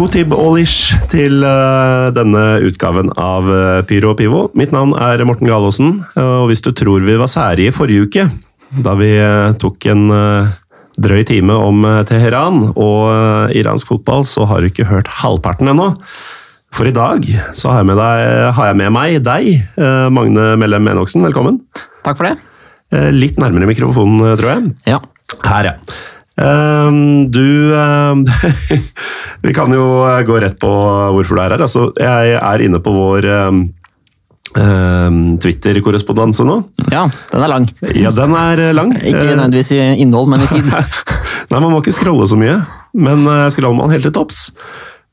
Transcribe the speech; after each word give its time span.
Kotib 0.00 0.30
Olish 0.32 0.94
til 1.12 1.42
uh, 1.44 2.08
denne 2.16 2.40
utgaven 2.64 3.10
av 3.20 3.44
uh, 3.44 3.82
Pyro 3.84 4.14
og 4.14 4.16
Pivo. 4.16 4.38
Mitt 4.56 4.70
navn 4.72 4.94
er 4.96 5.20
Morten 5.28 5.44
Galaasen, 5.44 5.90
uh, 6.14 6.38
og 6.38 6.46
hvis 6.48 6.62
du 6.64 6.70
tror 6.72 7.04
vi 7.04 7.18
var 7.20 7.28
sære 7.28 7.66
i 7.66 7.74
forrige 7.74 8.06
uke, 8.06 8.24
da 8.80 8.94
vi 8.96 9.10
tok 9.60 9.84
en 9.92 10.06
drøy 10.96 11.20
time 11.28 11.52
om 11.52 11.84
Teheran 12.08 12.70
og 12.70 13.52
iransk 13.52 13.90
fotball, 13.92 14.24
så 14.24 14.46
har 14.48 14.62
du 14.62 14.70
ikke 14.70 14.88
hørt 14.88 15.10
halvparten 15.20 15.68
ennå. 15.68 15.90
For 16.72 16.88
i 16.88 16.94
dag 16.96 17.26
så 17.52 17.74
har 17.74 17.82
jeg 17.82 17.90
med, 17.90 18.00
deg, 18.00 18.54
har 18.56 18.70
jeg 18.70 18.78
med 18.80 18.94
meg 18.96 19.18
deg, 19.26 19.50
Magne 20.16 20.54
Mellem 20.62 20.88
Enoksen. 20.94 21.26
Velkommen. 21.28 21.60
Takk 22.06 22.22
for 22.22 22.30
det. 22.30 22.38
Litt 23.18 23.42
nærmere 23.42 23.68
mikrofonen, 23.68 24.32
tror 24.40 24.54
jeg. 24.54 24.72
Ja. 24.94 25.02
Her, 25.44 25.74
ja. 25.74 26.00
Um, 26.40 27.30
du 27.30 27.74
um, 27.76 28.24
Vi 29.44 29.52
kan 29.52 29.72
jo 29.72 29.84
gå 30.24 30.38
rett 30.40 30.56
på 30.60 30.70
hvorfor 31.14 31.36
du 31.36 31.42
er 31.42 31.54
her. 31.54 31.64
Altså, 31.66 31.90
jeg 32.00 32.34
er 32.38 32.64
inne 32.64 32.80
på 32.84 32.92
vår 32.94 33.28
um, 33.36 33.62
Twitter-korrespondanse 35.40 36.44
nå. 36.48 36.56
Ja, 36.92 37.06
den 37.32 37.44
er 37.44 37.52
lang. 37.52 37.66
Ja, 37.96 38.12
den 38.16 38.36
er 38.36 38.62
lang. 38.76 38.94
Ikke 39.10 39.26
nødvendigvis 39.32 39.72
i 39.76 39.80
innhold, 40.04 40.30
men 40.32 40.44
i 40.44 40.50
tid. 40.54 40.70
Nei, 41.50 41.58
man 41.58 41.70
må 41.72 41.80
ikke 41.82 41.96
scrolle 41.96 42.28
så 42.30 42.38
mye. 42.40 42.60
Men 42.96 43.24
uh, 43.28 43.48
scroller 43.52 43.76
man 43.80 43.92
helt 43.92 44.06
til 44.08 44.14
topps, 44.16 44.48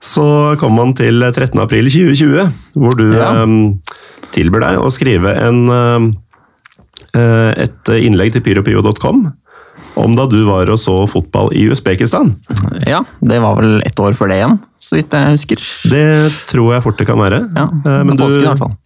så 0.04 0.56
kommer 0.62 0.86
man 0.86 0.96
til 0.98 1.24
13. 1.32 1.58
april 1.64 1.90
2020, 1.90 2.52
hvor 2.78 2.96
du 3.00 3.08
ja. 3.16 3.32
tilbyr 4.36 4.62
deg 4.62 4.78
å 4.84 4.92
skrive 4.94 5.32
en, 5.42 5.64
et 7.18 7.92
innlegg 7.98 8.36
til 8.36 8.44
pyropio.com 8.46 9.24
om 9.98 10.14
da 10.18 10.28
du 10.30 10.40
var 10.48 10.70
og 10.74 10.80
så 10.82 10.96
fotball 11.10 11.50
i 11.58 11.66
Usbekistan. 11.74 12.36
Ja, 12.88 13.02
det 13.22 13.42
var 13.44 13.58
vel 13.60 13.82
ett 13.88 14.00
år 14.00 14.18
før 14.18 14.32
det 14.32 14.42
igjen, 14.42 14.60
så 14.80 15.00
vidt 15.00 15.18
jeg 15.18 15.38
husker. 15.40 15.66
Det 15.92 16.06
tror 16.52 16.76
jeg 16.76 16.86
fort 16.86 17.02
det 17.02 17.10
kan 17.10 17.20
være. 17.22 17.42
Ja, 17.58 17.68
Men 17.84 18.14
Men 18.14 18.22
påsken 18.22 18.46
i 18.46 18.50
hvert 18.52 18.64
fall. 18.66 18.78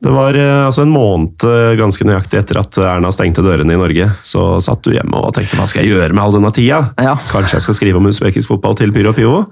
Det 0.00 0.08
var 0.08 0.32
eh, 0.32 0.64
altså 0.64 0.86
en 0.86 0.92
måned 0.94 1.44
eh, 1.44 1.74
ganske 1.76 2.04
nøyaktig 2.08 2.38
etter 2.40 2.56
at 2.62 2.76
Erna 2.80 3.10
stengte 3.12 3.42
dørene 3.44 3.74
i 3.74 3.80
Norge. 3.80 4.06
Så 4.24 4.44
satt 4.64 4.80
du 4.86 4.94
hjemme 4.94 5.20
og 5.20 5.34
tenkte 5.36 5.58
hva 5.60 5.66
skal 5.68 5.84
jeg 5.84 5.92
gjøre 5.92 6.16
med 6.16 6.22
all 6.24 6.36
denne 6.38 6.52
tida? 6.56 6.78
Ja. 6.96 7.18
Kanskje 7.28 7.58
jeg 7.58 7.66
skal 7.66 7.76
skrive 7.76 8.00
om 8.00 8.08
usbekisk 8.08 8.48
fotball 8.48 8.78
til 8.80 8.94
Pyro 8.96 9.12
Pivo? 9.16 9.42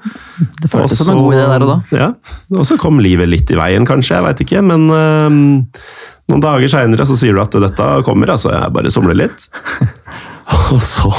Det 0.62 0.70
føltes 0.72 1.02
som 1.02 1.12
en 1.12 1.20
god 1.26 1.36
idé 1.36 1.44
der 1.52 1.66
og 1.66 1.72
da. 1.74 1.78
Ja, 2.00 2.08
Og 2.56 2.64
så 2.64 2.78
kom 2.80 2.96
livet 3.04 3.28
litt 3.28 3.52
i 3.52 3.60
veien, 3.60 3.84
kanskje. 3.88 4.16
Jeg 4.16 4.24
veit 4.24 4.40
ikke. 4.46 4.64
Men 4.64 4.88
um, 4.88 5.38
noen 6.32 6.46
dager 6.46 6.72
seinere 6.72 7.04
så 7.08 7.18
sier 7.20 7.36
du 7.36 7.44
at 7.44 7.60
dette 7.68 7.90
kommer, 8.08 8.32
altså. 8.32 8.54
Jeg 8.56 8.72
bare 8.78 8.94
somler 8.94 9.20
litt. 9.20 9.50
Og 10.74 10.80
så 10.84 11.12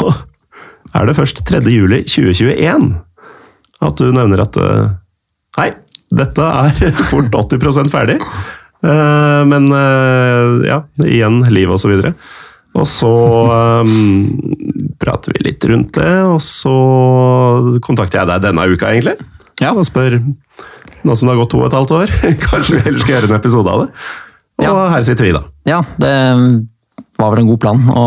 er 0.95 1.05
det 1.05 1.17
først 1.17 1.43
3. 1.45 1.61
juli 1.69 2.01
2021 2.07 2.89
at 3.79 4.01
du 4.01 4.09
nevner 4.11 4.41
at 4.43 4.57
Hei, 5.59 5.69
eh, 5.71 5.77
dette 6.15 6.43
er 6.43 6.93
fort 7.11 7.33
80 7.35 7.91
ferdig. 7.91 8.19
Eh, 8.79 9.41
men 9.49 9.71
eh, 9.75 10.69
ja, 10.69 10.83
igjen 11.05 11.41
liv 11.53 11.71
og 11.71 11.81
så 11.81 11.91
videre. 11.91 12.13
Og 12.77 12.85
så 12.87 13.09
um, 13.81 14.29
prater 15.01 15.33
vi 15.33 15.47
litt 15.47 15.65
rundt 15.67 15.97
det, 15.97 16.11
og 16.29 16.37
så 16.45 16.73
kontakter 17.83 18.21
jeg 18.21 18.29
deg 18.29 18.43
denne 18.45 18.67
uka, 18.69 18.91
egentlig. 18.93 19.17
Ja. 19.59 19.73
Og 19.73 19.87
spør 19.89 20.19
nå 20.19 21.15
som 21.15 21.27
det 21.27 21.33
har 21.33 21.41
gått 21.41 21.53
to 21.55 21.63
og 21.63 21.69
et 21.69 21.77
halvt 21.79 21.95
år, 21.97 22.13
kanskje 22.47 22.77
vi 22.77 22.85
heller 22.85 23.03
skal 23.03 23.15
gjøre 23.17 23.31
en 23.31 23.39
episode 23.39 23.73
av 23.73 23.83
det. 23.83 23.89
Og 24.59 24.67
ja. 24.67 24.75
her 24.93 25.07
sitter 25.07 25.27
vi, 25.27 25.33
da. 25.35 25.43
Ja, 25.67 25.81
det 26.01 26.13
var 27.19 27.33
vel 27.33 27.43
en 27.43 27.51
god 27.51 27.59
plan 27.61 27.83
å 27.91 28.05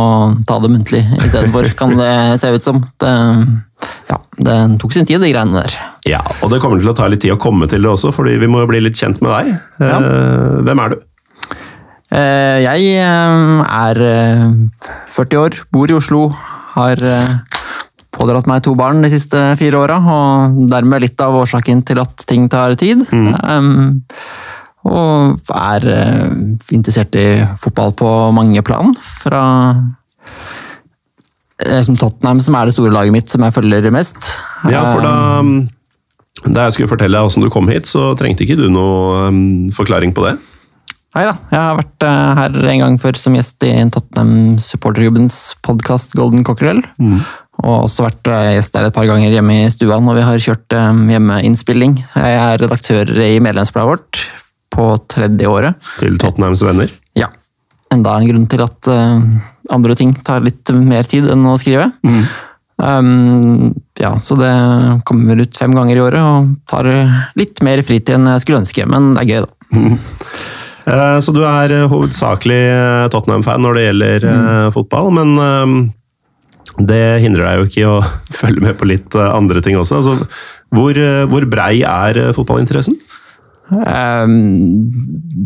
ta 0.48 0.58
det 0.62 0.70
muntlig 0.72 1.02
istedenfor, 1.20 1.68
kan 1.78 1.94
det 1.98 2.12
se 2.40 2.52
ut 2.54 2.64
som. 2.64 2.80
Det, 3.02 3.12
ja, 4.08 4.18
det 4.46 4.56
tok 4.80 4.94
sin 4.96 5.08
tid, 5.08 5.20
de 5.20 5.32
greiene 5.32 5.58
der. 5.58 5.76
Ja, 6.08 6.22
og 6.40 6.52
det 6.52 6.62
kommer 6.62 6.80
til 6.80 6.92
å 6.92 6.96
ta 6.96 7.08
litt 7.10 7.22
tid 7.24 7.34
å 7.34 7.40
komme 7.40 7.68
til 7.70 7.84
det 7.84 7.92
også, 7.92 8.12
fordi 8.14 8.38
vi 8.40 8.50
må 8.50 8.64
bli 8.70 8.82
litt 8.84 8.98
kjent 8.98 9.20
med 9.24 9.34
deg. 9.34 9.54
Ja. 9.82 9.98
Eh, 9.98 10.60
hvem 10.66 10.84
er 10.84 10.94
du? 10.94 11.00
Eh, 12.12 12.58
jeg 12.64 12.88
eh, 13.02 13.62
er 13.68 14.02
40 15.12 15.42
år, 15.42 15.62
bor 15.74 15.92
i 15.92 15.98
Oslo, 15.98 16.28
har 16.72 17.04
pådratt 18.12 18.48
meg 18.48 18.62
to 18.64 18.74
barn 18.76 19.04
de 19.04 19.10
siste 19.12 19.40
fire 19.60 19.80
åra, 19.80 19.98
og 20.00 20.62
dermed 20.72 21.04
litt 21.04 21.20
av 21.24 21.36
årsaken 21.42 21.84
til 21.88 22.00
at 22.00 22.24
ting 22.28 22.48
tar 22.52 22.76
tid. 22.80 23.04
Mm. 23.12 24.00
Og 24.88 25.53
er 25.54 25.84
eh, 25.93 26.31
interessert 26.75 27.15
i 27.19 27.26
fotball 27.62 27.94
på 27.98 28.09
mange 28.34 28.62
plan. 28.66 28.94
Fra 29.22 29.43
eh, 31.62 31.82
som 31.87 31.98
Tottenham, 31.98 32.43
som 32.43 32.59
er 32.59 32.69
det 32.69 32.75
store 32.76 32.94
laget 32.94 33.15
mitt, 33.15 33.31
som 33.31 33.44
jeg 33.47 33.54
følger 33.54 33.92
mest. 33.94 34.34
Ja, 34.66 34.82
for 34.91 35.04
da, 35.06 35.15
eh, 35.38 36.48
da 36.48 36.66
jeg 36.66 36.78
skulle 36.78 36.91
fortelle 36.91 37.15
deg 37.15 37.28
hvordan 37.28 37.47
du 37.47 37.53
kom 37.54 37.71
hit, 37.71 37.87
så 37.91 38.10
trengte 38.19 38.47
ikke 38.47 38.59
du 38.59 38.66
noen 38.72 39.71
forklaring 39.76 40.15
på 40.16 40.26
det? 40.26 40.41
Nei 41.12 41.26
da, 41.28 41.37
jeg 41.53 41.60
har 41.60 41.76
vært 41.76 42.04
her 42.38 42.54
en 42.72 42.82
gang 42.82 42.94
før 42.98 43.19
som 43.21 43.34
gjest 43.37 43.60
i 43.69 43.75
Tottenham 43.92 44.56
supporterklubbens 44.65 45.59
podkast 45.60 46.16
Golden 46.16 46.41
Cockerel. 46.41 46.81
Mm. 46.97 47.21
Og 47.62 47.75
også 47.84 48.06
vært 48.06 48.31
gjest 48.56 48.72
der 48.72 48.88
et 48.88 48.97
par 48.97 49.04
ganger 49.06 49.28
hjemme 49.28 49.59
i 49.60 49.69
stua 49.71 50.00
når 50.00 50.16
vi 50.19 50.25
har 50.25 50.41
kjørt 50.47 50.76
hjemmeinnspilling. 51.12 51.98
Jeg 52.16 52.38
er 52.41 52.65
redaktør 52.65 53.12
i 53.28 53.34
medlemsbladet 53.44 53.92
vårt, 53.92 54.22
på 54.72 54.87
tredje 55.10 55.49
året. 55.49 55.93
Til 56.00 56.16
Tottenhams 56.21 56.65
venner? 56.65 56.93
Ja. 57.19 57.31
Enda 57.93 58.16
en 58.16 58.31
grunn 58.31 58.49
til 58.50 58.65
at 58.65 58.88
uh, 58.88 59.21
andre 59.72 59.97
ting 59.99 60.15
tar 60.25 60.44
litt 60.44 60.72
mer 60.72 61.09
tid 61.09 61.28
enn 61.33 61.44
å 61.49 61.59
skrive. 61.60 61.91
Mm. 62.06 62.25
Um, 62.83 63.69
ja, 64.00 64.15
så 64.19 64.34
det 64.41 64.50
kommer 65.06 65.38
ut 65.38 65.59
fem 65.60 65.77
ganger 65.77 65.99
i 65.99 66.03
året 66.03 66.25
og 66.25 66.55
tar 66.71 66.88
litt 67.38 67.60
mer 67.62 67.84
fritid 67.87 68.16
enn 68.16 68.31
jeg 68.33 68.44
skulle 68.44 68.62
ønske, 68.65 68.88
men 68.91 69.12
det 69.15 69.22
er 69.22 69.31
gøy, 69.31 69.44
da. 69.44 69.77
Mm. 69.77 69.99
Uh, 70.83 71.19
så 71.22 71.34
du 71.37 71.44
er 71.47 71.77
hovedsakelig 71.93 72.62
Tottenham-fan 73.12 73.62
når 73.62 73.78
det 73.78 73.84
gjelder 73.87 74.27
uh, 74.27 74.39
mm. 74.41 74.72
fotball, 74.75 75.12
men 75.15 75.93
det 76.89 77.04
hindrer 77.21 77.44
deg 77.44 77.60
jo 77.60 77.69
ikke 77.69 77.83
i 77.83 77.89
å 77.91 77.97
følge 78.41 78.65
med 78.65 78.78
på 78.81 78.89
litt 78.89 79.19
andre 79.21 79.62
ting 79.62 79.77
også. 79.78 80.00
Altså, 80.00 80.16
hvor, 80.72 80.99
hvor 81.28 81.47
brei 81.53 81.84
er 81.84 82.25
fotballinteressen? 82.33 82.97
Ehm, 83.81 84.34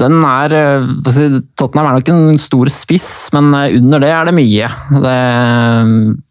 den 0.01 0.19
er 0.27 0.55
eh, 0.57 0.87
Tottenham 1.59 1.91
er 1.91 1.99
nok 1.99 2.11
en 2.13 2.41
stor 2.43 2.71
spiss, 2.73 3.09
men 3.37 3.53
eh, 3.55 3.77
under 3.79 4.03
det 4.03 4.13
er 4.13 4.29
det 4.29 4.37
mye. 4.37 4.71
Det, 5.07 5.17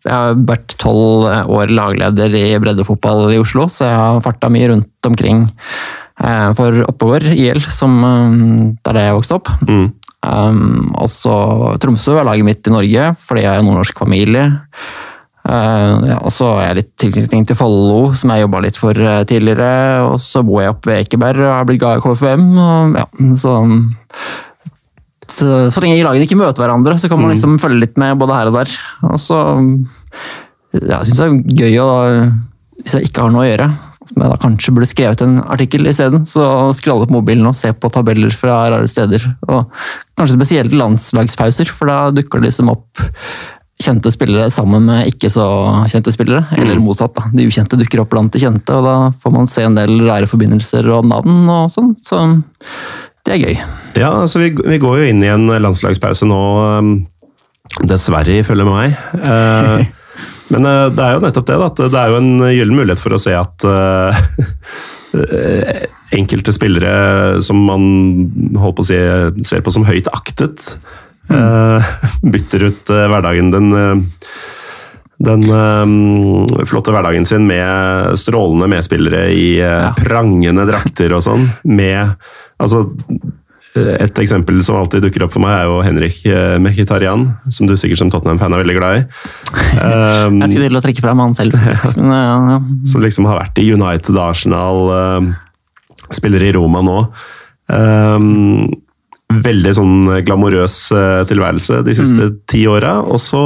jeg 0.06 0.14
har 0.14 0.40
vært 0.50 0.78
tolv 0.82 1.30
år 1.56 1.74
lagleder 1.74 2.36
i 2.40 2.48
breddefotball 2.62 3.30
i 3.36 3.40
Oslo, 3.42 3.70
så 3.72 3.88
jeg 3.88 4.02
har 4.02 4.26
farta 4.26 4.52
mye 4.54 4.72
rundt 4.74 5.10
omkring 5.10 5.46
eh, 5.48 6.50
for 6.58 6.84
Oppegård 6.90 7.30
IL, 7.34 7.64
som 7.72 8.02
det 8.02 8.92
er 8.92 9.00
det 9.00 9.08
jeg 9.08 9.20
vokste 9.20 9.40
opp. 9.40 9.54
Mm. 9.70 9.88
Um, 10.26 10.88
og 10.98 11.10
så 11.12 11.34
Tromsø 11.82 12.16
er 12.18 12.26
laget 12.26 12.48
mitt 12.48 12.66
i 12.66 12.74
Norge, 12.74 13.12
fordi 13.22 13.44
jeg 13.46 13.60
er 13.60 13.66
nordnorsk 13.66 14.00
familie. 14.02 14.48
Uh, 15.46 16.02
ja, 16.10 16.16
og 16.26 16.34
så 16.34 16.48
har 16.56 16.72
jeg 16.72 16.78
litt 16.80 16.92
tilknytning 17.04 17.44
til 17.46 17.58
Follo, 17.60 18.16
som 18.18 18.32
jeg 18.34 18.46
jobba 18.46 18.64
litt 18.66 18.80
for 18.82 18.98
uh, 18.98 19.22
tidligere. 19.30 20.02
Og 20.08 20.18
så 20.24 20.42
bor 20.46 20.64
jeg 20.64 20.74
oppe 20.74 20.90
ved 20.90 21.04
Ekeberg 21.04 21.44
og 21.44 21.54
har 21.54 21.68
blitt 21.70 21.84
glad 21.84 22.02
i. 22.02 22.34
Og, 22.66 22.98
ja, 22.98 23.06
så, 23.38 23.54
så, 25.30 25.50
så, 25.70 25.84
lenge 25.84 26.02
lagene 26.02 26.26
ikke 26.26 26.40
møter 26.40 26.66
hverandre, 26.66 26.98
så 26.98 27.12
kan 27.12 27.22
man 27.22 27.30
mm. 27.30 27.36
liksom 27.36 27.60
følge 27.62 27.84
litt 27.84 28.02
med 28.02 28.18
både 28.22 28.40
her 28.40 28.50
og 28.50 28.58
der. 28.58 28.74
Og 29.12 29.22
så 29.22 29.42
ja, 30.82 31.04
syns 31.06 31.22
jeg 31.22 31.42
det 31.46 31.54
er 31.56 31.70
gøy 31.70 31.78
å 31.84 31.92
Hvis 32.82 32.98
jeg 32.98 33.08
ikke 33.08 33.24
har 33.24 33.32
noe 33.32 33.46
å 33.46 33.48
gjøre, 33.48 33.68
men 34.14 34.30
da 34.30 34.36
kanskje 34.38 34.74
burde 34.76 34.90
skrevet 34.90 35.22
en 35.26 35.40
artikkel 35.42 35.88
isteden. 35.90 36.26
Så 36.30 36.44
skralle 36.78 37.08
på 37.08 37.16
mobilen 37.16 37.48
og 37.50 37.56
se 37.58 37.72
på 37.74 37.90
tabeller 37.94 38.34
fra 38.36 38.64
rare 38.74 38.90
steder. 38.90 39.24
Og 39.48 39.70
kanskje 40.18 40.38
spesielt 40.38 40.76
landslagspauser, 40.76 41.72
for 41.74 41.90
da 41.90 42.00
dukker 42.14 42.42
det 42.42 42.52
liksom 42.52 42.74
opp 42.74 43.06
kjente 43.82 44.12
spillere 44.14 44.48
sammen 44.54 44.86
med 44.88 45.10
ikke 45.10 45.30
så 45.32 45.46
kjente 45.92 46.14
spillere. 46.16 46.46
Mm. 46.52 46.60
Eller 46.62 46.84
motsatt. 46.84 47.16
da. 47.18 47.28
De 47.34 47.48
ukjente 47.50 47.80
dukker 47.80 48.04
opp 48.04 48.14
blant 48.14 48.32
de 48.34 48.42
kjente, 48.42 48.76
og 48.76 48.86
da 48.88 48.96
får 49.22 49.36
man 49.36 49.50
se 49.52 49.66
en 49.68 49.76
del 49.78 49.98
rare 50.08 50.30
forbindelser 50.32 50.88
og 50.96 51.10
navn 51.10 51.44
og 51.52 51.74
sånn. 51.74 51.92
Så 52.06 52.22
det 53.26 53.36
er 53.36 53.42
gøy. 53.42 53.60
Ja, 53.98 54.14
altså 54.22 54.42
vi, 54.44 54.52
vi 54.54 54.80
går 54.82 55.02
jo 55.02 55.12
inn 55.12 55.24
i 55.26 55.32
en 55.32 55.48
landslagspause 55.50 56.28
nå, 56.30 56.42
um, 56.80 56.96
dessverre, 57.90 58.42
ifølge 58.44 58.68
meg. 58.68 58.96
Eh, 59.18 59.86
men 60.54 60.70
eh, 60.70 60.82
det 60.96 61.06
er 61.06 61.16
jo 61.16 61.24
nettopp 61.24 61.48
det, 61.50 61.60
da, 61.60 61.70
at 61.72 61.82
det 61.82 62.02
er 62.02 62.14
jo 62.14 62.20
en 62.22 62.34
gyllen 62.54 62.80
mulighet 62.80 63.02
for 63.02 63.16
å 63.16 63.22
se 63.22 63.36
at 63.36 63.66
uh, 63.68 64.16
enkelte 66.16 66.54
spillere 66.56 67.42
som 67.44 67.60
man 67.68 67.88
holdt 68.62 68.78
på 68.78 68.86
å 68.86 68.90
si, 68.92 69.00
ser 69.48 69.64
på 69.66 69.74
som 69.74 69.88
høyt 69.88 70.12
aktet, 70.14 70.76
Mm. 71.30 71.82
bytter 72.34 72.68
ut 72.70 72.92
eh, 72.94 73.08
hverdagen 73.10 73.54
den 73.54 73.72
eh, 73.74 73.96
den 75.26 75.46
flotte 76.68 76.92
hverdagen 76.92 77.24
sin 77.26 77.46
med 77.48 78.20
strålende 78.20 78.68
medspillere 78.68 79.30
i 79.32 79.46
uh, 79.64 79.86
ja. 79.88 79.94
prangende 79.96 80.66
drakter 80.70 81.16
og 81.16 81.24
sånn. 81.24 81.48
Med 81.64 82.18
Altså 82.60 82.86
Et 83.76 84.20
eksempel 84.22 84.62
som 84.64 84.78
alltid 84.80 85.04
dukker 85.04 85.26
opp 85.26 85.34
for 85.34 85.44
meg, 85.44 85.56
er 85.56 85.66
jo 85.68 85.80
Henrik 85.84 86.22
Mkhitarian, 86.64 87.26
som 87.52 87.68
du 87.68 87.74
sikkert 87.76 88.00
som 88.00 88.12
Tottenham-fan 88.12 88.56
er 88.56 88.62
veldig 88.62 88.76
glad 88.78 89.00
i. 89.00 89.02
Um, 89.80 90.38
Jeg 90.44 90.54
skulle 90.54 90.70
til 90.70 90.80
å 90.80 90.84
trekke 90.86 91.04
fram 91.04 91.24
han 91.24 91.36
selv, 91.36 91.58
faktisk. 91.60 92.00
Men, 92.00 92.14
ja, 92.16 92.38
ja. 92.54 92.62
som 92.88 93.04
liksom 93.04 93.28
har 93.28 93.42
vært 93.42 93.60
i 93.60 93.68
United, 93.76 94.16
Arsenal, 94.16 94.94
um, 94.96 95.28
spiller 96.16 96.48
i 96.48 96.54
Roma 96.56 96.84
nå. 96.88 97.02
Um, 97.68 98.72
veldig 99.44 99.74
sånn 99.78 99.98
glamorøs 100.28 100.78
eh, 100.96 101.24
tilværelse 101.30 101.82
de 101.88 101.96
siste 101.98 102.30
ti 102.52 102.64
åra. 102.72 102.96
Og 103.04 103.20
så, 103.22 103.42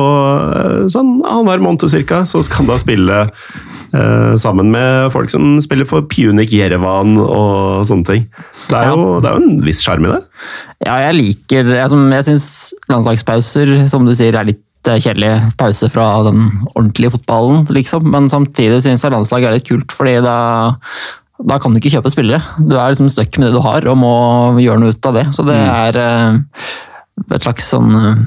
eh, 0.59 0.85
sånn 0.91 1.19
annenhver 1.23 1.63
måned 1.65 1.87
cirka, 1.91 2.21
så 2.29 2.43
skal 2.45 2.63
han 2.65 2.71
da 2.73 2.77
spille 2.81 3.17
eh, 3.25 4.33
sammen 4.37 4.69
med 4.73 5.09
folk 5.15 5.29
som 5.33 5.57
spiller 5.63 5.87
for 5.89 6.05
Punic 6.11 6.51
Jerevan 6.53 7.15
og 7.23 7.85
sånne 7.89 8.05
ting. 8.11 8.25
Det 8.69 8.77
er 8.77 8.91
jo, 8.93 9.19
det 9.23 9.29
er 9.31 9.37
jo 9.39 9.43
en 9.49 9.61
viss 9.65 9.81
sjarm 9.85 10.05
i 10.05 10.13
det. 10.13 10.21
Ja, 10.85 10.95
jeg 11.09 11.15
liker 11.17 11.73
Jeg, 11.75 11.89
som- 11.89 12.11
jeg 12.13 12.25
syns 12.29 12.49
landslagspauser, 12.89 13.87
som 13.89 14.05
du 14.05 14.13
sier, 14.15 14.35
er 14.35 14.45
litt 14.51 14.61
eh, 14.87 14.99
kjedelig 15.01 15.33
pause 15.59 15.89
fra 15.91 16.23
den 16.23 16.45
ordentlige 16.75 17.11
fotballen, 17.17 17.65
liksom. 17.75 18.05
Men 18.13 18.29
samtidig 18.31 18.81
syns 18.85 19.03
jeg 19.03 19.11
landslag 19.11 19.43
er 19.43 19.57
litt 19.57 19.67
kult, 19.67 19.91
fordi 19.91 20.21
da, 20.23 20.37
da 21.39 21.59
kan 21.61 21.71
du 21.71 21.79
ikke 21.79 21.93
kjøpe 21.93 22.11
spillere. 22.11 22.41
Du 22.59 22.75
er 22.75 22.91
liksom 22.91 23.09
stuck 23.11 23.37
med 23.39 23.49
det 23.49 23.55
du 23.55 23.63
har, 23.63 23.85
og 23.87 23.99
må 23.99 24.13
gjøre 24.59 24.81
noe 24.81 24.95
ut 24.95 25.07
av 25.09 25.15
det. 25.15 25.25
Så 25.35 25.45
det 25.47 25.55
er 25.55 25.99
eh, 26.01 26.65
et 27.29 27.45
slags 27.45 27.69
sånn 27.71 27.95
eh, 27.95 28.19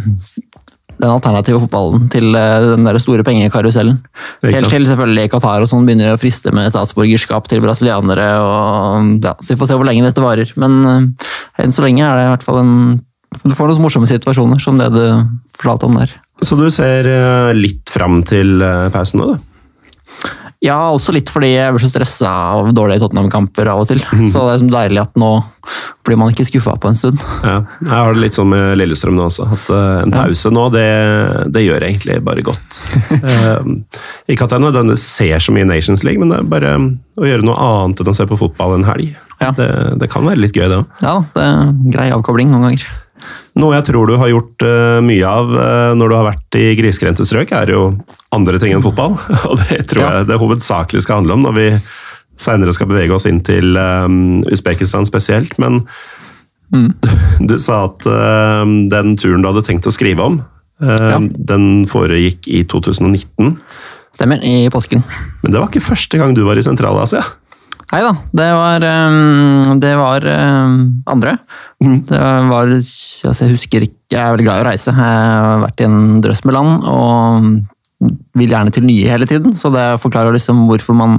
den 1.03 1.11
alternative 1.11 1.61
fotballen 1.65 2.07
til 2.13 2.33
eh, 2.39 2.69
den 2.73 2.89
der 2.89 3.01
store 3.03 3.27
pengekarusellen. 3.27 4.01
Helt 4.47 4.71
til 4.73 4.89
selvfølgelig 4.89 5.33
Qatar 5.35 5.65
og 5.65 5.69
sånn 5.69 5.85
begynner 5.89 6.15
å 6.15 6.21
friste 6.21 6.55
med 6.57 6.73
statsborgerskap 6.73 7.53
til 7.53 7.63
brasilianere. 7.65 8.31
og 8.41 9.21
ja, 9.27 9.37
Så 9.43 9.53
vi 9.53 9.61
får 9.61 9.73
se 9.73 9.81
hvor 9.81 9.89
lenge 9.89 10.09
dette 10.09 10.25
varer. 10.25 10.57
Men 10.57 11.15
enn 11.61 11.77
så 11.77 11.85
lenge 11.85 12.07
er 12.07 12.17
det 12.17 12.27
i 12.29 12.35
hvert 12.37 12.49
fall 12.49 12.63
en 12.65 12.77
Du 13.43 13.55
får 13.57 13.71
noen 13.71 13.81
morsomme 13.81 14.09
situasjoner 14.09 14.61
som 14.61 14.77
det 14.81 14.91
du 14.93 15.05
fortalte 15.57 15.89
om 15.89 16.01
der. 16.01 16.11
Så 16.45 16.57
du 16.57 16.67
ser 16.75 17.07
litt 17.55 17.89
fram 17.93 18.21
til 18.29 18.61
pausen 18.93 19.21
nå, 19.21 19.33
du? 19.33 19.52
Ja, 20.63 20.79
også 20.95 21.11
litt 21.15 21.31
fordi 21.33 21.49
jeg 21.57 21.75
blir 21.75 21.83
så 21.83 21.91
stressa 21.91 22.31
av 22.55 22.69
dårlige 22.77 23.03
Tottenham-kamper 23.03 23.67
av 23.73 23.83
og 23.83 23.89
til. 23.91 23.99
Så 24.31 24.45
det 24.47 24.53
er 24.61 24.69
deilig 24.71 25.01
at 25.03 25.17
nå 25.19 25.33
blir 26.07 26.19
man 26.19 26.31
ikke 26.31 26.47
skuffa 26.47 26.77
på 26.79 26.91
en 26.91 26.99
stund. 26.99 27.19
Ja, 27.43 27.57
jeg 27.81 27.91
har 27.91 28.15
det 28.15 28.23
litt 28.23 28.37
sånn 28.39 28.51
med 28.51 28.77
Lillestrøm 28.79 29.17
nå 29.19 29.27
også. 29.27 29.49
At 29.57 29.73
eh, 29.75 29.99
en 30.05 30.15
pause 30.15 30.53
nå, 30.55 30.69
det, 30.75 30.87
det 31.55 31.65
gjør 31.67 31.89
egentlig 31.89 32.21
bare 32.27 32.47
godt. 32.47 32.81
Eh, 33.23 33.69
ikke 34.33 34.47
at 34.47 34.53
jeg 34.55 34.63
nødvendigvis 34.63 35.03
ser 35.17 35.43
så 35.43 35.53
mye 35.55 35.67
Nations 35.69 36.03
League, 36.05 36.21
men 36.21 36.33
det 36.33 36.41
er 36.41 36.49
bare 36.51 36.73
å 37.21 37.27
gjøre 37.27 37.47
noe 37.47 37.55
annet 37.63 38.03
enn 38.03 38.11
å 38.11 38.15
se 38.17 38.27
på 38.29 38.39
fotball 38.41 38.75
en 38.77 38.87
helg. 38.87 39.13
Ja. 39.43 39.53
Det, 39.57 39.69
det 40.01 40.09
kan 40.11 40.27
være 40.27 40.43
litt 40.43 40.57
gøy, 40.59 40.67
det 40.71 40.81
òg. 40.83 40.99
Ja, 41.05 41.15
det 41.37 41.47
er 41.47 41.73
grei 41.95 42.09
avkobling 42.15 42.51
noen 42.51 42.67
ganger. 42.69 42.87
Noe 43.61 43.77
jeg 43.77 43.85
tror 43.91 44.09
du 44.09 44.15
har 44.17 44.31
gjort 44.31 44.65
eh, 44.65 45.01
mye 45.05 45.29
av 45.29 45.53
eh, 45.53 45.91
når 45.99 46.09
du 46.09 46.17
har 46.17 46.29
vært 46.31 46.57
i 46.61 46.71
grisgrendte 46.79 47.27
strøk, 47.29 47.53
er 47.53 47.75
jo 47.75 47.83
andre 48.33 48.61
ting 48.63 48.73
enn 48.73 48.85
fotball. 48.85 49.19
Og 49.51 49.61
det 49.67 49.85
tror 49.91 50.07
jeg 50.07 50.31
det 50.31 50.41
hovedsakelig 50.41 51.05
skal 51.05 51.21
handle 51.21 51.37
om 51.37 51.47
når 51.49 51.59
vi 51.59 51.69
seinere 52.41 52.73
skal 52.73 52.89
bevege 52.89 53.13
oss 53.13 53.29
inn 53.29 53.43
til 53.45 53.77
um, 53.77 54.41
Usbekistan 54.49 55.05
spesielt. 55.07 55.59
Men 55.61 55.83
Mm. 56.73 56.93
du, 57.49 57.59
sa 57.61 57.85
at 57.91 58.07
eh, 58.09 58.65
den 58.93 59.17
turen 59.21 59.45
du 59.45 59.51
hadde 59.51 59.65
tenkt 59.67 59.89
å 59.89 59.95
skrive 59.95 60.25
om, 60.25 60.41
eh, 60.83 61.19
den 61.37 61.85
foregikk 61.91 62.49
i 62.49 62.65
2019. 62.69 63.57
Stemmer, 64.13 64.43
i 64.45 64.69
påsken. 64.73 65.05
Men 65.43 65.55
det 65.55 65.61
var 65.61 65.71
ikke 65.71 65.85
første 65.85 66.21
gang 66.21 66.35
du 66.37 66.45
var 66.49 66.61
i 66.61 66.65
Sentral-Asia. 66.65 67.23
Nei 67.93 68.01
da, 68.01 68.13
det 68.33 68.49
var, 68.57 68.85
eh, 68.89 69.75
det 69.83 69.93
var 70.01 70.25
eh, 70.25 70.77
andre. 71.13 71.37
Det 71.83 72.21
var 72.49 72.71
altså 72.73 73.45
Jeg 73.45 73.57
husker 73.57 73.85
ikke 73.85 74.15
Jeg 74.15 74.23
er 74.23 74.33
veldig 74.33 74.47
glad 74.47 74.61
i 74.61 74.65
å 74.65 74.69
reise. 74.71 74.95
Jeg 74.97 75.29
har 75.43 75.63
vært 75.67 75.83
i 75.83 75.89
en 75.89 76.01
drøss 76.25 76.45
med 76.49 76.57
land 76.57 76.87
og 76.89 77.51
vil 78.37 78.51
gjerne 78.51 78.73
til 78.75 78.87
nye 78.87 79.09
hele 79.09 79.29
tiden. 79.29 79.55
Så 79.57 79.71
det 79.75 79.85
forklarer 80.03 80.35
liksom 80.35 80.67
hvorfor 80.71 80.97
man 80.97 81.19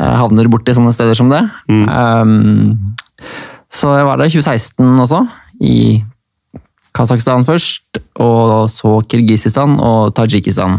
eh, 0.00 0.16
havner 0.18 0.50
borti 0.52 0.74
sånne 0.76 0.94
steder 0.94 1.18
som 1.18 1.30
det. 1.32 1.42
Um, 1.70 2.94
så 3.74 3.94
jeg 3.98 4.08
var 4.08 4.20
der 4.20 4.30
i 4.30 4.34
2016 4.34 5.06
også. 5.06 5.22
I 5.64 5.78
Kasakhstan 6.94 7.46
først, 7.46 7.98
og 8.22 8.68
så 8.70 8.98
Kirgisistan 9.10 9.78
og 9.82 10.12
Tadsjikistan. 10.14 10.78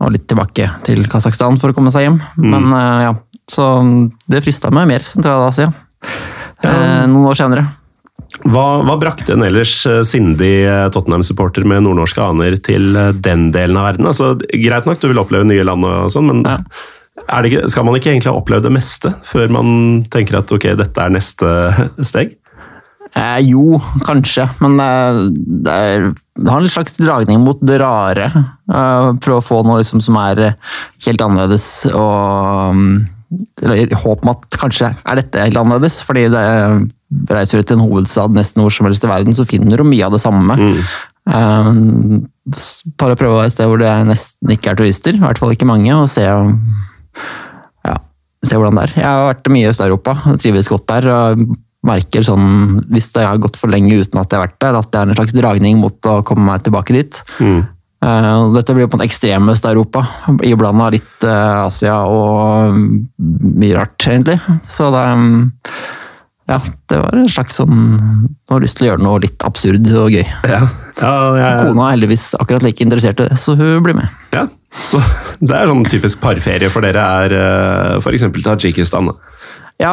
Og 0.00 0.14
litt 0.14 0.24
tilbake 0.30 0.68
til 0.86 1.04
Kasakhstan 1.12 1.58
for 1.60 1.72
å 1.72 1.76
komme 1.76 1.92
seg 1.92 2.06
hjem. 2.06 2.20
Men 2.40 2.70
eh, 2.72 3.02
ja, 3.08 3.16
så 3.50 3.66
det 4.30 4.42
frista 4.44 4.70
meg 4.74 4.88
mer 4.90 5.04
Sentral-Asia. 5.06 5.72
Eh, 6.62 7.04
noen 7.10 7.26
år 7.30 7.38
senere. 7.38 7.66
Hva, 8.46 8.80
hva 8.86 8.94
brakte 9.00 9.34
en 9.34 9.42
ellers 9.44 9.74
eh, 9.90 10.00
sindig 10.06 10.62
eh, 10.68 10.86
Tottenham-supporter 10.94 11.66
med 11.68 11.82
nordnorske 11.84 12.22
aner 12.24 12.56
til 12.62 12.94
eh, 12.96 13.10
den 13.26 13.48
delen 13.52 13.76
av 13.80 13.90
verden? 13.90 14.08
Altså, 14.08 14.32
greit 14.38 14.86
nok, 14.88 15.00
du 15.02 15.10
vil 15.10 15.20
oppleve 15.20 15.48
nye 15.48 15.66
land 15.66 15.84
og 15.88 16.08
sånn, 16.14 16.30
men 16.30 16.44
Ja. 16.48 16.58
er 17.26 17.42
det 17.42 17.50
ikke, 17.50 17.68
skal 17.74 17.84
man 17.88 17.98
ikke 17.98 18.12
egentlig 18.14 18.30
ha 18.32 18.38
opplevd 18.38 18.68
det 18.68 18.72
meste 18.78 19.12
før 19.28 19.50
man 19.58 19.72
tenker 20.14 20.38
at 20.40 20.54
ok, 20.56 20.70
dette 20.78 21.04
er 21.04 21.12
neste 21.18 21.50
steg? 22.12 22.36
Eh, 23.18 23.40
jo, 23.50 23.80
kanskje, 24.06 24.46
men 24.62 24.78
eh, 24.78 25.20
det, 25.66 25.74
er, 25.74 26.08
det 26.38 26.52
har 26.54 26.62
en 26.62 26.70
slags 26.72 26.94
dragning 27.00 27.42
mot 27.42 27.58
det 27.66 27.80
rare. 27.82 28.30
Eh, 28.70 29.08
prøve 29.20 29.42
å 29.42 29.48
få 29.50 29.64
noe 29.66 29.80
liksom, 29.82 30.00
som 30.06 30.16
er 30.22 30.52
helt 31.04 31.24
annerledes, 31.26 31.66
og 31.90 32.78
eller, 32.78 33.08
håp 33.30 34.24
om 34.24 34.32
at 34.32 34.58
kanskje 34.58 34.90
er 34.90 35.20
dette 35.20 35.44
helt 35.44 35.60
annerledes. 35.60 36.00
fordi 36.06 36.26
det 36.32 36.44
reiser 37.30 37.60
du 37.60 37.66
til 37.66 37.78
en 37.78 37.86
hovedstad 37.86 38.34
nesten 38.34 38.62
hvor 38.62 38.74
som 38.74 38.88
helst 38.88 39.06
i 39.06 39.10
verden, 39.10 39.34
så 39.34 39.46
finner 39.48 39.80
du 39.80 39.86
mye 39.86 40.06
av 40.06 40.14
det 40.14 40.22
samme. 40.22 40.56
Mm. 40.58 40.82
Um, 41.30 42.26
bare 42.98 43.16
prøve 43.18 43.36
å 43.36 43.40
være 43.40 43.50
et 43.50 43.54
sted 43.54 43.70
hvor 43.70 43.80
det 43.82 43.90
nesten 44.08 44.54
ikke 44.54 44.72
er 44.72 44.80
turister, 44.80 45.16
i 45.18 45.22
hvert 45.22 45.38
fall 45.38 45.54
ikke 45.54 45.68
mange, 45.68 45.92
og 45.94 46.08
se 46.10 46.24
ja, 46.26 47.96
se 48.46 48.56
hvordan 48.56 48.78
det 48.78 48.86
er. 48.88 48.94
Jeg 49.02 49.08
har 49.08 49.26
vært 49.28 49.50
mye 49.54 49.66
i 49.66 49.72
Øst-Europa, 49.72 50.16
og 50.32 50.40
trives 50.42 50.70
godt 50.70 50.88
der. 50.90 51.10
og 51.14 51.50
merker 51.86 52.24
sånn, 52.26 52.80
Hvis 52.92 53.08
det 53.14 53.24
har 53.24 53.40
gått 53.40 53.56
for 53.56 53.72
lenge 53.72 54.02
uten 54.02 54.20
at 54.20 54.28
jeg 54.28 54.36
har 54.36 54.48
vært 54.48 54.60
der, 54.60 54.76
at 54.76 54.90
det 54.92 55.00
er 55.00 55.08
en 55.08 55.16
slags 55.16 55.36
dragning 55.36 55.78
mot 55.80 56.08
å 56.10 56.20
komme 56.26 56.44
meg 56.44 56.64
tilbake 56.66 56.96
dit. 56.96 57.20
Mm. 57.40 57.62
Eh, 58.00 58.52
dette 58.56 58.74
blir 58.76 58.88
på 58.88 58.96
en 58.96 59.04
ekstrem 59.04 59.48
Øst-Europa, 59.52 60.06
iblanda 60.48 60.88
litt 60.94 61.26
eh, 61.26 61.64
Asia 61.66 61.98
og 62.08 62.76
mm, 62.76 62.92
mye 63.60 63.76
rart, 63.76 63.98
egentlig. 64.08 64.38
Så 64.70 64.88
det 64.94 65.06
mm, 65.20 65.40
ja, 66.50 66.56
det 66.90 66.98
var 66.98 67.14
en 67.14 67.28
slags 67.30 67.60
sånn 67.60 67.74
Nå 67.78 68.56
har 68.56 68.62
lyst 68.64 68.80
til 68.80 68.88
å 68.88 68.90
gjøre 68.90 69.04
noe 69.04 69.20
litt 69.22 69.44
absurd 69.46 69.84
og 69.86 70.08
gøy. 70.10 70.24
Ja, 70.50 70.64
ja, 70.98 71.12
jeg, 71.38 71.68
Kona 71.68 71.84
er 71.86 71.94
heldigvis 71.94 72.24
akkurat 72.40 72.64
like 72.66 72.82
interessert 72.84 73.20
i 73.22 73.28
det, 73.28 73.38
så 73.38 73.54
hun 73.58 73.84
blir 73.84 74.00
med. 74.00 74.16
ja. 74.34 74.48
Så 74.70 75.00
det 75.42 75.56
er 75.56 75.66
sånn 75.66 75.82
typisk 75.90 76.20
parferie 76.22 76.68
for 76.70 76.86
dere 76.86 77.02
er 77.24 77.32
eh, 77.34 78.10
eksempel 78.12 78.44
Tadsjikistan. 78.44 79.08
da. 79.10 79.29
Ja, 79.80 79.92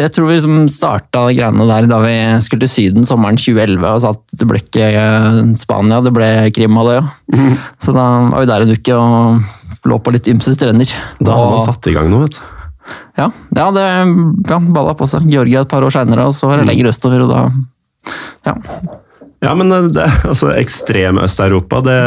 jeg 0.00 0.08
tror 0.14 0.30
vi 0.30 0.38
liksom 0.38 0.62
starta 0.72 1.26
greiene 1.36 1.66
der 1.68 1.88
da 1.90 1.98
vi 2.00 2.14
skulle 2.40 2.64
til 2.64 2.72
Syden 2.72 3.08
sommeren 3.08 3.36
2011 3.36 3.84
og 3.84 4.00
sa 4.00 4.12
at 4.14 4.22
det 4.40 4.48
ble 4.48 4.60
ikke 4.62 4.86
eh, 4.88 5.42
Spania, 5.60 6.00
det 6.04 6.14
ble 6.16 6.28
Krimhalvøya. 6.56 7.02
Så 7.82 7.92
da 7.92 8.06
var 8.30 8.40
vi 8.40 8.48
der 8.48 8.64
en 8.64 8.72
uke 8.72 8.96
og 8.96 9.90
lå 9.90 9.98
på 10.00 10.14
litt 10.14 10.30
ymse 10.32 10.54
strender. 10.56 10.94
Da 11.20 11.36
har 11.36 11.52
man 11.52 11.64
satt 11.64 11.90
i 11.90 11.94
gang 11.96 12.08
noe, 12.08 12.24
vet 12.24 12.38
du. 12.38 12.42
Ja, 13.20 13.28
ja 13.54 13.66
det 13.76 13.84
ja, 13.84 14.58
balla 14.58 14.94
på 14.98 15.06
seg. 15.10 15.28
Georgia 15.30 15.62
et 15.62 15.70
par 15.70 15.84
år 15.84 15.92
seinere, 15.94 16.26
og 16.30 16.36
så 16.36 16.48
var 16.48 16.62
det 16.62 16.70
lenger 16.70 16.90
østover, 16.94 17.26
og 17.26 17.32
da 17.34 17.44
Ja. 18.48 18.56
Ja, 19.42 19.52
men 19.58 19.72
eh, 19.74 19.90
det, 19.92 20.06
altså, 20.30 20.54
ekstrem 20.56 21.18
Øst-Europa, 21.18 21.82
det, 21.84 21.98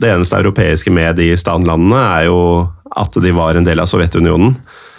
det 0.00 0.12
eneste 0.12 0.38
europeiske 0.38 0.92
med 0.92 1.16
de 1.18 1.32
standlandene 1.40 1.98
er 2.20 2.28
jo 2.28 2.38
at 2.92 3.16
de 3.24 3.32
var 3.32 3.56
en 3.56 3.64
del 3.64 3.80
av 3.80 3.88
Sovjetunionen. 3.88 4.54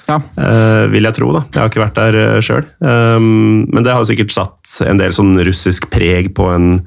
Ja. 0.10 0.20
Uh, 0.36 0.90
vil 0.92 1.08
jeg 1.08 1.16
tro, 1.16 1.32
da. 1.36 1.46
Jeg 1.54 1.62
har 1.62 1.72
ikke 1.72 1.84
vært 1.86 2.00
der 2.02 2.20
uh, 2.20 2.42
sjøl. 2.44 2.68
men 2.84 3.86
det 3.86 3.96
har 3.96 4.04
sikkert 4.08 4.36
satt 4.36 4.78
en 4.84 5.00
del 5.00 5.16
sånn 5.16 5.38
russisk 5.48 5.90
preg 5.94 6.34
på 6.36 6.50
en 6.52 6.78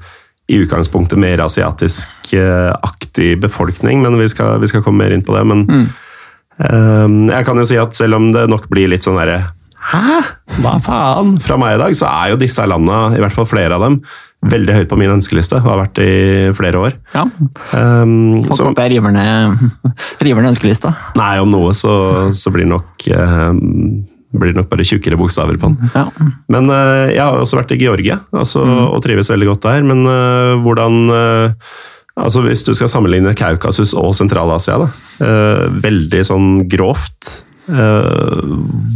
i 0.47 0.61
utgangspunktet 0.63 1.19
mer 1.19 1.41
asiatisk-aktig 1.43 3.35
befolkning, 3.43 4.01
men 4.03 4.15
vi 4.19 4.29
skal, 4.31 4.61
vi 4.63 4.69
skal 4.71 4.83
komme 4.85 5.03
mer 5.03 5.15
inn 5.15 5.25
på 5.27 5.35
det. 5.35 5.43
Men 5.47 5.65
eh, 5.67 7.07
jeg 7.33 7.47
kan 7.47 7.59
jo 7.59 7.67
si 7.67 7.79
at 7.79 7.97
selv 7.97 8.19
om 8.19 8.29
det 8.35 8.47
nok 8.51 8.69
blir 8.71 8.91
litt 8.91 9.05
sånn 9.05 9.19
derre 9.19 9.43
Hæ? 9.87 10.19
Hva 10.59 10.73
faen? 10.83 11.35
Fra 11.39 11.55
meg 11.59 11.77
i 11.77 11.79
dag, 11.79 11.93
så 11.95 12.09
er 12.09 12.33
jo 12.33 12.39
disse 12.41 12.63
landa, 12.67 13.05
i 13.15 13.21
hvert 13.23 13.35
fall 13.35 13.45
flere 13.47 13.77
av 13.77 13.85
dem, 13.85 14.01
veldig 14.45 14.75
høyt 14.75 14.91
på 14.91 14.99
min 14.99 15.13
ønskeliste. 15.15 15.57
Og 15.59 15.71
har 15.71 15.81
vært 15.81 15.95
det 15.97 16.07
i 16.07 16.51
flere 16.57 16.81
år. 16.81 16.97
ja. 17.13 17.25
Um, 17.73 18.43
Folk 18.43 18.59
så- 18.59 18.69
håper 18.69 18.87
jeg 18.87 18.97
river 18.97 20.41
ned, 20.41 20.51
ønskelista. 20.53 20.93
Nei, 21.15 21.39
om 21.39 21.51
noe 21.51 21.73
så, 21.73 22.33
så 22.33 22.53
blir 22.53 22.65
det 22.67 22.73
nok 22.75 23.07
um, 23.17 24.05
blir 24.37 24.51
det 24.53 24.59
nok 24.59 24.69
bare 24.69 24.85
tjukkere 24.85 25.17
bokstaver 25.17 25.57
på 25.57 25.71
den. 25.71 25.91
Ja. 25.95 26.07
Men 26.51 26.69
uh, 26.69 27.07
jeg 27.09 27.23
har 27.23 27.37
også 27.39 27.57
vært 27.61 27.73
i 27.73 27.79
Georgia 27.81 28.19
altså, 28.35 28.61
og 28.61 29.01
trives 29.05 29.31
veldig 29.31 29.47
godt 29.53 29.69
der. 29.69 29.85
Men 29.87 30.03
uh, 30.05 30.57
hvordan 30.61 30.99
uh, 31.09 31.69
altså 32.17 32.41
Hvis 32.45 32.63
du 32.65 32.73
skal 32.73 32.89
sammenligne 32.91 33.35
Kaukasus 33.37 33.93
og 33.97 34.15
Sentral-Asia, 34.17 34.79
da, 34.81 34.87
eh, 35.21 35.65
veldig 35.83 36.23
sånn 36.25 36.47
grovt 36.69 37.43
eh, 37.69 38.39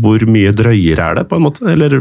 Hvor 0.01 0.25
mye 0.25 0.53
drøyere 0.57 1.11
er 1.11 1.19
det, 1.19 1.27
på 1.29 1.37
en 1.37 1.45
måte? 1.45 1.67
Eller 1.69 1.99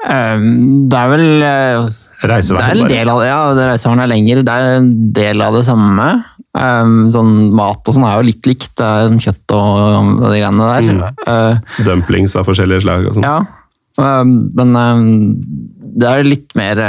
det 0.00 0.96
er 0.96 1.10
vel 1.12 1.24
Det 1.44 2.28
Reiseveien, 2.30 2.70
er 2.70 2.82
bare. 2.84 2.92
del 2.92 3.10
av 3.12 3.18
det, 3.20 3.28
ja. 3.28 3.40
det 3.56 3.66
Reiseveien 3.68 4.02
er 4.04 4.10
lenger. 4.10 4.42
Det 4.46 4.54
er 4.56 4.78
en 4.78 4.90
del 5.16 5.44
av 5.44 5.58
det 5.58 5.64
samme. 5.68 6.08
Um, 6.50 7.12
sånn 7.14 7.34
mat 7.54 7.86
og 7.86 7.94
sånn 7.94 8.06
er 8.08 8.16
jo 8.18 8.26
litt 8.26 8.48
likt. 8.48 8.72
Det 8.80 8.86
er 8.86 9.06
sånn 9.06 9.22
kjøtt 9.22 9.54
og 9.56 10.24
de 10.24 10.32
greiene 10.34 10.72
der. 10.72 10.88
Mm. 10.88 11.22
Uh, 11.28 11.84
Dumplings 11.86 12.34
av 12.40 12.48
forskjellige 12.48 12.84
slag 12.86 13.06
og 13.10 13.18
sånn. 13.18 13.28
ja, 13.28 13.38
um, 14.00 14.34
men 14.58 14.74
det 16.00 16.10
er 16.10 16.26
litt 16.26 16.56
mer 16.58 16.80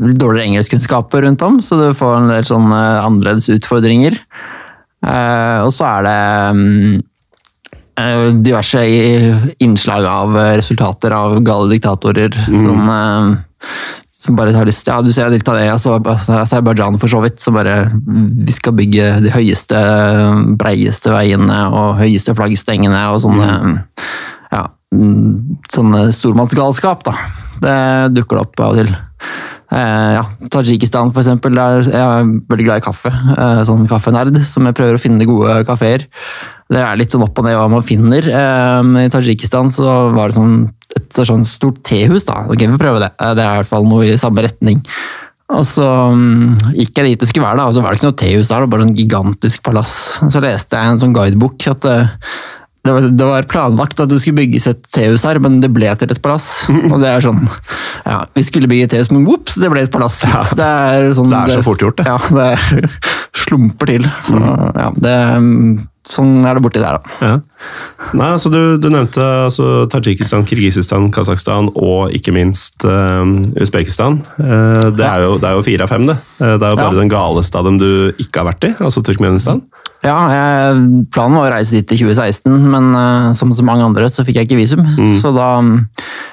dårligere 0.00 0.48
engelskkunnskaper 0.48 1.26
rundt 1.26 1.42
om, 1.44 1.60
så 1.64 1.76
du 1.76 1.90
får 1.96 2.16
en 2.20 2.30
del 2.32 2.46
sånne 2.48 2.80
annerledes 3.02 3.50
utfordringer. 3.52 4.16
Uh, 5.04 5.64
og 5.64 5.72
så 5.72 5.86
er 5.88 6.06
det 6.06 6.16
um, 6.56 7.00
diverse 8.44 8.82
innslag 9.58 10.06
av 10.08 10.36
uh, 10.36 10.42
resultater 10.58 11.14
av 11.16 11.38
gale 11.46 11.70
diktatorer. 11.72 12.36
Som, 12.46 12.88
uh, 12.88 13.74
som 14.20 14.36
bare 14.36 14.52
har 14.56 14.68
lyst 14.68 14.88
Ja, 14.88 15.00
du 15.02 15.12
ser 15.12 15.32
litt 15.32 15.48
av 15.48 15.58
det. 15.58 15.68
Altså, 15.72 15.96
Aserbajdsjan 16.00 16.98
for 17.00 17.12
så 17.12 17.22
vidt. 17.24 17.40
Så 17.40 17.54
bare 17.56 17.82
Vi 18.46 18.56
skal 18.56 18.76
bygge 18.76 19.12
de 19.24 19.34
høyeste, 19.34 19.84
breieste 20.60 21.14
veiene 21.14 21.62
og 21.68 22.00
høyeste 22.00 22.36
flaggstengene 22.38 23.06
og 23.14 23.22
sånne 23.24 23.50
ja, 24.50 24.64
mm, 24.94 25.60
sånne 25.70 26.08
stormannsgalskap, 26.16 27.06
da. 27.06 27.14
Det 27.60 27.78
dukker 28.16 28.40
det 28.40 28.46
opp 28.48 28.62
av 28.64 28.74
og 28.74 28.80
til. 28.80 28.92
Eh, 29.70 30.12
ja, 30.16 30.24
Tadsjikistan, 30.50 31.12
for 31.14 31.22
eksempel. 31.22 31.54
Der 31.54 31.84
jeg 31.86 32.00
er 32.00 32.32
veldig 32.50 32.66
glad 32.66 32.80
i 32.80 32.84
kaffe. 32.84 33.12
Eh, 33.12 33.60
sånn 33.68 33.86
kaffenerd, 33.90 34.40
som 34.46 34.66
jeg 34.66 34.76
prøver 34.78 34.98
å 34.98 35.02
finne 35.02 35.28
gode 35.28 35.60
kafeer. 35.68 36.08
Det 36.70 36.78
er 36.78 36.98
litt 37.00 37.10
sånn 37.10 37.24
opp 37.26 37.38
og 37.40 37.46
ned 37.48 37.56
hva 37.58 37.68
man 37.72 37.82
finner. 37.86 38.26
Eh, 38.30 38.90
I 39.04 39.08
Tadsjikistan 39.10 39.72
så 39.74 39.88
var 40.14 40.30
det 40.30 40.36
sånn, 40.38 40.60
et 40.96 41.18
sånn 41.26 41.42
stort 41.48 41.80
tehus. 41.86 42.24
da. 42.28 42.44
Ok, 42.46 42.60
vi 42.62 42.70
får 42.76 42.84
prøve 42.84 43.00
det. 43.02 43.10
Eh, 43.18 43.34
Det 43.34 43.42
er 43.46 43.56
i 43.56 43.62
hvert 43.62 43.72
fall 43.72 43.88
noe 43.90 44.06
i 44.06 44.18
samme 44.20 44.44
retning. 44.46 44.78
Og 45.50 45.64
så 45.66 45.82
mm, 46.14 46.76
gikk 46.78 46.94
jeg 47.00 47.08
dit 47.08 47.18
det 47.24 47.26
skulle 47.32 47.42
være, 47.48 47.58
da, 47.58 47.66
og 47.66 47.74
så 47.74 47.82
var 47.82 47.90
det 47.90 47.98
ikke 47.98 48.06
noe 48.12 48.20
tehus 48.22 48.46
der, 48.52 48.60
det 48.62 48.68
var 48.68 48.72
bare 48.76 48.86
en 48.86 48.94
gigantisk 48.94 49.64
palass. 49.66 49.96
Så 50.30 50.38
leste 50.44 50.78
jeg 50.78 50.92
en 50.94 51.00
sånn 51.02 51.16
guidebok 51.16 51.66
at 51.72 51.88
eh, 51.90 52.12
det 52.86 52.94
var, 52.94 53.08
det 53.18 53.26
var 53.28 53.48
planlagt 53.50 53.98
at 54.00 54.08
det 54.08 54.20
skulle 54.22 54.38
bygges 54.38 54.70
et 54.70 54.86
tehus 54.94 55.26
her, 55.26 55.40
men 55.42 55.58
det 55.60 55.68
ble 55.74 55.90
til 55.98 56.14
et 56.14 56.22
palass. 56.22 56.68
Og 56.92 57.00
det 57.02 57.10
er 57.10 57.26
sånn 57.26 57.42
Ja, 58.06 58.22
vi 58.38 58.46
skulle 58.46 58.70
bygge 58.70 58.86
et 58.86 58.94
tehus, 58.94 59.10
men 59.10 59.26
whoops, 59.26 59.58
det 59.60 59.68
ble 59.74 59.82
et 59.82 59.90
palass. 59.92 60.22
Det 60.54 60.62
er, 60.64 61.10
sånn, 61.18 61.34
Det 61.34 61.42
er 61.42 61.58
så 61.58 61.66
fort 61.66 61.82
gjort, 61.82 61.98
det. 61.98 62.06
Ja, 62.06 62.20
det 62.30 62.86
slumper 63.42 63.90
til. 63.90 64.06
Så 64.30 64.38
ja, 64.38 64.92
det 65.02 65.16
Sånn 66.10 66.40
er 66.42 66.58
det 66.58 66.62
borti 66.64 66.80
der, 66.82 66.98
da. 66.98 67.16
Ja. 67.22 67.34
Nei, 68.18 68.28
altså 68.34 68.50
du, 68.50 68.58
du 68.82 68.88
nevnte 68.90 69.22
altså, 69.46 69.84
Tadsjikistan, 69.92 70.42
Kirgisistan, 70.48 71.10
Kasakhstan 71.14 71.68
og 71.78 72.10
ikke 72.16 72.34
minst 72.34 72.82
uh, 72.82 73.22
Usbekistan. 73.62 74.18
Uh, 74.40 74.88
det, 74.96 75.06
er 75.06 75.26
jo, 75.26 75.36
det 75.38 75.46
er 75.50 75.58
jo 75.58 75.66
fire 75.66 75.86
av 75.86 75.92
fem, 75.92 76.08
det. 76.10 76.16
Uh, 76.40 76.56
det 76.56 76.66
er 76.66 76.72
jo 76.74 76.80
bare 76.80 76.88
Ja. 76.90 76.98
den 76.98 77.12
galeste 77.12 77.60
av 77.60 77.68
dem 77.68 77.78
du 77.78 77.90
ikke 78.18 78.42
har 78.42 78.50
vært 78.50 78.66
i, 78.66 78.72
altså 78.82 79.04
Turkmenistan. 79.06 79.62
Ja, 80.00 80.16
jeg, 80.32 80.84
Planen 81.12 81.36
var 81.36 81.50
å 81.50 81.54
reise 81.54 81.76
dit 81.76 81.92
i 81.92 81.98
2016, 82.00 82.54
men 82.72 82.86
eh, 82.96 83.26
som 83.36 83.50
så 83.52 83.60
mange 83.68 83.84
andre 83.84 84.06
så 84.08 84.24
fikk 84.24 84.38
jeg 84.38 84.48
ikke 84.48 84.56
visum. 84.56 84.80
Så 85.20 85.28
da 85.36 85.50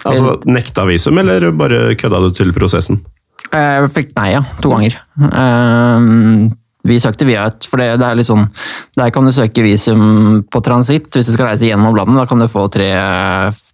Altså 0.07 0.37
Nekta 0.47 0.85
visum, 0.87 1.19
eller 1.19 1.49
bare 1.51 1.89
kødda 1.99 2.21
du 2.23 2.29
til 2.31 2.53
prosessen? 2.55 3.01
Jeg 3.51 3.89
fikk 3.91 4.13
nei, 4.15 4.29
ja. 4.37 4.45
To 4.63 4.71
ganger. 4.71 4.95
Eh, 5.19 6.07
Vi 6.87 6.99
søkte 7.03 7.27
via 7.27 7.47
et 7.51 7.67
For 7.67 7.81
det, 7.81 7.89
det 8.01 8.07
er 8.07 8.17
litt 8.19 8.29
sånn 8.29 8.45
Der 8.97 9.11
kan 9.13 9.27
du 9.27 9.33
søke 9.35 9.65
visum 9.65 10.43
på 10.51 10.61
transitt 10.65 11.09
hvis 11.13 11.29
du 11.29 11.33
skal 11.35 11.51
reise 11.51 11.67
gjennom 11.67 11.95
landet. 11.97 12.19
Da 12.21 12.27
kan 12.29 12.41
du 12.41 12.47
få 12.51 12.67
tre 12.73 12.89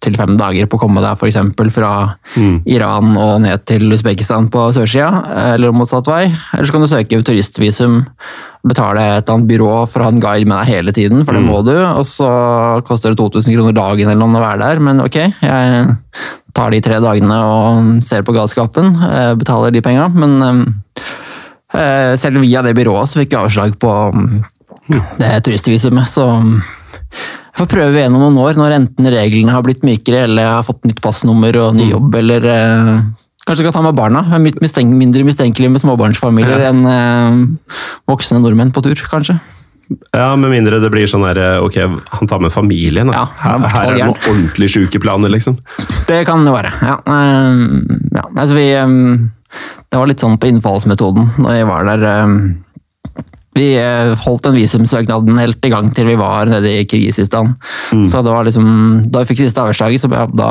til 0.04 0.16
fem 0.18 0.34
dager 0.38 0.68
på 0.68 0.78
å 0.78 0.82
komme 0.84 1.02
deg 1.04 1.16
f.eks. 1.16 1.38
fra 1.74 1.92
Iran 2.68 3.14
og 3.16 3.38
ned 3.44 3.64
til 3.68 3.86
Usbekistan 3.94 4.50
på 4.52 4.66
sørsida, 4.76 5.22
eller 5.54 5.74
motsatt 5.76 6.08
vei. 6.10 6.26
Eller 6.52 6.68
så 6.68 6.74
kan 6.74 6.84
du 6.84 6.90
søke 6.90 7.22
turistvisum, 7.24 8.02
betale 8.64 9.02
et 9.02 9.24
eller 9.24 9.36
annet 9.36 9.50
byrå 9.50 9.72
for 9.90 10.00
å 10.00 10.06
ha 10.06 10.12
en 10.14 10.22
guide 10.22 10.48
med 10.48 10.56
deg 10.60 10.72
hele 10.72 10.94
tiden, 10.96 11.24
for 11.24 11.36
det 11.36 11.44
må 11.44 11.60
du, 11.66 11.74
og 11.84 12.04
så 12.08 12.28
koster 12.88 13.12
det 13.12 13.20
2000 13.20 13.52
kroner 13.52 13.76
dagen 13.76 14.08
eller 14.08 14.22
noe 14.24 14.40
å 14.40 14.44
være 14.44 14.62
der, 14.62 14.80
men 14.84 15.02
ok, 15.04 15.18
jeg 15.44 15.84
tar 16.56 16.72
de 16.72 16.80
tre 16.84 17.00
dagene 17.02 17.40
og 17.44 17.92
ser 18.06 18.24
på 18.24 18.34
galskapen, 18.36 18.94
eh, 19.10 19.34
betaler 19.40 19.74
de 19.74 19.84
penga, 19.84 20.08
men 20.14 20.36
eh, 20.48 21.12
selv 22.20 22.42
via 22.44 22.62
det 22.62 22.74
byrået 22.76 23.10
så 23.10 23.18
fikk 23.22 23.34
jeg 23.34 23.48
avslag 23.48 23.78
på 23.82 23.92
mm, 24.14 24.42
det 25.18 25.30
turistvisumet, 25.46 26.06
så 26.10 26.28
mm, 26.38 26.58
jeg 27.54 27.62
får 27.62 27.70
prøve 27.70 28.00
igjen 28.00 28.14
om 28.18 28.24
noen 28.24 28.40
år, 28.42 28.56
når 28.58 28.76
enten 28.80 29.10
reglene 29.14 29.52
har 29.54 29.62
blitt 29.62 29.84
mykere, 29.86 30.24
eller 30.26 30.42
jeg 30.42 30.54
har 30.56 30.64
fått 30.66 30.88
nytt 30.88 31.02
passnummer 31.04 31.54
og 31.62 31.76
ny 31.78 31.86
jobb, 31.92 32.16
eller 32.18 32.48
eh, 32.50 32.96
kanskje 33.46 33.68
kan 33.68 33.76
ta 33.76 33.82
med 33.84 33.94
barna. 33.94 34.24
Jeg 34.32 34.56
er 34.66 34.88
mindre 34.90 35.22
mistenkelig 35.26 35.70
med 35.70 35.84
småbarnsfamilier 35.84 36.66
enn 36.72 36.80
eh, 36.90 37.36
voksne 38.10 38.42
nordmenn 38.42 38.74
på 38.74 38.82
tur, 38.82 38.98
kanskje. 39.10 39.38
Ja, 40.16 40.32
Med 40.40 40.50
mindre 40.50 40.80
det 40.80 40.88
blir 40.90 41.06
sånn 41.06 41.26
her 41.28 41.38
ok, 41.62 41.76
han 42.18 42.28
tar 42.30 42.40
med 42.42 42.50
familien. 42.50 43.12
da. 43.12 43.22
Ja, 43.22 43.24
er 43.36 43.44
her, 43.44 43.68
her 43.68 43.86
er 43.86 43.94
det 43.98 44.06
noen 44.08 44.28
ordentlig 44.32 44.70
sjuke 44.72 44.98
planer, 44.98 45.30
liksom. 45.30 45.60
Det 46.08 46.24
kan 46.26 46.42
det 46.42 46.56
være, 46.56 46.74
ja. 46.82 46.98
Eh, 47.06 47.64
ja 48.18 48.26
altså 48.32 48.58
vi, 48.58 48.66
eh, 48.74 48.96
det 49.94 50.00
var 50.02 50.10
litt 50.10 50.22
sånn 50.24 50.34
på 50.42 50.50
innfallsmetoden 50.50 51.36
når 51.38 51.60
jeg 51.60 51.66
var 51.70 51.86
der. 51.92 52.04
eh, 52.10 52.38
Vi 53.54 53.68
eh, 53.78 54.10
holdt 54.24 54.48
den 54.48 54.56
visumsøknaden 54.58 55.36
helt 55.38 55.62
i 55.62 55.70
gang 55.70 55.92
til 55.94 56.08
vi 56.10 56.16
var 56.18 56.48
nede 56.50 56.66
i 56.66 56.86
Kirgisistan. 56.90 57.52
Så 58.10 58.24
det 58.26 58.32
var 58.34 58.42
liksom, 58.48 58.66
da 59.14 59.22
vi 59.22 59.28
fikk 59.30 59.44
siste 59.44 59.62
avslaget, 59.62 60.02
så 60.02 60.10
ja, 60.10 60.24
da 60.26 60.48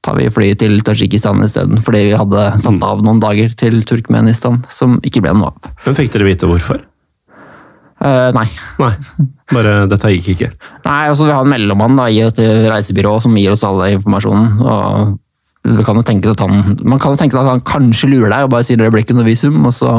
tar 0.00 0.16
vi 0.16 0.30
flyet 0.32 0.62
til 0.62 0.78
Tadsjikistan 0.80 1.44
isteden. 1.44 1.82
Fordi 1.84 2.06
vi 2.08 2.16
hadde 2.16 2.46
satt 2.64 2.80
av 2.88 3.04
noen 3.04 3.20
dager 3.20 3.52
til 3.52 3.82
Turkmenistan, 3.84 4.62
som 4.72 4.96
ikke 5.04 5.20
ble 5.26 5.34
noe 5.36 5.52
av. 5.52 5.68
Men 5.84 5.98
fikk 6.00 6.14
dere 6.16 6.30
vite 6.30 6.48
hvorfor? 6.48 6.80
Uh, 8.00 8.30
nei. 8.32 8.46
Nei, 8.80 8.92
bare 9.52 9.76
dette 9.90 10.14
gikk 10.16 10.32
ikke. 10.38 10.48
Nei, 10.88 11.00
altså 11.10 11.28
Vi 11.28 11.34
har 11.34 11.44
en 11.44 11.52
mellommann 11.52 12.00
da, 12.00 12.08
i 12.08 12.22
et 12.24 12.40
reisebyrå 12.72 13.18
som 13.20 13.36
gir 13.36 13.52
oss 13.52 13.66
alle 13.68 13.92
informasjonen. 13.98 14.52
og 14.64 15.18
du 15.76 15.82
kan 15.84 15.98
han, 15.98 16.76
Man 16.82 17.00
kan 17.02 17.14
jo 17.14 17.20
tenke 17.20 17.38
at 17.38 17.48
han 17.48 17.62
kanskje 17.66 18.10
lurer 18.10 18.32
deg 18.32 18.46
og 18.46 18.52
bare 18.54 18.66
sier 18.66 18.80
det 18.80 18.90
blir 18.94 19.04
ikke 19.04 19.16
noe 19.18 19.26
visum, 19.28 19.58
og 19.68 19.74
så 19.76 19.92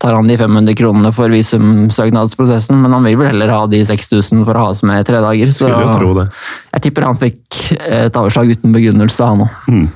tar 0.00 0.16
han 0.16 0.30
de 0.30 0.38
500 0.40 0.78
kronene 0.78 1.12
for 1.16 1.32
visumsøknadsprosessen, 1.34 2.78
men 2.82 2.94
han 2.94 3.06
vil 3.06 3.18
vel 3.20 3.32
heller 3.32 3.54
ha 3.54 3.62
de 3.70 3.82
6000 3.88 4.44
for 4.46 4.54
å 4.54 4.66
ha 4.66 4.74
oss 4.74 4.84
med 4.86 5.02
i 5.02 5.08
tre 5.08 5.22
dager. 5.24 5.54
Så 5.54 5.66
Skulle 5.66 5.86
jo 5.86 5.96
tro 5.96 6.12
det. 6.20 6.28
jeg 6.74 6.86
tipper 6.88 7.08
han 7.08 7.18
fikk 7.18 7.62
et 7.88 8.20
avslag 8.20 8.54
uten 8.56 8.76
begrunnelse, 8.76 9.32
han 9.32 9.46
òg. 9.46 9.88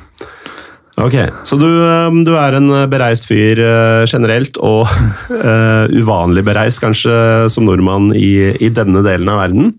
Ok, 1.00 1.14
Så 1.49 1.57
du, 1.57 1.67
eh, 1.67 2.11
du 2.21 2.35
er 2.37 2.59
en 2.59 2.69
bereist 2.93 3.25
fyr 3.25 3.59
eh, 3.64 4.05
generelt, 4.05 4.59
og 4.61 4.85
uh, 5.33 5.88
uvanlig 6.00 6.45
bereist 6.45 6.83
kanskje 6.83 7.49
som 7.52 7.64
nordmann 7.64 8.11
i, 8.12 8.52
i 8.61 8.69
denne 8.69 9.00
delen 9.07 9.31
av 9.33 9.41
verden. 9.41 9.73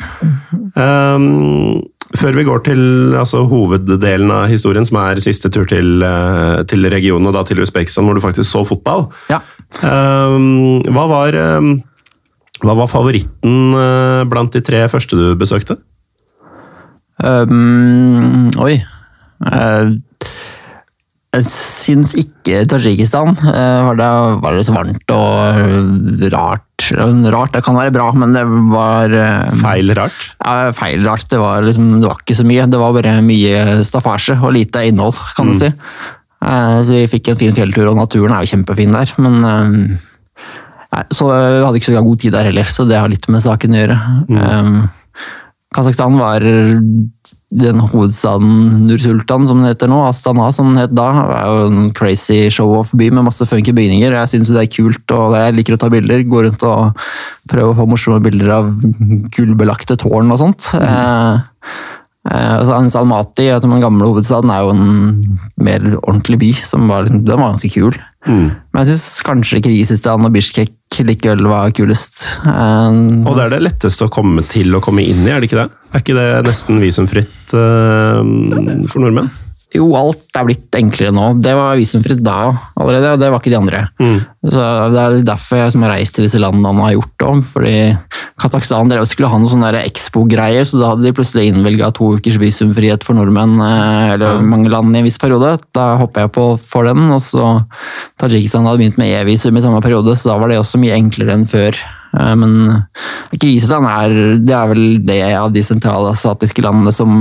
Um, 0.74 1.84
før 2.20 2.38
vi 2.38 2.46
går 2.48 2.62
til 2.68 2.82
altså, 3.18 3.44
hoveddelen 3.50 4.32
av 4.34 4.46
historien, 4.52 4.86
som 4.86 5.00
er 5.02 5.22
siste 5.24 5.50
tur 5.54 5.66
til, 5.70 6.04
eh, 6.06 6.62
til 6.70 6.90
regionen, 6.94 7.30
og 7.30 7.36
da 7.38 7.44
til 7.48 7.62
Usbekistan, 7.64 8.06
hvor 8.06 8.18
du 8.18 8.24
faktisk 8.24 8.50
så 8.50 8.64
fotball. 8.68 9.08
Ja. 9.32 9.42
Um, 9.82 10.84
hva, 10.94 11.08
var, 11.10 11.38
um, 11.58 11.76
hva 12.62 12.78
var 12.78 12.92
favoritten 12.92 13.74
uh, 13.74 14.22
blant 14.30 14.54
de 14.54 14.62
tre 14.62 14.86
første 14.92 15.18
du 15.18 15.34
besøkte? 15.40 15.80
Um, 17.24 18.52
oi. 18.62 18.78
uh, 19.48 19.94
jeg 21.34 21.46
syns 21.50 22.14
ikke 22.18 22.62
Tadsjikistan 22.70 23.34
uh, 23.34 23.80
var, 23.88 23.98
det, 23.98 24.12
var 24.44 24.58
det 24.58 24.68
så 24.68 24.76
varmt 24.76 25.16
og 25.18 26.30
rart. 26.34 26.73
Rart, 26.92 27.54
det 27.56 27.64
kan 27.66 27.78
være 27.78 27.94
bra, 27.96 28.10
men 28.18 28.34
det 28.36 28.44
var 28.74 29.14
eh, 29.16 29.54
Feil 29.62 29.94
rart? 29.98 30.18
ja, 30.44 30.72
feil 30.76 31.06
rart. 31.08 31.28
Det 31.32 31.40
var, 31.42 31.64
liksom, 31.66 32.02
det 32.02 32.10
var 32.10 32.20
ikke 32.22 32.38
så 32.40 32.46
mye. 32.48 32.66
Det 32.70 32.82
var 32.82 32.96
bare 32.98 33.16
mye 33.26 33.84
staffasje 33.88 34.36
og 34.42 34.54
lite 34.58 34.84
innhold, 34.90 35.18
kan 35.38 35.50
du 35.50 35.56
si. 35.60 35.70
Eh, 36.44 36.80
så 36.84 36.98
vi 36.98 37.06
fikk 37.12 37.32
en 37.32 37.40
fin 37.40 37.56
fjelltur, 37.56 37.88
og 37.92 38.00
naturen 38.02 38.36
er 38.36 38.44
jo 38.44 38.52
kjempefin 38.56 38.96
der. 38.96 39.14
Men 39.24 39.40
eh, 39.48 39.78
nei, 40.98 41.06
så 41.16 41.30
vi 41.32 41.64
hadde 41.64 41.80
ikke 41.80 41.94
så 41.94 42.04
god 42.04 42.20
tid 42.26 42.36
der 42.36 42.50
heller, 42.52 42.68
så 42.70 42.86
det 42.90 43.00
har 43.00 43.12
litt 43.12 43.30
med 43.32 43.46
saken 43.46 43.74
å 43.78 43.82
gjøre. 43.84 44.00
Eh, 44.28 44.74
Kasakhstan 45.74 46.18
var 46.20 46.44
den 47.54 47.80
hovedstaden 47.80 48.88
Nursultan, 48.88 49.48
som 49.50 49.62
den 49.62 49.70
heter 49.70 49.90
nå, 49.92 50.00
Astana, 50.08 50.50
som 50.56 50.72
den 50.72 50.82
het 50.84 50.94
da. 50.96 51.08
Det 51.14 51.38
er 51.38 51.50
jo 51.52 51.70
en 51.70 51.90
crazy 51.98 52.40
show-off-by 52.54 53.10
med 53.14 53.28
masse 53.28 53.46
funky 53.50 53.74
bygninger. 53.76 54.16
Jeg 54.16 54.32
syns 54.32 54.54
det 54.54 54.64
er 54.64 54.72
kult, 54.74 55.16
og 55.16 55.38
jeg 55.38 55.58
liker 55.58 55.78
å 55.78 55.82
ta 55.82 55.90
bilder. 55.94 56.26
Gå 56.30 56.46
rundt 56.48 56.66
og 56.68 57.04
prøve 57.52 57.74
å 57.74 57.78
få 57.82 57.88
morsomme 57.90 58.22
bilder 58.26 58.54
av 58.58 58.72
gullbelagte 59.34 59.98
tårn 60.02 60.34
og 60.34 60.42
sånt. 60.42 60.72
Eh, 60.78 61.42
eh, 62.32 62.74
Salmati, 62.94 63.50
den 63.64 63.84
gamle 63.84 64.10
hovedstaden, 64.10 64.54
er 64.54 64.66
jo 64.66 64.74
en 64.74 65.40
mer 65.70 65.90
ordentlig 66.02 66.42
by. 66.42 66.54
som 66.66 66.88
var, 66.90 67.10
Den 67.10 67.26
var 67.38 67.54
ganske 67.54 67.74
kul. 67.74 67.98
Men 68.28 68.86
jeg 68.86 68.94
syns 68.94 69.22
kanskje 69.28 69.62
Kirgisistan 69.66 70.26
og 70.26 70.32
Bishkek 70.34 70.72
likevel 71.02 71.48
var 71.50 71.74
kulest. 71.74 72.28
Um, 72.46 73.24
Og 73.26 73.34
det 73.38 73.48
er 73.48 73.56
det 73.56 73.62
letteste 73.66 74.06
å 74.06 74.12
komme 74.14 74.46
til 74.46 74.78
å 74.78 74.82
komme 74.84 75.02
inn 75.02 75.26
i, 75.26 75.32
er 75.34 75.42
det 75.42 75.50
ikke 75.50 75.64
det? 75.64 75.70
Er 75.94 76.04
ikke 76.04 76.18
det 76.20 76.28
nesten 76.46 76.82
visumfritt 76.84 77.56
uh, 77.58 78.22
for 78.86 79.02
nordmenn? 79.02 79.32
Jo, 79.74 79.88
alt 79.98 80.38
er 80.38 80.46
blitt 80.46 80.76
enklere 80.78 81.10
nå. 81.16 81.32
Det 81.42 81.54
var 81.58 81.78
visumfritt 81.80 82.20
da 82.22 82.38
allerede, 82.78 83.16
og 83.16 83.22
det 83.22 83.30
var 83.32 83.42
ikke 83.42 83.54
de 83.54 83.58
andre. 83.58 83.80
Mm. 83.98 84.20
Så 84.54 84.66
Det 84.94 85.02
er 85.02 85.16
derfor 85.26 85.58
jeg 85.58 85.74
som 85.74 85.86
har 85.86 85.94
reist 85.96 86.16
til 86.18 86.28
disse 86.28 86.42
landene 86.42 86.70
han 86.70 86.82
har 86.84 86.94
gjort 86.94 87.14
det 87.18 87.28
om. 87.28 87.42
fordi 87.42 87.76
Kasakhstan 88.40 88.94
skulle 89.08 89.32
ha 89.32 89.40
noe 89.40 89.50
sånn 89.50 89.66
Expo-greier, 89.80 90.68
så 90.68 90.78
da 90.78 90.92
hadde 90.92 91.08
de 91.08 91.16
plutselig 91.16 91.50
innvilga 91.50 91.90
to 91.94 92.14
ukers 92.18 92.38
visumfrihet 92.38 93.04
for 93.04 93.18
nordmenn, 93.18 93.58
eh, 93.58 94.14
eller 94.14 94.38
mm. 94.42 94.50
mange 94.54 94.70
land 94.70 94.94
i 94.94 95.02
en 95.02 95.10
viss 95.10 95.18
periode. 95.18 95.58
Da 95.74 95.96
hoppa 95.98 96.28
jeg 96.28 96.34
på 96.38 96.46
for 96.62 96.86
den, 96.86 97.10
og 97.10 97.24
så 97.26 97.66
Tadsjikistan 98.22 98.70
hadde 98.70 98.84
begynt 98.84 99.02
med 99.02 99.10
e-visum 99.22 99.58
i 99.58 99.66
samme 99.66 99.82
periode, 99.82 100.14
så 100.14 100.34
da 100.34 100.38
var 100.38 100.54
det 100.54 100.62
også 100.62 100.82
mye 100.82 101.00
enklere 101.00 101.34
enn 101.34 101.50
før. 101.50 101.74
Eh, 102.14 102.36
Men 102.38 102.86
Kirgisistan 103.34 103.90
er, 103.90 104.38
det 104.38 104.54
er 104.54 104.70
vel 104.70 104.86
det 105.08 105.20
av 105.34 105.50
de 105.54 105.66
sentralasiatiske 105.66 106.62
landene 106.62 106.94
som 106.94 107.18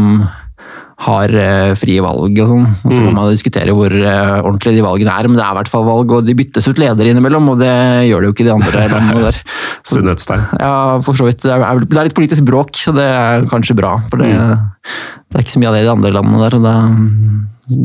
har 1.03 1.33
uh, 1.35 1.73
frie 1.79 2.03
valg 2.05 2.39
og 2.43 2.51
sånn. 2.51 2.67
Og 2.85 2.93
så 2.95 3.01
må 3.03 3.13
man 3.15 3.33
diskutere 3.33 3.75
hvor 3.77 3.93
uh, 3.93 4.39
ordentlige 4.43 4.79
de 4.79 4.85
valgene 4.87 5.15
er, 5.15 5.29
men 5.31 5.39
det 5.39 5.45
er 5.45 5.55
i 5.55 5.59
hvert 5.61 5.73
fall 5.73 5.87
valg, 5.89 6.15
og 6.15 6.27
de 6.27 6.37
byttes 6.39 6.69
ut 6.71 6.83
ledere 6.83 7.13
innimellom, 7.13 7.49
og 7.53 7.63
det 7.63 7.73
gjør 8.09 8.23
det 8.23 8.31
jo 8.31 8.37
ikke 8.37 8.47
de 8.49 8.55
andre 8.55 8.85
landene 8.95 9.25
der. 9.27 9.41
Sunnhetstegn. 9.89 10.45
Ja, 10.63 10.75
for 11.07 11.19
så 11.19 11.29
vidt. 11.29 11.43
Det 11.45 11.55
er, 11.57 11.83
det 11.83 11.99
er 11.99 12.11
litt 12.11 12.19
politisk 12.19 12.47
bråk, 12.49 12.77
så 12.79 12.95
det 12.97 13.09
er 13.09 13.49
kanskje 13.51 13.79
bra. 13.79 13.97
For 14.11 14.23
det, 14.23 14.31
det 14.33 15.41
er 15.41 15.47
ikke 15.47 15.57
så 15.57 15.63
mye 15.63 15.73
av 15.73 15.79
det 15.79 15.85
i 15.85 15.89
de 15.89 15.95
andre 15.97 16.15
landene 16.15 16.45
der. 16.45 16.59
og 16.59 16.69
det, 16.69 16.77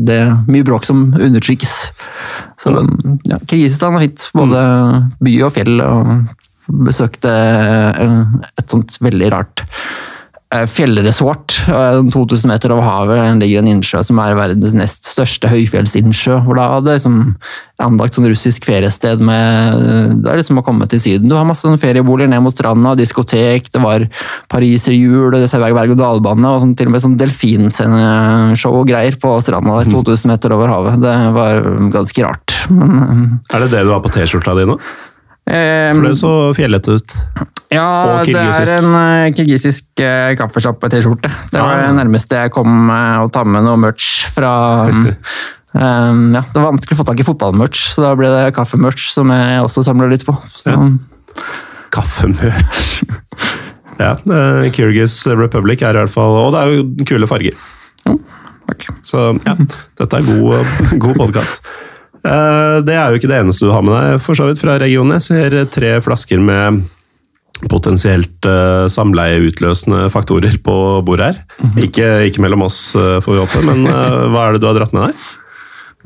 det 0.08 0.18
er 0.24 0.34
mye 0.50 0.66
bråk 0.66 0.86
som 0.88 1.08
undertrykkes. 1.14 1.78
Så 2.58 2.74
ja, 3.28 3.38
Kirgisistan 3.46 3.96
er 3.98 4.08
fint. 4.08 4.28
Både 4.36 4.60
by 5.22 5.34
og 5.46 5.54
fjell. 5.54 5.80
og 5.84 6.12
Besøkte 6.68 7.32
eh, 7.32 8.18
et 8.60 8.68
sånt 8.68 8.98
veldig 9.00 9.30
rart 9.32 9.62
eh, 9.64 10.17
fjellresort. 10.48 11.68
eh, 11.68 12.10
2000 12.12 12.48
meter 12.48 12.72
over 12.72 12.82
havet 12.86 13.40
ligger 13.42 13.60
en 13.60 13.68
innsjø 13.74 14.00
som 14.06 14.18
er 14.22 14.36
verdens 14.38 14.72
nest 14.76 15.04
største 15.04 15.50
høyfjellsinnsjø. 15.52 16.38
hvor 16.46 16.56
da 16.56 16.68
hadde 16.72 16.94
liksom 16.96 17.36
anlagt 17.78 18.16
sånn 18.16 18.26
russisk 18.26 18.64
feriested 18.64 19.20
med 19.20 19.76
Det 20.24 20.30
er 20.32 20.40
liksom 20.40 20.58
å 20.58 20.64
komme 20.64 20.88
til 20.88 21.00
Syden. 21.00 21.28
Du 21.28 21.36
har 21.36 21.44
masse 21.44 21.68
ferieboliger 21.78 22.30
ned 22.32 22.42
mot 22.42 22.54
stranda, 22.54 22.96
diskotek, 22.96 23.70
det 23.70 23.82
var 23.82 24.08
pariserhjul, 24.50 25.36
berg-og-dal-bane 25.36 26.48
og 26.48 26.62
sånn, 26.64 26.74
til 26.76 26.88
og 26.88 26.92
med 26.96 27.04
sånn 27.04 27.18
delfinshow 27.20 28.80
og 28.80 28.88
greier 28.88 29.20
på 29.20 29.36
stranda 29.44 29.82
der, 29.84 29.92
2000 29.92 30.32
meter 30.32 30.56
over 30.56 30.72
havet. 30.72 31.02
Det 31.04 31.14
var 31.36 31.62
ganske 31.92 32.24
rart. 32.24 32.56
Men, 32.70 33.40
Er 33.52 33.60
det 33.60 33.70
det 33.70 33.84
du 33.84 33.92
har 33.92 34.00
på 34.00 34.10
T-skjorta 34.10 34.56
di 34.58 34.64
nå? 34.64 34.78
Eh, 35.48 35.90
For 35.96 36.04
det 36.06 36.14
så 36.20 36.32
fjellete 36.56 36.96
ut. 37.00 37.14
ja, 37.72 37.86
det 38.24 38.36
er 38.38 38.72
en 38.78 38.90
uh, 38.94 39.28
kirgisisk 39.36 39.84
uh, 40.04 40.32
kaffesjappe-T-skjorte. 40.40 41.30
Det 41.52 41.60
var 41.60 41.74
Ah. 41.78 41.86
det 41.88 41.96
nærmeste 41.98 42.42
jeg 42.44 42.52
kom 42.54 42.88
uh, 42.90 43.24
å 43.24 43.30
ta 43.32 43.44
med 43.44 43.64
noe 43.66 43.76
merch 43.80 44.26
fra 44.32 44.52
um, 44.88 45.06
um, 45.74 46.22
ja, 46.36 46.42
Det 46.52 46.56
var 46.60 46.70
vanskelig 46.72 46.96
å 46.96 47.00
få 47.02 47.08
tak 47.10 47.20
i 47.20 47.26
fotballmerch, 47.28 47.86
så 47.94 48.04
da 48.06 48.14
ble 48.18 48.30
det 48.32 48.54
kaffemerch 48.56 49.08
som 49.14 49.32
jeg 49.34 49.62
også 49.64 49.84
samler 49.88 50.12
litt 50.14 50.26
på. 50.28 50.36
Så, 50.54 50.72
Ja. 50.76 50.78
Kaffemerch. 51.94 53.02
ja, 54.02 54.14
uh, 54.28 54.64
Kyrgyz 54.74 55.22
Republic 55.38 55.82
er 55.82 55.96
i 55.96 56.02
hvert 56.02 56.12
fall 56.12 56.34
Og 56.44 56.52
det 56.54 56.60
er 56.60 56.74
jo 56.76 56.82
kule 57.08 57.28
farger. 57.30 57.56
takk. 58.68 58.84
Så 59.06 59.22
ja, 59.46 59.54
dette 59.98 60.18
er 60.20 60.26
god, 60.28 60.74
god 61.00 61.16
podkast. 61.22 61.64
Det 62.22 62.94
er 62.94 63.10
jo 63.12 63.18
ikke 63.18 63.30
det 63.30 63.40
eneste 63.40 63.66
du 63.68 63.72
har 63.72 63.84
med 63.86 63.94
deg 63.94 64.22
for 64.24 64.38
så 64.38 64.48
vidt 64.48 64.60
fra 64.62 64.78
regionen. 64.80 65.16
Jeg 65.18 65.26
ser 65.28 65.58
tre 65.72 65.96
flasker 66.04 66.40
med 66.42 66.82
potensielt 67.66 68.46
eh, 68.46 68.86
samleieutløsende 68.92 70.06
faktorer 70.12 70.60
på 70.62 70.76
bordet 71.06 71.32
her. 71.32 71.42
ikke, 71.82 72.06
ikke 72.28 72.44
mellom 72.44 72.68
oss, 72.68 72.94
eh, 72.94 73.18
får 73.24 73.34
vi 73.34 73.42
håpe, 73.42 73.64
men 73.66 73.86
eh, 73.90 74.22
hva 74.32 74.46
er 74.46 74.54
det 74.54 74.62
du 74.62 74.68
har 74.70 74.78
dratt 74.78 74.94
med 74.94 75.08
deg? 75.08 75.26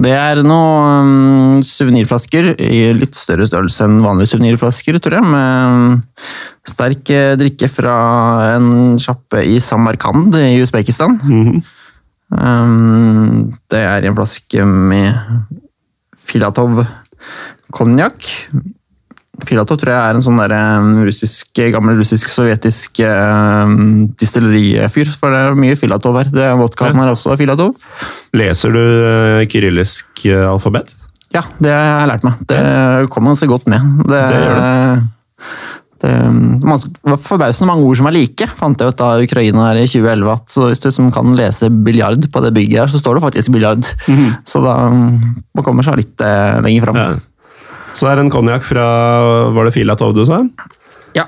Det 0.03 0.13
er 0.17 0.41
noen 0.41 1.05
um, 1.05 1.59
suvenirflasker 1.67 2.55
i 2.65 2.87
litt 2.97 3.15
større 3.19 3.45
størrelse 3.47 3.85
enn 3.85 4.01
vanlige 4.03 4.33
suvenirflasker, 4.33 4.97
tror 5.05 5.19
jeg. 5.19 5.29
Med 5.35 6.33
sterk 6.69 7.13
eh, 7.13 7.35
drikke 7.39 7.69
fra 7.71 7.97
en 8.55 8.97
sjappe 9.03 9.45
i 9.45 9.61
Samarkand 9.63 10.39
i 10.41 10.57
Usbekistan. 10.65 11.21
Mhm. 11.21 11.63
Um, 12.33 13.51
det 13.69 13.83
er 13.85 14.07
en 14.09 14.15
flaske 14.17 14.65
med 14.65 15.13
Filatov 16.29 16.85
konjakk. 17.73 18.29
Filatov 19.43 19.79
tror 19.81 19.91
jeg 19.95 19.99
er 19.99 20.17
en 20.19 20.25
sånn 20.25 20.39
der, 20.39 20.53
um, 20.55 20.91
russisk, 21.07 21.49
gammel 21.75 21.97
russisk-sovjetisk 21.99 23.01
um, 23.09 24.11
distillerifyr. 24.21 25.11
For 25.19 25.35
det 25.35 25.41
er 25.43 25.59
mye 25.59 25.79
Filatov 25.81 26.19
her. 26.21 26.33
Det 26.35 26.45
er 26.47 26.59
Vodkaen 26.61 27.01
her 27.01 27.13
også 27.15 27.37
Filatov. 27.41 27.75
Leser 28.37 28.75
du 28.75 28.83
eh, 28.83 29.47
kyrillisk 29.51 30.27
eh, 30.29 30.45
alfabet? 30.47 30.95
Ja, 31.33 31.47
det 31.65 31.73
har 31.73 32.03
jeg 32.03 32.11
lært 32.13 32.29
meg. 32.29 32.45
Det 32.49 32.63
kommer 33.13 33.33
ganske 33.33 33.49
godt 33.51 33.69
med. 33.73 33.93
Det, 34.05 34.21
Det 34.31 34.39
gjør 34.39 34.59
det, 34.61 35.03
det 36.03 37.11
var 37.13 37.21
forbausende 37.23 37.69
mange 37.71 37.87
ord 37.87 37.97
som 38.01 38.09
er 38.11 38.17
like, 38.17 38.47
fant 38.59 38.81
jeg 38.83 38.93
ut 38.93 38.99
da 38.99 39.11
Ukraina 39.23 39.69
her 39.71 39.81
i 39.83 39.87
2011. 39.87 40.33
At 40.35 40.51
så 40.51 40.67
hvis 40.69 40.83
du 40.83 40.89
som 40.95 41.11
kan 41.15 41.33
lese 41.39 41.71
biljard 41.71 42.27
på 42.35 42.43
det 42.43 42.51
bygget 42.57 42.81
her, 42.83 42.91
så 42.93 42.99
står 43.03 43.19
det 43.21 43.25
faktisk 43.29 43.53
biljard. 43.55 43.87
Så 44.49 44.63
da 44.65 44.75
man 44.91 45.63
kommer 45.67 45.87
seg 45.87 46.01
litt 46.03 46.21
eh, 46.27 46.59
lenger 46.65 46.89
fram. 46.89 46.99
Ja. 46.99 47.09
Så 47.93 48.07
det 48.09 48.13
er 48.15 48.23
en 48.25 48.31
konjakk 48.33 48.65
fra 48.65 48.85
Var 49.53 49.67
det 49.69 49.75
Filatov 49.77 50.15
du 50.17 50.23
sa? 50.25 50.39
Ja. 51.19 51.27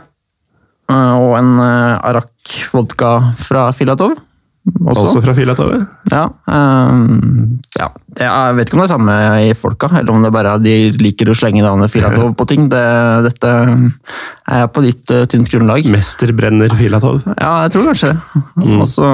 Eh, 0.91 1.15
Og 1.21 1.35
en 1.39 1.51
eh, 1.61 2.09
arak 2.11 2.55
vodka 2.73 3.17
fra 3.39 3.69
Filatov. 3.77 4.17
Også. 4.65 5.03
Også 5.05 5.21
fra 5.21 5.35
Filatov? 5.37 5.75
ja. 5.77 5.83
Ja, 6.11 6.23
ehm, 6.49 7.59
ja. 7.77 7.89
Jeg 8.17 8.55
vet 8.57 8.69
ikke 8.69 8.79
om 8.79 8.81
det 8.81 8.87
er 8.87 8.93
samme 8.95 9.17
i 9.45 9.51
folka, 9.59 9.91
eller 9.99 10.13
om 10.15 10.23
det 10.25 10.31
bare 10.33 10.55
er 10.57 10.63
de 10.65 10.75
liker 11.03 11.29
å 11.29 11.37
slenge 11.37 11.61
navnet 11.65 11.93
Filatov 11.93 12.33
på 12.39 12.47
ting. 12.49 12.71
Det, 12.73 12.85
dette 13.27 13.51
er 13.53 14.67
på 14.73 14.85
litt 14.87 15.13
uh, 15.13 15.27
tynt 15.29 15.51
grunnlag. 15.53 15.85
Mesterbrenner 15.93 16.73
Filatov. 16.79 17.21
Ja, 17.35 17.53
jeg 17.67 17.75
tror 17.75 17.91
kanskje 17.91 18.15
det. 18.15 18.45
Mm. 18.63 18.81
Også 18.87 19.11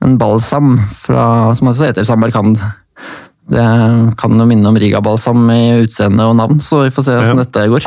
en 0.00 0.18
balsam 0.18 0.78
fra, 0.98 1.24
som 1.54 1.70
heter 1.70 2.08
Samarkand. 2.08 2.58
Det 3.50 3.66
kan 4.18 4.38
jo 4.38 4.46
minne 4.46 4.70
om 4.70 4.78
Riga-balsam 4.78 5.46
i 5.52 5.84
utseende 5.84 6.26
og 6.30 6.36
navn, 6.38 6.60
så 6.62 6.84
vi 6.84 6.92
får 6.94 7.06
se 7.06 7.16
hvordan 7.18 7.38
Ja. 7.38 7.44
dette 7.44 7.68
går. 7.70 7.86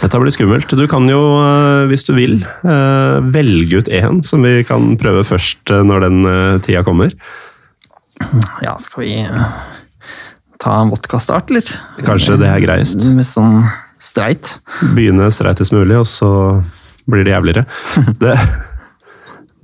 Dette 0.00 0.18
blir 0.20 0.34
skummelt. 0.34 0.70
Du 0.76 0.84
kan 0.90 1.06
jo, 1.10 1.20
eh, 1.42 1.86
hvis 1.90 2.04
du 2.08 2.12
vil, 2.16 2.38
eh, 2.66 3.18
velge 3.34 3.78
ut 3.82 3.88
én 3.94 4.22
som 4.26 4.42
vi 4.42 4.62
kan 4.66 4.96
prøve 5.00 5.24
først 5.26 5.70
eh, 5.74 5.82
når 5.86 6.06
den 6.06 6.60
tida 6.66 6.82
kommer. 6.86 7.12
Ja, 8.62 8.74
skal 8.82 9.04
vi 9.04 9.12
ta 10.58 10.80
en 10.82 10.90
vodkastart, 10.90 11.50
eller? 11.52 11.68
Kanskje 12.02 12.38
det 12.40 12.48
er 12.50 12.64
greiest. 12.64 13.04
Med 13.14 13.26
sånn 13.28 13.60
streit. 14.02 14.56
Begynne 14.94 15.30
streitest 15.34 15.74
mulig, 15.74 15.98
og 16.00 16.06
så 16.10 16.30
blir 17.08 17.24
det 17.26 17.36
jævligere. 17.36 17.66
Det, 18.22 18.34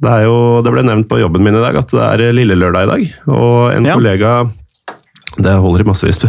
det, 0.05 0.11
er 0.11 0.25
jo, 0.27 0.61
det 0.63 0.71
ble 0.75 0.83
nevnt 0.87 1.09
på 1.11 1.19
jobben 1.23 1.43
min 1.43 1.57
i 1.57 1.63
dag 1.63 1.77
at 1.81 1.91
det 1.95 2.03
er 2.05 2.33
lille 2.37 2.57
lørdag 2.59 2.87
i 2.87 2.91
dag. 2.93 3.05
Og 3.33 3.73
en 3.75 3.87
Ja. 3.89 3.95
kollega 3.97 4.51
Det 5.39 5.55
holder 5.59 5.83
i 5.83 5.89
massevis, 5.89 6.19
du. 6.23 6.29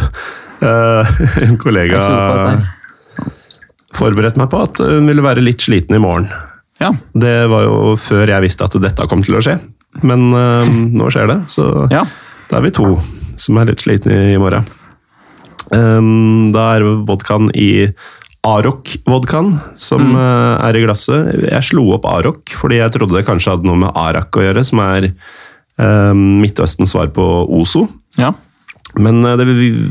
En 1.46 1.58
kollega 1.62 2.00
Forberedte 3.96 4.42
meg 4.42 4.52
på 4.52 4.60
at 4.66 4.82
hun 4.84 5.08
ville 5.10 5.24
være 5.26 5.44
litt 5.44 5.64
sliten 5.64 5.98
i 5.98 6.02
morgen. 6.02 6.30
Ja. 6.82 6.92
Det 7.16 7.36
var 7.52 7.64
jo 7.64 7.96
før 8.00 8.28
jeg 8.28 8.44
visste 8.44 8.68
at 8.68 8.76
dette 8.84 9.08
kom 9.10 9.24
til 9.26 9.40
å 9.40 9.44
skje. 9.44 9.58
Men 10.04 10.28
eh, 10.36 10.72
nå 11.00 11.12
skjer 11.14 11.30
det, 11.32 11.38
så 11.52 11.70
ja. 11.94 12.04
da 12.50 12.60
er 12.60 12.66
vi 12.68 12.74
to 12.76 12.90
som 13.40 13.60
er 13.60 13.72
litt 13.72 13.84
slitne 13.84 14.18
i 14.34 14.40
morgen. 14.40 14.68
Um, 15.72 16.52
da 16.54 16.76
er 16.76 16.86
vodkaen 17.08 17.50
i 17.58 17.88
Arok-vodkaen 18.46 19.56
som 19.82 20.12
eh, 20.14 20.68
er 20.68 20.78
i 20.78 20.84
glasset. 20.84 21.32
Jeg 21.48 21.66
slo 21.72 21.88
opp 21.96 22.06
Arok 22.10 22.54
fordi 22.60 22.78
jeg 22.78 22.94
trodde 22.94 23.18
det 23.18 23.26
kanskje 23.28 23.56
hadde 23.56 23.68
noe 23.70 23.80
med 23.82 23.96
Arak 23.98 24.38
å 24.38 24.46
gjøre, 24.46 24.64
som 24.68 24.84
er 24.86 25.10
eh, 25.10 26.14
Midtøstens 26.14 26.94
svar 26.94 27.10
på 27.16 27.26
Ozo. 27.58 27.88
Ja. 28.20 28.36
Men 29.02 29.26
uh, 29.26 29.34
det 29.40 29.48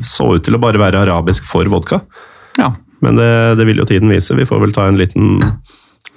så 0.07 0.31
ut 0.37 0.47
til 0.47 0.57
å 0.57 0.63
bare 0.63 0.81
være 0.81 1.03
arabisk 1.03 1.49
for 1.49 1.69
vodka. 1.73 2.05
ja. 2.61 2.73
Men 3.05 3.21
det, 3.21 3.31
det 3.61 3.69
vil 3.69 3.83
jo 3.83 3.89
tiden 3.89 4.13
vise. 4.13 4.37
Vi 4.39 4.49
får 4.49 4.63
vel 4.65 4.75
ta 4.75 4.89
en 4.89 4.99
liten, 5.01 5.39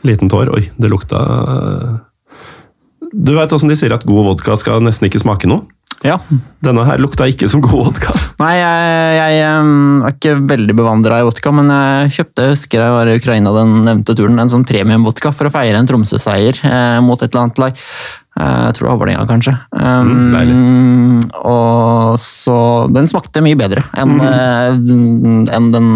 liten 0.08 0.32
tår. 0.32 0.54
Oi, 0.56 0.68
det 0.80 0.92
lukta 0.92 1.20
Du 3.12 3.34
veit 3.36 3.52
åssen 3.56 3.72
de 3.72 3.78
sier 3.80 3.96
at 3.96 4.06
god 4.08 4.32
vodka 4.32 4.56
skal 4.60 4.84
nesten 4.86 5.10
ikke 5.10 5.24
smake 5.24 5.50
noe? 5.52 5.68
ja. 6.06 6.18
Denne 6.62 6.84
her 6.86 7.00
lukta 7.02 7.26
ikke 7.30 7.48
som 7.50 7.62
god 7.64 7.88
vodka. 7.88 8.14
Nei, 8.42 8.54
jeg, 8.60 9.16
jeg 9.18 9.40
er 9.48 10.12
ikke 10.12 10.36
veldig 10.50 10.76
bevandra 10.78 11.22
i 11.22 11.26
vodka, 11.26 11.54
men 11.56 11.72
jeg 11.74 12.14
kjøpte, 12.20 12.46
jeg 12.46 12.54
husker 12.54 12.84
jeg 12.84 12.96
var 12.96 13.10
i 13.10 13.18
Ukraina 13.18 13.54
den 13.56 13.74
nevnte 13.88 14.16
turen, 14.18 14.38
en 14.42 14.52
sånn 14.52 14.68
premiumvodka 14.68 15.32
for 15.34 15.50
å 15.50 15.54
feire 15.54 15.80
en 15.80 15.90
Tromsø-seier 15.90 16.62
eh, 16.68 17.00
mot 17.06 17.18
et 17.22 17.32
eller 17.32 17.48
annet 17.48 17.62
lag. 17.64 17.84
Eh, 18.38 18.62
jeg 18.68 18.78
tror 18.78 18.86
det 18.86 18.92
var 18.92 19.02
Vålerenga, 19.02 19.28
kanskje. 19.32 19.56
Um, 19.74 20.16
Mm, 20.38 21.22
og 21.50 22.18
så 22.22 22.58
Den 22.94 23.08
smakte 23.10 23.42
mye 23.42 23.58
bedre 23.58 23.82
enn 23.98 24.20
eh, 24.22 24.76
enn 25.58 25.72
den 25.74 25.88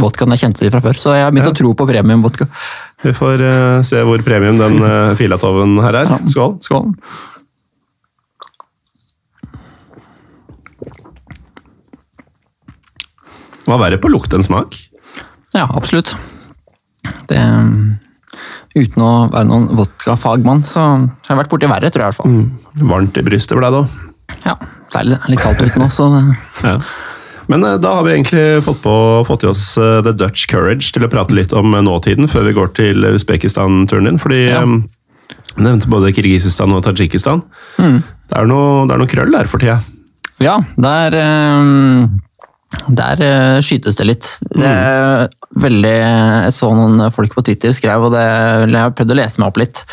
vodkaen 0.00 0.34
jeg 0.34 0.42
kjente 0.44 0.64
de 0.64 0.72
fra 0.74 0.82
før. 0.84 0.98
Så 0.98 1.14
jeg 1.14 1.26
har 1.26 1.34
begynt 1.34 1.50
ja. 1.50 1.54
å 1.54 1.60
tro 1.60 1.70
på 1.78 1.86
premiumvodka. 1.88 2.48
Vi 3.04 3.12
får 3.14 3.44
uh, 3.44 3.84
se 3.86 4.02
hvor 4.06 4.24
premium 4.26 4.58
den 4.60 4.80
uh, 4.82 5.14
filatoven 5.20 5.78
her 5.84 6.02
er. 6.02 6.16
Skål. 6.30 6.58
Skål. 6.64 6.90
Hva 13.64 13.80
verre 13.80 13.96
på 14.00 14.10
lukt 14.12 14.34
enn 14.36 14.44
smak? 14.44 14.76
Ja, 15.54 15.64
absolutt. 15.70 16.10
Det, 17.30 17.38
eh, 17.38 18.74
uten 18.76 19.04
å 19.04 19.12
være 19.32 19.48
noen 19.48 19.70
vodkafagmann, 19.78 20.64
så 20.68 20.82
har 20.84 21.30
jeg 21.30 21.38
vært 21.38 21.52
borti 21.52 21.70
verre, 21.70 21.92
tror 21.94 22.04
jeg. 22.04 22.10
i 22.10 22.12
hvert 22.12 22.18
fall. 22.18 22.34
Mm. 22.34 22.90
Varmt 22.90 23.20
i 23.20 23.24
brystet 23.24 23.56
for 23.56 23.64
deg, 23.64 23.78
da. 23.78 24.34
Ja. 24.44 24.56
Deilig. 24.94 25.18
Litt 25.32 25.42
kaldt 25.42 25.62
ute 25.64 25.80
nå, 25.80 25.88
så 25.92 26.10
det 26.12 26.22
ja. 26.66 26.76
Men 27.52 27.64
eh, 27.64 27.76
da 27.82 27.94
har 27.98 28.04
vi 28.06 28.14
egentlig 28.14 28.44
fått, 28.64 28.80
på, 28.84 28.94
fått 29.28 29.44
i 29.44 29.50
oss 29.50 29.64
eh, 29.80 30.00
The 30.06 30.14
Dutch 30.16 30.46
Courage 30.50 30.92
til 30.94 31.04
å 31.06 31.10
prate 31.12 31.36
litt 31.36 31.52
om 31.56 31.74
eh, 31.76 31.82
nåtiden, 31.84 32.28
før 32.30 32.46
vi 32.48 32.54
går 32.56 32.72
til 32.78 33.08
Usbekistan-turen 33.14 34.08
din. 34.10 34.20
Fordi 34.22 34.42
Ja. 34.48 34.62
jeg 34.64 35.64
nevnte 35.64 35.90
både 35.92 36.12
Kirgisistan 36.16 36.72
og 36.74 36.82
Tadsjikistan. 36.86 37.42
Det, 37.78 38.34
er 38.38 38.46
noe, 38.50 38.86
det 38.88 38.94
er 38.96 39.02
noe 39.04 39.10
krøll 39.10 39.30
der 39.34 39.46
for 39.50 39.62
tida. 39.62 39.80
Ja, 40.42 40.56
der, 40.80 41.14
der 42.90 43.22
skytes 43.62 43.94
det 44.00 44.06
litt. 44.08 44.30
Det 44.50 44.66
er 44.66 45.28
veldig, 45.62 45.92
jeg 45.94 46.54
så 46.56 46.72
noen 46.74 47.04
folk 47.14 47.36
på 47.36 47.44
Twitter 47.46 47.70
skrev, 47.76 48.08
og 48.08 48.16
det, 48.16 48.24
jeg 48.66 48.74
har 48.80 48.94
prøvd 48.98 49.14
å 49.14 49.18
lese 49.20 49.38
meg 49.38 49.52
opp 49.52 49.60
litt. 49.62 49.84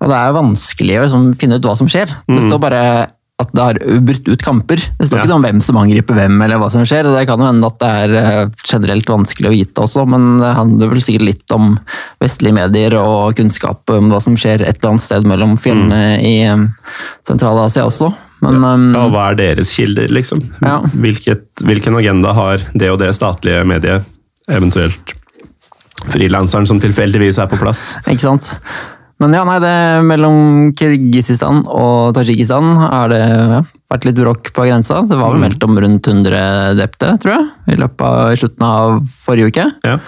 Og 0.00 0.08
det 0.08 0.16
er 0.22 0.38
vanskelig 0.38 0.96
å 0.96 1.04
liksom 1.04 1.26
finne 1.42 1.58
ut 1.60 1.68
hva 1.68 1.76
som 1.76 1.90
skjer. 1.92 2.14
Det 2.30 2.46
står 2.46 2.62
bare 2.64 2.82
at 3.42 3.52
det 3.54 3.66
har 3.66 3.78
brutt 4.06 4.28
ut 4.30 4.42
kamper. 4.46 4.80
Det 4.98 5.06
står 5.08 5.18
Ja. 5.18 5.22
ikke 5.24 5.32
noe 5.32 5.40
om 5.40 5.46
hvem 5.46 5.60
som 5.66 5.78
angriper 5.82 6.16
hvem, 6.18 6.40
eller 6.46 6.58
hva 6.62 6.70
som 6.72 6.84
skjer. 6.88 7.08
Det 7.10 7.26
kan 7.28 7.42
jo 7.42 7.48
hende 7.50 7.68
at 7.68 7.78
det 7.82 7.90
er 8.02 8.16
eh, 8.22 8.48
generelt 8.64 9.12
vanskelig 9.12 9.50
å 9.50 9.54
vite 9.54 9.84
også, 9.84 10.06
men 10.08 10.26
det 10.42 10.54
handler 10.56 10.92
vel 10.94 11.02
sikkert 11.04 11.26
litt 11.28 11.54
om 11.56 11.72
vestlige 12.22 12.56
medier 12.56 12.96
og 13.00 13.36
kunnskap 13.38 13.90
om 13.94 14.10
hva 14.12 14.20
som 14.24 14.36
skjer 14.38 14.62
et 14.64 14.78
eller 14.80 14.94
annet 14.94 15.06
sted 15.06 15.26
mellom 15.28 15.56
fjellene 15.60 16.02
i 16.22 16.36
eh, 16.48 16.66
Sentral-Asia 17.28 17.86
også. 17.90 18.12
Men 18.42 18.58
ja. 18.58 18.74
Ja, 18.98 19.08
hva 19.12 19.28
er 19.30 19.36
deres 19.38 19.70
kilder, 19.76 20.08
liksom? 20.10 20.40
Ja. 20.64 20.80
Hvilket, 20.98 21.44
hvilken 21.62 21.94
agenda 22.00 22.32
har 22.34 22.64
det 22.74 22.88
og 22.90 22.98
det 22.98 23.12
statlige 23.14 23.62
mediet, 23.68 24.02
eventuelt 24.50 25.14
frilanseren 26.10 26.66
som 26.66 26.80
tilfeldigvis 26.82 27.38
er 27.38 27.46
på 27.46 27.58
plass? 27.60 27.92
Ikke 28.10 28.24
sant? 28.24 28.54
Men 29.20 29.36
ja, 29.36 29.44
nei, 29.46 29.58
det 29.62 29.74
mellom 30.08 30.72
Kirgisistan 30.78 31.62
og 31.68 32.14
Tadsjikistan 32.16 32.72
har 32.80 33.12
det 33.12 33.22
ja, 33.22 33.60
vært 33.92 34.08
litt 34.08 34.18
bråk 34.18 34.50
på 34.56 34.66
grensa. 34.66 35.02
Det 35.06 35.18
var 35.20 35.34
vel 35.34 35.44
meldt 35.44 35.62
om 35.66 35.78
rundt 35.78 36.08
100 36.08 36.74
drepte, 36.78 37.14
tror 37.22 37.36
jeg, 37.36 37.48
i 37.74 37.78
løpet 37.78 38.04
av 38.08 38.32
i 38.32 38.40
slutten 38.40 38.66
av 38.66 39.00
forrige 39.22 39.52
uke. 39.52 39.68
Ja. 39.86 39.98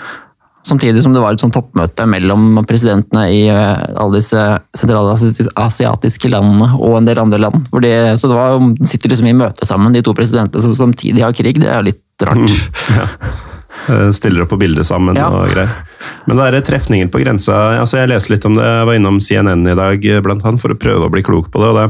Samtidig 0.65 1.03
som 1.05 1.13
det 1.13 1.21
var 1.21 1.37
et 1.37 1.43
sånt 1.45 1.53
toppmøte 1.53 2.07
mellom 2.09 2.57
presidentene 2.65 3.27
i 3.29 3.43
eh, 3.53 3.83
alle 4.01 4.17
disse 4.17 4.41
sentralasiatiske 4.73 6.31
landene 6.33 6.71
og 6.79 6.97
en 6.99 7.09
del 7.09 7.21
andre 7.21 7.43
land. 7.45 7.67
De, 7.85 7.93
så 8.17 8.31
det 8.31 8.39
var, 8.39 8.57
de 8.81 8.89
sitter 8.89 9.13
liksom 9.13 9.29
i 9.29 9.37
møte 9.37 9.69
sammen, 9.69 9.93
de 9.93 10.01
to 10.05 10.17
presidentene 10.17 10.65
som 10.65 10.77
samtidig 10.79 11.21
har 11.21 11.37
krig. 11.37 11.61
Det 11.61 11.69
er 11.69 11.83
jo 11.83 11.91
litt 11.93 12.25
rart. 12.25 12.57
Ja. 12.95 13.09
Eh, 13.89 14.11
Stiller 14.11 14.43
opp 14.43 14.49
på 14.55 14.61
bildet 14.61 14.87
sammen 14.87 15.17
Ja. 15.17 15.29
og 15.29 15.49
greier. 15.49 15.71
Men 16.27 16.37
det 16.37 16.47
er 16.47 16.61
trefninger 16.61 17.09
på 17.09 17.23
grensa 17.23 17.79
altså 17.81 17.99
Jeg 17.99 18.09
leste 18.09 18.31
litt 18.35 18.45
om 18.45 18.57
det, 18.57 18.65
jeg 18.65 18.87
var 18.87 18.95
innom 18.95 19.21
CNN 19.21 19.67
i 19.69 19.75
dag 19.75 20.07
eh, 20.07 20.21
blant 20.21 20.45
annet, 20.45 20.61
for 20.61 20.73
å 20.73 20.79
prøve 20.79 21.07
å 21.07 21.13
bli 21.13 21.23
klok 21.23 21.51
på 21.53 21.61
det. 21.61 21.69
og 21.69 21.77
det 21.79 21.89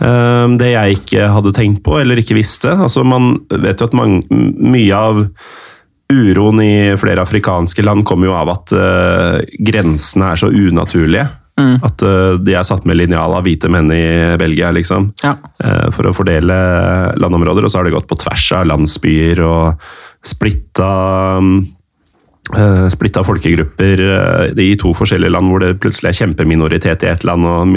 eh, 0.00 0.48
det 0.56 0.72
jeg 0.72 0.98
ikke 1.00 1.28
hadde 1.32 1.54
tenkt 1.56 1.82
på, 1.84 2.00
eller 2.00 2.16
ikke 2.20 2.36
visste 2.36 2.70
altså 2.76 3.04
Man 3.04 3.46
vet 3.50 3.80
jo 3.80 3.86
at 3.86 3.96
mange, 3.96 4.24
mye 4.30 4.94
av 4.94 5.26
uroen 6.12 6.60
i 6.62 6.96
flere 7.00 7.22
afrikanske 7.24 7.82
land 7.82 8.04
kommer 8.06 8.28
jo 8.28 8.34
av 8.38 8.52
at 8.52 8.72
uh, 8.76 9.40
grensene 9.58 10.28
er 10.30 10.38
så 10.38 10.46
unaturlige. 10.54 11.26
At 11.82 12.02
uh, 12.04 12.36
de 12.38 12.54
er 12.54 12.62
satt 12.62 12.84
med 12.86 13.00
linjal 13.00 13.34
av 13.34 13.42
hvite 13.42 13.66
menn 13.72 13.90
i 13.90 14.36
Belgia, 14.38 14.70
liksom. 14.70 15.08
Ja. 15.24 15.34
Uh, 15.58 15.88
for 15.90 16.06
å 16.06 16.14
fordele 16.14 16.56
landområder, 17.18 17.66
og 17.66 17.72
så 17.72 17.80
har 17.80 17.88
det 17.88 17.96
gått 17.96 18.06
på 18.06 18.20
tvers 18.22 18.46
av 18.54 18.68
landsbyer 18.70 19.42
og 19.42 19.88
splitta 20.26 20.92
Uh, 22.46 22.86
Splitta 22.86 23.24
folkegrupper 23.26 24.00
uh, 24.06 24.60
i 24.62 24.76
to 24.78 24.92
forskjellige 24.94 25.32
land, 25.34 25.48
hvor 25.50 25.64
det 25.64 25.80
plutselig 25.82 26.12
er 26.12 26.18
kjempeminoritet 26.20 27.02
i 27.02 27.08
ett 27.10 27.24
land 27.26 27.42
og 27.42 27.72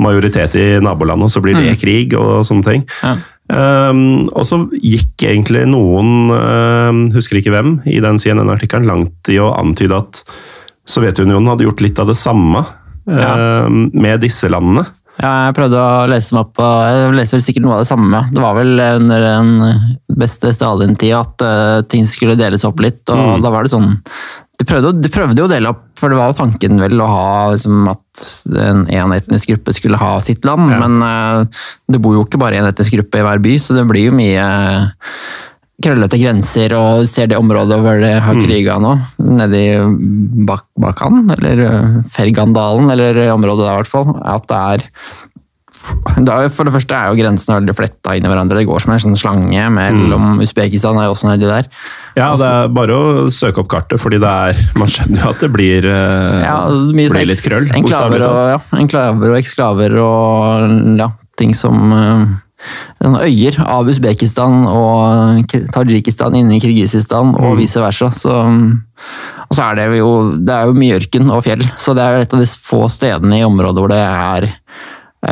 majoritet 0.00 0.56
i 0.56 0.64
nabolandet, 0.80 1.28
og 1.28 1.34
så 1.34 1.42
blir 1.44 1.58
det 1.60 1.74
krig 1.76 2.14
og 2.16 2.40
sånne 2.48 2.64
ting. 2.64 2.86
Ja. 3.02 3.18
Um, 3.52 4.30
og 4.32 4.46
så 4.48 4.62
gikk 4.80 5.26
egentlig 5.28 5.66
noen, 5.68 6.32
uh, 6.32 6.88
husker 7.12 7.36
ikke 7.42 7.52
hvem, 7.52 7.74
i 7.84 7.98
den 8.00 8.16
CNN-artikkelen 8.22 8.88
langt 8.88 9.28
i 9.28 9.36
å 9.42 9.52
antyde 9.58 9.98
at 9.98 10.22
Sovjetunionen 10.88 11.52
hadde 11.52 11.68
gjort 11.68 11.84
litt 11.84 12.00
av 12.00 12.08
det 12.08 12.16
samme 12.18 12.64
Ja. 13.06 13.66
um, 13.66 13.90
med 13.92 14.22
disse 14.22 14.48
landene. 14.48 14.86
Jeg 15.22 15.54
prøvde 15.54 15.78
å 15.78 16.06
lese 16.10 16.34
meg 16.34 16.44
opp 16.48 16.54
på 16.58 16.68
Jeg 16.82 17.14
leser 17.14 17.38
vel 17.38 17.44
sikkert 17.46 17.66
noe 17.66 17.76
av 17.76 17.84
det 17.84 17.90
samme. 17.92 18.22
Det 18.34 18.42
var 18.42 18.56
vel 18.58 18.72
under 18.82 19.22
den 19.22 19.52
beste 20.18 20.50
Stalin-tida 20.54 21.20
at 21.22 21.44
uh, 21.46 21.82
ting 21.86 22.08
skulle 22.10 22.34
deles 22.38 22.66
opp 22.66 22.82
litt, 22.82 23.04
og 23.12 23.38
da 23.44 23.52
var 23.54 23.66
det 23.66 23.74
sånn 23.74 23.94
de 24.60 24.66
prøvde, 24.68 24.92
de 25.02 25.10
prøvde 25.10 25.40
jo 25.40 25.46
å 25.48 25.50
dele 25.50 25.70
opp, 25.72 25.86
for 25.98 26.12
det 26.12 26.18
var 26.20 26.28
jo 26.30 26.36
tanken 26.38 26.76
vel 26.78 27.00
å 27.02 27.06
ha 27.08 27.30
liksom, 27.54 27.86
at 27.90 28.24
en, 28.62 28.84
en 28.92 29.14
etnisk 29.16 29.48
gruppe 29.50 29.72
skulle 29.74 29.98
ha 29.98 30.10
sitt 30.22 30.44
land, 30.46 30.68
Ja. 30.70 30.78
men 30.84 31.00
uh, 31.02 31.62
det 31.90 31.98
bor 32.04 32.14
jo 32.18 32.26
ikke 32.26 32.38
bare 32.42 32.60
en 32.60 32.68
etnisk 32.68 32.94
gruppe 32.98 33.18
i 33.22 33.24
hver 33.26 33.40
by, 33.42 33.56
så 33.58 33.74
det 33.78 33.86
blir 33.90 34.10
jo 34.10 34.14
mye 34.14 34.44
krøllete 35.82 36.20
grenser, 36.20 36.74
og 36.78 37.08
ser 37.10 37.30
det 37.30 37.40
området 37.40 37.80
hvor 37.82 38.00
det 38.02 38.14
har 38.24 38.40
kriga 38.42 38.78
nå, 38.82 38.94
nedi 39.22 39.64
Bakkan, 39.78 40.46
Bak 40.46 40.64
Bakan, 40.82 41.20
eller 41.36 41.66
eh, 41.66 41.98
Fergandalen, 42.14 42.90
eller 42.94 43.24
området 43.32 43.66
der 43.66 43.74
i 43.74 43.82
hvert 43.82 43.92
fall, 43.92 44.16
at 44.22 44.48
det 44.50 44.62
er 44.62 44.88
det 46.22 46.52
for 46.54 46.68
det 46.68 46.72
første 46.76 46.94
er 46.94 47.10
jo 47.10 47.18
grensene 47.18 47.56
veldig 47.56 47.74
fletta 47.74 48.14
inn 48.14 48.26
i 48.26 48.30
hverandre. 48.30 48.60
Det 48.60 48.68
går 48.68 48.84
som 48.84 48.92
en 48.94 49.00
sånn 49.02 49.18
slange 49.18 49.64
mellom 49.74 50.38
Usbekistan 50.44 50.98
og 51.00 51.16
også 51.16 51.30
nedi 51.30 51.48
der. 51.48 51.66
Ja, 52.14 52.28
det 52.38 52.46
er 52.46 52.70
bare 52.76 52.94
å 52.94 53.24
søke 53.32 53.62
opp 53.64 53.70
kartet, 53.72 53.98
fordi 54.02 54.20
det 54.22 54.28
er 54.28 54.58
Man 54.78 54.90
skjønner 54.92 55.24
jo 55.24 55.32
at 55.32 55.42
det 55.42 55.50
blir, 55.54 55.88
eh, 55.88 56.44
Ja, 56.44 56.58
mye 56.70 57.10
blir 57.10 57.28
litt 57.32 57.42
krøll. 57.42 57.66
Enklaver 57.74 58.26
og, 58.28 58.40
ja, 58.52 58.60
enklaver 58.78 59.32
og 59.32 59.40
eksklaver 59.40 59.96
og 60.04 60.98
ja, 61.00 61.08
ting 61.40 61.56
som 61.56 61.96
eh, 61.96 62.26
øyer 63.02 63.58
av 63.66 63.88
Usbekistan 63.90 64.62
og 64.70 65.46
Tadsjikistan 65.74 66.36
inne 66.38 66.56
i 66.56 66.60
Kirgisistan 66.62 67.32
Mm. 67.34 67.40
og 67.44 67.56
vice 67.58 67.80
versa. 67.82 68.10
Så, 68.14 68.30
og 68.32 69.56
så 69.56 69.70
er 69.70 69.74
det 69.80 69.98
jo 69.98 70.12
det 70.38 70.52
er 70.54 70.66
jo 70.70 70.74
mye 70.78 70.98
ørken 71.00 71.30
og 71.30 71.44
fjell, 71.44 71.62
så 71.78 71.94
det 71.94 72.02
er 72.06 72.20
et 72.22 72.34
av 72.34 72.40
de 72.40 72.46
få 72.46 72.84
stedene 72.90 73.40
i 73.40 73.44
området 73.46 73.78
hvor 73.82 73.88
det 73.92 73.98
er 74.02 74.52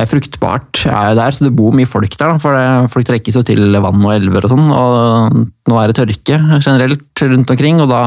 fruktbart 0.06 0.84
er 0.86 1.16
der, 1.18 1.34
så 1.34 1.48
det 1.48 1.56
bor 1.58 1.72
mye 1.74 1.88
folk 1.90 2.12
der. 2.16 2.36
For 2.38 2.54
folk 2.92 3.06
trekkes 3.08 3.34
jo 3.34 3.42
til 3.42 3.72
vann 3.82 4.04
og 4.06 4.12
elver 4.14 4.46
og 4.46 4.52
sånn, 4.52 4.68
og 4.70 5.40
nå 5.66 5.80
er 5.82 5.90
det 5.90 5.98
tørke 5.98 6.38
generelt 6.62 7.24
rundt 7.26 7.50
omkring, 7.50 7.80
og 7.82 7.88
da 7.90 8.02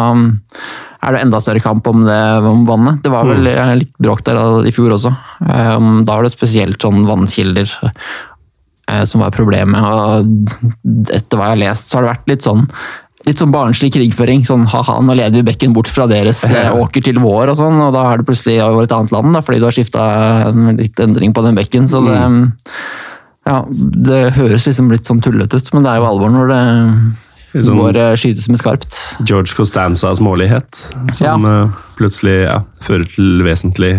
er 1.03 1.11
det 1.17 1.23
enda 1.25 1.41
større 1.43 1.59
kamp 1.59 1.85
om 1.91 2.05
det 2.07 2.19
om 2.47 2.61
vannet. 2.69 3.01
Det 3.03 3.11
var 3.11 3.27
vel 3.27 3.45
eh, 3.51 3.73
litt 3.81 3.91
bråk 3.99 4.23
der 4.23 4.39
i 4.63 4.71
fjor 4.71 4.95
også. 4.95 5.11
Eh, 5.43 5.79
Da 6.07 6.15
var 6.15 6.23
det 6.23 6.31
spesielt 6.31 6.79
sånn 6.79 7.03
vannkilder 7.09 7.67
som 9.07 9.23
var 9.23 9.31
problemet, 9.31 9.79
og 9.79 10.27
etter 11.13 11.39
hva 11.39 11.49
jeg 11.49 11.55
har 11.55 11.61
lest, 11.61 11.89
så 11.89 11.97
har 11.97 12.05
det 12.05 12.13
vært 12.13 12.33
litt 12.33 12.45
sånn 12.49 12.67
Litt 13.23 13.39
sånn 13.39 13.53
barnslig 13.53 13.93
krigføring. 13.95 14.41
Sånn 14.43 14.65
ha-ha, 14.67 14.97
nå 14.99 15.13
leder 15.15 15.39
vi 15.39 15.45
bekken 15.47 15.71
bort 15.75 15.87
fra 15.87 16.09
deres 16.11 16.41
eh, 16.49 16.73
åker 16.83 17.05
til 17.05 17.21
vår, 17.23 17.53
og 17.53 17.55
sånn, 17.55 17.77
og 17.79 17.93
da 17.95 18.01
er 18.09 18.19
det 18.19 18.27
plutselig 18.27 18.57
over 18.65 18.83
et 18.83 18.95
annet 18.95 19.13
land, 19.15 19.31
da, 19.31 19.39
fordi 19.45 19.61
du 19.61 19.67
har 19.69 19.75
skifta 19.75 20.07
litt 20.75 20.99
endring 20.99 21.31
på 21.35 21.45
den 21.45 21.55
bekken. 21.55 21.87
Så 21.87 22.03
det 22.03 22.19
Ja, 23.47 23.61
det 23.67 24.19
høres 24.35 24.67
liksom 24.67 24.91
litt 24.91 25.07
sånn 25.07 25.23
tullete 25.23 25.59
ut, 25.59 25.71
men 25.75 25.87
det 25.87 25.93
er 25.93 26.01
jo 26.01 26.09
alvor 26.09 26.35
når 26.35 26.51
det 26.51 27.63
sånn- 27.63 27.79
går 27.79 28.01
eh, 28.01 28.13
skytes 28.19 28.49
med 28.51 28.59
skarpt. 28.59 28.99
George 29.23 29.55
Costanzas 29.55 30.19
smålighet, 30.19 30.83
som 31.15 31.47
ja. 31.47 31.57
plutselig 31.95 32.37
ja, 32.43 32.59
fører 32.83 33.07
til 33.07 33.43
vesentlig 33.47 33.93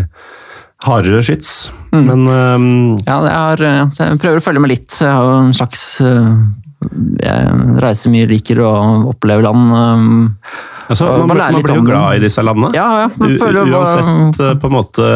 hardere 0.84 1.22
skyts. 1.24 1.72
Mm. 1.94 2.04
Men 2.10 2.26
um... 2.28 2.68
Ja, 3.06 3.18
er, 3.30 3.62
eh, 3.64 3.80
jeg 3.98 4.20
prøver 4.22 4.40
å 4.40 4.44
følge 4.44 4.60
med 4.64 4.72
litt. 4.74 4.90
Jeg 5.00 5.10
har 5.10 5.24
jo 5.30 5.36
en 5.40 5.54
slags 5.56 5.84
eh, 6.04 6.30
Jeg 7.24 7.58
reiser 7.84 8.12
mye, 8.12 8.28
liker 8.28 8.60
å 8.64 8.70
oppleve 9.14 9.44
land. 9.46 9.74
eh, 9.78 10.56
altså, 10.92 11.08
man, 11.24 11.30
man 11.32 11.42
man 11.56 11.62
blir 11.64 11.78
jo 11.80 11.86
glad 11.86 12.18
i 12.18 12.24
disse 12.26 12.44
landene. 12.44 12.74
Ja, 12.76 12.88
ja. 13.04 13.12
U 13.14 13.38
føler 13.40 13.62
bare- 13.64 13.78
uansett 13.78 14.42
eh, 14.44 14.56
på 14.60 14.68
en 14.72 14.76
måte 14.78 15.12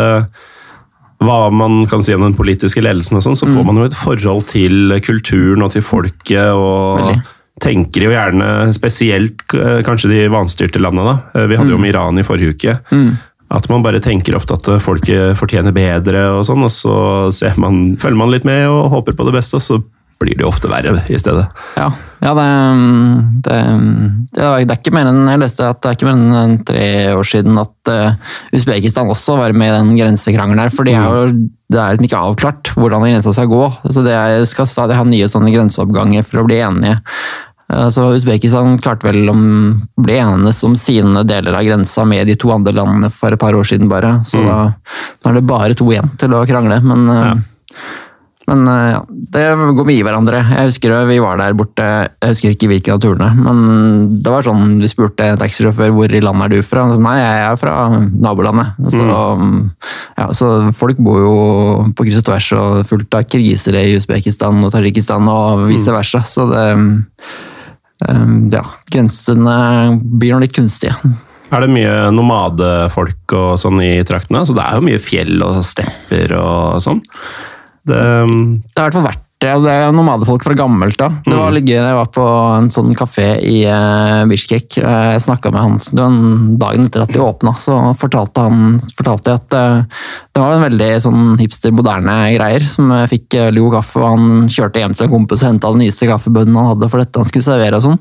hva 1.18 1.38
man 1.50 1.80
kan 1.90 1.98
si 2.06 2.14
om 2.14 2.22
den 2.22 2.36
politiske 2.38 2.78
ledelsen, 2.78 3.16
og 3.18 3.24
sånn, 3.26 3.34
så 3.34 3.48
får 3.50 3.64
man 3.66 3.80
jo 3.80 3.88
et 3.88 3.96
forhold 3.98 4.44
til 4.52 4.92
kulturen 5.02 5.64
og 5.66 5.72
til 5.74 5.82
folket. 5.82 6.52
og 6.54 7.00
Veldig. 7.00 7.16
tenker 7.58 8.04
jo 8.06 8.12
gjerne, 8.12 8.50
spesielt 8.76 9.42
kanskje 9.82 10.12
de 10.12 10.20
vanstyrte 10.30 10.78
landene. 10.78 11.16
da. 11.34 11.42
Vi 11.50 11.58
hadde 11.58 11.74
jo 11.74 11.80
om 11.80 11.88
Iran 11.90 12.22
i 12.22 12.22
forrige 12.22 12.54
uke. 12.54 12.76
At 13.54 13.68
man 13.72 13.84
bare 13.84 14.00
tenker 14.04 14.36
ofte 14.36 14.58
at 14.58 14.66
folk 14.68 14.84
folket 14.84 15.38
fortjener 15.40 15.72
bedre, 15.72 16.26
og 16.36 16.44
sånn, 16.44 16.66
og 16.66 16.72
så 16.74 16.96
ser 17.32 17.56
man, 17.60 17.94
følger 18.00 18.20
man 18.20 18.34
litt 18.34 18.44
med 18.48 18.66
og 18.68 18.90
håper 18.92 19.16
på 19.16 19.24
det 19.28 19.38
beste, 19.38 19.56
og 19.56 19.64
så 19.64 19.78
blir 20.18 20.34
det 20.34 20.42
jo 20.42 20.50
ofte 20.50 20.66
verre 20.70 20.96
i 21.06 21.18
stedet. 21.20 21.44
Ja, 21.78 21.92
ja 22.24 22.32
det, 22.34 22.46
det, 23.46 23.58
det, 24.34 24.42
er- 24.42 24.64
det 24.66 24.78
ikke 24.80 24.94
mer 24.96 25.06
enn 25.10 25.28
jeg 25.30 25.42
leste 25.44 25.68
at 25.70 25.78
det 25.84 25.92
er 25.92 25.98
ikke 25.98 26.08
mer 26.08 26.40
enn 26.42 26.56
tre 26.66 26.88
år 27.14 27.28
siden 27.28 27.60
at 27.62 27.92
uh, 27.92 28.32
Usbekistan 28.56 29.12
også 29.14 29.38
var 29.38 29.54
med 29.54 29.70
i 29.70 29.76
den 29.76 29.92
grensekrangelen 30.00 30.64
her. 30.64 30.74
For 30.74 30.88
de 30.88 30.96
er 30.98 31.06
jo, 31.06 31.28
det 31.70 31.78
er 31.78 31.94
liksom 31.94 32.08
ikke 32.08 32.24
avklart 32.32 32.72
hvordan 32.74 33.06
grensa 33.06 33.34
skal 33.36 33.50
gå. 33.52 33.62
Så 33.94 34.02
det 34.06 34.18
skal 34.50 34.70
stadig 34.70 34.98
ha 34.98 35.06
nye 35.06 35.30
sånne 35.30 35.54
grenseoppganger 35.54 36.26
for 36.26 36.42
å 36.42 36.48
bli 36.50 36.58
enige. 36.66 36.98
Altså, 37.68 38.06
Usbekistan 38.16 38.78
klarte 38.80 39.04
vel 39.10 39.28
å 39.28 39.34
bli 40.00 40.16
enes 40.16 40.62
om 40.64 40.72
sine 40.80 41.20
deler 41.28 41.52
av 41.58 41.66
grensa 41.66 42.06
med 42.08 42.24
de 42.30 42.36
to 42.40 42.48
andre 42.54 42.72
landene 42.72 43.10
for 43.12 43.34
et 43.34 43.40
par 43.42 43.52
år 43.58 43.66
siden 43.68 43.90
bare. 43.92 44.14
Så 44.24 44.40
da, 44.40 44.58
da 45.20 45.30
er 45.30 45.36
det 45.36 45.46
bare 45.50 45.76
to 45.76 45.84
igjen 45.92 46.08
til 46.16 46.32
å 46.32 46.46
krangle. 46.48 46.80
Men, 46.80 47.08
eh, 47.12 47.26
Ja. 47.28 47.34
men 48.48 48.62
eh, 48.72 48.92
ja, 48.94 49.02
det 49.34 49.42
går 49.76 49.84
mye 49.84 50.00
i 50.00 50.06
hverandre. 50.06 50.40
Jeg 50.48 50.70
husker 50.70 50.94
vi 51.10 51.18
var 51.20 51.36
der 51.36 51.52
borte, 51.52 51.84
jeg 52.08 52.30
husker 52.32 52.54
ikke 52.54 52.70
hvilken 52.72 52.94
av 52.96 53.02
turene, 53.04 53.28
men 53.36 54.22
det 54.24 54.32
var 54.32 54.48
sånn 54.48 54.78
vi 54.80 54.88
spurte 54.88 55.28
en 55.28 55.36
taxisjåfør 55.36 55.92
hvor 55.92 56.08
i 56.16 56.22
landet 56.24 56.46
er 56.48 56.54
du 56.56 56.62
fra. 56.64 56.86
Så, 56.88 56.96
Nei, 57.04 57.18
jeg 57.20 57.44
er 57.50 57.60
fra 57.60 57.74
nabolandet. 58.08 58.80
Så, 58.96 59.04
ja, 60.16 60.30
så 60.32 60.72
folk 60.72 60.96
bor 61.04 61.20
jo 61.20 61.36
på 61.92 62.08
kryss 62.08 62.22
og 62.22 62.24
tvers 62.30 62.48
og 62.56 62.80
fullt 62.88 63.20
av 63.20 63.28
kriser 63.28 63.76
i 63.76 63.98
Usbekistan 64.00 64.64
og 64.64 64.72
Tadsjikistan 64.72 65.28
og 65.28 65.66
vice 65.68 65.92
versa. 65.92 66.24
Så 66.24 66.48
det 66.48 66.64
eh, 66.72 66.88
Ja, 67.98 68.62
grensene 68.92 69.54
blir 69.98 70.36
nå 70.36 70.42
litt 70.44 70.54
kunstige. 70.54 70.94
Er 71.48 71.64
det 71.64 71.70
mye 71.72 72.10
nomadefolk 72.12 73.32
og 73.34 73.54
sånn 73.60 73.80
i 73.82 73.94
traktene? 74.06 74.44
Så 74.46 74.54
det 74.56 74.66
er 74.66 74.76
jo 74.78 74.84
mye 74.86 75.00
fjell 75.02 75.40
og 75.42 75.62
stepper 75.66 76.34
og 76.38 76.82
sånn. 76.84 77.00
Det, 77.88 77.96
Det 77.96 77.96
har 77.96 78.84
i 78.84 78.90
hvert 78.90 78.98
fall 78.98 79.08
vært 79.08 79.24
det. 79.38 79.70
er 79.70 79.92
nomadefolk 79.94 80.42
fra 80.42 80.54
gammelt 80.58 81.00
av. 81.04 81.20
Det 81.26 81.36
var 81.36 81.52
litt 81.54 81.68
gøy. 81.68 81.76
Jeg 81.78 81.96
var 81.98 82.10
på 82.14 82.24
en 82.56 82.70
sånn 82.74 82.90
kafé 82.98 83.28
i 83.46 83.60
uh, 83.70 84.26
Bishkek. 84.28 84.80
Eh, 84.82 85.12
Jeg 85.14 85.22
snakka 85.22 85.52
med 85.54 85.62
han 85.62 85.78
var 85.78 86.18
dagen 86.58 86.88
etter 86.88 87.04
at 87.04 87.14
de 87.14 87.22
åpna, 87.22 87.54
så 87.62 87.78
fortalte 87.98 88.48
han 88.48 88.80
fortalte 88.98 89.38
at 89.38 89.54
eh, 89.54 90.02
det 90.34 90.42
var 90.42 90.56
en 90.56 90.66
veldig 90.66 90.90
sånn 91.06 91.24
hipster, 91.38 91.74
moderne 91.74 92.18
greier. 92.34 92.66
Som 92.66 92.90
fikk 93.10 93.38
eh, 93.38 93.48
veldig 93.48 93.64
god 93.68 93.78
kaffe, 93.78 94.02
og 94.02 94.12
han 94.16 94.52
kjørte 94.52 94.82
hjem 94.82 94.98
til 94.98 95.08
en 95.08 95.14
kompis 95.14 95.44
og 95.44 95.52
henta 95.52 95.72
den 95.74 95.84
nyeste 95.86 96.10
kaffebønnen 96.10 96.58
han 96.58 96.72
hadde 96.74 96.90
for 96.90 97.04
dette 97.04 97.22
han 97.22 97.30
skulle 97.30 97.46
servere 97.46 97.78
og 97.78 97.86
sånn. 97.86 98.00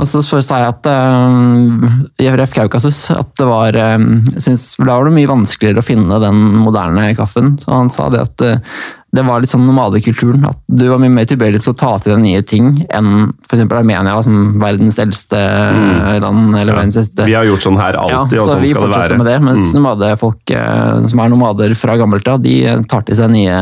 Og 0.00 0.08
så 0.08 0.22
sa 0.24 0.62
jeg 0.62 0.70
at 0.70 0.86
uh, 0.88 1.98
i 2.22 2.30
Ref 2.32 2.54
Kaukasus 2.56 3.10
at 3.12 3.28
det 3.36 3.44
var 3.44 3.76
uh, 3.76 4.00
synes, 4.40 4.70
Da 4.80 4.94
var 4.94 5.04
det 5.04 5.12
mye 5.18 5.28
vanskeligere 5.28 5.82
å 5.82 5.84
finne 5.84 6.20
den 6.22 6.40
moderne 6.62 7.10
kaffen. 7.18 7.58
Så 7.60 7.74
han 7.74 7.92
sa 7.92 8.08
det 8.12 8.22
at 8.24 8.44
uh, 8.46 8.78
det 9.12 9.22
var 9.26 9.42
litt 9.42 9.52
sånn 9.52 9.66
nomadekulturen. 9.68 10.44
At 10.48 10.56
du 10.72 10.86
var 10.88 11.00
mye 11.02 11.12
mer 11.12 11.26
tilbøyelig 11.28 11.60
til 11.66 11.74
å 11.74 11.76
ta 11.76 11.90
til 12.00 12.14
deg 12.14 12.22
nye 12.22 12.40
ting 12.48 12.70
enn 12.88 13.10
f.eks. 13.44 13.64
Armenia, 13.66 14.14
som 14.24 14.54
verdens 14.62 14.96
eldste 15.02 15.36
mm. 15.36 16.22
land. 16.24 16.56
eller 16.56 16.78
verdens 16.78 16.96
eldste... 17.02 17.26
vi 17.28 17.36
har 17.36 17.44
gjort 17.44 17.66
sånn 17.66 17.76
her 17.80 17.98
alltid, 18.00 18.38
Ja, 18.38 18.44
og 18.44 18.48
så 18.48 18.56
sånn 18.56 18.64
skal 18.70 18.88
det 18.88 19.00
være. 19.02 19.18
med 19.20 19.28
det, 19.28 19.36
mens 19.44 19.74
nomadefolk 19.76 20.54
eh, 20.56 21.04
som 21.12 21.20
er 21.20 21.32
nomader 21.34 21.74
fra 21.76 21.98
gammelt 22.00 22.30
av, 22.32 22.40
de 22.44 22.56
tar 22.88 23.04
til 23.08 23.20
seg 23.20 23.34
nye, 23.34 23.58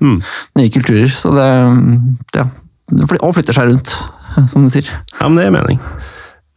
Mm. 0.00 0.16
nye 0.56 0.72
kulturer. 0.72 1.12
Så 1.12 1.34
det, 1.36 1.46
ja, 2.36 2.46
og 3.20 3.34
flytter 3.36 3.56
seg 3.56 3.68
rundt, 3.68 3.92
som 4.48 4.64
du 4.64 4.72
sier. 4.72 4.88
Ja, 5.18 5.28
men 5.28 5.36
det 5.36 5.46
gir 5.46 5.56
mening. 5.58 5.82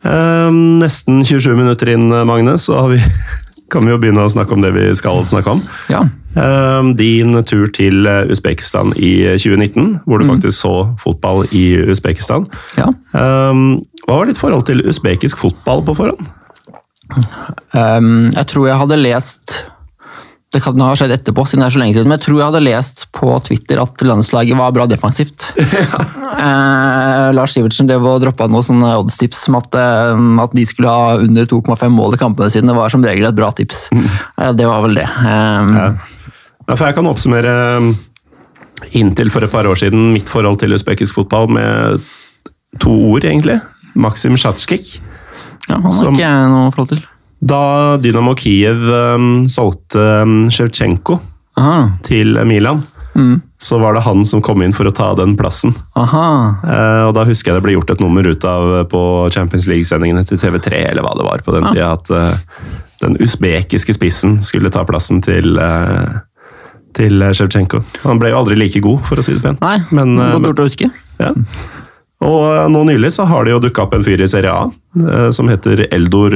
Um, 0.07 0.79
nesten 0.79 1.25
27 1.27 1.57
minutter 1.59 1.91
inn, 1.91 2.07
Magne, 2.07 2.55
så 2.61 2.85
har 2.85 2.95
vi, 2.95 3.03
kan 3.73 3.83
vi 3.83 3.91
jo 3.91 3.99
begynne 3.99 4.23
å 4.23 4.31
snakke 4.31 4.55
om 4.55 4.63
det 4.63 4.71
vi 4.77 4.87
skal 4.95 5.25
snakke 5.27 5.57
om. 5.57 5.65
Ja. 5.91 6.05
Eh, 6.35 6.89
Din 6.95 7.33
tur 7.43 7.67
til 7.73 8.05
eh, 8.07 8.27
Usbekistan 8.29 8.93
i 8.97 9.13
2019, 9.37 10.01
hvor 10.05 10.19
du 10.19 10.25
Mm. 10.25 10.35
faktisk 10.35 10.61
så 10.61 10.73
fotball 10.99 11.45
i 11.51 11.77
Usbekistan. 11.89 12.47
ja. 12.77 12.87
Eh, 13.13 13.53
Hva 14.07 14.17
var 14.17 14.25
ditt 14.25 14.37
forhold 14.37 14.65
til 14.65 14.81
usbekisk 14.89 15.37
fotball 15.37 15.83
på 15.85 15.95
forhånd? 15.95 16.27
Um, 17.73 18.29
jeg 18.35 18.45
tror 18.47 18.67
jeg 18.67 18.77
hadde 18.77 18.97
lest 19.01 19.63
Det 20.53 20.61
kan 20.63 20.77
ha 20.81 20.93
skjedd 20.97 21.11
etterpå, 21.13 21.43
siden 21.45 21.61
det 21.61 21.67
er 21.67 21.73
så 21.75 21.79
lenge 21.81 21.93
siden, 21.95 22.07
men 22.09 22.17
jeg 22.17 22.23
tror 22.25 22.37
jeg 22.39 22.45
hadde 22.49 22.61
lest 22.65 23.05
på 23.13 23.27
Twitter 23.45 23.81
at 23.81 24.01
landslaget 24.01 24.57
var 24.57 24.71
bra 24.73 24.85
defensivt. 24.89 25.49
Eh, 26.39 27.31
Lars 27.35 27.51
Sivertsen 27.53 27.87
drev 27.89 28.05
og 28.07 28.21
droppa 28.21 28.45
noen 28.47 28.63
sånne 28.63 28.93
oddstips 29.01 29.41
om 29.49 29.57
at, 29.59 29.75
eh, 29.75 30.21
at 30.43 30.53
de 30.55 30.63
skulle 30.65 30.87
ha 30.87 31.17
under 31.19 31.43
2,5 31.49 31.89
mål 31.91 32.13
i 32.15 32.17
kampene 32.21 32.49
sine. 32.53 32.67
Det 32.69 32.75
var 32.77 32.89
som 32.93 33.03
regel 33.03 33.25
et 33.27 33.35
bra 33.35 33.49
tips. 33.51 33.89
Eh, 33.91 34.51
det 34.55 34.65
var 34.69 34.81
vel 34.85 34.95
det. 35.01 35.07
Um, 35.19 35.73
Ja. 35.75 35.89
Ja, 36.69 36.75
for 36.77 36.85
jeg 36.85 36.95
kan 36.99 37.07
oppsummere 37.09 37.53
um, 37.81 37.91
inntil 38.95 39.31
for 39.33 39.43
et 39.45 39.51
par 39.51 39.65
år 39.67 39.79
siden 39.81 40.11
mitt 40.13 40.29
forhold 40.29 40.59
til 40.61 40.75
usbekisk 40.77 41.17
fotball 41.17 41.49
med 41.51 42.03
to 42.79 42.93
ord, 43.11 43.25
egentlig. 43.25 43.57
Maxim 43.97 44.37
Shatskik. 44.37 44.99
ja, 45.67 45.75
han 45.75 45.83
har 45.87 45.91
Som- 45.91 46.13
ikke 46.13 46.27
jeg 46.27 46.49
noe 46.53 46.69
forhold 46.75 46.89
til. 46.93 47.01
Da 47.41 47.97
Dynamo 48.03 48.33
Kiev 48.35 48.81
um, 49.15 49.47
solgte 49.47 50.21
um, 50.21 50.49
Sjevtsjenko 50.51 51.19
til 52.05 52.37
Milan, 52.47 52.83
Mm. 53.17 53.41
så 53.59 53.79
var 53.81 53.95
det 53.97 54.03
han 54.05 54.21
som 54.23 54.39
kom 54.39 54.61
inn 54.61 54.71
for 54.71 54.85
å 54.85 54.93
ta 54.95 55.09
den 55.17 55.33
plassen. 55.35 55.73
Aha. 55.97 56.55
Eh, 56.63 57.07
og 57.07 57.15
da 57.17 57.23
husker 57.25 57.49
jeg 57.51 57.57
det 57.57 57.63
ble 57.65 57.73
gjort 57.73 57.89
et 57.95 57.99
nummer 58.03 58.23
ut 58.29 58.45
av 58.47 58.67
eh, 58.77 58.83
på 58.87 59.01
Champions 59.33 59.65
League-sendingene 59.67 60.21
til 60.29 60.37
TV3, 60.37 60.83
eller 60.91 61.01
hva 61.03 61.15
det 61.17 61.25
var 61.25 61.41
på 61.43 61.51
den 61.57 61.65
Ja. 61.65 61.73
tida, 61.73 61.89
at 61.97 62.11
uh, 62.13 62.77
den 63.01 63.17
usbekiske 63.19 63.95
spissen 63.97 64.37
skulle 64.45 64.69
ta 64.71 64.85
plassen 64.87 65.19
til 65.25 65.57
eh, 65.57 66.19
til 66.99 67.19
Sjevtsjenko. 67.19 67.81
Shevchenko. 67.81 68.05
Han 68.05 68.21
ble 68.21 68.33
jo 68.33 68.39
aldri 68.43 68.57
like 68.59 68.81
god, 68.83 69.03
for 69.07 69.19
å 69.19 69.25
si 69.25 69.35
det 69.35 69.43
pent. 69.43 69.61
Nei, 69.63 69.77
Men, 69.95 70.17
eh, 70.19 70.33
godt 70.35 70.49
gjort 70.51 70.63
å 70.63 70.67
huske. 70.69 70.89
Ja. 71.19 71.33
Og 72.27 72.41
eh, 72.51 72.65
nå 72.71 72.83
nylig 72.89 73.13
så 73.15 73.25
har 73.29 73.47
det 73.47 73.53
jo 73.53 73.61
dukka 73.63 73.85
opp 73.85 73.95
en 73.95 74.03
fyr 74.03 74.19
i 74.19 74.27
Serie 74.27 74.51
A 74.51 74.65
eh, 74.67 75.29
som 75.35 75.51
heter 75.51 75.85
Eldor 75.95 76.35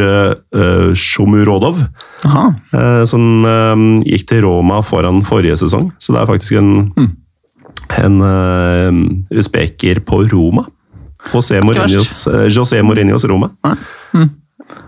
Sjomurodov. 0.95 1.83
Eh, 2.23 3.03
som 3.09 3.47
eh, 3.49 3.83
gikk 4.13 4.29
til 4.31 4.45
Roma 4.47 4.79
foran 4.85 5.23
forrige 5.27 5.59
sesong. 5.65 5.91
Så 5.99 6.15
det 6.15 6.23
er 6.23 6.31
faktisk 6.31 6.61
en, 6.61 6.71
mm. 6.95 7.11
en 8.03 8.23
eh, 8.29 9.03
usbeker 9.43 10.01
på 10.07 10.23
Roma. 10.31 10.67
José 11.31 11.61
Mourinhos, 11.63 12.27
eh, 12.27 12.47
José 12.51 12.81
Mourinhos 12.83 13.23
Roma. 13.29 13.51
Nei. 13.63 14.29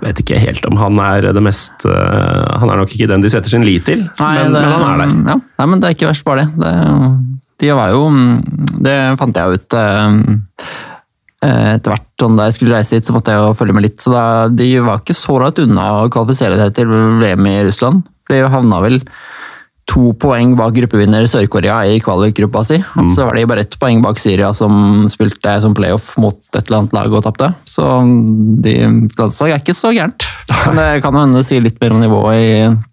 Vet 0.04 0.20
ikke 0.22 0.40
helt 0.40 0.66
om 0.70 0.78
han 0.80 1.00
er 1.04 1.30
det 1.36 1.44
mest 1.44 1.86
eh, 1.88 2.58
Han 2.62 2.72
er 2.72 2.82
nok 2.82 2.92
ikke 2.96 3.10
den 3.12 3.24
de 3.24 3.32
setter 3.32 3.52
sin 3.52 3.66
lit 3.68 3.86
til, 3.88 4.04
Nei, 4.20 4.34
men, 4.40 4.56
det, 4.56 4.64
men 4.64 4.74
han 4.74 4.86
er 4.88 5.02
der. 5.02 5.16
Ja, 5.34 5.38
nei, 5.62 5.68
men 5.72 5.82
det 5.82 5.90
er 5.90 5.98
ikke 5.98 6.10
verst 6.10 6.26
bare 6.28 6.46
det. 6.46 6.64
det. 6.64 6.74
De 7.64 7.72
var 7.78 7.94
jo 7.94 8.04
Det 8.86 8.96
fant 9.22 9.40
jeg 9.40 9.60
ut 9.60 9.78
eh, 9.80 10.18
etter 11.46 11.94
hvert. 11.94 12.10
Sånn, 12.22 12.38
da 12.40 12.48
jeg 12.48 12.56
skulle 12.56 12.78
reise 12.78 12.98
hit, 12.98 13.06
så 13.08 13.14
måtte 13.14 13.34
jeg 13.34 13.44
jo 13.44 13.56
følge 13.60 13.76
med 13.76 13.84
litt. 13.86 14.00
Så 14.02 14.14
da, 14.14 14.26
de 14.50 14.70
var 14.82 15.02
ikke 15.02 15.18
så 15.18 15.36
langt 15.42 15.60
unna 15.62 15.88
å 16.00 16.10
kvalifisere 16.10 16.58
seg 16.58 16.72
til 16.78 16.94
VM 17.22 17.50
i 17.52 17.58
Russland. 17.68 18.06
For 18.26 18.34
de 18.34 18.48
havna 18.50 18.80
vel 18.82 19.02
to 19.86 20.14
poeng 20.18 20.56
bak 20.58 20.74
gruppevinner 20.74 21.28
Sør-Korea 21.30 21.76
i 21.94 22.00
kvalikgruppa 22.02 22.64
si. 22.66 22.80
Mm. 22.98 23.10
så 23.14 23.28
var 23.28 23.36
de 23.38 23.44
bare 23.46 23.62
ett 23.68 23.76
poeng 23.80 24.00
bak 24.02 24.18
Syria, 24.20 24.50
som 24.58 25.06
spilte 25.14 25.52
som 25.62 25.76
playoff 25.78 26.16
mot 26.18 26.40
et 26.58 26.64
eller 26.66 26.80
annet 26.82 26.96
lag 26.98 27.14
og 27.14 27.22
tapte. 27.28 27.52
Så 27.70 27.86
de 28.66 28.74
landslag 29.20 29.54
er 29.54 29.62
ikke 29.62 29.78
så 29.78 29.94
gærent. 29.94 30.26
Men 30.66 30.80
det 30.82 31.04
kan 31.06 31.14
hende 31.18 31.38
det 31.42 31.46
sier 31.48 31.62
litt 31.62 31.78
mer 31.82 31.94
om 31.94 32.02
nivået 32.02 32.42
i 32.42 32.50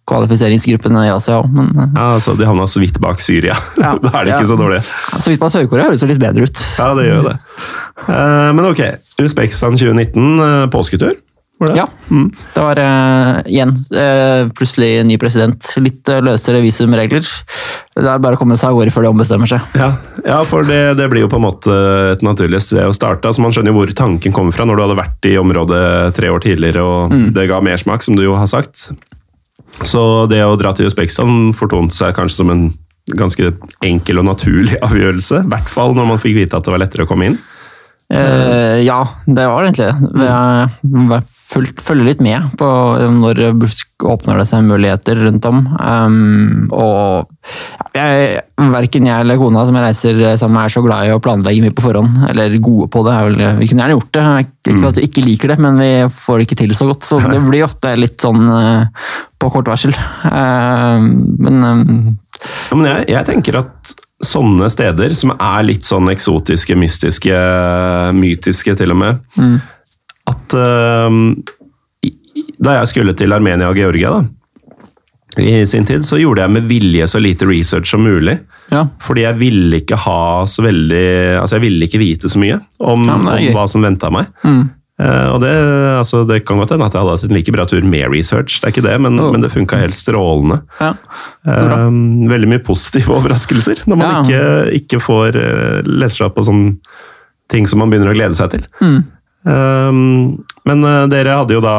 kvalifiseringsgruppene 0.09 1.07
i 1.09 1.13
Asia 1.15 1.41
òg, 1.41 1.49
men 1.53 1.71
eh, 1.73 1.91
Ja, 1.97 2.07
altså, 2.19 2.37
De 2.37 2.45
havna 2.49 2.67
så 2.69 2.81
vidt 2.85 3.01
bak 3.01 3.21
Syria. 3.25 3.57
Ja. 3.83 3.95
da 3.97 4.13
er 4.21 4.25
de 4.29 4.35
ikke 4.37 4.45
Ja. 4.45 4.53
så 4.53 4.61
dårlige. 4.61 4.85
så 5.19 5.33
vidt 5.33 5.41
bak 5.41 5.53
Sør-Korea 5.57 5.89
høres 5.89 6.05
det 6.05 6.13
litt 6.13 6.21
bedre 6.23 6.45
ut. 6.49 6.65
Ja, 6.79 6.93
det 6.99 7.09
gjør 7.09 7.27
det. 7.31 7.37
Eh, 8.03 8.53
men 8.57 8.65
ok, 8.69 8.81
Usbekistan 9.23 9.77
2019, 9.81 10.41
uh, 10.41 10.67
påsketur? 10.73 11.17
Var 11.63 11.71
det? 11.71 11.77
Ja. 11.79 11.87
Det 12.55 12.63
var 12.63 12.79
uh, 12.83 13.37
igjen 13.47 13.77
uh, 13.95 14.49
plutselig 14.59 15.05
ny 15.07 15.19
president. 15.23 15.69
Litt 15.79 16.11
uh, 16.11 16.19
løsere 16.25 16.59
visumregler. 16.65 17.23
Det 17.95 18.03
er 18.03 18.25
bare 18.25 18.35
å 18.35 18.41
komme 18.41 18.57
seg 18.59 18.73
av 18.73 18.81
gårde 18.81 18.95
før 18.95 19.07
de 19.07 19.13
ombestemmer 19.13 19.51
seg. 19.51 19.63
Ja, 19.79 19.93
ja 20.27 20.41
for 20.49 20.67
det, 20.67 20.81
det 20.99 21.07
blir 21.13 21.23
jo 21.23 21.31
på 21.31 21.39
en 21.39 21.47
måte 21.47 21.77
et 22.17 22.27
naturlig 22.27 22.65
sted 22.67 22.83
å 22.83 22.97
starte. 22.97 23.31
Altså 23.31 23.45
man 23.45 23.55
skjønner 23.55 23.71
jo 23.71 23.79
hvor 23.79 23.95
tanken 23.95 24.35
kommer 24.35 24.57
fra 24.57 24.67
når 24.67 24.81
du 24.81 24.85
hadde 24.89 24.99
vært 25.05 25.31
i 25.31 25.37
området 25.39 25.85
tre 26.19 26.35
år 26.35 26.43
tidligere, 26.43 26.83
og 26.83 27.15
det 27.37 27.47
ga 27.53 27.63
mersmak, 27.63 28.03
som 28.03 28.19
du 28.19 28.27
jo 28.27 28.35
har 28.41 28.51
sagt. 28.51 28.89
Så 29.87 30.03
det 30.31 30.43
å 30.43 30.59
dra 30.59 30.75
til 30.75 30.91
Usbekistan 30.91 31.53
fortonte 31.57 31.95
seg 31.95 32.17
kanskje 32.19 32.43
som 32.43 32.51
en 32.51 32.67
ganske 33.19 33.55
enkel 33.87 34.21
og 34.23 34.29
naturlig 34.33 34.79
avgjørelse. 34.83 35.45
I 35.47 35.53
hvert 35.55 35.71
fall 35.71 35.95
når 35.95 36.11
man 36.11 36.23
fikk 36.23 36.43
vite 36.43 36.59
at 36.59 36.67
det 36.67 36.75
var 36.75 36.83
lettere 36.83 37.07
å 37.07 37.11
komme 37.11 37.31
inn. 37.31 37.39
Eh, 38.13 38.83
ja, 38.85 38.99
det 39.25 39.45
var 39.49 39.65
egentlig 39.65 39.87
det. 39.89 40.27
Jeg 40.27 41.07
var 41.09 41.23
fulgt, 41.31 41.81
følger 41.85 42.11
litt 42.11 42.23
med 42.25 42.51
på 42.61 42.69
når 43.17 43.41
busk 43.61 44.05
åpner 44.09 44.41
det 44.41 44.47
seg 44.51 44.67
muligheter 44.67 45.21
rundt 45.23 45.47
om. 45.49 45.63
Um, 45.79 46.67
og 46.77 47.31
jeg, 47.97 48.43
verken 48.75 49.09
jeg 49.09 49.25
eller 49.25 49.41
kona 49.41 49.65
som 49.69 49.79
jeg 49.79 49.87
reiser 49.87 50.21
sammen 50.41 50.59
med, 50.59 50.67
er 50.67 50.75
så 50.77 50.85
glad 50.85 51.09
i 51.09 51.15
å 51.15 51.23
planlegge 51.25 51.65
mye 51.65 51.77
på 51.77 51.87
forhånd. 51.87 52.21
Eller 52.29 52.59
gode 52.61 52.91
på 52.93 53.05
det. 53.09 53.17
vel, 53.29 53.41
vi 53.63 53.71
kunne 53.71 53.87
gjerne 53.87 53.97
gjort 53.97 54.13
det. 54.19 54.27
Ikke 54.75 54.93
at 54.93 55.01
vi 55.01 55.09
ikke 55.09 55.27
liker 55.27 55.55
det, 55.55 55.59
men 55.65 55.81
vi 55.81 55.93
får 56.13 56.41
det 56.41 56.49
ikke 56.49 56.63
til 56.65 56.77
så 56.77 56.91
godt. 56.93 57.09
Så 57.09 57.21
det 57.33 57.41
blir 57.49 57.69
ofte 57.69 57.97
litt 57.97 58.21
sånn 58.21 58.45
uh, 58.45 59.09
på 59.41 59.53
kort 59.57 59.73
varsel. 59.73 59.97
Uh, 60.27 61.01
men 61.01 61.65
um, 61.65 61.85
Ja, 62.43 62.77
men 62.77 62.89
jeg, 62.91 63.13
jeg 63.15 63.29
tenker 63.33 63.63
at 63.65 63.97
sånne 64.23 64.69
steder, 64.71 65.15
som 65.19 65.35
er 65.35 65.65
litt 65.67 65.87
sånn 65.87 66.11
eksotiske, 66.13 66.77
mystiske, 66.79 67.39
mytiske 68.15 68.77
til 68.79 68.95
og 68.95 69.01
med 69.01 69.41
At 70.31 70.55
eh, 70.55 71.17
Da 72.63 72.77
jeg 72.79 72.93
skulle 72.93 73.17
til 73.19 73.35
Armenia 73.35 73.71
og 73.73 73.81
Georgia, 73.81 74.15
da, 74.15 74.23
i 75.43 75.67
sin 75.67 75.87
tid, 75.89 76.05
så 76.05 76.19
gjorde 76.21 76.45
jeg 76.45 76.53
med 76.53 76.67
vilje 76.69 77.07
så 77.09 77.21
lite 77.23 77.47
research 77.49 77.89
som 77.89 78.03
mulig. 78.05 78.35
Ja. 78.73 78.85
Fordi 79.01 79.25
jeg 79.25 79.39
ville 79.41 79.81
ikke 79.81 79.97
ha 80.01 80.45
så 80.49 80.63
veldig 80.65 81.07
Altså, 81.41 81.57
jeg 81.57 81.65
ville 81.65 81.89
ikke 81.89 82.01
vite 82.01 82.29
så 82.33 82.41
mye 82.41 82.59
om, 82.81 83.07
Ja, 83.09 83.17
om 83.17 83.57
hva 83.57 83.65
som 83.69 83.85
venta 83.85 84.11
meg. 84.13 84.29
Mm. 84.45 84.63
Eh, 85.03 85.29
og 85.33 85.41
det, 85.43 85.53
altså, 85.99 86.23
det 86.29 86.43
kan 86.47 86.61
godt 86.63 86.75
hende 86.75 86.87
at 86.87 86.95
jeg 86.95 87.03
hadde 87.03 87.17
hatt 87.17 87.25
en 87.27 87.37
like 87.37 87.55
bra 87.55 87.67
tur 87.67 87.83
med 87.83 88.07
research, 88.13 88.61
det 88.61 88.69
er 88.69 88.75
ikke 88.75 88.87
det, 88.87 88.95
men, 89.03 89.19
oh. 89.19 89.33
men 89.35 89.43
det 89.43 89.51
funka 89.55 89.81
helt 89.81 89.99
strålende. 89.99 90.63
ja. 90.81 90.93
Um. 91.43 92.23
Eh, 92.23 92.29
veldig 92.31 92.53
mye 92.53 92.63
positive 92.63 93.15
overraskelser 93.19 93.83
når 93.91 93.99
man 93.99 94.13
Ja. 94.13 94.21
ikke, 94.23 94.79
ikke 94.83 95.03
får 95.03 95.39
uh, 95.41 95.81
lese 95.89 96.21
seg 96.21 96.29
opp 96.29 96.39
på 96.39 96.47
sånne 96.47 96.77
ting 97.53 97.67
som 97.69 97.83
man 97.83 97.91
begynner 97.93 98.13
å 98.13 98.17
glede 98.17 98.39
seg 98.39 98.55
til. 98.55 98.65
Mm. 98.81 99.03
Um, 99.43 100.45
men 100.69 100.87
eh, 100.87 101.05
dere 101.11 101.43
hadde 101.43 101.59
jo 101.59 101.65
da 101.65 101.77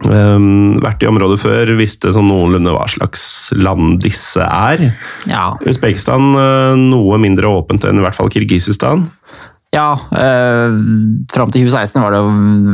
Um, 0.00 0.78
vært 0.80 1.02
i 1.04 1.08
området 1.10 1.42
før, 1.42 1.70
visste 1.76 2.08
sånn 2.16 2.30
noenlunde 2.30 2.72
hva 2.72 2.86
slags 2.88 3.50
land 3.52 3.98
disse 4.00 4.40
er. 4.40 4.94
Ja. 5.28 5.50
Usbekistan 5.68 6.30
eh, 6.40 6.76
noe 6.80 7.18
mindre 7.20 7.50
åpent 7.52 7.84
enn 7.84 8.00
i 8.00 8.04
hvert 8.06 8.16
fall 8.16 8.30
Kirgisistan. 8.32 9.10
Ja, 9.70 9.92
eh, 10.10 10.72
fram 11.30 11.52
til 11.54 11.68
2016 11.68 12.02
var 12.02 12.14
det 12.16 12.20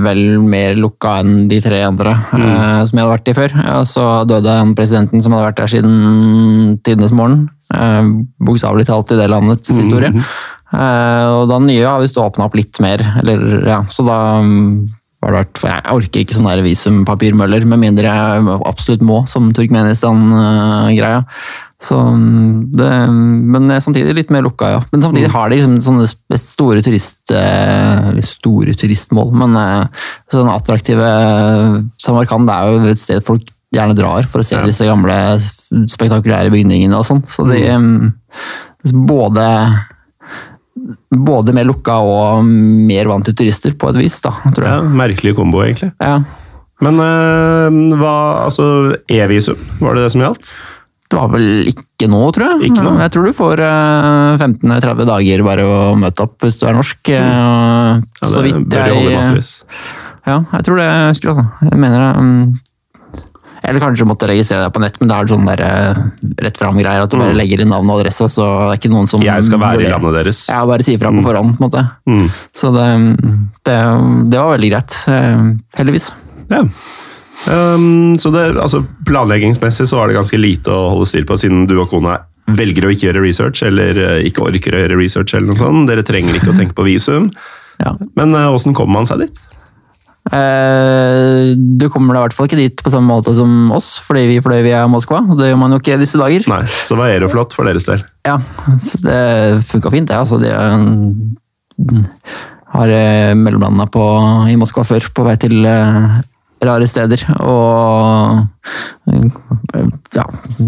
vel 0.06 0.22
mer 0.40 0.78
lukka 0.80 1.18
enn 1.20 1.44
de 1.50 1.58
tre 1.60 1.82
andre 1.84 2.14
eh, 2.16 2.78
som 2.88 2.96
jeg 2.96 3.04
hadde 3.04 3.12
vært 3.12 3.28
i 3.28 3.36
før. 3.36 3.56
Ja, 3.60 3.76
så 3.84 4.04
døde 4.28 4.54
han 4.56 4.72
presidenten 4.78 5.20
som 5.20 5.36
hadde 5.36 5.50
vært 5.50 5.60
der 5.60 5.72
siden 5.74 6.78
tidenes 6.86 7.12
morgen. 7.12 7.50
Eh, 7.74 8.08
Bokstavelig 8.48 8.88
talt 8.88 9.12
i 9.12 9.20
det 9.20 9.28
landets 9.28 9.74
historie. 9.76 10.08
Eh, 10.72 11.26
og 11.36 11.50
da 11.52 11.60
nye 11.62 11.84
har 11.84 12.00
visst 12.00 12.16
åpna 12.16 12.48
opp 12.48 12.56
litt 12.56 12.80
mer, 12.82 13.04
eller 13.20 13.68
ja, 13.68 13.82
så 13.92 14.06
da 14.06 14.18
mm, 14.40 14.86
var 15.20 15.34
det 15.34 15.42
vært, 15.42 15.60
for 15.60 15.72
Jeg 15.74 15.98
orker 16.00 16.24
ikke 16.24 16.38
sånne 16.38 16.56
visumpapirmøller, 16.64 17.68
med 17.68 17.82
mindre 17.84 18.08
jeg 18.08 18.56
absolutt 18.56 19.04
må, 19.04 19.20
som 19.30 19.52
Turkmenistan-greia. 19.56 21.26
Så 21.82 21.96
mm, 22.00 22.76
det, 22.78 22.90
men 23.12 23.68
samtidig 23.84 24.14
litt 24.16 24.30
mer 24.32 24.46
lukka, 24.46 24.70
ja. 24.72 24.78
Men 24.92 25.02
samtidig 25.04 25.28
har 25.34 25.50
de 25.52 25.58
liksom 25.58 25.74
sånne 25.84 26.38
store 26.40 26.80
turist... 26.86 27.18
eh, 27.36 28.06
Eller 28.12 28.24
store 28.24 28.72
turistmål, 28.80 29.34
men 29.36 29.52
sånn 29.58 29.90
sånne 30.38 30.54
attraktive 30.56 31.10
Samarkand 32.00 32.48
det 32.48 32.56
er 32.56 32.70
jo 32.72 32.94
et 32.94 33.02
sted 33.02 33.26
folk 33.26 33.52
gjerne 33.76 33.96
drar 33.98 34.24
for 34.30 34.40
å 34.40 34.46
se 34.46 34.56
Ja. 34.56 34.62
disse 34.64 34.86
gamle 34.88 35.18
spektakulære 35.90 36.52
bygningene 36.54 36.96
og 36.96 37.04
sånn. 37.08 37.20
Så 37.28 37.44
de 37.50 37.60
mm, 37.66 38.14
både 39.04 39.44
både 41.10 41.54
mer 41.56 41.66
lukka 41.66 41.96
og 42.04 42.44
mer 42.46 43.08
vant 43.10 43.24
til 43.26 43.34
turister, 43.36 43.74
på 43.76 43.90
et 43.90 43.98
vis, 44.00 44.18
da, 44.24 44.32
tror 44.54 44.66
Ja, 44.68 44.80
merkelig 44.84 45.34
kombo, 45.36 45.62
egentlig. 45.64 45.90
Ja. 46.00 46.20
Men 46.84 47.00
eh, 47.00 47.96
hva 47.96 48.16
Altså, 48.44 48.66
e-visum, 49.08 49.60
var 49.80 49.96
det 49.96 50.04
det 50.06 50.12
som 50.12 50.24
gjaldt? 50.24 50.50
Det 51.06 51.14
var 51.20 51.28
vel 51.30 51.68
ikke 51.70 52.08
nå, 52.10 52.20
tror 52.34 52.48
jeg. 52.56 52.70
Ikke 52.72 52.82
nå? 52.82 52.96
Jeg 52.98 53.12
tror 53.14 53.28
du 53.28 53.32
får 53.36 53.60
eh, 53.62 54.42
15-30 54.42 55.06
dager 55.06 55.44
bare 55.46 55.66
å 55.70 55.76
møte 55.98 56.24
opp 56.26 56.42
hvis 56.42 56.58
du 56.58 56.64
er 56.66 56.74
norsk. 56.74 56.98
Mm. 57.12 58.06
Ja, 58.20 58.30
så 58.32 58.42
vidt 58.42 58.74
jeg. 58.74 59.42
Ja, 60.26 60.40
jeg 60.56 60.64
tror 60.66 60.80
det. 60.82 60.88
altså. 61.12 61.44
Jeg 61.70 61.78
mener 61.78 62.00
det. 62.02 62.24
mm. 62.24 62.56
Eller 63.66 63.82
kanskje 63.82 64.04
måtte 64.06 64.26
registrere 64.30 64.66
deg 64.66 64.74
på 64.76 64.78
nett, 64.82 64.98
men 65.00 65.08
det 65.10 65.14
er 65.16 65.30
sånn 65.30 65.46
der, 65.48 65.60
eh, 65.64 66.02
rett 66.44 66.58
fram-greier. 66.60 67.02
At 67.02 67.10
du 67.10 67.16
bare 67.18 67.34
legger 67.34 67.62
inn 67.64 67.70
navn 67.72 67.88
og 67.90 67.98
adresse, 67.98 68.28
så 68.30 68.44
det 68.44 68.66
er 68.76 68.78
ikke 68.78 68.90
noen 68.92 69.08
som 69.10 69.18
Mm. 69.22 69.26
Jeg 69.26 69.44
skal 69.48 69.58
være 69.58 69.80
i 69.82 69.90
landet 69.90 70.14
deres. 70.14 70.42
Ja, 70.52 70.60
bare 70.66 70.82
si 70.86 70.94
ifra 70.94 71.10
på 71.10 71.22
forhånd, 71.24 71.56
på 71.56 71.64
en 71.64 71.70
måte. 71.70 71.82
Mm. 72.06 72.28
Så 72.54 72.70
det, 72.76 72.86
det, 73.66 73.78
det 74.30 74.38
var 74.38 74.52
veldig 74.58 74.70
greit. 74.70 74.98
eh, 75.10 75.42
Heldigvis. 75.80 76.12
Ja. 76.50 76.62
Um, 77.44 78.16
så 78.18 78.32
det, 78.34 78.46
altså, 78.56 78.80
planleggingsmessig 79.06 79.86
så 79.90 80.00
var 80.00 80.08
det 80.08 80.16
ganske 80.16 80.40
lite 80.40 80.72
å 80.72 80.94
holde 80.94 81.08
styr 81.10 81.26
på, 81.28 81.36
siden 81.40 81.66
du 81.68 81.76
og 81.78 81.90
kona 81.92 82.18
velger 82.56 82.86
å 82.86 82.94
ikke 82.94 83.08
gjøre 83.08 83.24
research, 83.24 83.64
eller 83.66 83.98
eh, 83.98 84.24
ikke 84.28 84.44
orker 84.46 84.76
å 84.76 84.80
gjøre 84.84 84.98
research, 85.00 85.34
eller 85.34 85.50
noe 85.50 85.58
sånt. 85.58 85.88
Dere 85.90 86.06
trenger 86.06 86.38
ikke 86.38 86.52
å 86.54 86.58
tenke 86.58 86.76
på 86.78 86.88
visum. 86.88 87.30
Ja. 87.76 87.90
Men 88.16 88.30
åssen 88.32 88.72
uh, 88.72 88.76
kommer 88.78 88.94
man 89.02 89.04
seg 89.04 89.18
dit? 89.26 89.40
Uh, 90.32 91.52
Du 91.76 91.90
kommer 91.92 92.16
da 92.16 92.22
i 92.22 92.24
hvert 92.24 92.36
fall 92.38 92.48
ikke 92.48 92.58
dit 92.58 92.80
på 92.80 92.88
samme 92.88 93.10
måte 93.10 93.34
som 93.36 93.68
oss, 93.76 93.90
fordi 94.00 94.22
vi 94.30 94.38
fløy 94.40 94.62
via 94.64 94.86
Moskva. 94.88 95.20
og 95.20 95.36
Det 95.36 95.50
gjør 95.50 95.60
man 95.60 95.74
jo 95.76 95.80
ikke 95.82 95.98
disse 96.00 96.16
dager. 96.16 96.46
Nei, 96.48 96.62
så 96.86 96.96
var 96.96 97.12
Aeroflot 97.12 97.52
for 97.52 97.68
deres 97.68 97.84
del. 97.84 98.00
Ja, 98.24 98.38
Det 99.04 99.20
funka 99.68 99.92
fint, 99.92 100.08
det. 100.08 100.16
Altså, 100.16 100.40
de 100.40 100.54
eh, 100.56 102.40
har 102.78 102.94
eh, 102.96 103.34
mellomlanda 103.36 103.86
i 104.48 104.56
Moskva 104.56 104.86
før, 104.88 105.10
på 105.12 105.28
vei 105.28 105.36
til 105.44 105.60
eh, 105.68 106.16
rare 106.64 106.86
steder. 106.88 107.22
Og 107.44 108.46
ja, 110.16 110.24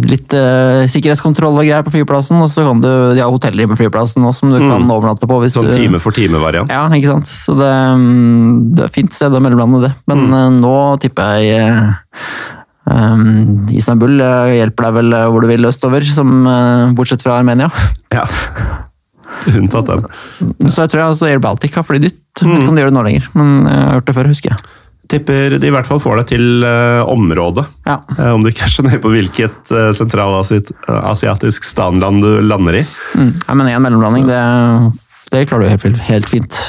litt 0.08 0.34
uh, 0.36 0.84
sikkerhetskontroll 0.90 1.56
og 1.56 1.64
greier 1.64 1.86
på 1.86 1.94
flyplassen. 1.94 2.40
Og 2.44 2.50
så 2.52 2.64
kan 2.66 2.82
du, 2.82 2.90
de 3.16 3.22
har 3.22 3.32
hoteller 3.32 3.70
på 3.70 3.78
flyplassen 3.80 4.26
også, 4.28 4.44
som 4.44 4.52
du 4.54 4.60
kan 4.60 4.84
overnatte 4.84 5.28
på. 5.28 5.40
hvis 5.42 5.56
Sånn 5.56 5.70
time 5.72 6.00
for 6.02 6.16
time-variant. 6.16 6.72
Ja, 6.72 6.86
ikke 6.94 7.14
sant. 7.14 7.30
Så 7.30 7.56
det, 7.58 7.70
mm, 7.70 8.74
det 8.76 8.86
er 8.86 8.94
fint 8.94 9.16
sted 9.16 9.34
å 9.34 9.42
mellomlande 9.42 9.86
det. 9.86 9.94
Men 10.10 10.28
eh, 10.28 10.50
nå 10.58 10.74
tipper 11.02 11.38
jeg 11.40 11.72
uh, 11.72 12.18
um, 12.92 13.64
Istanbul 13.72 14.20
hjelper 14.20 14.88
deg 14.88 15.00
vel 15.00 15.16
hvor 15.32 15.44
du 15.44 15.50
vil 15.50 15.70
østover, 15.70 16.04
som, 16.12 16.44
bortsett 16.98 17.24
fra 17.24 17.40
Armenia. 17.40 17.72
Ja. 18.08 18.24
Unntatt 19.52 19.86
den. 19.86 20.06
Så 20.72 20.82
jeg 20.82 20.90
tror 20.90 21.02
jeg 21.02 21.10
altså 21.12 21.26
Air 21.28 21.40
Baltic 21.44 21.74
har 21.76 21.84
flydd 21.84 22.06
dit. 22.08 22.16
Mm. 22.40 22.48
vet 22.48 22.62
ikke 22.62 22.72
om 22.72 22.78
de 22.78 22.82
gjør 22.82 22.88
det 22.88 22.96
nå 22.96 23.02
lenger, 23.04 23.26
men 23.36 23.50
jeg 23.68 23.82
har 23.82 23.98
hørt 23.98 24.08
det 24.08 24.14
før, 24.16 24.30
husker 24.32 24.54
jeg. 24.54 24.70
Tipper 25.08 25.56
de 25.56 25.68
i 25.70 25.72
hvert 25.72 25.88
fall 25.88 26.00
får 26.02 26.20
deg 26.20 26.30
til 26.34 26.64
uh, 26.66 27.00
området. 27.08 27.64
Ja. 27.88 27.96
Uh, 28.18 28.32
om 28.34 28.44
du 28.44 28.50
ikke 28.50 28.66
er 28.66 28.72
så 28.74 28.84
nøye 28.84 29.00
på 29.00 29.12
hvilket 29.14 29.72
uh, 29.72 29.90
sentralasiatisk 29.96 31.64
stanland 31.64 32.20
du 32.24 32.30
lander 32.44 32.82
i. 32.82 32.86
Mm. 33.16 33.30
ja 33.46 33.56
men 33.56 33.70
én 33.72 33.84
mellomlanding, 33.84 34.28
det, 34.28 34.42
det 35.32 35.46
klarer 35.48 35.64
du 35.64 35.72
helt, 35.72 36.02
helt 36.10 36.28
fint. 36.28 36.60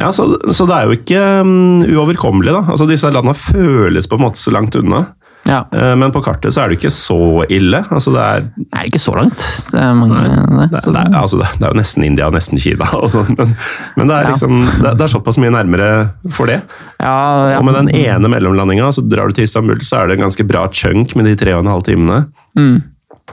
Ja, 0.00 0.12
så, 0.16 0.26
så 0.52 0.64
det 0.68 0.76
er 0.76 0.88
jo 0.88 0.96
ikke 0.96 1.24
um, 1.44 1.82
uoverkommelig, 1.84 2.54
da. 2.56 2.62
Altså, 2.72 2.86
disse 2.88 3.08
landene 3.12 3.36
føles 3.36 4.08
på 4.08 4.16
en 4.16 4.24
måte 4.24 4.40
så 4.40 4.52
langt 4.54 4.76
unna. 4.80 5.06
Ja. 5.48 5.62
Eh, 5.72 5.94
men 5.96 6.12
på 6.12 6.20
kartet 6.24 6.52
så 6.54 6.62
er 6.62 6.70
det 6.70 6.78
ikke 6.78 6.92
så 6.92 7.16
ille. 7.50 7.80
Altså, 7.90 8.12
det 8.14 8.24
er, 8.24 8.44
er 8.76 8.88
ikke 8.90 9.00
så 9.00 9.14
langt. 9.16 9.44
Det 9.72 9.80
er 9.80 9.94
mange 9.96 10.20
det, 10.20 10.66
det, 10.74 10.82
så, 10.84 10.92
det, 10.94 11.00
er, 11.02 11.16
altså, 11.20 11.40
det, 11.40 11.48
er 11.62 11.72
jo 11.72 11.78
nesten 11.80 12.06
India 12.06 12.28
og 12.28 12.36
nesten 12.36 12.60
Kina, 12.60 12.88
sånn, 13.14 13.32
men, 13.38 13.54
men 13.96 14.10
det 14.10 14.18
er 14.18 14.28
liksom 14.30 14.60
det, 14.82 14.92
er 14.94 15.12
såpass 15.14 15.40
mye 15.40 15.54
nærmere 15.54 15.88
for 16.36 16.50
det. 16.50 16.60
ja, 17.00 17.16
ja. 17.54 17.58
Og 17.58 17.66
med 17.68 17.78
den 17.80 17.92
ene 18.02 18.30
mellomlandinga, 18.32 18.92
så 18.94 19.04
drar 19.06 19.30
du 19.30 19.38
til 19.38 19.48
Istanbul, 19.48 19.80
så 19.86 20.02
er 20.02 20.10
det 20.10 20.18
en 20.18 20.26
ganske 20.26 20.46
bra 20.48 20.66
chunk 20.68 21.16
med 21.18 21.30
de 21.30 21.36
tre 21.40 21.56
og 21.56 21.64
en 21.64 21.72
halv 21.72 21.86
timene. 21.88 22.22
Mm. 22.58 22.76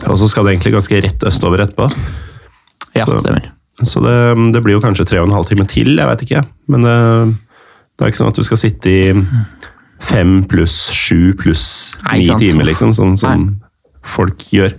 Og 0.07 0.17
så 0.21 0.29
skal 0.31 0.47
det 0.47 0.55
egentlig 0.55 0.77
ganske 0.77 1.03
rett 1.03 1.27
østover 1.27 1.65
etterpå. 1.65 1.91
ja, 2.95 3.05
så- 3.05 3.19
stemmer. 3.25 3.51
Så 3.85 4.01
det, 4.01 4.13
det 4.55 4.63
blir 4.65 4.73
jo 4.73 4.81
kanskje 4.81 5.05
tre 5.05 5.19
og 5.21 5.27
en 5.27 5.35
halv 5.35 5.45
time 5.45 5.65
til, 5.69 5.99
jeg 5.99 6.09
vet 6.09 6.23
ikke. 6.25 6.39
Men 6.73 6.81
det, 6.81 6.95
det 7.93 8.05
er 8.05 8.09
ikke 8.09 8.17
sånn 8.23 8.31
at 8.31 8.39
du 8.39 8.45
skal 8.47 8.57
sitte 8.57 8.89
i 8.89 9.01
fem 10.03 10.41
pluss 10.49 10.75
sju 10.93 11.33
pluss 11.39 11.93
Nei, 12.05 12.21
ni 12.23 12.35
timer, 12.41 12.67
liksom, 12.69 12.93
sånn 12.95 13.15
som 13.19 13.47
folk 14.07 14.43
gjør. 14.53 14.75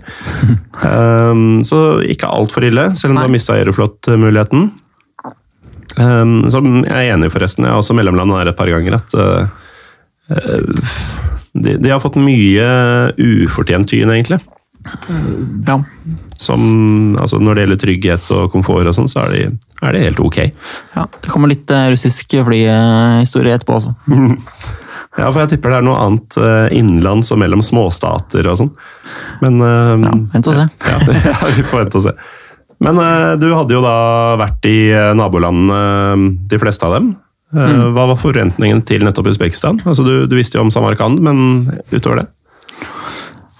um, 0.80 1.60
så 1.66 2.00
ikke 2.08 2.30
altfor 2.32 2.64
ille, 2.68 2.90
selv 2.96 3.12
om 3.12 3.18
du 3.18 3.24
har 3.26 3.32
mista 3.32 3.56
Aeroflot-muligheten. 3.58 4.70
Um, 5.98 6.36
som 6.52 6.68
jeg 6.84 6.94
er 6.94 7.16
enig 7.16 7.28
i, 7.28 7.32
forresten. 7.34 7.66
Jeg 7.66 7.74
har 7.74 7.82
også 7.82 7.96
mellomlandet 7.98 8.38
der 8.40 8.52
et 8.52 8.60
par 8.60 8.70
ganger. 8.72 8.96
at 9.00 9.16
uh, 9.18 9.48
de, 11.52 11.74
de 11.76 11.90
har 11.90 12.00
fått 12.02 12.18
mye 12.20 12.68
ufortjent 13.18 13.90
tyn, 13.90 14.12
egentlig. 14.14 14.40
Ja. 15.66 15.78
Som, 16.38 17.16
altså 17.18 17.40
når 17.42 17.54
det 17.54 17.64
gjelder 17.64 17.80
trygghet 17.82 18.28
og 18.36 18.52
komfort, 18.52 18.86
og 18.86 18.94
sånn, 18.96 19.10
så 19.10 19.26
er 19.26 19.34
det, 19.34 19.46
er 19.82 20.00
helt 20.04 20.20
ok. 20.22 20.38
ja. 20.94 21.06
Det 21.18 21.32
kommer 21.32 21.50
litt 21.50 21.70
eh, 21.74 21.88
russisk 21.92 22.36
flyhistorie 22.46 23.56
etterpå 23.58 23.80
også. 23.80 23.96
Ja, 25.18 25.28
for 25.32 25.42
jeg 25.42 25.50
tipper 25.54 25.72
det 25.74 25.80
er 25.80 25.86
noe 25.88 25.98
annet 25.98 26.36
eh, 26.38 26.76
innenlands 26.78 27.32
og 27.34 27.40
mellom 27.42 27.62
småstater 27.64 28.46
og 28.52 28.60
sånn. 28.60 28.74
Men 29.42 29.58
eh, 29.66 29.94
Ja, 30.06 30.12
vent 30.34 30.50
og 30.50 30.58
se. 30.60 30.66
ja, 30.92 30.98
ja, 31.26 31.38
vi 31.56 31.64
får 31.66 31.82
vente 31.82 31.98
og 31.98 32.04
se. 32.06 32.14
Men 32.86 33.00
eh, 33.02 33.32
du 33.42 33.48
hadde 33.50 33.74
jo 33.74 33.82
da 33.82 33.96
vært 34.38 34.68
i 34.70 34.78
nabolandene, 35.18 36.36
de 36.50 36.62
fleste 36.62 36.86
av 36.86 36.94
dem. 37.00 37.12
Mm. 37.48 37.94
Hva 37.96 38.10
var 38.10 38.18
forventningen 38.20 38.82
til 38.86 39.06
nettopp 39.06 39.30
Usbekistan? 39.32 39.80
Altså, 39.88 40.04
du, 40.04 40.26
du 40.28 40.34
visste 40.36 40.58
jo 40.58 40.66
om 40.66 40.70
Samarkand, 40.72 41.18
men 41.24 41.38
utover 41.90 42.22
det? 42.22 42.28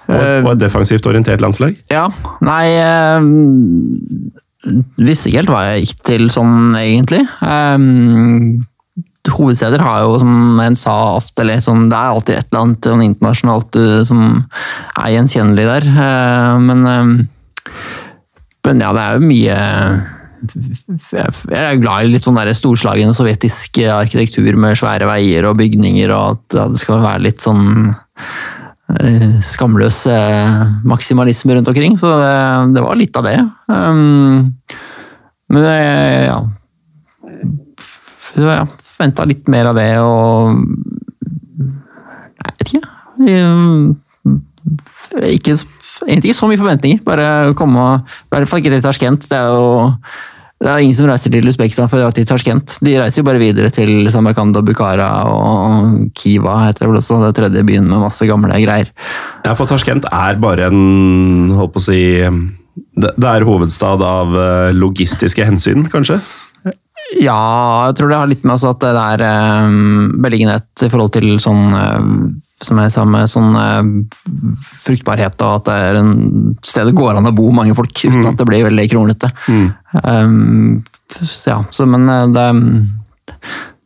Og 0.08 0.44
og 0.46 0.52
et 0.54 0.60
defensivt 0.62 1.04
orientert 1.08 1.42
landslag? 1.44 1.74
Ja, 1.92 2.06
nei 2.40 2.64
øh, 2.80 3.26
Visste 4.96 5.28
ikke 5.28 5.42
helt 5.42 5.52
hva 5.52 5.60
jeg 5.68 5.84
gikk 5.84 6.00
til 6.08 6.24
sånn, 6.32 6.72
egentlig. 6.78 7.22
Eh, 7.44 7.76
hovedsteder 9.26 9.82
har 9.82 10.04
jo, 10.04 10.18
som 10.22 10.60
en 10.62 10.76
sa 10.78 10.94
ofte, 11.18 11.46
sånn, 11.64 11.88
det 11.90 11.98
er 11.98 12.12
alltid 12.12 12.36
et 12.38 12.48
eller 12.50 12.64
annet 12.64 12.90
sånn 12.90 13.04
internasjonalt 13.04 13.78
eh, 13.80 14.02
som 14.08 14.22
er 14.98 15.14
gjenkjennelig 15.16 15.66
der. 15.68 15.88
Eh, 16.04 16.54
men, 16.64 16.86
eh, 16.92 17.72
men 18.68 18.84
ja, 18.84 18.92
det 18.94 19.04
er 19.04 19.18
jo 19.18 19.32
mye 19.32 19.58
jeg 20.38 21.58
er 21.58 21.80
glad 21.82 22.06
i 22.06 22.12
litt 22.12 22.22
sånn 22.22 22.36
der 22.38 22.52
storslagen 22.54 23.10
sovjetisk 23.16 23.80
arkitektur 23.90 24.54
med 24.60 24.78
svære 24.78 25.08
veier 25.10 25.48
og 25.48 25.56
bygninger, 25.58 26.12
og 26.14 26.36
at 26.36 26.58
det 26.76 26.78
skal 26.84 27.02
være 27.02 27.24
litt 27.24 27.42
sånn 27.42 27.90
skamløs 29.42 29.98
maksimalisme 30.86 31.58
rundt 31.58 31.72
omkring. 31.72 31.98
Så 31.98 32.12
det, 32.22 32.30
det 32.76 32.84
var 32.86 33.00
litt 33.00 33.18
av 33.18 33.26
det. 33.26 33.34
Men 33.66 35.58
det, 35.58 35.74
ja 36.30 36.38
ja, 38.36 38.66
Forventa 38.98 39.26
litt 39.30 39.46
mer 39.50 39.70
av 39.70 39.78
det 39.78 39.90
og 40.02 40.58
Jeg 42.38 42.48
vet 42.48 42.64
ikke. 42.64 42.80
Ikke, 45.28 45.54
egentlig 46.06 46.32
ikke 46.32 46.38
så 46.40 46.48
mye 46.50 46.60
forventninger. 46.60 47.04
Bare 47.06 47.54
komme 47.58 47.84
I 48.02 48.34
hvert 48.34 48.50
fall 48.50 48.62
ikke 48.62 48.74
til 48.74 48.82
Tasjkent. 48.84 49.30
Det 49.30 49.38
er 49.38 49.54
jo 49.54 49.86
det 50.58 50.66
er 50.66 50.80
ingen 50.82 50.96
som 50.98 51.06
reiser 51.06 51.30
til 51.30 51.46
Usbekistan 51.46 51.86
for 51.86 52.00
å 52.00 52.08
dra 52.08 52.14
til 52.14 52.26
Tasjkent. 52.26 52.80
De 52.82 52.96
reiser 52.98 53.20
jo 53.20 53.26
bare 53.28 53.38
videre 53.38 53.70
til 53.70 54.08
Samarkand 54.10 54.58
og 54.58 54.66
Bukhara 54.66 55.06
og 55.30 56.08
Kiva, 56.18 56.56
heter 56.64 56.82
det 56.82 56.88
vel 56.90 56.98
også. 56.98 57.20
Det 57.22 57.36
tredje 57.38 57.62
byen 57.68 57.86
med 57.86 58.02
masse 58.02 58.26
gamle 58.26 58.58
greier. 58.64 58.90
Ja, 59.46 59.54
for 59.54 59.70
Tasjkent 59.70 60.08
er 60.10 60.40
bare 60.42 60.66
en 60.72 61.54
Holdt 61.54 61.76
på 61.76 61.82
å 61.82 61.86
si 61.86 62.02
det 62.98 63.26
er 63.26 63.46
hovedstad 63.46 64.02
av 64.02 64.34
eh, 64.38 64.74
logistiske 64.74 65.46
hensyn, 65.46 65.86
kanskje? 65.90 66.18
Ja, 67.16 67.88
jeg 67.88 67.96
tror 67.96 68.10
det 68.12 68.18
har 68.20 68.28
litt 68.28 68.44
med 68.44 68.64
at 68.68 68.82
det 68.84 68.90
er 68.92 69.22
um, 69.64 70.10
beliggenhet 70.20 70.84
i 70.84 70.90
forhold 70.92 71.14
til 71.16 71.38
sånn 71.40 71.72
um, 71.72 72.12
som 72.60 72.80
jeg 72.82 72.90
sa 72.92 73.04
med 73.06 73.30
sånn 73.30 73.54
uh, 73.54 74.58
fruktbarhet, 74.84 75.38
og 75.46 75.60
at 75.60 75.68
det 75.70 75.78
er 75.88 75.98
en 76.00 76.12
sted 76.66 76.90
det 76.90 76.96
går 76.98 77.16
an 77.20 77.30
å 77.30 77.34
bo 77.36 77.48
mange 77.54 77.76
folk 77.78 77.94
uten 77.94 78.20
Mm. 78.20 78.28
at 78.32 78.40
det 78.40 78.48
blir 78.50 78.66
veldig 78.66 78.86
kronglete. 78.90 79.30
Mm. 79.48 79.66
Um, 80.02 80.84
ja, 81.46 81.62
så, 81.70 81.86
men 81.88 82.04
det 82.34 82.48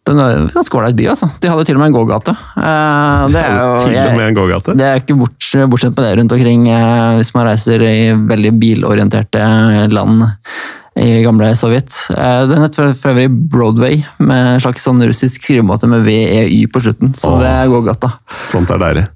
den 0.02 0.18
er 0.18 0.48
ganske 0.50 0.74
ålreit 0.74 0.96
by, 0.98 1.04
altså. 1.12 1.28
De 1.38 1.50
hadde 1.50 1.64
til 1.68 1.76
og 1.78 1.82
med 1.84 1.92
en 1.92 1.94
gågate. 1.94 2.32
Uh, 2.56 3.28
det 3.30 3.38
er 3.38 3.52
jo 3.54 3.66
Til 3.84 3.98
og 4.00 4.16
med 4.18 4.24
en 4.26 4.38
gågate? 4.40 4.74
det 4.78 4.86
er 4.88 4.98
ikke 4.98 5.14
bort, 5.20 5.50
bortsett 5.70 5.94
med 5.94 6.06
det 6.08 6.14
rundt 6.18 6.34
omkring 6.34 6.64
uh, 6.72 7.18
hvis 7.20 7.30
man 7.36 7.46
reiser 7.46 7.84
i 7.86 7.98
veldig 8.18 8.52
bilorienterte 8.58 9.44
land 9.94 10.24
i 10.98 11.22
gamle 11.24 11.52
Sovjet. 11.56 11.88
Uh, 12.12 12.44
Den 12.50 12.64
het 12.66 12.76
for, 12.76 12.92
øvrig 13.12 13.30
Broadway, 13.52 14.02
med 14.20 14.54
en 14.56 14.62
slags 14.64 14.84
sånn 14.84 15.00
russisk 15.06 15.44
skrivemåte 15.44 15.88
med 15.90 16.04
VEY 16.06 16.66
på 16.72 16.84
slutten. 16.84 17.14
Så 17.18 17.32
Åh. 17.32 17.40
det 17.42 17.56
går 17.72 17.88
godt, 17.88 18.04
da. 18.04 18.38
Sånt 18.48 18.72
er 18.72 18.82
deilig. 18.82 19.08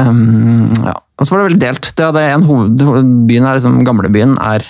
Um, 0.00 0.70
ja. 0.86 0.96
Og 1.20 1.26
så 1.26 1.34
var 1.34 1.42
det 1.42 1.50
veldig 1.50 1.62
delt. 1.62 1.90
Det 1.96 2.06
hadde 2.06 2.28
en 2.32 2.46
hoved, 2.48 2.84
byen 3.28 3.48
er 3.48 3.58
liksom, 3.58 3.82
Gamlebyen 3.84 4.38
er 4.40 4.64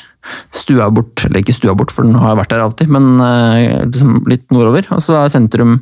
stua 0.55 0.89
bort, 0.93 1.23
eller 1.25 1.41
ikke 1.41 1.55
stua 1.57 1.75
bort, 1.79 1.93
for 1.95 2.07
den 2.07 2.19
har 2.19 2.37
vært 2.39 2.53
der 2.53 2.65
alltid, 2.65 2.91
men 2.93 3.23
eh, 3.25 3.87
liksom 3.87 4.19
litt 4.29 4.45
nordover. 4.53 4.89
Og 4.95 5.03
så 5.05 5.21
er 5.21 5.33
sentrum 5.33 5.79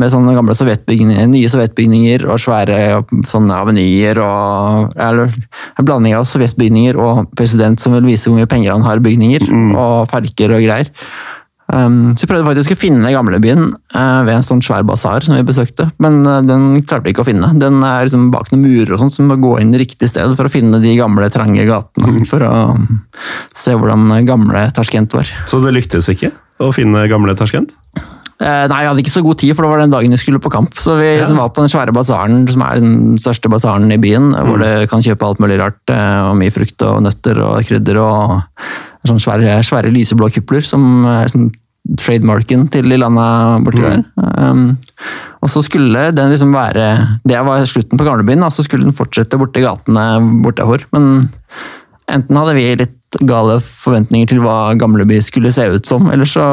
med 0.00 0.12
sånne 0.12 0.34
gamle 0.36 0.56
sovjetbygninger, 0.56 1.28
nye 1.32 1.52
sovjetbygninger 1.52 2.26
og 2.28 2.40
svære 2.42 2.80
sånne 3.28 3.60
avenyer 3.62 4.20
og 4.22 4.98
eller, 5.00 5.32
en 5.76 5.86
blanding 5.88 6.16
av 6.18 6.26
sovjetbygninger 6.28 6.98
og 7.00 7.30
president 7.38 7.80
som 7.82 7.96
vil 7.96 8.06
vise 8.08 8.28
hvor 8.28 8.38
mye 8.38 8.50
penger 8.50 8.74
han 8.74 8.84
har 8.86 9.00
i 9.00 9.06
bygninger, 9.06 9.48
og 9.76 10.06
parker 10.12 10.54
og 10.56 10.62
greier. 10.66 10.92
Um, 11.66 12.12
så 12.14 12.22
vi 12.22 12.30
prøvde 12.30 12.46
faktisk 12.46 12.76
å 12.76 12.78
finne 12.78 13.10
gamlebyen 13.10 13.72
uh, 13.74 14.22
ved 14.22 14.36
en 14.36 14.44
sånn 14.46 14.60
svær 14.62 14.84
basar 14.86 15.24
som 15.26 15.34
vi 15.34 15.42
besøkte, 15.46 15.88
men 16.02 16.20
uh, 16.22 16.38
den 16.46 16.84
klarte 16.86 17.08
vi 17.08 17.14
ikke 17.14 17.24
å 17.24 17.26
finne. 17.26 17.50
Den 17.58 17.80
er 17.82 18.06
liksom 18.06 18.28
bak 18.30 18.52
noen 18.52 18.62
murer 18.62 18.94
og 18.94 19.02
sånn, 19.02 19.10
så 19.10 19.24
vi 19.24 19.30
må 19.32 19.38
gå 19.42 19.56
inn 19.64 19.74
i 19.74 19.80
riktig 19.82 20.12
sted 20.12 20.36
for 20.38 20.46
å 20.46 20.52
finne 20.52 20.78
de 20.82 20.94
gamle, 20.98 21.26
trange 21.34 21.66
gatene. 21.66 22.22
For 22.30 22.46
å 22.46 22.52
um, 22.76 23.00
se 23.50 23.74
hvordan 23.74 24.14
gamle 24.28 24.68
Tasjkent 24.76 25.18
var. 25.18 25.32
Så 25.50 25.58
det 25.64 25.74
lyktes 25.74 26.06
ikke 26.12 26.30
å 26.62 26.70
finne 26.74 27.02
gamle 27.10 27.34
Tasjkent? 27.38 27.74
Eh, 28.36 28.64
nei, 28.68 28.80
jeg 28.82 28.90
hadde 28.90 29.00
ikke 29.00 29.14
så 29.14 29.22
god 29.24 29.38
tid, 29.40 29.54
for 29.56 29.64
det 29.64 29.70
var 29.72 29.80
den 29.80 29.92
dagen 29.94 30.12
vi 30.12 30.20
skulle 30.20 30.40
på 30.44 30.52
kamp. 30.52 30.74
Så 30.76 30.98
vi 30.98 31.08
ja. 31.16 31.28
var 31.38 31.52
på 31.56 31.62
den 31.64 31.72
svære 31.72 31.94
basaren, 31.96 32.42
som 32.52 32.64
er 32.66 32.82
den 32.82 33.20
største 33.22 33.48
basaren 33.52 33.88
i 33.94 34.00
byen, 34.00 34.34
hvor 34.36 34.60
du 34.60 34.68
kan 34.90 35.04
kjøpe 35.04 35.24
alt 35.24 35.40
mulig 35.40 35.56
rart, 35.62 35.80
eh, 35.88 36.18
og 36.28 36.36
mye 36.40 36.52
frukt 36.52 36.84
og 36.84 37.00
nøtter 37.06 37.40
og 37.40 37.62
krydder, 37.68 38.00
og 38.02 39.06
sånne 39.08 39.24
svære, 39.24 39.56
svære 39.64 39.94
lyseblå 39.94 40.28
kupler, 40.34 40.66
som 40.66 41.06
er 41.06 41.30
liksom 41.30 41.48
trademarken 42.00 42.66
til 42.74 42.90
de 42.90 42.98
landa 42.98 43.26
borti 43.64 43.84
der. 43.84 44.02
Um, 44.18 44.74
og 45.44 45.52
så 45.52 45.62
skulle 45.62 46.08
den 46.16 46.32
liksom 46.32 46.50
være 46.50 46.86
Det 47.22 47.38
var 47.46 47.62
slutten 47.70 47.98
på 47.98 48.06
gamlebyen, 48.06 48.42
og 48.42 48.52
så 48.52 48.64
skulle 48.66 48.88
den 48.88 48.96
fortsette 48.96 49.38
borti 49.38 49.62
gatene 49.62 50.06
bortafor. 50.42 50.82
Men 50.96 51.28
enten 52.10 52.40
hadde 52.40 52.56
vi 52.58 52.66
litt 52.82 52.95
gale 53.26 53.60
forventninger 53.64 54.28
til 54.32 54.40
hva 54.44 54.74
Gamleby 54.78 55.20
skulle 55.24 55.52
se 55.54 55.68
ut 55.72 55.86
som, 55.88 56.10
eller 56.12 56.28
så 56.28 56.44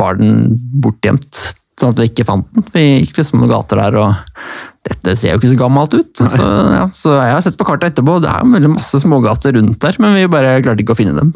var 0.00 0.18
den 0.20 0.56
bortgjemt, 0.82 1.54
sånn 1.80 1.94
at 1.94 2.02
vi 2.02 2.08
ikke 2.10 2.26
fant 2.28 2.46
den. 2.52 2.66
Vi 2.74 2.84
gikk 3.04 3.20
liksom 3.22 3.40
noen 3.40 3.52
gater 3.54 3.80
der, 3.80 3.96
og 4.02 4.14
dette 4.90 5.14
ser 5.16 5.34
jo 5.34 5.40
ikke 5.40 5.52
så 5.54 5.58
gammelt 5.62 5.94
ut. 5.96 6.12
Så, 6.20 6.44
ja, 6.74 6.84
så 6.96 7.14
jeg 7.20 7.34
har 7.36 7.42
sett 7.44 7.56
på 7.60 7.66
kartet 7.68 7.92
etterpå, 7.94 8.18
og 8.18 8.24
det 8.26 8.30
er 8.32 8.46
veldig 8.48 8.72
masse 8.74 9.00
smågater 9.02 9.54
rundt 9.56 9.78
der, 9.84 9.96
men 10.02 10.16
vi 10.18 10.26
bare 10.32 10.58
klarte 10.64 10.84
ikke 10.84 10.96
å 10.96 11.00
finne 11.00 11.16
dem. 11.20 11.32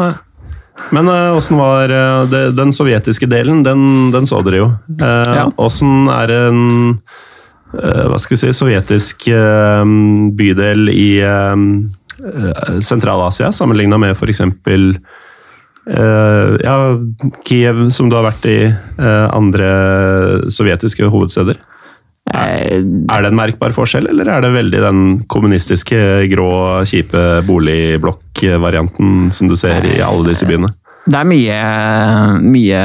Men 0.90 1.06
eh, 1.08 1.30
åssen 1.38 1.56
var 1.60 1.92
eh, 1.94 2.24
det, 2.28 2.40
den 2.58 2.72
sovjetiske 2.74 3.28
delen? 3.30 3.62
Den, 3.64 4.10
den 4.12 4.26
så 4.26 4.40
dere 4.44 4.64
jo. 4.64 4.70
Eh, 4.98 5.34
Ja. 5.38 5.44
Åssen 5.62 6.08
er 6.10 6.32
en 6.34 6.62
eh, 7.78 8.04
hva 8.10 8.18
skal 8.18 8.34
vi 8.34 8.40
si, 8.42 8.50
sovjetisk 8.58 9.28
bydel 10.34 10.90
i 10.90 11.08
Sentral-Asia 12.84 13.52
sammenligna 13.52 13.98
med 14.00 14.16
f.eks. 14.16 14.42
Uh, 15.84 16.56
ja, 16.64 16.76
Kiev, 17.44 17.90
som 17.92 18.08
du 18.08 18.16
har 18.16 18.24
vært 18.24 18.46
i 18.48 18.58
uh, 18.72 19.28
andre 19.36 19.68
sovjetiske 20.52 21.10
hovedsteder. 21.12 21.58
Eh, 22.32 22.80
Er 22.80 23.20
det 23.20 23.28
en 23.28 23.36
merkbar 23.36 23.74
forskjell, 23.76 24.08
eller 24.08 24.30
er 24.32 24.40
det 24.40 24.54
veldig 24.54 24.80
den 24.80 25.02
kommunistiske, 25.28 25.98
grå, 26.32 26.48
kjipe 26.88 27.42
boligblokkvarianten 27.44 29.28
som 29.36 29.50
du 29.50 29.56
ser 29.60 29.84
i 29.84 30.00
alle 30.00 30.30
disse 30.30 30.48
byene? 30.48 30.72
Det 31.04 31.18
er 31.20 31.28
mye, 31.28 31.56
mye 32.40 32.78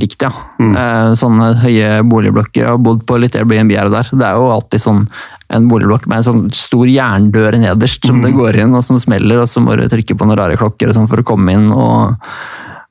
likt, 0.00 0.24
ja. 0.24 0.30
Mm. 0.56 0.78
Sånne 1.20 1.50
høye 1.60 1.98
boligblokker. 2.08 2.62
Jeg 2.62 2.70
har 2.70 2.80
bodd 2.80 3.04
på 3.04 3.18
litt 3.20 3.36
Airbnb 3.36 3.74
her 3.76 3.90
og 3.90 3.98
der. 3.98 4.08
Det 4.14 4.24
er 4.30 4.40
jo 4.40 4.48
alltid 4.54 4.80
sånn 4.80 5.02
en 5.50 5.68
boligblokk 5.70 6.06
med 6.10 6.20
en 6.20 6.26
sånn 6.26 6.42
stor 6.54 6.88
jerndør 6.90 7.58
nederst 7.58 8.06
som 8.06 8.22
det 8.24 8.32
går 8.36 8.60
inn, 8.62 8.74
og 8.76 8.84
som 8.86 8.98
smeller, 9.02 9.42
og 9.42 9.50
så 9.50 9.62
må 9.64 9.76
du 9.78 9.86
trykke 9.90 10.16
på 10.16 10.28
noen 10.28 10.38
rare 10.38 10.58
klokker 10.60 10.94
sånn 10.94 11.10
for 11.10 11.22
å 11.22 11.26
komme 11.32 11.56
inn. 11.56 11.70
og 11.74 12.16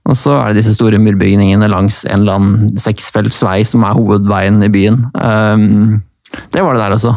og 0.09 0.17
så 0.17 0.35
er 0.39 0.49
det 0.49 0.63
disse 0.63 0.73
store 0.73 0.97
murbygningene 1.01 1.67
langs 1.69 2.01
en 2.07 2.23
eller 2.23 2.39
annen 2.39 2.77
seksfelts 2.81 3.43
vei 3.45 3.59
som 3.67 3.83
er 3.85 3.97
hovedveien 3.97 4.57
i 4.65 4.69
byen. 4.73 5.03
Um, 5.13 5.99
det 6.53 6.63
var 6.65 6.73
det 6.73 6.81
der 6.81 6.95
også. 6.95 7.13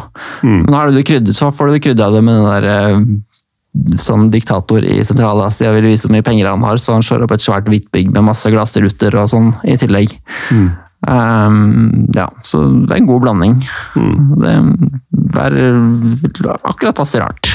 Men 0.66 0.76
har 0.76 0.88
du 0.88 0.98
det 0.98 1.06
krydret, 1.08 1.36
så 1.36 1.52
får 1.54 1.72
du 1.72 1.82
krydra 1.86 2.10
det 2.12 2.22
med 2.24 2.36
den 2.36 2.48
der 2.50 2.68
eh, 2.72 3.96
som 4.00 4.26
diktator 4.32 4.84
i 4.84 4.98
Sentral-Asia 5.04 5.72
vil 5.76 5.88
vise 5.88 6.04
hvor 6.06 6.14
mye 6.16 6.26
penger 6.26 6.50
han 6.50 6.64
har, 6.64 6.80
så 6.80 6.96
han 6.96 7.04
slår 7.04 7.24
opp 7.24 7.36
et 7.36 7.44
svært 7.44 7.68
hvitt 7.72 7.88
bygg 7.94 8.12
med 8.12 8.26
masse 8.28 8.50
glassruter 8.52 9.16
og 9.20 9.30
sånn 9.32 9.52
i 9.68 9.78
tillegg. 9.80 10.18
Um, 11.02 12.06
ja, 12.14 12.28
så 12.46 12.60
det 12.86 12.92
er 12.94 13.00
en 13.00 13.08
god 13.10 13.24
blanding. 13.24 13.56
Det 14.38 14.52
er 15.42 15.56
akkurat 16.62 16.94
passe 16.98 17.18
rart. 17.22 17.50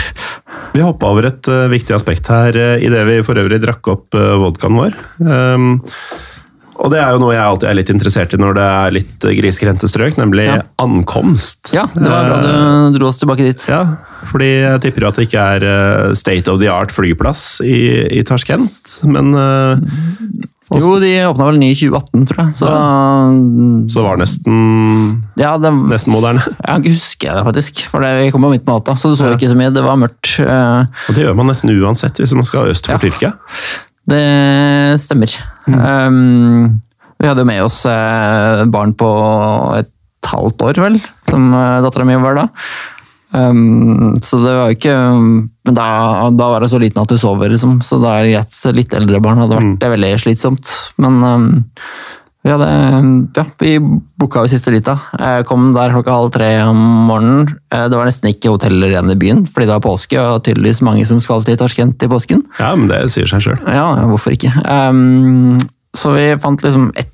Vi 0.76 0.84
hoppa 0.84 1.14
over 1.14 1.30
et 1.30 1.48
uh, 1.50 1.66
viktig 1.72 1.96
aspekt 1.96 2.28
her 2.32 2.58
uh, 2.60 2.76
idet 2.84 3.06
vi 3.08 3.22
for 3.26 3.40
øvrig 3.40 3.62
drakk 3.64 3.88
opp 3.94 4.18
uh, 4.18 4.36
vodkaen 4.44 4.76
vår. 4.78 4.98
Um, 5.24 5.70
og 6.78 6.92
det 6.94 7.00
er 7.02 7.16
jo 7.16 7.22
noe 7.24 7.34
jeg 7.34 7.42
alltid 7.42 7.70
er 7.72 7.78
litt 7.80 7.90
interessert 7.90 8.36
i 8.36 8.40
når 8.42 8.58
det 8.60 8.66
er 8.68 8.92
litt 9.00 9.26
grisgrendte 9.40 9.88
strøk, 9.90 10.20
nemlig 10.20 10.46
Ja. 10.46 10.60
ankomst. 10.84 11.72
Ja, 11.74 11.88
det 11.96 12.06
var 12.06 12.28
bra 12.28 12.38
du 12.44 13.00
dro 13.00 13.08
oss 13.10 13.18
tilbake 13.24 13.48
dit. 13.48 13.64
Ja, 13.72 13.80
fordi 14.30 14.52
jeg 14.62 14.84
tipper 14.84 15.08
jo 15.08 15.10
at 15.10 15.18
det 15.18 15.26
ikke 15.26 15.48
er 15.56 15.66
eh, 15.66 16.14
state 16.14 16.54
of 16.54 16.60
the 16.62 16.70
art 16.70 16.94
flyplass 16.94 17.64
i, 17.66 17.80
i 18.20 18.22
Tasjkent, 18.28 19.00
men 19.10 19.34
eh, 20.72 20.80
Jo, 20.82 20.98
de 21.00 21.12
åpna 21.30 21.48
vel 21.48 21.60
ny 21.62 21.70
i 21.72 21.78
2018, 21.80 22.26
tror 22.30 22.42
jeg. 22.44 22.56
Så, 22.60 22.72
så 23.94 24.04
var 24.04 24.20
nesten, 24.20 24.58
ja, 25.40 25.54
det, 25.62 25.72
nesten 25.94 26.14
moderne. 26.16 26.44
Jeg 26.58 26.68
kan 26.68 26.84
ikke 26.84 26.96
huske 26.98 27.36
det, 27.38 27.44
faktisk. 27.50 27.84
For 27.92 28.04
det, 28.04 28.32
kom 28.36 28.44
jo 28.48 28.52
midt 28.56 28.66
på 28.68 28.76
natta, 28.76 28.96
så 29.00 29.14
du 29.14 29.18
så 29.20 29.32
ikke 29.36 29.52
så 29.52 29.58
mye. 29.60 29.72
Det 29.76 29.84
var 29.86 30.00
mørkt. 30.02 30.34
Eh, 30.44 31.06
Og 31.08 31.16
det 31.16 31.24
gjør 31.28 31.38
man 31.40 31.52
nesten 31.54 31.72
uansett 31.78 32.20
hvis 32.22 32.36
man 32.38 32.48
skal 32.48 32.72
øst 32.74 32.90
for 32.90 32.98
Ja. 32.98 33.04
Tyrkia. 33.06 33.34
Det 34.08 34.24
stemmer. 35.04 35.34
Um, 35.68 36.78
vi 37.20 37.28
hadde 37.28 37.44
jo 37.44 37.50
med 37.50 37.64
oss 37.66 37.82
eh, 37.90 38.62
barn 38.72 38.94
på 38.96 39.08
et 39.80 39.92
halvt 40.28 40.64
år, 40.64 40.80
vel, 40.84 41.00
som 41.30 41.50
uh, 41.56 41.80
dattera 41.84 42.06
mi 42.08 42.16
var 42.22 42.38
da. 42.40 42.46
Um, 43.36 44.16
så 44.24 44.40
det 44.40 44.54
var 44.56 44.70
jo 44.72 44.78
ikke 44.78 44.96
Men 45.68 45.76
da, 45.76 45.86
da 46.32 46.52
var 46.54 46.64
jeg 46.64 46.72
så 46.72 46.80
liten 46.82 47.02
at 47.04 47.12
du 47.12 47.18
sover, 47.20 47.52
liksom. 47.52 47.82
Så 47.84 48.00
da 48.00 48.18
er 48.18 48.24
det 48.28 48.36
greit. 48.38 48.60
Litt 48.78 48.94
eldre 48.96 49.20
barn 49.24 49.42
hadde 49.44 49.58
vært 49.60 49.82
det 49.84 49.90
veldig 49.98 50.12
slitsomt. 50.24 50.72
Men 51.04 51.18
um, 51.28 51.48
vi 52.48 52.54
hadde 52.54 52.68
Ja, 53.36 53.44
vi 53.60 53.74
booka 54.22 54.46
jo 54.46 54.52
siste 54.54 54.72
lita. 54.72 54.94
Jeg 55.20 55.44
kom 55.50 55.74
der 55.76 55.92
klokka 55.92 56.16
halv 56.16 56.32
tre 56.38 56.48
om 56.64 56.80
morgenen. 57.10 57.50
Eh, 57.74 57.88
Det 57.92 57.98
var 58.00 58.08
nesten 58.08 58.32
ikke 58.32 58.54
hoteller 58.54 58.94
igjen 58.94 59.12
i 59.12 59.18
byen, 59.20 59.44
fordi 59.52 59.68
det 59.68 59.76
var 59.76 59.84
påske, 59.84 60.22
og 60.22 60.46
tydeligvis 60.48 60.80
mange 60.88 61.04
som 61.10 61.20
skal 61.24 61.44
til 61.44 61.60
Torskent 61.60 62.02
i 62.08 62.10
påsken. 62.12 62.46
Ja, 62.62 62.72
men 62.80 62.88
det 62.88 63.02
sier 63.12 63.28
seg 63.28 63.44
sjøl. 63.44 63.60
Ja, 63.68 63.84
ja, 64.00 64.08
hvorfor 64.08 64.32
ikke? 64.38 64.54
Um, 64.64 65.60
så 65.98 66.16
vi 66.16 66.30
fant 66.40 66.64
liksom 66.64 66.92
ett 66.96 67.12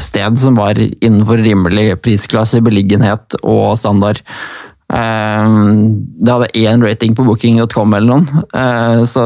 sted 0.00 0.38
som 0.40 0.56
var 0.56 0.80
innenfor 0.80 1.42
rimelig 1.44 1.98
prisklasse, 2.00 2.62
beliggenhet 2.64 3.36
og 3.42 3.76
standard. 3.76 4.22
Eh, 4.92 5.52
det 6.22 6.34
hadde 6.34 6.50
én 6.60 6.82
rating 6.84 7.14
på 7.16 7.24
booking.com 7.24 7.94
eller 7.96 8.08
noen, 8.10 8.26
Så 9.08 9.22
så 9.22 9.24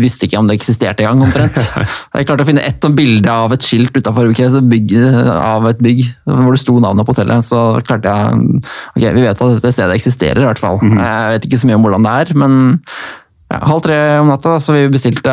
visste 0.00 0.26
ikke 0.26 0.40
om 0.40 0.48
det 0.48 0.56
eksisterte 0.58 1.04
engang, 1.04 1.28
omtrent. 1.28 1.58
Jeg 2.16 2.26
klarte 2.28 2.46
å 2.46 2.48
finne 2.48 2.64
ett 2.66 2.86
bilde 2.96 3.32
av 3.32 3.54
et 3.54 3.62
skilt 3.64 3.94
utafor 3.96 4.30
av 5.36 5.68
et 5.70 5.82
bygg 5.82 6.02
hvor 6.24 6.54
det 6.54 6.62
sto 6.62 6.78
navnet 6.82 7.06
på 7.06 7.14
hotellet. 7.14 7.44
Så 7.44 7.60
klarte 7.86 8.10
jeg 8.10 8.62
Ok, 8.96 9.02
vi 9.02 9.22
vet 9.22 9.40
at 9.42 9.54
dette 9.58 9.72
stedet 9.74 9.96
eksisterer, 9.96 10.42
i 10.42 10.48
hvert 10.48 10.60
fall. 10.60 10.80
Jeg 10.82 11.36
vet 11.36 11.46
ikke 11.48 11.60
så 11.60 11.68
mye 11.68 11.78
om 11.78 11.86
hvordan 11.86 12.06
det 12.06 12.14
er, 12.22 12.32
men 12.38 12.58
ja, 13.46 13.60
halv 13.70 13.82
tre 13.84 13.96
om 14.18 14.30
natta, 14.30 14.56
så 14.62 14.74
vi 14.74 14.86
bestilte, 14.90 15.32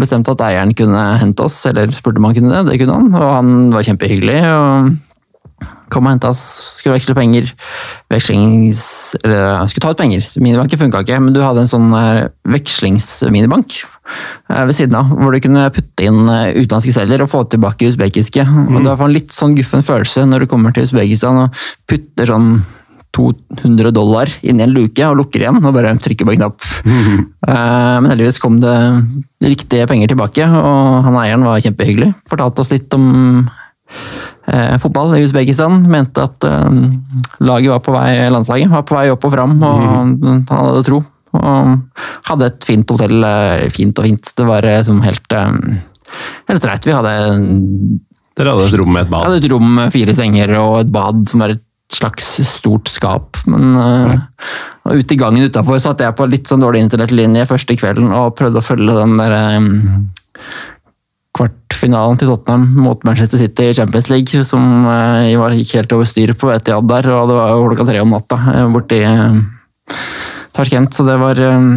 bestemte 0.00 0.34
at 0.34 0.42
eieren 0.44 0.74
kunne 0.76 1.04
hente 1.22 1.46
oss, 1.46 1.62
eller 1.70 1.94
spurte 1.96 2.20
om 2.20 2.28
han 2.28 2.36
kunne 2.36 2.52
det. 2.52 2.72
Det 2.72 2.80
kunne 2.82 2.98
han, 2.98 3.12
og 3.16 3.30
han 3.38 3.54
var 3.72 3.86
kjempehyggelig. 3.88 4.40
og 4.52 4.90
Kom 5.92 6.08
og 6.08 6.12
henta 6.12 6.32
oss, 6.34 6.42
skulle 6.78 6.98
veksle 6.98 7.16
penger. 7.16 7.52
Vekslings... 8.12 8.82
Eller 9.22 9.68
skulle 9.70 9.86
ta 9.86 9.92
ut 9.94 10.00
penger. 10.00 10.24
Minibanken 10.42 10.80
funka 10.80 11.02
ikke, 11.04 11.20
men 11.24 11.36
du 11.36 11.40
hadde 11.44 11.64
en 11.64 11.70
sånn 11.70 11.88
eh, 11.96 12.26
vekslingsminibank 12.52 13.78
eh, 13.80 14.64
ved 14.68 14.74
siden 14.76 14.98
av, 15.00 15.12
hvor 15.16 15.32
du 15.32 15.40
kunne 15.44 15.68
putte 15.74 16.08
inn 16.08 16.24
eh, 16.28 16.58
utenlandske 16.58 16.96
selger 16.96 17.24
og 17.24 17.30
få 17.32 17.44
tilbake 17.52 17.88
usbekiske. 17.92 18.44
Og 18.44 18.80
Det 18.82 18.90
var 18.90 19.06
en 19.06 19.16
litt 19.16 19.32
sånn 19.34 19.56
guffen 19.56 19.86
følelse 19.86 20.26
når 20.28 20.44
du 20.44 20.50
kommer 20.50 20.76
til 20.76 20.88
Usbekistan 20.88 21.46
og 21.46 21.62
putter 21.88 22.34
sånn 22.34 22.58
200 23.16 23.88
dollar 23.96 24.28
inn 24.44 24.60
i 24.60 24.66
en 24.66 24.74
luke 24.74 25.06
og 25.08 25.16
lukker 25.22 25.40
igjen 25.40 25.62
og 25.62 25.72
bare 25.74 25.94
trykker 25.96 26.28
på 26.28 26.34
en 26.34 26.42
knapp. 26.42 26.66
Men 27.48 28.10
heldigvis 28.12 28.40
kom 28.42 28.58
det 28.60 28.74
riktige 29.40 29.88
penger 29.88 30.12
tilbake, 30.12 30.44
og 30.44 31.06
han 31.06 31.16
eieren 31.22 31.46
var 31.48 31.62
kjempehyggelig. 31.64 32.12
Fortalte 32.28 32.62
oss 32.62 32.74
litt 32.74 32.92
om 32.94 33.48
fotball 34.80 35.14
i 35.18 35.22
Usbekistan. 35.26 35.82
Mente 35.90 36.24
at 36.28 36.44
eh, 36.48 36.80
laget 37.44 37.74
var 37.74 37.84
på 37.84 37.94
vei, 37.94 38.10
landslaget 38.32 38.72
var 38.72 38.84
på 38.88 38.96
vei 38.96 39.06
opp 39.12 39.28
og 39.28 39.34
fram, 39.34 39.56
og 39.60 39.86
han 39.92 40.16
hadde 40.48 40.84
tro. 40.88 41.02
Og 41.36 42.02
hadde 42.30 42.46
et 42.48 42.64
fint 42.64 42.88
hotell. 42.90 43.20
eh, 43.24 43.68
Fint 43.74 43.98
og 44.00 44.08
fint. 44.08 44.32
Det 44.38 44.46
var 44.48 44.64
eh, 44.64 44.82
som 44.86 45.02
helt 45.04 45.36
eh, 45.36 45.54
Helt 46.48 46.64
greit. 46.64 46.86
Vi 46.88 46.94
hadde, 46.96 47.10
Dere 48.38 48.54
hadde 48.54 48.68
et 48.70 48.76
rom 48.80 48.94
med 48.94 49.04
et 49.04 49.10
bad. 49.12 49.26
hadde 49.26 49.42
et 49.42 49.50
rom 49.52 49.66
med 49.76 49.92
fire 49.92 50.14
senger 50.16 50.54
og 50.56 50.78
et 50.80 50.92
bad 50.94 51.26
som 51.28 51.42
var 51.44 51.52
et 51.52 51.64
slags 51.92 52.30
stort 52.48 52.88
skap. 52.88 53.36
Men 53.48 53.76
uh, 53.76 54.14
ute 54.88 55.14
i 55.14 55.18
gangen 55.20 55.44
utafor 55.48 55.80
satt 55.84 56.00
jeg 56.04 56.16
på 56.16 56.26
litt 56.28 56.48
sånn 56.48 56.64
dårlig 56.64 56.80
internettlinje 56.86 57.44
første 57.48 57.76
kvelden 57.76 58.08
og 58.12 58.34
prøvde 58.40 58.62
å 58.62 58.64
følge 58.64 58.96
den 58.96 59.16
der 59.20 59.36
um, 59.60 60.08
kvartfinalen 61.38 62.18
til 62.18 62.32
Tottenham 62.32 62.66
mot 62.82 63.04
Manchester 63.06 63.40
City 63.40 63.70
i 63.70 63.76
Champions 63.78 64.10
League, 64.10 64.44
som 64.44 64.86
eh, 64.90 65.36
var 65.38 65.56
gikk 65.56 65.76
helt 65.78 65.94
over 65.96 66.08
styr 66.08 66.34
på 66.38 66.50
Etiad 66.54 66.88
der, 66.90 67.10
og 67.14 67.30
det 67.30 67.38
var 67.38 67.54
jo 67.54 67.68
klokka 67.70 67.88
tre 67.88 68.02
om 68.02 68.14
natta 68.14 68.40
eh, 68.54 68.66
borti 68.74 69.02
eh, 69.06 69.38
Tashkent, 70.58 70.94
så 70.96 71.06
det 71.06 71.16
var 71.20 71.38
eh, 71.38 71.70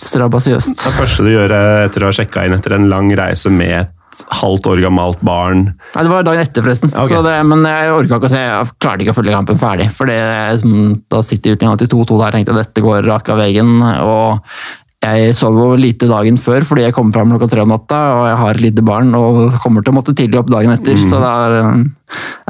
strabasiøst. 0.00 0.76
Det 0.84 0.94
første 0.98 1.26
du 1.26 1.32
gjør 1.32 1.56
eh, 1.56 1.80
etter 1.88 2.04
å 2.04 2.12
ha 2.12 2.16
sjekka 2.20 2.46
inn 2.46 2.56
etter 2.58 2.76
en 2.76 2.90
lang 2.92 3.10
reise 3.18 3.52
med 3.52 3.74
et 3.80 3.98
halvt 4.42 4.66
år 4.68 4.82
gammelt 4.84 5.22
barn 5.24 5.62
Nei, 5.94 6.02
det 6.04 6.10
var 6.10 6.26
dagen 6.26 6.42
etter, 6.42 6.64
forresten. 6.64 6.90
Okay. 6.92 7.14
Så 7.14 7.22
det, 7.24 7.32
men 7.48 7.64
jeg 7.64 7.94
orka 7.96 8.18
ikke 8.18 8.28
å 8.28 8.32
se, 8.32 8.42
jeg 8.44 8.74
klarte 8.82 9.04
ikke 9.04 9.14
å 9.14 9.16
følge 9.16 9.36
kampen 9.36 9.60
ferdig. 9.60 9.88
For 9.96 10.10
da 10.10 10.20
sitter 10.58 11.16
jeg 11.16 11.28
sitter 11.30 11.56
utligninga 11.56 11.80
til 11.80 11.90
2-2 11.94 12.18
der, 12.20 12.36
tenkte 12.36 12.52
jeg 12.52 12.66
dette 12.66 12.84
går 12.84 13.08
rak 13.08 13.30
av 13.32 13.40
veien. 13.40 13.72
Og 14.04 14.60
jeg 15.02 15.32
sover 15.34 15.64
jo 15.66 15.74
lite 15.82 16.06
dagen 16.06 16.36
før 16.38 16.62
fordi 16.66 16.82
jeg 16.84 16.92
kommer 16.94 17.12
fram 17.16 17.30
klokka 17.32 17.48
tre 17.50 17.62
om 17.64 17.70
natta, 17.72 17.96
og 18.14 18.26
jeg 18.28 18.36
har 18.38 18.50
et 18.54 18.62
lite 18.62 18.82
barn 18.86 19.08
og 19.18 19.56
kommer 19.62 19.82
til 19.82 19.90
å 19.90 19.96
måtte 19.96 20.14
tidlig 20.18 20.38
opp 20.38 20.50
dagen 20.52 20.72
etter. 20.74 20.96
Så 21.02 21.16
det 21.22 21.32
er, 21.42 21.50
eh, 21.58 21.70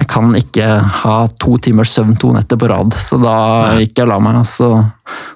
jeg 0.02 0.06
kan 0.12 0.26
ikke 0.36 0.66
ha 1.00 1.16
to 1.40 1.52
timers 1.64 1.92
søvn 1.96 2.14
to 2.20 2.28
netter 2.36 2.56
på 2.60 2.68
rad. 2.68 2.90
Så 2.92 3.16
da 3.22 3.36
gikk 3.80 3.96
jeg 3.96 4.04
og 4.04 4.12
la 4.12 4.18
meg, 4.26 4.34
og 4.42 4.48
så 4.50 4.68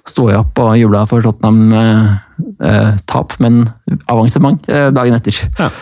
sto 0.06 0.22
jeg 0.28 0.40
opp 0.44 0.54
og 0.60 0.76
jubla 0.76 1.06
for 1.08 1.20
Tottenham-tap, 1.24 3.28
men 3.40 3.72
avansement 4.12 4.60
eh, 4.68 4.92
dagen 4.92 5.16
etter. 5.16 5.32
Ja. 5.56 5.72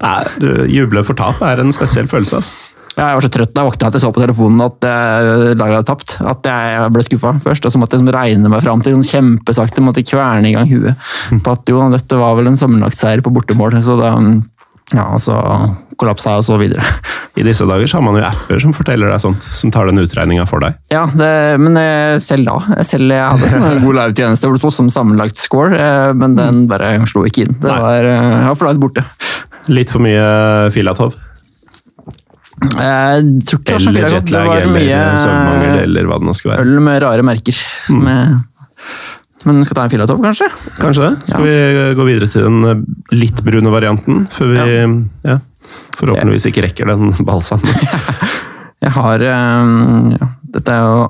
Er, 0.00 0.32
juble 0.70 1.02
for 1.04 1.12
tap 1.18 1.42
er 1.44 1.60
en 1.60 1.74
spesiell 1.76 2.06
følelse. 2.08 2.40
Altså. 2.40 2.69
Ja, 3.00 3.06
jeg 3.08 3.16
var 3.16 3.24
så 3.24 3.32
trøtt 3.32 3.52
da 3.56 3.62
jeg 3.62 3.70
våkna 3.70 3.88
at 3.88 3.94
jeg 3.96 4.02
så 4.02 4.12
på 4.12 4.20
telefonen 4.20 4.62
at 4.66 4.84
eh, 4.84 5.52
laget 5.56 5.78
hadde 5.78 5.88
tapt. 5.88 6.16
At 6.20 6.48
jeg 6.50 6.90
ble 6.92 7.04
skuffa 7.06 7.32
først. 7.40 7.64
Og 7.64 7.72
så 7.72 7.80
måtte 7.80 7.96
jeg 7.96 8.02
liksom 8.02 8.14
regne 8.18 8.50
meg 8.52 8.64
fram 8.66 8.82
til 8.84 8.98
sånn 8.98 9.06
kjempesakte 9.08 9.84
måtte 9.84 10.04
kverne 10.04 10.50
i 10.50 10.56
gang 10.56 10.68
huet 10.68 11.40
på 11.40 11.54
at 11.54 11.70
jo, 11.72 11.80
dette 11.94 12.18
var 12.20 12.36
vel 12.36 12.50
en 12.50 12.60
sammenlagtseier 12.60 13.22
på 13.24 13.32
bortemål. 13.32 13.78
Så 13.86 13.96
da 13.96 14.12
ja, 14.90 15.06
så 15.22 15.38
kollapsa 16.00 16.34
og 16.40 16.44
så 16.44 16.58
videre. 16.60 16.84
I 17.40 17.46
disse 17.46 17.64
dager 17.64 17.88
så 17.88 18.00
har 18.00 18.04
man 18.04 18.18
jo 18.18 18.26
apper 18.26 18.60
som 18.60 18.74
forteller 18.76 19.08
deg 19.12 19.22
sånt, 19.22 19.48
som 19.48 19.72
tar 19.72 19.88
den 19.88 20.02
utregninga 20.02 20.44
for 20.50 20.60
deg. 20.64 20.76
Ja, 20.92 21.06
det, 21.16 21.30
men 21.62 21.78
eh, 21.80 22.18
selv 22.20 22.50
da 22.50 22.82
selv 22.84 23.14
Jeg 23.14 23.22
hadde 23.22 23.52
sånn 23.54 23.68
en 23.70 23.84
god 23.84 23.96
live-tjeneste 24.00 24.50
hvor 24.50 24.58
det 24.58 24.64
sto 24.64 24.74
som 24.74 24.92
sammenlagt 24.92 25.40
score, 25.40 25.72
eh, 25.78 26.10
men 26.12 26.36
den 26.36 26.66
bare 26.68 26.92
slo 27.08 27.24
ikke 27.28 27.46
inn. 27.46 27.56
Det 27.62 27.72
Nei. 27.72 27.80
var, 27.80 28.12
for 28.58 28.68
langt 28.68 28.84
borte. 28.84 29.06
Litt 29.72 29.92
for 29.94 30.04
mye 30.04 30.68
Filatov. 30.74 31.16
Jeg 32.60 33.28
tror 33.48 33.60
ikke 33.60 33.64
det 33.64 33.74
var 33.74 33.80
så 33.80 33.90
Eller 33.90 34.08
fire. 34.10 34.20
Det 34.20 34.40
var 34.44 34.58
eller 34.60 34.74
mye 34.74 35.00
søvnmangel, 35.16 35.78
eller 35.86 36.08
hva 36.10 36.18
det 36.20 36.28
nå 36.28 36.34
skal 36.36 36.52
være. 36.52 36.64
øl 36.66 36.80
med 36.84 36.98
rare 37.04 37.24
merker. 37.24 37.60
Med, 37.88 38.66
men 39.48 39.62
skal 39.64 39.78
ta 39.78 39.86
en 39.86 39.92
Filatov, 39.94 40.20
kanskje? 40.20 40.48
Kanskje 40.80 41.06
det? 41.06 41.30
Skal 41.30 41.46
vi 41.46 41.54
gå 41.96 42.08
videre 42.08 42.28
til 42.28 42.44
den 42.44 42.58
eh, 42.68 42.82
litt 43.16 43.40
brune 43.46 43.72
varianten, 43.72 44.26
før 44.32 44.52
vi 44.52 44.66
ja. 45.24 45.38
forhåpentligvis 45.96 46.50
ikke 46.50 46.66
rekker 46.66 46.92
den 46.92 47.14
balsamen. 47.28 47.80
Jeg 48.84 48.94
har 48.96 49.22
um, 49.60 50.12
ja, 50.14 50.26
Dette 50.56 50.72
er 50.72 50.86
jo 50.88 51.00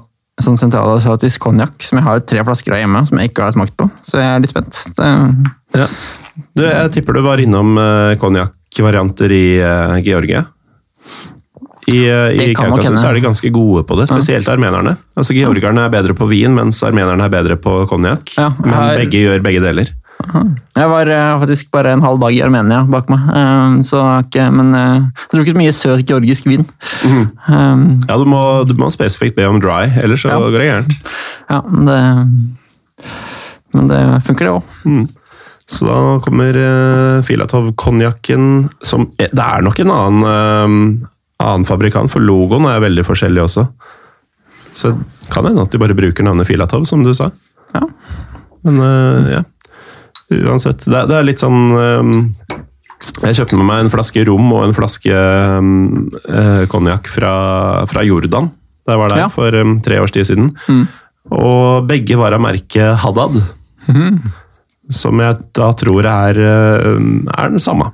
sånn 0.42 0.56
sentralasiatisk 0.58 1.44
konjakk 1.44 1.84
som 1.86 2.00
jeg 2.00 2.04
har 2.06 2.22
tre 2.26 2.42
flasker 2.48 2.72
av 2.74 2.80
hjemme, 2.80 3.02
som 3.06 3.18
jeg 3.20 3.28
ikke 3.28 3.44
har 3.44 3.52
smakt 3.52 3.74
på. 3.78 3.86
Så 4.02 4.16
jeg 4.18 4.26
er 4.26 4.40
litt 4.42 4.50
spent. 4.50 4.78
Det, 4.96 5.10
Ja. 5.76 5.86
Du, 6.56 6.64
jeg 6.64 6.90
tipper 6.94 7.14
du 7.14 7.20
var 7.22 7.38
innom 7.42 7.76
konjakkvarianter 8.18 9.34
i 9.36 9.44
eh, 9.60 9.98
Georgia. 10.06 10.46
I, 11.90 12.00
uh, 12.10 12.30
i 12.34 12.50
Kaukasus 12.54 13.02
er 13.04 13.16
de 13.18 13.22
ganske 13.24 13.50
gode 13.54 13.82
på 13.88 13.96
det, 13.98 14.08
spesielt 14.10 14.48
armenerne. 14.52 14.96
Altså 15.18 15.34
Georgerne 15.36 15.86
er 15.86 15.92
bedre 15.92 16.14
på 16.18 16.28
vin, 16.30 16.54
mens 16.56 16.82
armenerne 16.86 17.26
er 17.26 17.32
bedre 17.32 17.56
på 17.60 17.80
konjakk. 17.90 18.32
Ja, 18.38 18.50
Men 18.60 18.74
her- 18.76 18.96
begge 19.02 19.24
gjør 19.24 19.42
begge 19.42 19.60
deler. 19.64 19.90
jeg 20.76 20.88
var 20.90 21.08
eh, 21.08 21.38
faktisk 21.40 21.70
bare 21.72 21.92
en 21.96 22.02
halv 22.04 22.20
dag 22.20 22.34
i 22.36 22.42
Armenia 22.44 22.82
bak 22.84 23.08
meg, 23.08 23.20
eh, 23.34 23.78
så 23.88 24.02
men 24.52 24.74
eh, 24.74 24.98
jeg 25.00 25.30
har 25.32 25.38
drukket 25.38 25.56
mye 25.56 25.72
søt 25.72 26.04
georgisk 26.06 26.44
vin. 26.46 26.66
Mm. 27.02 27.30
Um, 27.48 27.86
Ja, 28.06 28.18
du 28.20 28.26
må, 28.28 28.42
du 28.68 28.74
må 28.76 28.90
spesifikt 28.92 29.34
be 29.36 29.46
om 29.48 29.58
dry, 29.60 29.88
ellers 30.02 30.20
så 30.22 30.28
Ja. 30.28 30.38
går 30.38 30.58
det 30.58 30.68
gærent. 30.68 30.92
ja, 31.50 31.60
det 31.86 32.00
Men 33.72 33.88
det 33.88 34.22
funker, 34.26 34.44
det 34.44 34.52
òg. 34.60 35.08
Så 35.70 35.86
da 35.86 36.18
kommer 36.24 36.56
uh, 36.58 37.22
Filatov-konjakken 37.22 38.68
som 38.82 39.04
eh, 39.18 39.28
Det 39.32 39.38
er 39.44 39.62
nok 39.62 39.78
en 39.84 39.92
annen, 39.94 40.24
eh, 40.26 41.06
annen 41.40 41.64
fabrikant, 41.68 42.10
for 42.12 42.22
logoen 42.22 42.66
er 42.70 42.82
veldig 42.84 43.04
forskjellig 43.08 43.42
også. 43.46 43.66
Så 44.76 44.92
det 44.94 45.30
kan 45.34 45.46
hende 45.48 45.64
at 45.66 45.72
de 45.74 45.80
bare 45.82 45.96
bruker 45.98 46.22
navnet 46.26 46.46
Filatov, 46.46 46.84
som 46.86 47.02
du 47.02 47.10
sa. 47.16 47.30
Ja. 47.74 47.82
Men 48.66 48.78
uh, 48.82 49.30
ja. 49.38 49.42
Uansett. 50.30 50.84
Det, 50.86 51.00
det 51.10 51.16
er 51.16 51.24
litt 51.26 51.40
sånn 51.42 51.72
um, 51.74 52.10
Jeg 53.24 53.34
kjøpte 53.40 53.56
med 53.58 53.66
meg 53.66 53.80
en 53.82 53.90
flaske 53.90 54.22
rom 54.28 54.52
og 54.54 54.62
en 54.68 54.74
flaske 54.76 55.16
konjakk 56.70 57.08
fra, 57.10 57.32
fra 57.90 58.04
Jordan. 58.06 58.50
Det 58.86 58.96
var 59.00 59.10
der 59.10 59.24
Ja. 59.24 59.28
for 59.32 59.54
um, 59.58 59.78
tre 59.82 59.98
års 60.02 60.14
tid 60.14 60.28
siden. 60.30 60.52
Og 61.30 61.88
begge 61.90 62.18
var 62.20 62.34
av 62.36 62.42
merket 62.44 62.94
Haddad. 63.02 63.40
Som 64.90 65.20
jeg 65.22 65.38
da 65.56 65.70
tror 65.78 66.06
er, 66.10 66.38
er 66.40 67.50
den 67.52 67.62
samme. 67.62 67.90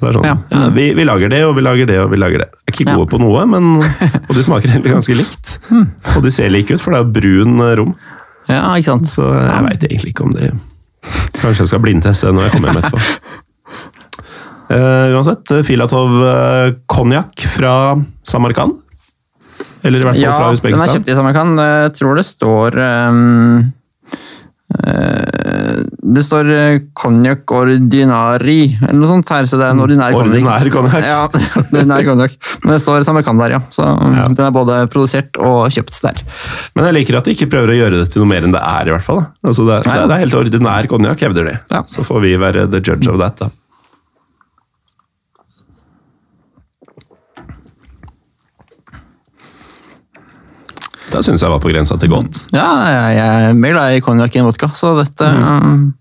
Så 0.00 0.06
det 0.06 0.10
er 0.14 0.16
sånn, 0.16 0.24
Ja. 0.30 0.36
ja. 0.48 0.68
vi, 0.72 0.86
vi 0.96 1.04
lager 1.04 1.28
det, 1.28 1.42
og 1.44 1.52
vi 1.58 1.62
lager 1.66 1.88
det, 1.90 1.98
og 2.00 2.08
vi 2.14 2.16
lager 2.16 2.40
det. 2.40 2.48
Jeg 2.64 2.72
er 2.72 2.76
ikke 2.78 2.86
Ja. 2.88 2.96
gode 2.96 3.10
på 3.12 3.20
noe, 3.20 3.42
men, 3.52 3.66
og 4.28 4.32
de 4.32 4.44
smaker 4.46 4.72
egentlig 4.72 4.94
ganske 4.96 5.16
likt. 5.18 5.52
Og 6.16 6.22
de 6.24 6.32
ser 6.32 6.48
like 6.48 6.72
ut, 6.72 6.80
for 6.80 6.96
det 6.96 7.02
er 7.02 7.12
brun 7.20 7.60
eh, 7.60 7.74
rom. 7.76 7.92
Ja, 8.48 8.64
ikke 8.80 8.88
sant. 8.94 9.10
Så 9.12 9.28
jeg 9.28 9.66
veit 9.68 9.84
egentlig 9.90 10.14
ikke 10.14 10.24
om 10.24 10.32
de 10.34 10.50
Kanskje 11.40 11.64
jeg 11.64 11.70
skal 11.70 11.80
blindteste 11.84 12.32
når 12.32 12.46
jeg 12.48 12.52
kommer 12.54 12.72
hjem 12.72 12.80
etterpå. 12.82 13.00
Uh, 14.70 15.08
uansett, 15.16 15.52
Filatov 15.64 16.16
uh, 16.20 16.72
konjakk 16.92 17.44
fra 17.56 17.74
Samarkand. 18.26 18.76
Eller 19.80 20.02
i 20.02 20.04
hvert 20.04 20.18
fall 20.18 20.24
Ja, 20.24 20.32
fra 20.36 20.50
den 20.68 20.76
er 20.76 20.92
kjøpt 20.92 21.08
i 21.08 21.16
Samarkand. 21.16 21.60
Jeg 21.64 21.92
tror 21.96 22.18
det 22.20 22.26
står 22.28 22.76
ehm, 22.84 23.22
eh, 23.56 23.68
Det 24.70 26.22
står 26.26 26.48
eh, 26.54 26.80
konjakk 26.96 27.52
ordinari, 27.54 28.60
eller 28.80 28.98
noe 28.98 29.10
sånt 29.10 29.30
her, 29.30 29.46
så 29.46 29.58
det 29.60 29.66
er 29.66 29.74
en 29.74 29.82
ordinær 29.84 30.14
konjakk. 30.14 30.34
Ordinær 30.34 30.70
konjakk. 30.74 31.06
Ja, 31.06 31.20
ordinær 31.62 32.06
konjakk. 32.06 32.36
Men 32.64 32.74
det 32.74 32.80
står 32.84 33.06
Samarkand 33.06 33.42
der, 33.42 33.56
ja. 33.58 33.60
Så 33.74 33.86
den 34.34 34.42
er 34.46 34.54
både 34.54 34.80
produsert 34.92 35.38
og 35.38 35.70
kjøpt 35.74 36.00
der. 36.06 36.22
Men 36.74 36.90
jeg 36.90 36.98
liker 37.00 37.20
at 37.20 37.28
de 37.28 37.36
ikke 37.36 37.50
prøver 37.52 37.74
å 37.74 37.78
gjøre 37.80 38.02
det 38.02 38.10
til 38.14 38.24
noe 38.24 38.32
mer 38.32 38.46
enn 38.46 38.56
det 38.56 38.62
er. 38.62 38.90
i 38.90 38.94
hvert 38.96 39.06
fall. 39.06 39.24
Altså 39.46 39.66
det, 39.68 39.82
det, 39.86 39.96
ja. 40.00 40.06
det 40.10 40.16
er 40.16 40.24
helt 40.24 40.38
ordinær 40.42 40.90
konjakk, 40.90 41.26
hevder 41.28 41.50
de. 41.50 41.56
Ja. 41.74 41.84
Så 41.90 42.06
får 42.06 42.24
vi 42.26 42.36
være 42.40 42.66
the 42.70 42.82
judge 42.82 43.10
of 43.10 43.20
that. 43.22 43.38
da. 43.42 43.50
Det 51.10 51.22
syns 51.26 51.42
jeg 51.42 51.50
var 51.50 51.60
på 51.62 51.70
grensa 51.72 51.96
til 51.98 52.10
godt. 52.12 52.44
Ja, 52.54 52.66
jeg, 52.86 53.18
er 53.50 53.54
mer 53.58 53.74
glad 53.74 53.96
i 53.96 54.02
konjakk 54.04 54.36
enn 54.38 54.46
vodka, 54.46 54.70
så 54.78 54.94
dette 55.00 55.26
Mm. 55.30 55.92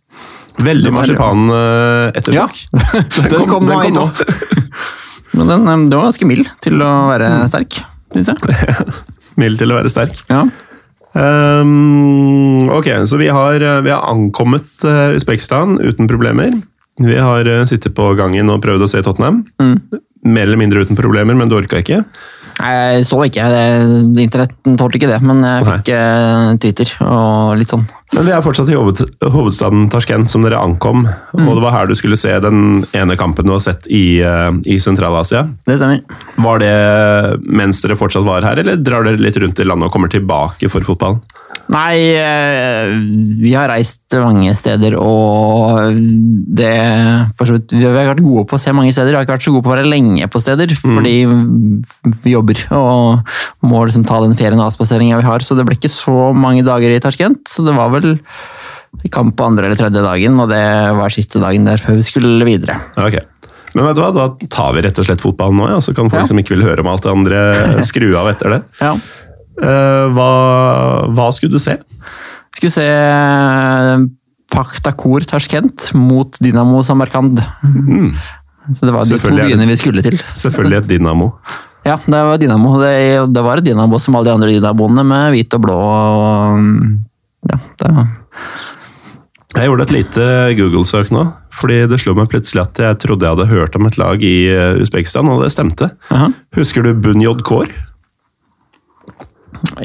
Veldig 0.60 0.84
Det 0.90 0.92
var- 0.92 1.00
marsipan 1.00 1.50
eh, 1.56 2.34
Ja. 2.36 2.48
Den 3.30 3.46
kom 3.48 3.64
nå 3.66 3.80
kom 3.82 3.94
nå. 3.96 4.08
Men 5.40 5.48
den, 5.48 5.62
eh, 5.68 5.76
den 5.90 5.90
var 5.96 6.10
ganske 6.10 6.28
mild 6.28 6.50
til 6.62 6.82
å 6.84 6.90
være 7.10 7.30
Mm. 7.30 7.48
sterk, 7.48 7.80
syns 8.14 8.28
jeg. 8.28 8.86
Mild 9.40 9.58
til 9.62 9.72
å 9.72 9.78
være 9.80 9.90
sterk. 9.94 10.20
Ja. 10.30 10.44
Um, 11.14 12.70
ok, 12.70 12.86
så 13.08 13.18
vi 13.18 13.28
har, 13.34 13.56
eh, 13.62 13.82
vi 13.82 13.90
har 13.94 14.04
ankommet 14.12 14.68
uh, 14.86 15.16
Usbekistan 15.16 15.80
uten 15.82 16.08
problemer. 16.08 16.62
Vi 17.00 17.16
har 17.16 17.48
eh, 17.48 17.64
sittet 17.66 17.96
på 17.96 18.10
gangen 18.20 18.50
og 18.52 18.62
prøvd 18.62 18.84
å 18.84 18.90
se 18.92 19.02
Tottenham. 19.06 19.46
Mm. 19.62 19.78
Mer 20.28 20.44
eller 20.50 20.60
mindre 20.60 20.84
uten 20.84 20.98
problemer, 21.00 21.36
men 21.40 21.48
du 21.50 21.56
orka 21.56 21.80
ikke. 21.80 22.02
Nei, 22.60 22.72
Jeg 23.00 23.06
så 23.08 23.22
ikke, 23.24 23.46
internetten 24.20 24.76
tålte 24.80 25.00
ikke 25.00 25.12
det, 25.14 25.22
men 25.24 25.46
jeg 25.46 25.68
fikk 25.70 25.92
eh, 25.96 26.50
Twitter 26.60 26.92
og 27.06 27.56
litt 27.60 27.72
sånn. 27.72 27.86
Men 28.16 28.26
vi 28.26 28.34
er 28.34 28.42
fortsatt 28.44 28.72
i 28.72 28.76
hoved, 28.76 29.04
hovedstaden 29.22 29.86
Tasjkent, 29.94 30.32
som 30.32 30.44
dere 30.44 30.60
ankom. 30.60 31.06
Mm. 31.06 31.46
Og 31.46 31.60
det 31.60 31.64
var 31.64 31.76
her 31.76 31.90
du 31.90 31.96
skulle 31.98 32.18
se 32.20 32.34
den 32.42 32.82
ene 32.98 33.18
kampen 33.20 33.48
du 33.48 33.54
har 33.54 33.62
sett 33.64 33.86
i, 33.88 34.20
eh, 34.26 34.50
i 34.66 34.80
Sentral-Asia. 34.82 35.46
Det 35.70 35.78
stemmer. 35.78 36.02
Var 36.36 36.64
det 36.64 36.74
mens 37.46 37.84
dere 37.86 38.00
fortsatt 38.00 38.26
var 38.28 38.48
her, 38.48 38.60
eller 38.64 38.82
drar 38.82 39.08
dere 39.08 39.22
litt 39.22 39.38
rundt 39.40 39.62
i 39.62 39.68
landet 39.68 39.88
og 39.88 39.96
kommer 39.96 40.12
tilbake 40.12 40.72
for 40.74 40.84
fotballen? 40.88 41.22
Nei, 41.70 41.98
eh, 42.18 42.90
vi 43.44 43.52
har 43.54 43.70
reist 43.70 44.16
mange 44.18 44.56
steder, 44.58 44.96
og 44.98 45.94
det 46.58 46.72
vidt, 47.38 47.76
Vi 47.76 47.84
har 47.86 47.94
vært 47.94 48.24
gode 48.26 48.48
på 48.50 48.58
å 48.58 48.62
se 48.62 48.74
mange 48.74 48.94
steder, 48.96 49.12
vi 49.14 49.20
har 49.20 49.28
ikke 49.28 49.36
vært 49.36 49.46
så 49.46 49.54
gode 49.54 49.68
på 49.68 49.70
å 49.70 49.76
være 49.76 49.92
lenge 49.92 50.26
på 50.34 50.42
steder, 50.42 50.74
fordi 50.82 51.14
vi 52.24 52.34
jobber 52.34 52.64
og 52.74 53.30
må 53.70 53.84
liksom 53.86 54.08
ta 54.10 54.18
den 54.26 54.34
ferien 54.40 54.58
og 54.58 54.72
avspaseringa 54.72 55.22
vi 55.22 55.30
har, 55.30 55.46
så 55.46 55.58
det 55.58 55.68
ble 55.70 55.78
ikke 55.78 55.94
så 55.94 56.32
mange 56.34 56.66
dager 56.66 56.90
i 56.96 57.02
Tarskent. 57.04 57.46
Så 57.46 57.66
det 57.68 57.78
var 57.78 57.94
vel 57.94 58.16
kamp 59.14 59.38
på 59.38 59.46
andre 59.46 59.70
eller 59.70 59.78
tredje 59.78 60.02
dagen, 60.02 60.42
og 60.42 60.50
det 60.50 60.66
var 60.98 61.14
siste 61.14 61.38
dagen 61.44 61.70
der 61.70 61.78
før 61.78 62.02
vi 62.02 62.10
skulle 62.10 62.50
videre. 62.50 62.80
Ok. 62.98 63.20
Men 63.78 63.86
vet 63.86 63.98
du 64.00 64.02
hva, 64.02 64.10
da 64.16 64.26
tar 64.50 64.74
vi 64.74 64.82
rett 64.82 64.98
og 64.98 65.06
slett 65.06 65.22
fotballen 65.22 65.60
nå, 65.62 65.70
ja. 65.70 65.80
så 65.84 65.94
kan 65.94 66.10
folk 66.10 66.24
Ja. 66.26 66.30
som 66.32 66.40
ikke 66.42 66.56
vil 66.58 66.66
høre 66.66 66.82
om 66.82 66.90
alt 66.90 67.06
det 67.06 67.14
andre, 67.14 67.42
skru 67.86 68.10
av 68.18 68.32
etter 68.34 68.58
det. 68.58 68.64
Ja. 68.82 68.96
Eh, 69.60 70.06
hva, 70.16 70.30
hva 71.16 71.30
skulle 71.36 71.52
du 71.58 71.60
se? 71.62 71.78
Skulle 72.56 72.72
se 72.74 72.86
Paktakur 74.50 75.26
Tashkent 75.30 75.92
mot 75.94 76.38
Dinamo 76.42 76.82
Samarkand. 76.84 77.42
Mm, 77.64 78.14
Så 78.74 78.86
det 78.86 78.94
var 78.94 79.06
de 79.06 79.18
to 79.22 79.30
byene 79.34 79.68
vi 79.70 79.76
skulle 79.78 80.02
til. 80.06 80.18
selvfølgelig 80.38 80.78
et 80.84 80.88
Dynamo. 80.90 81.32
Ja, 81.86 81.98
det 82.06 82.24
var 82.28 82.38
Dynamo. 82.42 82.74
Det, 82.82 82.94
det 83.34 83.44
var 83.46 83.58
et 83.62 83.66
Dynamo 83.70 84.00
som 84.02 84.16
alle 84.18 84.30
de 84.30 84.36
andre 84.36 84.52
Dynamoene 84.54 85.06
med 85.08 85.34
hvit 85.36 85.54
og 85.58 85.62
blå. 85.64 85.78
Og, 85.78 86.66
ja, 87.50 87.60
det 87.80 87.92
var 87.96 88.08
Jeg 89.58 89.66
gjorde 89.70 89.86
et 89.88 89.94
lite 89.96 90.26
Google-søk 90.60 91.10
nå, 91.12 91.24
fordi 91.58 91.80
det 91.90 91.98
slo 92.02 92.14
meg 92.18 92.30
plutselig 92.30 92.62
at 92.68 92.78
jeg 92.84 93.00
trodde 93.02 93.26
jeg 93.26 93.34
hadde 93.38 93.50
hørt 93.50 93.76
om 93.80 93.88
et 93.90 93.98
lag 93.98 94.22
i 94.24 94.36
eh, 94.54 94.78
Usbekistan, 94.84 95.30
og 95.32 95.42
det 95.44 95.50
stemte. 95.54 95.90
Jaha. 96.12 96.30
Husker 96.58 96.86
du 96.86 96.94
Bunyod 96.94 97.42
Kår? 97.48 97.72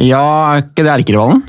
Ja, 0.00 0.22
er 0.54 0.62
ikke 0.64 0.84
det 0.86 0.92
erkerivalen? 0.98 1.42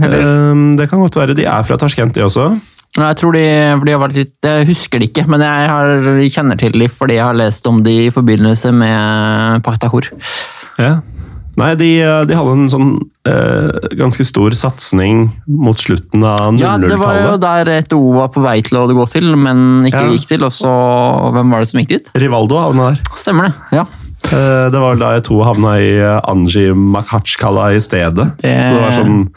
Eller? 0.00 0.20
Eh, 0.24 0.64
det 0.80 0.88
kan 0.90 1.00
godt 1.02 1.16
være. 1.20 1.34
De 1.38 1.44
er 1.48 1.62
fra 1.68 1.76
Tashkent, 1.80 2.14
de 2.14 2.24
også. 2.26 2.50
Jeg 2.98 3.16
tror 3.20 3.32
de, 3.36 3.44
de 3.86 3.92
har 3.94 4.00
vært 4.02 4.16
litt, 4.18 4.32
jeg 4.42 4.66
husker 4.66 4.98
det 4.98 5.12
ikke, 5.12 5.22
men 5.30 5.44
jeg 5.46 5.68
har, 5.70 5.92
kjenner 6.34 6.58
til 6.58 6.74
de 6.74 6.88
fordi 6.90 7.20
jeg 7.20 7.22
har 7.28 7.36
lest 7.38 7.68
om 7.70 7.84
de 7.86 7.92
i 8.08 8.10
forbindelse 8.10 8.72
med 8.74 9.62
Pachtakor. 9.62 10.08
Ja. 10.80 10.96
Nei, 11.60 11.74
de, 11.76 11.88
de 12.26 12.34
hadde 12.38 12.52
en 12.56 12.68
sånn 12.72 12.90
eh, 13.28 13.90
ganske 13.98 14.24
stor 14.24 14.54
satsing 14.56 15.26
mot 15.46 15.76
slutten 15.78 16.22
av 16.24 16.56
Ja, 16.58 16.76
det 16.80 16.96
var 16.98 17.18
jo 17.18 17.32
00-tallet. 17.36 17.40
der 17.44 17.70
ETO 17.76 17.98
var 18.16 18.30
på 18.32 18.42
vei 18.42 18.56
til 18.64 18.78
å 18.80 18.84
gå 18.88 19.06
til, 19.12 19.34
men 19.36 19.84
ikke 19.90 20.04
Ja. 20.06 20.12
gikk 20.14 20.26
til. 20.30 20.44
Og 20.46 20.54
så 20.56 20.70
Hvem 21.34 21.50
var 21.52 21.60
det 21.62 21.68
som 21.70 21.80
gikk 21.82 21.90
dit? 21.94 22.08
Rivaldo 22.22 22.58
havna 22.62 22.90
der. 22.94 23.02
Stemmer 23.18 23.50
det. 23.50 23.54
ja. 23.76 23.84
Eh, 24.28 24.66
Det 24.70 24.80
var 24.82 24.94
da 25.00 25.12
jeg 25.16 25.24
to 25.30 25.40
havna 25.46 25.76
i 25.80 25.90
eh, 25.98 26.20
Anji 26.28 26.68
Makhachkala 26.76 27.70
i 27.74 27.80
stedet. 27.80 28.28
Det- 28.42 28.60
Så 28.62 28.70
det 28.74 28.82
var 28.84 28.92
sånn 28.92 29.30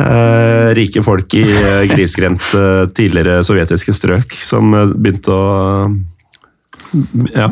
eh, 0.00 0.74
rike 0.76 1.02
folk 1.04 1.34
i 1.34 1.42
eh, 1.44 1.84
grisgrendte 1.88 2.64
tidligere 2.96 3.42
sovjetiske 3.46 3.92
strøk 3.96 4.32
som 4.32 4.72
begynte 4.96 5.28
å 5.32 5.44
ja, 7.36 7.48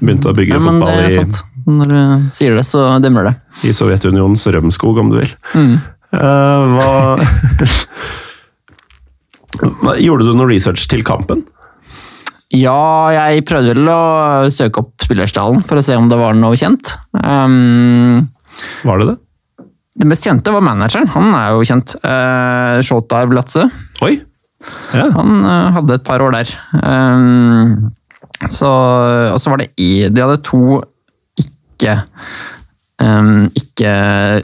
begynte, 0.00 0.30
å 0.30 0.34
bygge 0.36 0.54
ja 0.56 0.60
fotball 0.60 1.00
i. 1.10 1.26
Når 1.66 1.88
du 1.90 2.30
sier 2.36 2.54
det, 2.54 2.62
så 2.64 2.84
demmer 3.02 3.24
det. 3.26 3.34
i 3.66 3.72
Sovjetunionens 3.74 4.46
rømskog, 4.54 4.98
om 5.02 5.08
du 5.10 5.16
vil. 5.18 5.32
Mm. 5.54 5.80
Eh, 6.14 6.62
hva 6.76 7.18
Gjorde 10.04 10.24
du 10.28 10.34
noe 10.36 10.48
research 10.50 10.86
til 10.90 11.02
kampen? 11.06 11.44
Ja, 12.54 13.10
jeg 13.10 13.42
prøvde 13.48 13.74
vel 13.74 13.88
å 13.90 14.50
søke 14.54 14.84
opp 14.84 15.02
spillerstallen 15.02 15.64
for 15.66 15.80
å 15.80 15.84
se 15.84 15.96
om 15.98 16.06
det 16.10 16.18
var 16.20 16.36
noe 16.38 16.54
kjent. 16.58 16.92
Um, 17.18 18.28
Var 18.86 19.02
det 19.02 19.08
det? 19.10 19.16
det 19.96 20.08
mest 20.10 20.26
kjente 20.26 20.52
var 20.52 20.64
manageren. 20.64 21.08
Han 21.14 21.32
er 21.36 21.54
jo 21.54 21.64
kjent. 21.66 21.96
Uh, 22.04 22.82
Shotar 22.84 23.30
Vlatse. 23.30 23.64
Oi! 24.04 24.18
Ja. 24.92 25.08
Han 25.14 25.40
uh, 25.46 25.72
hadde 25.76 25.96
et 25.96 26.04
par 26.06 26.22
år 26.24 26.36
der. 26.36 26.52
Um, 26.82 27.94
så, 28.52 28.68
og 29.32 29.40
så 29.40 29.52
var 29.52 29.62
det 29.62 29.70
i 29.80 30.08
De 30.12 30.20
hadde 30.20 30.42
to 30.44 30.82
ikke 31.40 31.94
um, 33.00 33.46
ikke 33.56 33.92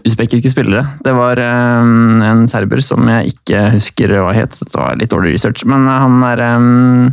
usbekiske 0.09 0.55
spillere. 0.55 0.87
Det 1.05 1.13
var 1.17 1.41
um, 1.43 2.23
en 2.25 2.47
serber 2.49 2.81
som 2.85 3.05
jeg 3.13 3.35
ikke 3.35 3.67
husker 3.77 4.17
hva 4.19 4.33
het. 4.37 4.57
Det 4.57 4.77
var 4.77 4.97
litt 5.01 5.13
dårlig 5.13 5.37
research, 5.37 5.67
men 5.69 5.85
han 5.91 6.21
er 6.33 6.47
um, 6.57 7.11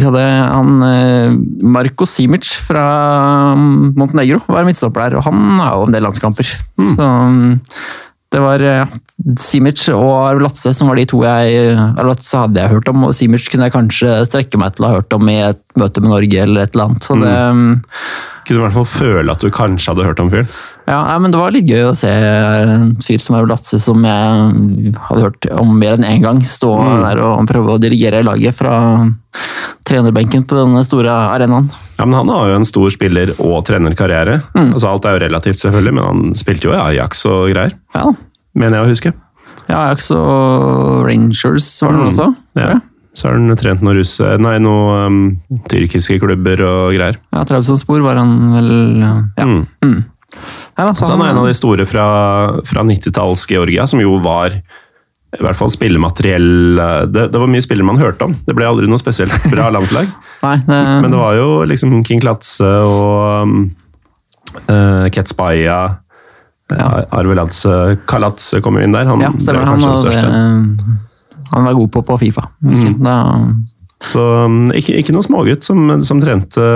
de 0.00 0.06
hadde 0.08 0.22
han 0.24 0.84
eh, 0.86 1.34
Marko 1.76 2.06
Simic 2.08 2.48
fra 2.64 2.84
um, 3.56 3.90
Montenegro 3.98 4.40
var 4.48 4.64
midtstopper 4.68 5.06
der, 5.06 5.18
og 5.20 5.26
han 5.28 5.60
har 5.60 5.76
jo 5.76 5.88
en 5.88 5.96
del 5.96 6.06
landskamper. 6.06 6.48
Så 6.80 6.96
um, 7.10 7.58
det 8.30 8.40
var 8.42 8.62
eh, 8.62 8.96
Simic 9.42 9.84
og 9.92 10.08
Arvelatse 10.14 10.72
som 10.76 10.90
var 10.90 11.00
de 11.00 11.06
to 11.10 11.20
jeg 11.26 11.76
Arvelatse 11.76 12.44
hadde 12.44 12.62
jeg 12.62 12.72
hørt 12.72 12.90
om, 12.92 13.08
og 13.08 13.16
Simic 13.18 13.50
kunne 13.50 13.68
jeg 13.68 13.76
kanskje 13.76 14.20
strekke 14.30 14.60
meg 14.60 14.76
til 14.76 14.86
å 14.86 14.90
ha 14.90 15.00
hørt 15.00 15.16
om 15.16 15.30
i 15.32 15.40
et 15.50 15.62
møte 15.80 16.02
med 16.02 16.14
Norge 16.14 16.44
eller 16.44 16.64
et 16.64 16.76
eller 16.76 16.88
annet. 16.88 17.06
Så 17.06 17.18
det, 17.20 17.30
mm. 17.30 17.72
Kunne 18.46 18.62
i 18.62 18.64
hvert 18.64 18.78
fall 18.78 18.88
føle 18.88 19.34
at 19.34 19.42
du 19.44 19.50
kanskje 19.54 19.92
hadde 19.92 20.06
hørt 20.08 20.22
om 20.22 20.30
fyren. 20.32 20.48
Ja, 20.90 20.98
nei, 21.06 21.18
men 21.22 21.30
det 21.30 21.38
var 21.38 21.52
litt 21.54 21.68
gøy 21.70 21.84
å 21.86 21.94
se 21.94 22.10
en 22.10 22.96
fyr 23.04 23.22
som 23.22 23.36
Arvelatse, 23.38 23.78
som 23.82 24.02
jeg 24.02 24.94
hadde 24.98 25.22
hørt 25.22 25.46
om 25.54 25.70
mer 25.78 25.94
enn 25.94 26.06
én 26.08 26.24
gang, 26.24 26.40
stå 26.46 26.72
der 27.04 27.20
og 27.22 27.46
prøve 27.50 27.76
å 27.76 27.82
dirigere 27.82 28.24
laget 28.26 28.58
fra 28.58 28.74
trenerbenken 29.86 30.42
på 30.50 30.58
denne 30.58 30.82
store 30.86 31.14
arenaen. 31.30 31.70
Ja, 32.00 32.08
men 32.08 32.18
Han 32.18 32.34
har 32.34 32.50
jo 32.50 32.58
en 32.58 32.66
stor 32.66 32.90
spiller- 32.90 33.36
og 33.38 33.62
trenerkarriere. 33.70 34.40
Altså 34.56 34.90
Alt 34.90 35.06
er 35.06 35.16
jo 35.16 35.24
relativt, 35.28 35.62
selvfølgelig, 35.62 35.94
men 35.94 36.04
han 36.08 36.34
spilte 36.34 36.70
jo 36.70 36.74
i 36.74 36.82
Ajax 36.82 37.24
og 37.30 37.50
greier. 37.54 37.76
Ja, 37.94 38.10
Mener 38.58 38.80
jeg 38.80 38.86
å 38.86 38.90
huske. 38.90 39.12
ja 39.70 39.84
Ajax 39.86 40.10
og 40.10 41.04
Rangers 41.06 41.68
var 41.84 41.92
det 41.94 42.00
mm. 42.00 42.08
også? 42.10 42.30
tror 42.34 42.64
jeg. 42.66 42.80
Ja. 42.80 42.80
Så 43.14 43.26
har 43.26 43.36
han 43.38 43.58
trent 43.58 43.82
noen 43.82 43.98
russe... 43.98 44.36
Nei, 44.42 44.58
noen 44.62 45.06
um, 45.06 45.60
tyrkiske 45.70 46.18
klubber 46.22 46.62
og 46.66 46.94
greier. 46.94 47.18
Ja, 47.34 47.42
Trabzonspor 47.46 48.02
var 48.02 48.18
han 48.18 48.34
vel 48.54 48.72
Ja. 49.02 49.46
Mm. 49.46 50.04
Mm. 50.80 50.86
Ja, 50.88 50.94
Så 50.96 51.10
han 51.12 51.22
er 51.24 51.32
en 51.34 51.40
av 51.42 51.48
de 51.50 51.54
store 51.56 51.84
fra, 51.88 52.06
fra 52.64 52.84
90-talls 52.86 53.46
Georgia, 53.50 53.84
som 53.90 54.00
jo 54.02 54.16
var 54.24 54.56
i 55.30 55.38
hvert 55.44 55.54
fall 55.54 55.70
spillemateriell 55.70 56.78
eh, 56.82 57.02
det, 57.06 57.28
det 57.30 57.38
var 57.38 57.50
mye 57.52 57.62
spillere 57.62 57.86
man 57.86 58.00
hørte 58.00 58.26
om. 58.26 58.32
Det 58.48 58.54
ble 58.56 58.66
aldri 58.66 58.88
noe 58.90 58.98
spesielt 58.98 59.44
bra 59.52 59.68
landslag. 59.76 60.08
Nei, 60.42 60.56
det, 60.66 60.78
Men 61.04 61.12
det 61.12 61.20
var 61.20 61.36
jo 61.38 61.48
liksom 61.70 61.92
King 62.08 62.22
Klatse 62.24 62.66
og 62.66 63.52
uh, 64.66 65.06
Ketsbaya 65.14 65.76
ja. 66.70 66.88
Arveladze 67.14 67.96
Kalatze 68.10 68.60
kom 68.62 68.78
jo 68.78 68.84
inn 68.86 68.94
der. 68.94 69.06
Han 69.10 69.22
ja, 69.22 69.30
ble 69.34 69.62
kanskje 69.66 69.88
den 69.92 70.00
største. 70.02 70.24
største. 70.26 71.46
han 71.50 71.66
var 71.66 71.78
god 71.78 71.92
på, 71.94 72.02
på 72.06 72.18
Fifa. 72.24 72.44
Mm. 72.62 72.98
Da, 73.02 73.14
Så 74.10 74.22
um, 74.46 74.60
ikke, 74.74 74.94
ikke 75.02 75.14
noen 75.14 75.26
smågutt 75.26 75.66
som, 75.66 75.86
som 76.06 76.22
trente 76.22 76.66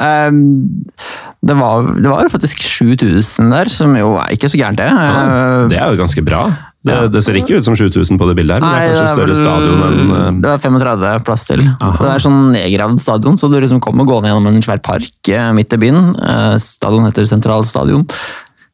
Det 1.40 1.56
var, 1.56 1.88
det 1.96 2.10
var 2.12 2.30
faktisk 2.30 2.60
7000 2.62 3.50
der, 3.54 3.72
som 3.72 3.96
jo 3.98 4.12
er 4.20 4.36
ikke 4.36 4.50
så 4.52 4.60
gærent, 4.60 4.78
det. 4.82 4.90
Ja, 4.92 5.66
Det 5.72 5.80
er 5.80 5.94
jo 5.96 6.02
ganske 6.04 6.24
bra. 6.28 6.44
Det, 6.80 6.94
Ja. 6.96 7.08
det 7.12 7.22
ser 7.26 7.36
ikke 7.36 7.58
ut 7.60 7.66
som 7.66 7.76
7000 7.76 8.20
på 8.20 8.28
det 8.30 8.36
bildet 8.38 8.60
her, 8.60 8.64
men 8.64 8.70
det 8.72 8.78
er 8.78 8.94
Nei, 8.94 9.00
kanskje 9.00 9.16
større 9.18 9.36
stadion 9.36 9.82
enn 9.88 10.38
Det 10.44 10.52
er 10.54 10.62
35 10.64 11.26
plass 11.28 11.44
til. 11.50 11.66
Aha. 11.74 11.98
Det 11.98 12.12
er 12.14 12.24
sånn 12.24 12.40
nedgravd 12.54 13.02
stadion, 13.04 13.36
så 13.42 13.50
du 13.52 13.58
liksom 13.60 13.82
kommer 13.84 14.08
gående 14.08 14.30
gjennom 14.32 14.48
en 14.54 14.64
svær 14.64 14.80
park 14.86 15.34
midt 15.58 15.76
i 15.76 15.82
byen. 15.82 16.14
Stadion 16.64 17.10
heter 17.10 17.28
Sentral 17.28 17.66
Stadion. 17.68 18.06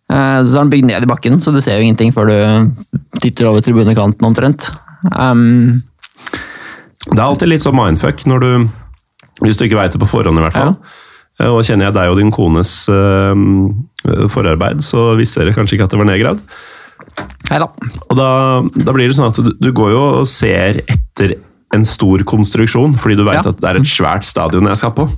Så 0.06 0.14
er 0.54 0.60
den 0.60 0.70
bygd 0.76 0.92
ned 0.92 1.08
i 1.08 1.10
bakken, 1.10 1.40
så 1.42 1.54
du 1.56 1.62
ser 1.66 1.80
jo 1.80 1.88
ingenting 1.88 2.14
før 2.14 2.30
du 2.30 3.18
titter 3.24 3.50
over 3.50 3.66
tribunekanten 3.66 4.28
omtrent. 4.28 4.70
Um, 5.10 5.82
Det 7.06 7.18
er 7.20 7.26
alltid 7.26 7.52
litt 7.52 7.62
sånn 7.66 7.76
mindfuck 7.78 8.24
når 8.26 8.39
du 8.46 8.70
Hvis 9.43 9.58
du 9.60 9.66
ikke 9.68 9.78
veit 9.78 9.91
det 9.91 10.00
på 10.00 10.08
forhånd, 10.08 10.39
i 10.39 10.46
hvert 10.46 10.56
fall. 10.56 10.76
Ja. 11.39 11.50
Og 11.52 11.66
kjenner 11.68 11.89
jeg 11.89 11.96
deg 11.98 12.10
og 12.14 12.18
din 12.22 12.32
kones 12.32 12.70
uh, 12.88 13.36
forarbeid, 14.32 14.80
så 14.86 15.10
visste 15.20 15.41
dere 15.43 15.52
kanskje 15.58 15.76
ikke 15.76 15.89
at 15.89 15.91
det 15.91 16.00
var 16.00 16.08
nedgravd. 16.08 16.46
Nei 17.50 17.58
da. 17.60 17.68
Og 18.08 18.16
da, 18.16 18.30
da 18.88 18.93
blir 18.96 19.10
det 19.12 19.18
sånn 19.18 19.28
at 19.34 19.41
du, 19.43 19.52
du 19.60 19.68
går 19.76 19.91
jo 19.91 20.04
og 20.22 20.30
ser 20.32 20.80
etter 20.88 21.36
en 21.76 21.84
stor 21.84 22.24
konstruksjon, 22.24 22.96
fordi 23.02 23.18
du 23.20 23.26
veit 23.28 23.41
Ja. 23.43 23.52
at 23.52 23.60
det 23.60 23.68
er 23.74 23.82
et 23.82 23.89
svært 23.91 24.24
stadion 24.24 24.70
jeg 24.72 24.80
skal 24.80 24.96
på. 24.96 25.10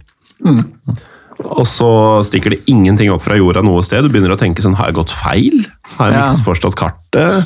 Og 1.45 1.65
så 1.69 1.89
stikker 2.25 2.55
det 2.55 2.63
ingenting 2.71 3.11
opp 3.13 3.21
fra 3.21 3.37
jorda 3.37 3.61
noe 3.61 3.83
sted. 3.85 4.01
Du 4.07 4.09
begynner 4.09 4.33
å 4.33 4.39
tenke 4.41 4.63
sånn 4.65 4.75
Har 4.79 4.89
jeg 4.89 4.97
gått 4.97 5.13
feil? 5.13 5.59
Har 5.99 6.09
jeg 6.09 6.17
Ja. 6.17 6.25
misforstått 6.31 6.75
kartet? 6.79 7.45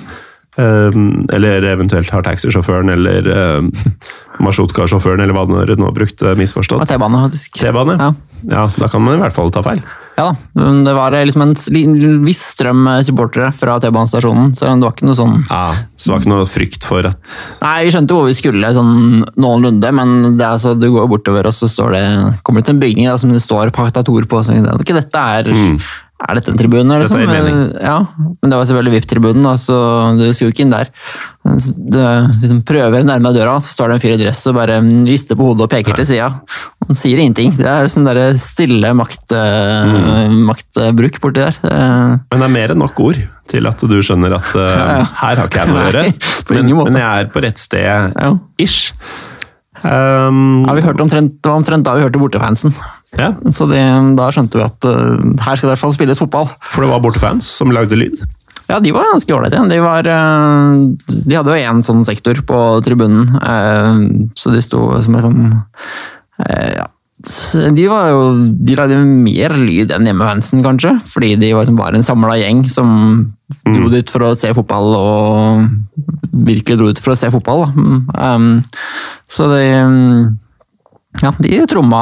Um, 0.60 1.30
eller 1.32 1.64
eventuelt 1.64 2.10
har 2.12 2.26
taxisjåføren 2.28 2.92
eller 2.92 3.28
um, 3.62 3.70
marsjrutka-sjåføren 4.44 5.24
eller 5.24 5.38
hva 5.38 5.46
det 5.70 5.78
nå 5.80 5.94
brukte, 5.96 6.34
Det 6.34 6.40
misforstått. 6.40 6.84
T-bane, 6.90 7.24
faktisk. 7.30 7.62
T-bane? 7.62 7.96
Ja. 7.96 8.12
ja, 8.52 8.68
da 8.76 8.92
kan 8.92 9.04
man 9.06 9.16
i 9.16 9.22
hvert 9.24 9.36
fall 9.38 9.54
ta 9.54 9.64
feil. 9.64 9.84
Ja 10.18 10.26
da, 10.28 10.36
men 10.60 10.82
det 10.84 10.92
var 10.94 11.16
liksom 11.16 11.44
en 11.46 11.54
viss 12.26 12.42
strøm 12.52 12.84
supportere 13.08 13.48
fra 13.56 13.78
T-banestasjonen, 13.82 14.52
så 14.58 14.68
det 14.68 14.84
var 14.84 14.94
ikke 14.94 15.08
noe 15.08 15.18
sånn 15.18 15.38
Ja, 15.48 15.72
så 15.96 16.10
det 16.10 16.14
var 16.14 16.22
ikke 16.22 16.32
noe 16.34 16.50
frykt 16.52 16.88
for 16.88 17.08
at 17.08 17.32
Nei, 17.62 17.78
vi 17.88 17.94
skjønte 17.96 18.18
hvor 18.18 18.28
vi 18.28 18.36
skulle 18.38 18.74
sånn 18.76 19.24
noenlunde, 19.40 19.94
men 19.96 20.14
det 20.36 20.44
er 20.44 20.58
altså, 20.58 20.76
du 20.78 20.90
går 20.92 21.08
bortover, 21.12 21.48
og 21.48 21.56
så 21.56 21.70
står 21.72 21.96
det, 21.96 22.04
kommer 22.44 22.62
det 22.62 22.70
til 22.70 22.76
en 22.76 22.84
bygning 22.84 23.10
da, 23.10 23.16
som 23.22 23.32
det 23.32 23.42
står 23.44 23.72
Paktator 23.76 24.28
på. 24.28 24.44
Så 24.44 24.58
det 24.58 24.76
ikke 24.84 25.00
dette 25.00 25.26
er, 25.40 25.50
er 26.22 26.38
dette 26.38 26.54
en 26.54 26.60
tribune? 26.60 26.98
Dette 27.02 27.18
er 27.18 27.26
en 27.26 27.32
mening. 27.34 27.60
Ja, 27.82 27.98
men 28.42 28.52
det 28.54 28.60
var 28.60 28.68
selvfølgelig 28.70 29.00
VIP-tribunen, 29.00 29.48
så 29.60 29.78
du 30.20 30.24
skulle 30.30 30.52
jo 30.52 30.56
ikke 30.56 30.66
inn 30.66 30.74
der. 30.74 30.92
Du 31.42 31.98
liksom 32.44 32.62
prøver 32.68 33.02
å 33.02 33.08
nærme 33.08 33.32
deg 33.32 33.42
døra, 33.42 33.58
så 33.64 33.74
står 33.74 33.92
det 33.92 33.98
en 33.98 34.04
fyr 34.04 34.16
i 34.16 34.22
dress 34.22 34.44
og 34.52 34.58
bare 34.60 34.78
rister 35.10 35.40
på 35.40 35.50
hodet 35.50 35.66
og 35.66 35.74
peker 35.74 35.98
til 35.98 36.10
sida. 36.14 36.30
Han 36.88 36.98
sier 36.98 37.22
ingenting. 37.24 37.56
Det 37.58 37.68
er 37.70 37.90
sånn 37.92 38.08
der 38.08 38.22
stille 38.42 38.94
makt, 38.98 39.34
mm. 39.34 40.40
maktbruk 40.50 41.22
borti 41.24 41.46
der. 41.48 41.60
Men 41.66 42.38
det 42.38 42.48
er 42.48 42.56
mer 42.60 42.76
enn 42.76 42.84
nok 42.84 43.02
ord 43.04 43.22
til 43.52 43.68
at 43.68 43.84
du 43.84 43.98
skjønner 44.06 44.38
at 44.38 44.54
uh, 44.60 45.02
her 45.24 45.42
har 45.42 45.46
ikke 45.50 45.64
jeg 45.64 45.72
noe 45.72 45.82
å 45.82 45.90
gjøre. 45.90 46.06
Men, 46.52 46.68
men 46.68 46.98
jeg 47.00 47.24
er 47.24 47.30
på 47.32 47.42
rett 47.46 47.60
sted, 47.62 48.16
Ja. 48.20 48.32
ish. 48.60 48.92
Um, 49.82 50.66
Ja, 50.68 50.74
vi 50.76 50.84
hørte 50.84 51.06
omtrent, 51.06 51.38
det 51.40 51.48
var 51.48 51.62
omtrent 51.62 51.86
da 51.88 51.94
vi 51.96 52.04
hørte 52.04 52.20
bortefansen. 52.20 52.74
Ja, 53.20 53.32
Så 53.52 53.68
det, 53.68 53.82
da 54.18 54.30
skjønte 54.32 54.60
vi 54.60 54.64
at 54.66 54.88
uh, 54.88 55.18
her 55.44 55.58
skal 55.58 55.68
det 55.68 55.72
i 55.72 55.74
hvert 55.74 55.84
fall 55.84 55.96
spilles 55.96 56.22
fotball. 56.22 56.48
for 56.72 56.86
det 56.86 56.92
var 56.94 57.04
bortefans 57.04 57.50
som 57.60 57.74
lagde 57.74 58.00
lyd. 58.00 58.22
Ja, 58.72 58.80
de 58.80 58.94
var 58.96 59.10
ganske 59.10 59.36
ålreite. 59.36 59.60
De, 59.68 59.82
var, 59.84 60.08
eh, 60.08 61.18
de 61.28 61.36
hadde 61.36 61.52
jo 61.52 61.60
én 61.60 61.82
sånn 61.84 62.06
sektor 62.08 62.40
på 62.48 62.60
tribunen, 62.86 63.28
eh, 63.44 63.98
så 64.40 64.54
de 64.54 64.62
sto 64.64 64.86
som 65.04 65.18
et 65.18 65.26
sånn 65.28 65.50
ja. 66.78 66.88
De, 67.22 67.84
var 67.86 68.08
jo, 68.10 68.22
de 68.66 68.76
lagde 68.80 68.96
mer 69.04 69.54
lyd 69.60 69.92
enn 69.94 70.08
hjemmefansen, 70.10 70.64
kanskje. 70.66 70.96
Fordi 71.06 71.36
de 71.38 71.52
var 71.54 71.68
liksom 71.68 71.78
bare 71.78 72.00
en 72.00 72.08
samla 72.08 72.38
gjeng 72.40 72.64
som 72.72 72.96
dro 73.68 73.92
dit 73.94 74.10
for 74.10 74.26
å 74.26 74.32
se 74.40 74.50
fotball, 74.58 74.96
og 74.98 76.32
virkelig 76.48 76.80
dro 76.80 76.90
dit 76.90 77.04
for 77.04 77.14
å 77.14 77.20
se 77.20 77.30
fotball. 77.34 77.68
Um, 78.16 78.64
så 79.30 79.52
de 79.52 79.68
ja, 81.20 81.34
de 81.44 81.58
tromma, 81.68 82.00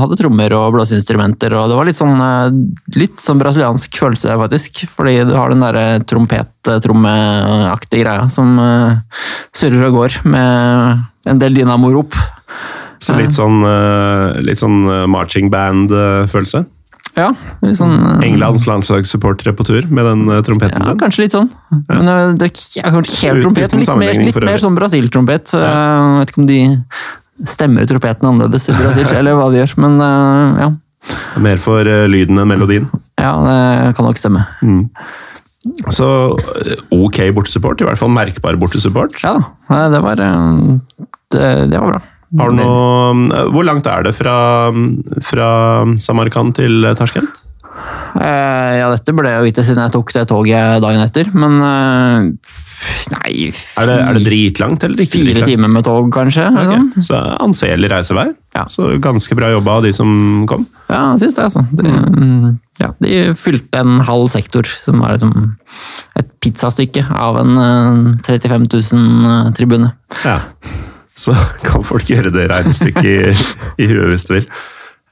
hadde 0.00 0.16
trommer 0.18 0.54
og 0.56 0.72
blåseinstrumenter, 0.74 1.52
og 1.58 1.68
det 1.70 1.76
var 1.78 1.88
litt 1.88 1.98
sånn, 1.98 2.16
eh, 2.16 2.96
litt 2.96 3.20
sånn 3.20 3.38
brasiliansk 3.42 3.98
følelse, 4.00 4.32
faktisk. 4.40 4.84
Fordi 4.90 5.18
du 5.28 5.34
har 5.36 5.52
den 5.52 5.60
derre 5.62 6.00
trompet-trommeaktige 6.08 8.02
greia 8.06 8.28
som 8.32 8.56
eh, 8.58 8.96
surrer 9.54 9.88
og 9.90 9.98
går 10.00 10.20
med 10.24 11.02
en 11.30 11.38
del 11.42 11.54
dynamorop. 11.60 12.16
Så 13.02 13.16
litt 13.18 13.34
sånn, 13.34 13.64
litt 14.46 14.60
sånn 14.60 14.84
marching 15.10 15.48
band-følelse. 15.50 16.62
Ja, 17.18 17.28
sånn 17.76 17.92
eh, 17.98 18.22
Englands 18.30 18.62
landslagssupportere 18.68 19.52
på 19.56 19.66
tur 19.68 19.84
med 19.92 20.06
den 20.08 20.22
trompeten 20.46 20.80
Ja, 20.80 20.92
sin. 20.94 21.00
kanskje 21.02 21.24
litt 21.26 21.34
sånn. 21.36 21.50
Men 21.90 22.08
eh, 22.08 22.30
det 22.40 22.48
er 22.48 22.86
helt 22.88 23.42
trompet, 23.44 23.74
litt 23.76 23.90
mer, 24.00 24.14
litt 24.16 24.38
mer 24.48 24.62
sånn 24.62 24.78
Brasil-trompet. 24.78 25.52
så 25.52 25.60
Jeg 25.60 26.22
vet 26.22 26.32
ikke 26.32 26.40
om 26.40 26.48
de 26.48 26.60
stemmer 27.48 27.88
trompeten 27.90 28.28
annerledes 28.28 28.68
i 28.70 28.76
Brasil, 28.76 29.08
eller 29.18 29.36
hva 29.38 29.50
de 29.52 29.62
gjør. 29.62 29.74
Men 29.82 29.98
eh, 30.04 30.62
ja. 30.64 30.70
Mer 31.42 31.58
for 31.58 31.88
uh, 31.88 32.04
lyden 32.10 32.38
enn 32.38 32.50
melodien. 32.50 32.86
ja, 33.18 33.32
det 33.42 33.94
kan 33.98 34.06
nok 34.06 34.20
stemme. 34.20 34.44
Så 35.94 36.06
uh, 36.38 36.72
ok 36.94 37.24
bortesupport, 37.34 37.82
i 37.82 37.88
hvert 37.88 37.98
fall 37.98 38.12
merkbar 38.14 38.58
bortesupport. 38.60 39.18
Ja 39.24 39.34
da, 39.40 39.82
det 39.90 40.02
var, 40.04 40.22
eh, 40.22 41.06
det, 41.34 41.52
det 41.72 41.80
var 41.80 41.96
bra. 41.96 42.02
Har 42.40 42.48
du 42.48 42.56
noe, 42.56 43.40
hvor 43.52 43.66
langt 43.66 43.86
er 43.90 44.06
det 44.06 44.14
fra, 44.16 44.34
fra 45.26 45.48
Samarkand 46.00 46.54
til 46.56 46.86
Tasjkent? 46.96 47.42
Eh, 48.20 48.72
ja, 48.80 48.88
dette 48.92 49.14
ble 49.16 49.30
jo 49.38 49.44
vite 49.46 49.64
siden 49.64 49.82
jeg 49.86 49.92
tok 49.94 50.12
det 50.16 50.26
toget 50.30 50.82
dagen 50.84 51.00
etter, 51.04 51.30
men 51.34 51.58
eh, 51.64 52.58
Nei, 53.12 53.52
Er 53.78 53.86
det, 53.86 53.94
er 54.02 54.16
det 54.16 54.22
dritlangt 54.26 54.82
eller 54.82 55.04
ikke? 55.04 55.12
fire 55.20 55.34
dritlangt? 55.36 55.50
timer 55.52 55.70
med 55.70 55.84
tog, 55.86 56.08
kanskje? 56.14 56.48
Okay. 56.50 56.80
Ok, 56.80 56.96
sånn. 56.96 57.04
Så 57.06 57.20
anselig 57.44 57.90
reisevei. 57.92 58.24
Ja. 58.56 58.64
Så 58.72 58.88
ganske 59.02 59.36
bra 59.38 59.52
jobba 59.52 59.76
av 59.78 59.84
de 59.86 59.92
som 59.94 60.10
kom. 60.50 60.64
Ja, 60.90 61.12
jeg 61.14 61.22
syns 61.22 61.36
det, 61.36 61.44
altså. 61.46 61.62
De, 61.78 61.86
mm, 61.86 62.48
ja, 62.82 62.90
de 63.06 63.20
fylte 63.38 63.84
en 63.84 64.00
halv 64.08 64.26
sektor, 64.34 64.66
som 64.82 64.98
var 64.98 65.14
liksom 65.14 65.52
et 66.18 66.32
pizzastykke 66.42 67.06
av 67.14 67.38
en 67.44 67.54
eh, 67.62 68.18
35 68.26 68.66
000 68.74 69.54
tribune. 69.56 69.92
Ja. 70.26 70.40
Så 71.14 71.36
kan 71.62 71.86
folk 71.86 72.10
gjøre 72.10 72.34
det 72.34 72.48
regnestykket 72.50 73.04
i, 73.04 73.48
i 73.84 73.90
huet 73.92 74.10
hvis 74.10 74.26
de 74.26 74.40
vil. 74.40 74.50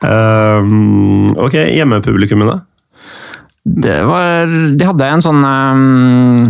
Um, 0.01 1.29
ok, 1.37 1.55
hjemmepublikummet, 1.77 2.49
da? 2.49 2.61
Det 3.61 3.99
var 4.09 4.49
De 4.49 4.87
hadde 4.89 5.09
en 5.13 5.21
sånn 5.21 5.43
um, 5.45 6.47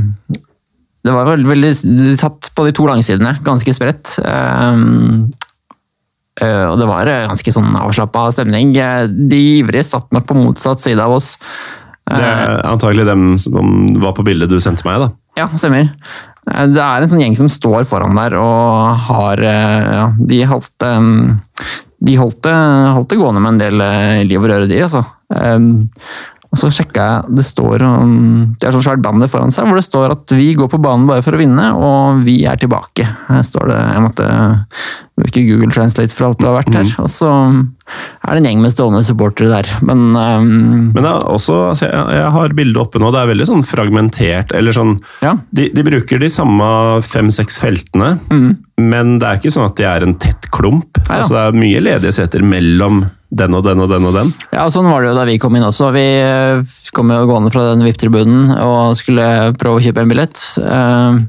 Det 1.02 1.10
var 1.10 1.26
veldig, 1.32 1.48
veldig 1.50 1.72
de 1.98 2.12
satt 2.20 2.52
på 2.54 2.68
de 2.68 2.74
to 2.76 2.86
langsidene, 2.86 3.34
ganske 3.42 3.74
spredt. 3.74 4.14
Eh, 6.40 6.64
og 6.70 6.78
det 6.80 6.88
var 6.88 7.08
eh, 7.10 7.26
ganske 7.28 7.52
sånn 7.52 7.74
avslappa 7.76 8.28
stemning. 8.36 8.72
Eh, 8.78 9.04
De 9.08 9.40
ivrige 9.60 9.84
satt 9.90 10.08
nok 10.14 10.28
på 10.28 10.38
motsatt 10.38 10.80
side 10.82 11.02
av 11.02 11.18
oss. 11.18 11.34
Det 12.10 12.26
er 12.26 12.62
antagelig 12.66 13.04
dem 13.06 13.34
som 13.38 13.84
var 14.02 14.16
på 14.16 14.24
bildet 14.26 14.50
du 14.50 14.56
sendte 14.62 14.86
meg, 14.86 15.02
da. 15.02 15.10
Ja, 15.38 15.46
stemmer. 15.60 15.92
Det 16.46 16.80
er 16.82 17.04
en 17.04 17.10
sånn 17.12 17.20
gjeng 17.22 17.36
som 17.38 17.50
står 17.52 17.84
foran 17.86 18.16
der 18.18 18.34
og 18.40 18.96
har 19.06 19.42
ja, 19.44 20.06
De 20.16 20.40
holdt 20.48 20.86
De 22.00 22.16
holdt 22.16 22.42
det, 22.46 22.56
holdt 22.96 23.12
det 23.12 23.20
gående 23.20 23.42
med 23.44 23.54
en 23.54 23.62
del 23.62 23.84
eh, 23.84 24.20
liv 24.28 24.40
og 24.40 24.50
røre, 24.50 24.68
de, 24.70 24.80
altså. 24.86 25.04
Um, 25.30 25.88
og 26.50 26.58
så 26.58 26.66
sjekka 26.74 27.04
jeg 27.06 27.36
Det 27.38 27.44
står 27.46 27.84
um, 27.86 28.56
Det 28.58 28.66
er 28.66 28.74
sånn 28.74 28.82
svært 28.82 29.02
banner 29.04 29.30
foran 29.30 29.52
seg 29.54 29.68
hvor 29.68 29.78
det 29.78 29.84
står 29.86 30.16
at 30.16 30.34
vi 30.34 30.48
går 30.58 30.66
på 30.72 30.80
banen 30.82 31.06
bare 31.06 31.22
for 31.22 31.36
å 31.36 31.38
vinne, 31.38 31.68
og 31.78 32.24
vi 32.26 32.40
er 32.48 32.58
tilbake. 32.58 33.06
Her 33.28 33.44
står 33.46 33.70
det 33.70 33.78
Jeg 33.78 34.04
måtte 34.08 34.26
bruke 35.20 35.44
Google 35.46 35.70
Translate 35.74 36.16
for 36.16 36.30
alt 36.30 36.40
det 36.40 36.48
har 36.48 36.56
vært 36.58 36.74
her. 36.78 36.90
Og 37.02 37.10
så 37.12 37.28
er 37.30 38.32
det 38.36 38.40
en 38.42 38.48
gjeng 38.50 38.62
med 38.64 38.72
stående 38.74 39.02
supportere 39.06 39.50
der. 39.52 39.70
Men 39.86 40.10
um, 40.14 40.90
Men 40.94 41.02
det 41.04 41.10
er 41.10 41.28
også, 41.30 41.56
altså, 41.72 41.88
jeg, 41.88 42.02
jeg 42.18 42.32
har 42.36 42.56
bildet 42.58 42.80
oppe 42.82 43.02
nå, 43.02 43.12
det 43.14 43.22
er 43.22 43.30
veldig 43.32 43.48
sånn 43.50 43.64
fragmentert. 43.66 44.52
eller 44.56 44.76
sånn, 44.76 44.96
ja. 45.24 45.36
De, 45.54 45.68
de 45.74 45.86
bruker 45.86 46.20
de 46.22 46.30
samme 46.32 46.66
fem-seks 47.06 47.60
feltene, 47.62 48.12
men 48.80 49.16
det 49.20 49.28
er 49.28 49.40
ikke 49.40 49.52
sånn 49.54 49.68
at 49.68 49.78
de 49.80 49.88
er 49.88 50.06
en 50.06 50.16
tett 50.20 50.50
klump. 50.54 51.00
Ja, 51.04 51.08
ja. 51.08 51.16
altså, 51.22 51.36
det 51.36 51.46
er 51.48 51.62
mye 51.64 51.82
ledige 51.84 52.14
seter 52.16 52.44
mellom 52.46 53.04
den 53.30 53.54
og 53.54 53.62
den 53.62 53.78
og 53.78 53.90
den 53.92 54.06
og 54.08 54.14
den. 54.16 54.30
Ja, 54.50 54.64
og 54.66 54.72
sånn 54.74 54.88
var 54.90 55.04
det 55.04 55.12
jo 55.12 55.18
da 55.20 55.24
vi 55.28 55.36
kom 55.38 55.54
inn 55.54 55.62
også. 55.66 55.92
Vi 55.94 56.02
eh, 56.18 56.62
kom 56.96 57.12
jo 57.14 57.20
gående 57.30 57.52
fra 57.54 57.68
den 57.68 57.84
VIP-tribunen 57.86 58.56
og 58.58 58.96
skulle 58.98 59.26
prøve 59.60 59.78
å 59.78 59.84
kjøpe 59.84 60.02
en 60.02 60.10
billett. 60.10 60.42
eh, 60.58 61.20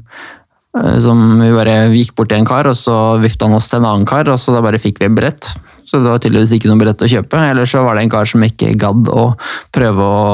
Som 0.72 1.36
vi 1.36 1.50
bare 1.52 1.74
gikk 1.92 2.14
bort 2.16 2.30
til 2.32 2.40
en 2.40 2.48
kar, 2.48 2.68
og 2.70 2.76
så 2.78 2.96
vifta 3.20 3.44
han 3.48 3.58
oss 3.58 3.68
til 3.68 3.82
en 3.82 3.88
annen 3.90 4.08
kar, 4.08 4.28
og 4.32 4.40
så 4.40 4.54
da 4.54 4.62
bare 4.64 4.80
fikk 4.80 5.02
vi 5.02 5.10
en 5.10 5.18
billett. 5.18 5.50
Så 5.84 6.00
det 6.00 6.08
var 6.08 6.22
tydeligvis 6.22 6.54
ikke 6.56 6.70
noen 6.70 6.80
brett 6.80 7.02
å 7.04 7.10
kjøpe. 7.10 7.40
Eller 7.52 7.68
så 7.68 7.82
var 7.84 7.98
det 7.98 8.06
en 8.06 8.12
kar 8.14 8.28
som 8.30 8.44
ikke 8.46 8.70
gadd 8.80 9.10
å 9.12 9.26
prøve 9.74 10.06
å 10.06 10.30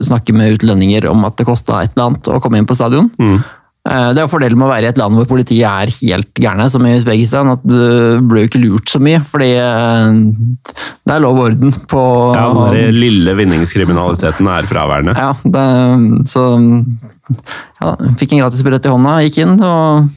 snakke 0.00 0.32
med 0.36 0.56
utlendinger 0.56 1.10
om 1.10 1.26
at 1.28 1.36
det 1.36 1.44
kosta 1.48 1.82
et 1.82 1.92
eller 1.92 2.08
annet 2.08 2.32
å 2.32 2.40
komme 2.40 2.60
inn 2.60 2.68
på 2.68 2.78
stadion. 2.78 3.10
Mm. 3.20 3.42
Eh, 3.84 4.10
Det 4.14 4.20
er 4.20 4.24
jo 4.24 4.32
fordelen 4.32 4.56
med 4.56 4.66
å 4.68 4.72
være 4.72 4.88
i 4.88 4.92
et 4.94 5.00
land 5.00 5.18
hvor 5.18 5.28
politiet 5.28 5.66
er 5.68 5.92
helt 5.92 6.40
gærne, 6.40 6.70
som 6.72 6.86
i 6.88 6.94
Usbekistan, 6.96 7.50
at 7.52 7.64
du 7.68 8.20
blir 8.24 8.44
jo 8.44 8.48
ikke 8.48 8.62
lurt 8.62 8.88
så 8.88 9.00
mye, 9.02 9.20
fordi 9.28 9.50
eh, 9.60 10.18
det 11.04 11.12
er 11.16 11.24
lov 11.24 11.36
og 11.36 11.50
orden 11.50 11.74
på 11.90 12.04
Ja, 12.36 12.48
Den 12.72 12.96
lille 12.96 13.36
vinningskriminaliteten 13.36 14.48
er 14.56 14.70
fraværende. 14.70 15.16
Ja, 15.20 15.34
det, 15.44 15.66
så 16.32 16.46
ja, 17.80 17.94
fikk 18.20 18.32
en 18.32 18.44
gratisbillett 18.44 18.88
i 18.88 18.94
hånda, 18.94 19.18
gikk 19.26 19.42
inn 19.44 19.56
og 19.60 20.08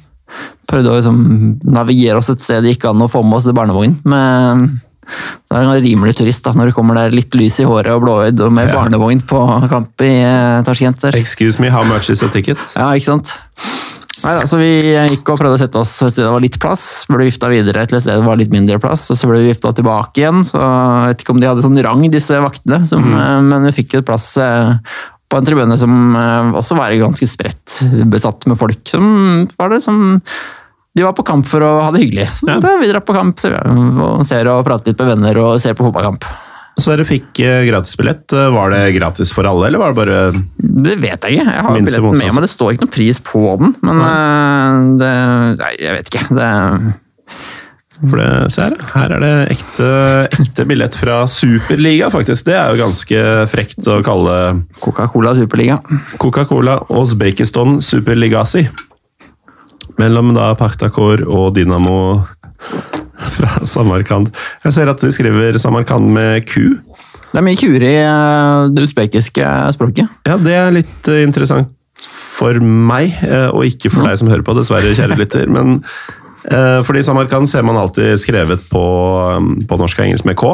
prøvde 0.68 0.92
å 0.92 0.98
liksom, 1.00 1.20
navigere 1.68 2.20
oss 2.20 2.32
et 2.32 2.44
sted 2.44 2.64
det 2.64 2.76
gikk 2.76 2.90
an 2.90 3.04
å 3.04 3.12
få 3.12 3.22
med 3.24 3.40
oss 3.40 3.48
barnevogn. 3.56 4.00
Med, 4.08 4.80
det 5.08 5.58
er 5.58 5.66
en 5.66 5.84
rimelig 5.84 6.18
turist 6.20 6.46
da, 6.46 6.54
når 6.58 6.72
du 6.72 6.78
kommer 6.78 6.98
der 7.00 7.16
litt 7.16 7.34
lys 7.38 7.60
i 7.64 7.68
håret 7.68 7.94
og 7.94 8.04
blåøyd 8.06 8.42
og 8.46 8.54
med 8.54 8.70
Ja. 8.70 8.80
barnevogn 8.80 9.22
på 9.28 9.42
kamp 9.72 10.04
i 10.06 10.14
eh, 10.22 10.64
Tashkent. 10.68 11.02
Der. 11.06 11.18
Excuse 11.20 11.62
me, 11.62 11.70
how 11.74 11.84
much 11.88 12.10
is 12.14 12.24
a 12.24 12.30
ticket? 12.32 12.60
Ja, 12.76 12.92
ikke 12.94 13.12
sant? 13.14 13.38
Nei, 14.24 14.34
så 14.50 14.58
Vi 14.58 14.70
gikk 15.14 15.30
og 15.30 15.38
prøvde 15.40 15.58
å 15.60 15.62
sette 15.62 15.78
oss 15.78 15.92
et 16.02 16.16
sted 16.16 16.26
det 16.26 16.32
var 16.34 16.42
litt 16.42 16.58
plass. 16.62 17.06
Ble 17.10 17.28
vifta 17.28 17.50
videre 17.52 17.86
til 17.88 18.00
et 18.00 18.06
sted 18.06 18.18
det 18.18 18.26
var 18.26 18.40
litt 18.40 18.54
mindre 18.54 18.80
plass, 18.82 19.06
og 19.14 19.20
så 19.20 19.30
ble 19.30 19.44
vi 19.44 19.52
vifta 19.52 19.74
tilbake 19.78 20.24
igjen. 20.24 20.42
så 20.48 20.58
Jeg 20.58 21.12
vet 21.12 21.22
ikke 21.24 21.36
om 21.36 21.44
de 21.44 21.52
hadde 21.52 21.66
sånn 21.66 21.84
rang, 21.86 22.02
disse 22.14 22.40
vaktene, 22.42 22.82
som, 22.90 23.06
mm. 23.06 23.52
men 23.52 23.70
vi 23.70 23.76
fikk 23.84 24.00
et 24.00 24.08
plass 24.08 24.32
eh, 24.42 24.74
på 25.30 25.38
en 25.38 25.48
tribune 25.48 25.78
som 25.78 26.16
eh, 26.18 26.54
også 26.58 26.78
var 26.80 26.96
ganske 26.98 27.30
spredt 27.30 27.82
besatt 28.10 28.48
med 28.50 28.58
folk. 28.60 28.82
Som 28.90 29.46
var 29.60 29.76
det 29.76 29.84
som 29.86 30.18
De 30.98 31.06
var 31.06 31.14
på 31.14 31.24
kamp 31.28 31.46
for 31.46 31.62
å 31.62 31.72
ha 31.86 31.92
det 31.94 32.02
hyggelig. 32.02 32.28
Så 32.40 32.48
Ja. 32.50 32.58
da 32.64 32.74
vi 32.82 32.90
drar 32.90 33.04
på 33.06 33.14
kamp 33.14 33.38
ser, 33.40 33.54
vi, 33.70 33.88
og 34.02 34.26
ser 34.26 34.50
og 34.50 34.64
prater 34.66 34.90
litt 34.92 35.00
med 35.06 35.12
venner 35.14 35.38
og 35.46 35.60
ser 35.62 35.78
på 35.78 35.86
fotballkamp. 35.86 36.26
Så 36.78 36.92
dere 36.94 37.06
fikk 37.10 37.40
eh, 37.42 37.64
gratisbillett. 37.66 38.34
Eh, 38.38 38.52
Var 38.54 38.70
det 38.74 38.82
gratis 38.94 39.32
for 39.34 39.48
alle, 39.50 39.66
eller 39.66 39.82
var 39.82 39.94
det 39.94 39.98
bare 39.98 40.18
Det 40.62 40.98
vet 41.02 41.24
jeg 41.26 41.40
ikke. 41.40 41.54
Jeg 41.54 41.64
har 41.66 41.74
billetten 41.74 42.18
med 42.20 42.34
meg. 42.36 42.44
Det 42.46 42.50
står 42.52 42.74
ikke 42.76 42.86
noen 42.86 42.94
pris 42.98 43.20
på 43.26 43.42
den. 43.62 43.72
Men 43.82 44.02
ja. 44.04 44.12
det, 45.02 45.14
Nei, 45.64 45.72
jeg 45.82 45.96
vet 45.98 46.12
ikke. 46.12 46.26
Det, 46.38 46.50
For 47.98 48.22
det, 48.22 48.52
se 48.54 48.62
her, 48.62 48.76
her 48.94 49.14
er 49.16 49.24
det 49.26 49.32
ekte, 49.56 49.88
ekte 50.38 50.66
billett 50.70 50.94
fra 51.02 51.24
Superliga, 51.26 52.12
faktisk. 52.14 52.46
Det 52.46 52.54
er 52.54 52.70
jo 52.76 52.84
ganske 52.84 53.24
frekt 53.50 53.90
å 53.90 53.98
kalle 54.06 54.36
Coca-Cola 54.84 55.34
Superliga. 55.34 55.80
Coca-Cola 56.22 56.78
Uzbekistan 56.94 57.80
Superligasi. 57.82 58.68
Mellom 59.98 60.34
da 60.36 60.52
Paktakor 60.58 61.24
og 61.26 61.56
Dynamo 61.56 62.24
fra 63.38 63.66
Samarkand. 63.66 64.30
Jeg 64.66 64.76
ser 64.76 64.92
at 64.92 65.02
de 65.02 65.10
skriver 65.14 65.58
Samarkand 65.62 66.12
med 66.14 66.46
Q. 66.50 66.78
Det 67.32 67.42
er 67.42 67.46
mye 67.46 67.60
kuer 67.60 67.84
i 67.84 67.96
eh, 68.02 68.68
det 68.74 68.86
usbekiske 68.88 69.50
språket. 69.76 70.08
Ja, 70.28 70.38
det 70.42 70.54
er 70.56 70.72
litt 70.76 71.10
eh, 71.12 71.24
interessant 71.26 71.74
for 72.38 72.62
meg, 72.62 73.18
eh, 73.26 73.50
og 73.50 73.66
ikke 73.68 73.92
for 73.92 74.06
deg 74.06 74.20
som 74.22 74.30
hører 74.32 74.46
på, 74.46 74.56
dessverre, 74.58 74.96
kjære 74.98 75.20
lytter. 75.24 75.52
Men 75.52 75.82
fordi 76.48 77.02
Samarkand 77.04 77.50
ser 77.52 77.66
man 77.68 77.76
alltid 77.76 78.14
skrevet 78.22 78.62
på, 78.72 78.82
på 79.68 79.78
norsk 79.82 80.00
og 80.00 80.06
engelsk 80.06 80.28
med 80.30 80.38
K. 80.40 80.52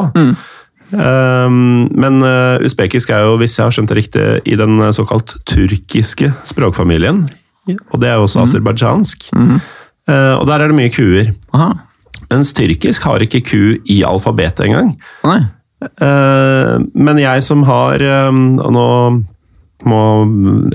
Um, 0.90 1.84
men 1.94 2.18
uh, 2.18 2.58
usbekisk 2.66 3.12
er 3.14 3.22
jo, 3.28 3.36
hvis 3.38 3.54
jeg 3.54 3.62
har 3.62 3.76
skjønt 3.76 3.92
det 3.92 3.98
riktig, 4.00 4.24
i 4.42 4.56
den 4.58 4.82
såkalt 4.96 5.36
turkiske 5.46 6.32
språkfamilien. 6.50 7.28
Og 7.66 8.00
det 8.02 8.10
er 8.10 8.18
jo 8.18 8.26
også 8.26 8.44
aserbajdsjansk. 8.44 9.30
Eh, 9.32 10.34
og 10.36 10.46
der 10.50 10.60
er 10.60 10.70
det 10.70 10.78
mye 10.78 10.92
kuer. 10.92 11.32
Aha. 11.56 11.72
Mens 12.30 12.52
tyrkisk 12.56 13.06
har 13.08 13.22
ikke 13.24 13.42
ku 13.46 13.60
i 13.90 14.00
alfabetet 14.06 14.66
engang. 14.68 14.94
Nei. 15.26 15.42
Uh, 16.00 16.80
men 16.96 17.18
jeg 17.20 17.42
som 17.44 17.60
har 17.68 18.00
um, 18.32 18.54
Og 18.56 18.70
nå 18.72 18.84
må 19.84 19.98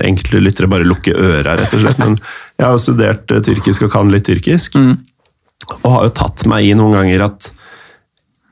enkelte 0.06 0.38
lyttere 0.38 0.68
bare 0.70 0.86
lukke 0.86 1.10
øra, 1.10 1.56
rett 1.58 1.72
og 1.74 1.82
slett. 1.82 1.98
Men 1.98 2.14
jeg 2.60 2.66
har 2.66 2.76
studert 2.78 3.32
uh, 3.34 3.40
tyrkisk 3.42 3.88
og 3.88 3.90
kan 3.96 4.12
litt 4.12 4.28
tyrkisk. 4.28 4.76
Og 5.80 5.88
har 5.90 6.06
jo 6.06 6.12
tatt 6.14 6.44
meg 6.50 6.68
i 6.68 6.76
noen 6.78 6.94
ganger 6.94 7.26
at 7.26 7.50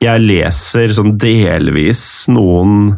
jeg 0.03 0.23
leser 0.23 0.95
sånn 0.95 1.17
delvis 1.19 2.03
noen 2.31 2.91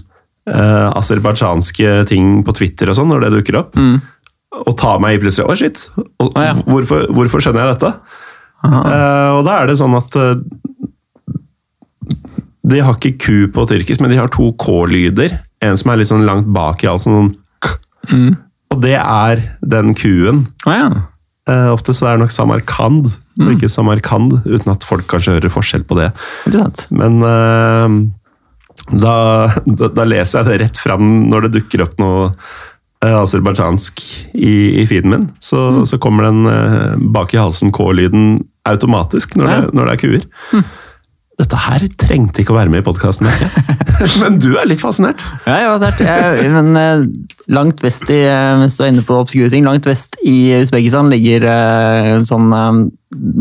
uh, 0.48 0.88
aserbajdsjanske 0.96 1.92
ting 2.08 2.40
på 2.44 2.56
Twitter 2.56 2.92
og 2.92 2.96
sånn, 2.96 3.12
når 3.12 3.26
det 3.26 3.34
dukker 3.38 3.60
opp. 3.60 3.76
Og 4.50 4.74
tar 4.78 4.98
meg 5.02 5.16
i 5.16 5.20
plutselig 5.22 5.46
Å, 5.46 5.56
shit! 5.58 5.84
Og, 6.18 6.32
ah, 6.34 6.50
ja. 6.50 6.54
hvorfor, 6.66 7.06
hvorfor 7.14 7.42
skjønner 7.44 7.64
jeg 7.68 7.76
dette? 7.76 7.92
Uh, 8.60 9.38
og 9.38 9.44
da 9.46 9.60
er 9.60 9.70
det 9.70 9.78
sånn 9.80 9.94
at 9.96 10.16
uh, 10.20 10.34
de 12.70 12.82
har 12.84 12.98
ikke 12.98 13.16
ku 13.22 13.36
på 13.54 13.64
tyrkisk, 13.70 14.02
men 14.02 14.12
de 14.12 14.18
har 14.20 14.30
to 14.34 14.50
k-lyder. 14.60 15.38
En 15.64 15.78
som 15.80 15.92
er 15.92 16.00
litt 16.00 16.10
sånn 16.10 16.26
langt 16.26 16.50
bak 16.54 16.84
i 16.84 16.90
halsen. 16.90 17.16
Sånn 17.16 17.32
k. 17.62 17.72
Og 18.70 18.82
det 18.84 18.98
er 19.00 19.42
den 19.72 19.94
kuen. 19.98 20.44
Ah, 20.68 20.76
ja. 20.76 20.90
Uh, 21.50 21.70
ofte 21.72 21.94
så 21.96 22.06
er 22.06 22.18
det 22.18 22.26
nok 22.26 22.34
Samarkand, 22.34 23.08
og 23.40 23.52
ikke 23.54 23.70
Samarkand, 23.72 24.42
uten 24.44 24.74
at 24.74 24.84
folk 24.86 25.08
kanskje 25.10 25.38
hører 25.38 25.52
forskjell 25.52 25.86
på 25.88 25.96
det. 25.98 26.10
det 26.52 26.66
Men 26.94 27.18
uh, 27.24 27.96
da, 28.92 29.14
da, 29.64 29.88
da 29.88 30.06
leser 30.06 30.42
jeg 30.42 30.50
det 30.50 30.58
rett 30.66 30.80
fram 30.80 31.30
når 31.30 31.48
det 31.48 31.54
dukker 31.58 31.86
opp 31.86 31.96
noe 32.02 32.28
aserbajdsjansk 33.06 34.02
i, 34.36 34.82
i 34.82 34.86
feeden 34.90 35.14
min. 35.14 35.28
Så, 35.40 35.86
så 35.88 35.98
kommer 36.02 36.28
den 36.28 36.44
eh, 36.50 36.98
bak 37.14 37.32
i 37.34 37.40
halsen 37.40 37.72
K-lyden 37.72 38.38
automatisk 38.68 39.36
når, 39.40 39.48
Ja. 39.48 39.60
det, 39.64 39.74
når 39.74 39.88
det 39.88 39.92
er 39.96 40.02
kuer. 40.04 40.64
Dette 41.40 41.56
her 41.56 41.86
trengte 41.96 42.42
ikke 42.42 42.52
å 42.52 42.58
være 42.58 42.68
med 42.68 42.82
i 42.82 42.84
podkasten, 42.84 43.24
men 44.20 44.36
du 44.36 44.50
er 44.60 44.66
litt 44.68 44.82
fascinert. 44.82 45.22
Ja, 45.46 45.54
jeg 45.62 45.70
var 45.72 45.84
fascinert. 45.86 46.42
Men 46.52 46.76
eh, 46.76 47.04
langt 47.56 47.80
vest 47.80 48.04
i 48.12 48.18
hvis 48.20 48.60
Mens 48.60 48.76
du 48.76 48.82
er 48.84 48.90
inne 48.92 49.04
på 49.08 49.16
obskure 49.22 49.48
ting, 49.48 49.64
langt 49.64 49.88
vest 49.88 50.18
i 50.28 50.50
Usbekistan 50.60 51.08
ligger 51.08 51.48
eh, 51.48 52.10
en 52.18 52.28
sånn 52.28 52.52
eh, 52.52 52.82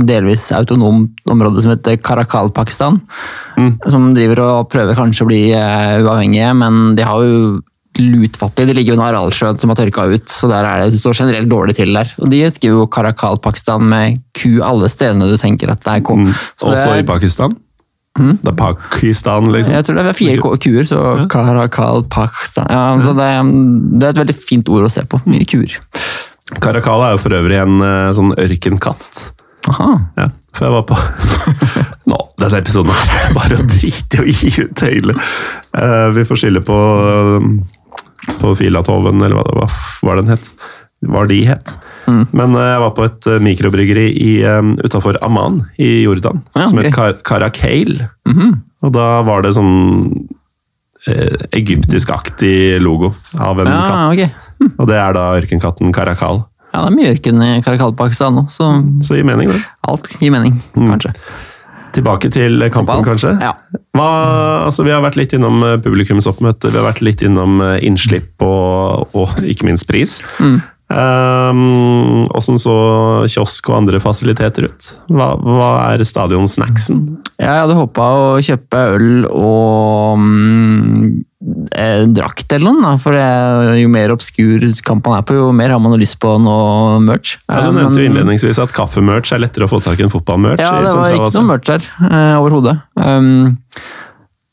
delvis 0.08 0.48
autonomt 0.56 1.20
område 1.30 1.62
som 1.66 1.74
heter 1.76 2.00
Karakal-Pakistan. 2.00 3.02
Som 3.92 4.14
driver 4.16 4.46
og 4.48 4.70
prøver 4.72 4.96
kanskje 4.98 5.28
å 5.28 5.30
bli 5.30 5.42
eh, 5.52 6.00
uavhengige, 6.00 6.56
men 6.64 6.96
de 6.96 7.04
har 7.06 7.28
jo 7.28 7.58
lutfattige. 7.98 8.70
Det 8.70 8.76
ligger 8.78 8.94
jo 8.94 9.00
en 9.00 9.08
Aralsjøen 9.08 9.60
som 9.60 9.72
har 9.72 9.80
tørka 9.80 10.06
ut, 10.12 10.28
så 10.30 10.50
der 10.52 10.68
er 10.68 10.84
det, 10.84 10.92
det 10.94 11.02
står 11.02 11.18
generelt 11.24 11.50
dårlig 11.50 11.76
til 11.80 11.96
der. 11.96 12.12
Og 12.22 12.30
de 12.32 12.44
skriver 12.54 12.84
jo 12.84 12.90
Karakal-Pakistan 12.92 13.88
med 13.90 14.22
ku 14.38 14.60
alle 14.66 14.92
stedene 14.92 15.30
du 15.30 15.36
tenker 15.42 15.74
at 15.74 15.82
det 15.86 15.98
er 15.98 16.06
K. 16.06 16.16
Mm. 16.16 16.30
Også 16.62 16.94
er- 16.94 17.02
i 17.02 17.08
Pakistan. 17.08 17.58
Det 18.20 18.52
er 18.52 18.56
Pakistan, 18.58 19.52
liksom. 19.54 19.74
jeg 19.74 19.86
tror 19.86 19.96
det 19.96 20.06
er 20.10 20.18
fire 20.18 20.56
kuer, 20.60 20.84
så 20.84 21.28
Karakal 21.32 22.04
Pakistan 22.12 22.66
ja, 22.68 22.82
så 23.06 23.14
det, 23.16 23.28
det 23.96 24.08
er 24.08 24.12
et 24.12 24.20
veldig 24.20 24.36
fint 24.36 24.72
ord 24.74 24.88
å 24.88 24.92
se 24.92 25.06
på. 25.08 25.22
Mye 25.30 25.48
kuer. 25.48 25.78
Karakal 26.60 27.06
er 27.06 27.14
jo 27.16 27.22
for 27.24 27.38
øvrig 27.38 27.62
en 27.62 27.80
eh, 27.86 28.10
sånn 28.18 28.34
ørkenkatt. 28.34 29.22
Aha. 29.70 29.90
Ja, 30.18 30.28
for 30.56 30.68
jeg 30.68 30.74
var 30.74 30.86
på 30.90 30.98
Nå, 32.10 32.18
denne 32.42 32.62
episoden 32.64 32.92
her 32.96 33.16
er 33.20 33.34
bare 33.36 33.60
å 33.60 33.66
drite 33.70 34.20
i 34.20 34.24
å 34.24 34.34
gi 34.34 34.52
ut 34.64 34.84
hele. 34.88 35.16
Uh, 35.76 36.10
vi 36.16 36.26
får 36.26 36.42
skille 36.42 36.64
på 36.66 36.78
på 38.40 38.56
Filatoven, 38.58 39.22
eller 39.22 39.36
hva, 39.36 39.44
det- 39.44 39.56
hva 39.60 39.68
f- 39.70 40.02
den 40.22 40.28
het. 40.28 40.52
Hva 41.06 41.26
de 41.28 41.46
het. 41.48 41.78
Men 42.08 42.56
eh, 42.58 42.66
jeg 42.74 42.80
var 42.82 42.92
på 42.98 43.04
et 43.06 43.28
eh, 43.28 43.40
mikrobryggeri 43.40 44.08
i, 44.18 44.44
um, 44.50 44.74
utafor 44.84 45.16
Amman 45.22 45.62
i 45.78 46.02
Jordan, 46.04 46.42
Ja, 46.56 46.66
som 46.68 46.78
het 46.82 46.94
Kar 46.94 47.14
Karakail. 47.24 48.08
Mm 48.28 48.36
-hmm. 48.40 48.58
Og 48.82 48.92
da 48.94 49.22
var 49.22 49.42
det 49.42 49.54
sånn 49.54 50.28
eh, 51.08 51.36
egyptiskaktig 51.52 52.82
logo 52.82 53.14
av 53.40 53.60
en 53.60 53.68
Ja, 53.68 53.82
katt. 53.88 54.18
ok. 54.18 54.72
Og 54.80 54.88
det 54.88 54.96
er 54.96 55.14
da 55.14 55.28
ørkenkatten 55.40 55.94
Karakal. 55.94 56.44
Ja, 56.74 56.84
det 56.86 56.92
er 56.92 56.96
mye 56.96 57.14
ørken 57.16 57.42
i 57.44 57.62
Karakal-Pakistan 57.66 58.36
nå, 58.36 58.44
så 58.50 58.84
Så 59.02 59.16
gir 59.16 59.24
mening, 59.26 59.50
det. 59.50 59.64
alt 59.88 60.08
gir 60.20 60.32
mening, 60.32 60.62
kanskje. 60.76 61.14
Tilbake 61.96 62.32
til 62.34 62.66
kampen, 62.74 63.04
kanskje. 63.06 63.36
Ja. 63.42 63.54
Hva, 63.98 64.10
altså, 64.68 64.86
vi 64.88 64.94
har 64.94 65.04
vært 65.06 65.20
litt 65.20 65.34
innom 65.36 65.64
eh, 65.66 65.78
publikumsoppmøte, 65.84 66.72
vi 66.74 66.80
har 66.80 66.88
vært 66.88 67.04
litt 67.06 67.24
innom 67.26 67.62
eh, 67.66 67.78
innslipp 67.86 68.46
og, 68.46 69.16
og 69.18 69.40
ikke 69.44 69.70
minst 69.70 69.88
pris. 69.90 70.20
Mm. 70.40 70.60
Um, 70.90 72.26
Åssen 72.34 72.58
så 72.58 72.76
kiosk 73.30 73.68
og 73.70 73.76
andre 73.84 74.00
fasiliteter 74.02 74.66
ut? 74.72 74.88
Hva, 75.14 75.36
hva 75.38 75.70
er 75.92 76.02
stadionsnacksen? 76.02 77.04
Jeg 77.38 77.62
hadde 77.62 77.78
håpa 77.78 78.08
å 78.18 78.32
kjøpe 78.42 78.86
øl 78.96 79.28
og 79.30 80.24
eh, 80.24 81.12
drakt 81.40 82.52
eller 82.52 82.76
noe, 82.76 82.98
for 83.00 83.16
jo 83.80 83.92
mer 83.92 84.12
obskur 84.12 84.66
kamp 84.84 85.06
man 85.08 85.22
er 85.22 85.28
på, 85.28 85.38
jo 85.38 85.52
mer 85.56 85.72
har 85.72 85.80
man 85.80 85.96
lyst 86.00 86.18
på 86.20 86.34
noe 86.44 86.98
merch. 87.00 87.38
Ja, 87.48 87.62
du 87.62 87.70
Eh, 87.70 87.78
nevnte 87.78 88.04
jo 88.04 88.10
innledningsvis 88.10 88.60
at 88.60 88.74
kaffemerch 88.76 89.32
er 89.32 89.40
lettere 89.40 89.70
å 89.70 89.72
få 89.72 89.80
tak 89.84 90.00
i 90.00 90.04
enn 90.04 90.12
fotballmerch. 90.12 90.60
Ja, 90.60 90.82
det 90.84 90.92
var 90.92 91.16
ikke 91.16 91.32
noe 91.38 91.48
merch 91.54 91.72
her 91.72 91.88
eh, 92.10 92.36
overhodet. 92.42 92.76
Um, 93.00 93.56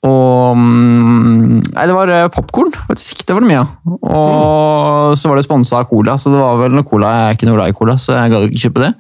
og 0.07 0.55
mm, 0.55 1.57
Nei, 1.75 1.89
det 1.91 1.97
var 1.97 2.13
popkorn, 2.31 2.71
faktisk. 2.87 3.27
Det 3.27 3.35
var 3.35 3.43
det 3.43 3.51
mye 3.51 3.65
av. 3.65 3.75
Og 4.07 5.19
så 5.19 5.29
var 5.29 5.41
det 5.41 5.47
sponsa 5.49 5.81
av 5.81 5.91
Cola, 5.91 6.15
så 6.21 6.31
det 6.31 6.39
var 6.39 6.63
vel 6.63 6.77
noe 6.77 6.87
cola. 6.87 7.11
Jeg 7.11 7.27
er 7.27 7.39
ikke 7.41 7.51
noe 7.51 7.59
glad 7.59 7.75
i 7.75 7.77
cola, 7.77 7.99
så 7.99 8.15
jeg 8.15 8.33
gadd 8.33 8.47
ikke 8.47 8.65
kjøpe 8.69 8.87
det. 8.87 8.93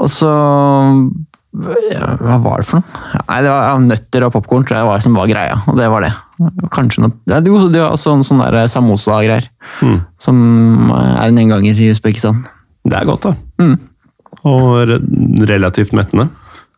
Og 0.00 0.08
så 0.10 0.32
ja, 0.32 1.33
Hva 1.54 2.36
var 2.42 2.60
det 2.62 2.66
for 2.66 2.80
noe? 2.80 3.02
Nei, 3.28 3.38
det 3.44 3.50
var 3.52 3.78
Nøtter 3.84 4.24
og 4.26 4.32
popkorn 4.34 4.64
tror 4.66 4.78
jeg 4.80 4.86
var 4.88 4.98
det 4.98 5.04
som 5.06 5.14
var 5.18 5.28
greia, 5.30 5.56
og 5.70 5.76
det 5.78 5.86
var 5.92 6.02
det. 6.02 6.12
Kanskje 6.74 7.04
noe 7.04 7.12
det, 7.30 7.40
det 7.46 7.80
var 7.82 7.94
sånn, 8.00 8.24
sånn 8.26 8.42
der 8.42 8.66
samosa-greier. 8.72 9.46
Mm. 9.80 9.98
Som 10.18 10.38
er 10.98 11.28
en 11.28 11.38
enganger 11.44 11.78
i 11.78 11.92
Usbekistan. 11.94 12.42
Det 12.84 12.98
er 12.98 13.06
godt, 13.08 13.28
da. 13.30 13.34
Mm. 13.62 13.76
Og 14.44 14.70
re 14.90 14.98
relativt 15.52 15.94
mettende. 15.96 16.26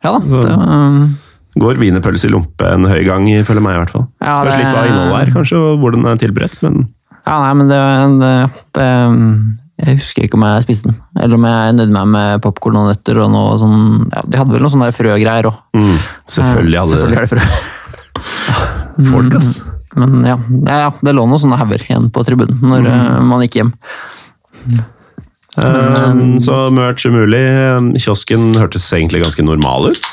Ja 0.04 0.12
da. 0.18 0.20
Så- 0.28 0.42
Det 0.44 0.58
um, 0.60 1.16
Går 1.56 1.78
wienerpølse 1.80 2.28
i 2.28 2.32
lompe 2.34 2.68
en 2.68 2.84
høy 2.84 3.00
gang, 3.06 3.24
føler 3.48 3.62
meg 3.64 3.78
i 3.78 3.80
hvert 3.80 3.90
fall. 3.94 4.02
Ja, 4.20 4.34
Spørs 4.36 4.52
det- 4.52 4.60
litt 4.66 4.74
hva 4.76 4.82
innholdet 4.90 5.22
er, 5.22 5.30
kanskje, 5.32 5.56
og 5.56 5.78
hvordan 5.80 6.02
den 6.04 6.12
er 6.12 6.20
tilberedt, 6.20 6.58
men 6.62 6.82
Ja, 7.26 7.38
nei, 7.42 7.54
men 7.54 7.68
det, 7.72 7.80
det, 8.20 8.34
det 8.76 8.90
Jeg 9.76 9.98
husker 9.98 10.24
ikke 10.24 10.38
om 10.38 10.44
jeg 10.46 10.62
spiste 10.64 10.88
den. 10.88 10.96
Eller 11.20 11.36
om 11.36 11.44
jeg 11.44 11.74
nødde 11.76 11.92
meg 11.92 12.06
med 12.08 12.40
popkorn 12.46 12.78
og 12.80 12.86
nøtter 12.88 13.18
og 13.20 13.28
noe 13.34 13.58
sånn 13.60 14.06
ja, 14.08 14.22
De 14.24 14.38
hadde 14.40 14.54
vel 14.54 14.62
noe 14.64 14.72
sånne 14.72 14.88
frøgreier 14.96 15.48
òg. 15.50 15.58
mm, 15.76 15.98
selvfølgelig 16.32 16.78
hadde 16.80 16.96
Selvfølgelig 16.96 17.18
er 17.18 17.26
det 17.26 17.32
frø. 17.34 17.42
folk, 19.12 19.34
ass. 19.36 19.50
Men 19.96 20.24
ja, 20.24 20.36
ja, 20.68 20.78
ja, 20.86 20.90
det 21.04 21.12
lå 21.16 21.26
noen 21.28 21.40
sånne 21.40 21.58
hauger 21.60 21.84
igjen 21.84 22.08
på 22.12 22.24
tribunen 22.24 22.56
når 22.64 22.86
Mm. 22.86 22.92
eh, 22.94 23.20
man 23.28 23.44
gikk 23.44 23.58
hjem. 23.60 23.72
Um, 25.56 26.36
så 26.42 26.66
merch 26.74 27.06
umulig. 27.08 27.40
Kiosken 28.02 28.50
hørtes 28.60 28.84
egentlig 28.92 29.22
ganske 29.24 29.44
normal 29.46 29.90
ut. 29.94 30.08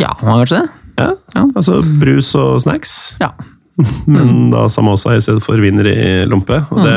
Ja, 0.00 0.14
var 0.22 0.40
kanskje 0.42 0.62
det? 0.62 0.68
Ja, 1.00 1.10
Ja. 1.36 1.44
Altså 1.56 1.80
brus 2.00 2.32
og 2.36 2.58
snacks, 2.62 3.14
Ja. 3.20 3.30
men 4.10 4.50
da 4.52 4.66
samosa 4.68 5.14
i 5.16 5.20
stedet 5.22 5.42
for 5.42 5.56
wiener 5.62 5.86
i 5.88 6.26
lompe. 6.28 6.58
Og 6.70 6.82
det 6.84 6.96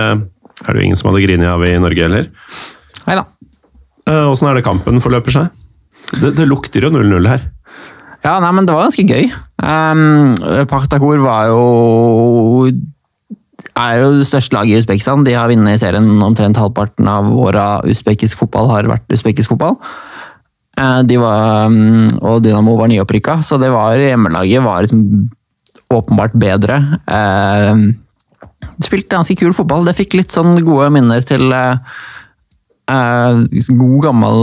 er 0.64 0.74
det 0.74 0.82
jo 0.82 0.86
ingen 0.88 1.00
som 1.00 1.12
hadde 1.12 1.26
grinet 1.26 1.50
av 1.52 1.64
i 1.68 1.74
Norge 1.82 2.08
heller. 2.08 2.30
Nei 3.08 3.18
da. 3.20 3.26
Eh, 4.10 4.30
Åssen 4.32 4.50
er 4.50 4.60
det 4.60 4.66
kampen 4.68 5.02
forløper 5.04 5.36
seg? 5.36 5.52
Det, 6.20 6.34
det 6.38 6.48
lukter 6.48 6.86
jo 6.86 6.92
0-0 6.94 7.30
her. 7.30 7.46
Ja, 8.24 8.38
nei, 8.40 8.52
men 8.56 8.68
det 8.68 8.76
var 8.76 8.88
ganske 8.88 9.04
gøy. 9.04 9.28
Um, 9.60 10.34
Partakor 10.72 11.20
var 11.24 11.50
jo 11.52 12.68
er 13.74 14.02
jo 14.04 14.10
det 14.20 14.28
største 14.30 14.56
laget 14.56 14.76
i 14.78 14.82
Usbekistan. 14.84 15.24
De 15.26 15.34
har 15.36 15.50
vunnet 15.52 15.82
serien 15.82 16.08
omtrent 16.24 16.60
halvparten 16.60 17.08
av 17.10 17.30
åra 17.32 17.68
usbekisk 17.90 18.44
fotball 18.44 18.70
har 18.72 18.90
vært 18.92 19.16
usbekisk 19.16 19.54
fotball. 19.54 19.80
Eh, 20.80 21.02
De 21.10 21.18
var, 21.22 21.68
um, 21.72 22.12
og 22.22 22.44
Dynamo 22.46 22.78
var 22.80 22.92
nyopprykka, 22.92 23.42
så 23.46 23.60
det 23.62 23.72
var 23.74 23.98
hjemmelaget 24.00 24.64
var 24.66 24.86
liksom 24.86 25.30
åpenbart 25.94 26.34
bedre. 26.40 26.80
De 28.78 28.88
spilte 28.88 29.16
ganske 29.16 29.38
kul 29.40 29.54
fotball. 29.56 29.88
Det 29.88 29.98
fikk 29.98 30.18
litt 30.20 30.34
sånn 30.34 30.58
gode 30.66 30.90
minner 30.94 31.24
til 31.26 31.52
eh, 31.54 31.96
eh, 32.92 33.40
god 33.70 33.98
gammel 34.04 34.40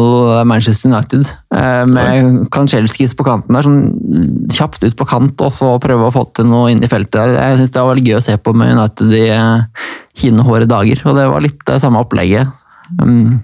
Manchester 0.48 0.90
United. 0.90 1.26
eh, 1.54 1.84
med 1.86 2.50
Kanchelskis 2.52 3.14
på 3.16 3.26
kanten 3.26 3.56
der, 3.56 3.66
sånn 3.66 4.48
kjapt 4.52 4.84
ut 4.84 4.96
på 4.96 5.08
kant 5.08 5.40
og 5.44 5.52
så 5.54 5.74
prøve 5.82 6.08
å 6.08 6.14
få 6.14 6.26
til 6.34 6.48
noe 6.50 6.70
inn 6.72 6.82
i 6.84 6.90
feltet 6.90 7.18
der. 7.18 7.36
Jeg 7.36 7.60
synes 7.60 7.74
det 7.74 7.82
var 7.82 7.92
veldig 7.94 8.08
gøy 8.08 8.18
å 8.18 8.24
se 8.28 8.36
på 8.36 8.54
med 8.56 8.74
United 8.76 9.14
i 9.18 9.26
eh, 9.34 9.86
hinehåre 10.22 10.68
dager, 10.70 11.04
og 11.06 11.16
det 11.18 11.28
var 11.30 11.44
litt 11.44 11.64
det 11.68 11.80
samme 11.82 12.02
opplegget. 12.02 12.50
Um, 12.98 13.40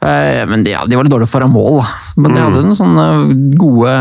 men 0.00 0.64
de, 0.64 0.72
ja, 0.72 0.86
de 0.88 0.96
var 0.96 1.04
litt 1.04 1.12
dårlige 1.12 1.28
foran 1.28 1.52
mål, 1.52 1.82
da. 1.82 1.88
Men 2.24 2.32
de 2.36 2.40
hadde 2.40 2.62
noen 2.64 2.78
sånne 2.78 3.04
gode, 3.60 3.92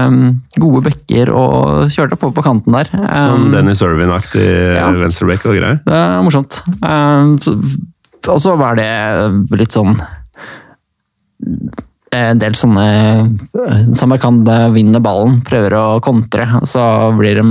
gode 0.56 0.84
bekker 0.88 1.32
og 1.36 1.92
kjørte 1.92 2.16
på 2.20 2.32
på 2.36 2.46
kanten 2.46 2.78
der. 2.78 2.92
Sånn 2.94 3.50
Dennis 3.52 3.84
Irvin-aktig 3.84 4.48
ja. 4.78 4.88
venstreback 4.96 5.44
og 5.50 5.60
greier. 5.60 5.82
det 5.84 6.00
er 6.00 6.24
morsomt. 6.24 6.62
Um, 6.80 7.36
Og 8.30 8.42
så 8.44 8.56
var 8.60 8.80
det 8.80 8.90
litt 9.60 9.76
sånn 9.76 9.96
en 12.10 12.40
del 12.42 12.56
sånne 12.58 12.86
eh, 12.90 13.84
Samarkand 13.98 14.48
vinner 14.74 15.04
ballen, 15.04 15.40
prøver 15.46 15.76
å 15.78 15.84
kontre, 16.04 16.48
så 16.68 16.84
blir 17.18 17.38
de 17.40 17.46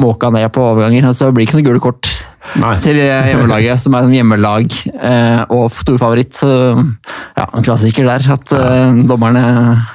måka 0.00 0.30
ned 0.32 0.48
på 0.54 0.62
overganger. 0.70 1.08
og 1.10 1.16
Så 1.18 1.32
blir 1.32 1.44
det 1.44 1.50
ikke 1.50 1.60
noe 1.60 1.66
gule 1.66 1.82
kort 1.82 2.10
Nei. 2.58 2.72
til 2.82 2.98
hjemmelaget, 2.98 3.80
som 3.80 3.94
er 3.96 4.06
en 4.06 4.14
hjemmelag 4.16 4.74
eh, 4.92 5.42
og 5.52 5.70
storfavoritt. 5.72 6.34
Så 6.36 6.48
ja, 6.50 7.46
en 7.46 7.64
klassiker 7.64 8.08
der, 8.08 8.26
at 8.34 8.54
eh, 8.56 8.98
dommerne 9.08 9.44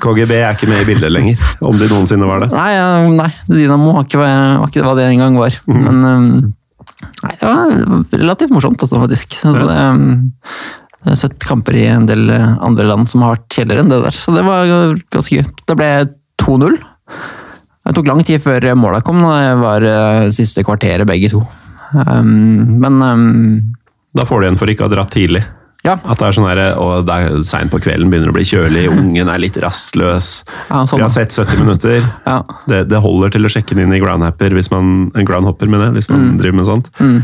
KGB 0.03 0.33
er 0.39 0.55
ikke 0.55 0.69
med 0.71 0.81
i 0.83 0.87
bildet 0.87 1.13
lenger, 1.13 1.43
om 1.61 1.77
de 1.77 1.89
noensinne 1.91 2.29
var 2.29 2.45
det. 2.45 2.51
Nei, 2.55 2.71
nei 3.13 3.29
Dynamo 3.51 3.93
var 3.99 4.07
ikke, 4.07 4.23
var 4.23 4.71
ikke 4.71 4.87
hva 4.87 4.95
det 4.97 5.09
en 5.11 5.23
gang 5.25 5.39
var. 5.41 5.59
Men 5.69 6.01
eh, 6.09 6.25
nei, 7.27 7.35
det 7.35 7.51
var 7.51 8.19
relativt 8.23 8.55
morsomt, 8.55 8.87
altså, 8.87 9.03
faktisk. 9.05 9.37
Så 9.43 9.53
det, 9.59 9.67
eh, 9.77 10.59
jeg 11.05 11.13
har 11.13 11.21
sett 11.21 11.45
kamper 11.47 11.77
i 11.77 11.85
en 11.91 12.07
del 12.09 12.31
andre 12.33 12.87
land 12.87 13.11
som 13.11 13.21
har 13.23 13.37
vært 13.37 13.51
kjedeligere 13.53 13.85
enn 13.85 13.93
det 13.93 14.01
der, 14.07 14.17
så 14.17 14.33
det 14.35 14.47
var 14.47 14.97
ganske 15.13 15.37
gøy. 15.37 15.45
Det 15.69 15.77
ble 15.77 15.91
2-0. 16.41 16.81
Det 17.87 17.95
tok 17.95 18.09
lang 18.09 18.19
tid 18.27 18.41
før 18.43 18.65
måla 18.75 18.99
kom, 19.05 19.21
det 19.23 19.53
var 19.61 19.85
siste 20.35 20.65
kvarteret 20.67 21.07
begge 21.07 21.29
to. 21.31 21.45
Um, 21.93 22.79
men 22.81 23.01
um, 23.01 23.27
Da 24.17 24.25
får 24.27 24.41
du 24.41 24.47
igjen 24.47 24.59
for 24.59 24.71
ikke 24.71 24.85
å 24.85 24.89
ha 24.89 24.95
dratt 24.95 25.13
tidlig. 25.13 25.43
ja, 25.85 25.93
At 26.03 26.19
det 26.19 26.27
er 26.27 26.35
sånn 26.35 26.47
her, 26.49 26.61
og 26.81 27.05
det 27.07 27.15
er 27.15 27.41
seint 27.47 27.71
på 27.71 27.79
kvelden, 27.79 28.09
begynner 28.11 28.33
å 28.33 28.35
bli 28.35 28.43
kjølig, 28.47 28.87
ungen 28.97 29.29
er 29.31 29.39
litt 29.39 29.59
rastløs. 29.63 30.31
ja, 30.69 30.83
sånn. 30.83 30.99
Vi 30.99 31.05
har 31.05 31.13
sett 31.13 31.35
70 31.35 31.63
minutter. 31.63 31.99
Ja. 32.25 32.41
Det, 32.67 32.83
det 32.91 33.03
holder 33.03 33.35
til 33.35 33.47
å 33.47 33.51
sjekke 33.53 33.77
den 33.77 33.87
inn 33.87 33.95
i 33.95 34.01
groundhopper 34.03 34.55
hvis 34.57 34.71
man, 34.73 35.11
en 35.15 35.27
groundhopper 35.27 35.69
med 35.71 35.85
det, 35.85 35.91
hvis 35.99 36.09
man 36.11 36.33
driver 36.41 36.59
med 36.59 36.71
sånt. 36.71 36.91
Mm. 36.99 37.21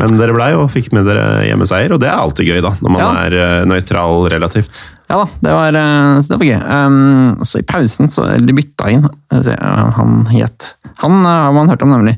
Men 0.00 0.16
dere 0.20 0.34
blei 0.36 0.52
og 0.54 0.68
fikk 0.70 0.92
med 0.94 1.08
dere 1.10 1.44
hjemmeseier, 1.48 1.92
og 1.94 2.00
det 2.02 2.08
er 2.10 2.18
alltid 2.22 2.46
gøy, 2.46 2.60
da. 2.62 2.70
Når 2.78 2.92
man 2.94 3.16
er 3.24 3.34
eh, 3.36 3.62
nøytral 3.68 4.28
relativt. 4.30 4.78
Ja 5.10 5.16
da, 5.18 5.26
det 5.42 5.54
var, 5.56 5.74
eh, 5.74 6.20
det 6.22 6.36
var 6.38 6.46
gøy. 6.46 6.60
Um, 6.62 7.40
så 7.42 7.58
i 7.58 7.66
pausen 7.66 8.10
så 8.14 8.28
de 8.38 8.54
bytta 8.54 8.92
inn 8.92 9.08
se, 9.42 9.56
Han 9.96 10.22
het 10.30 10.74
Han 11.02 11.24
eh, 11.24 11.40
har 11.48 11.56
man 11.56 11.72
hørt 11.72 11.82
om, 11.82 11.90
nemlig. 11.90 12.14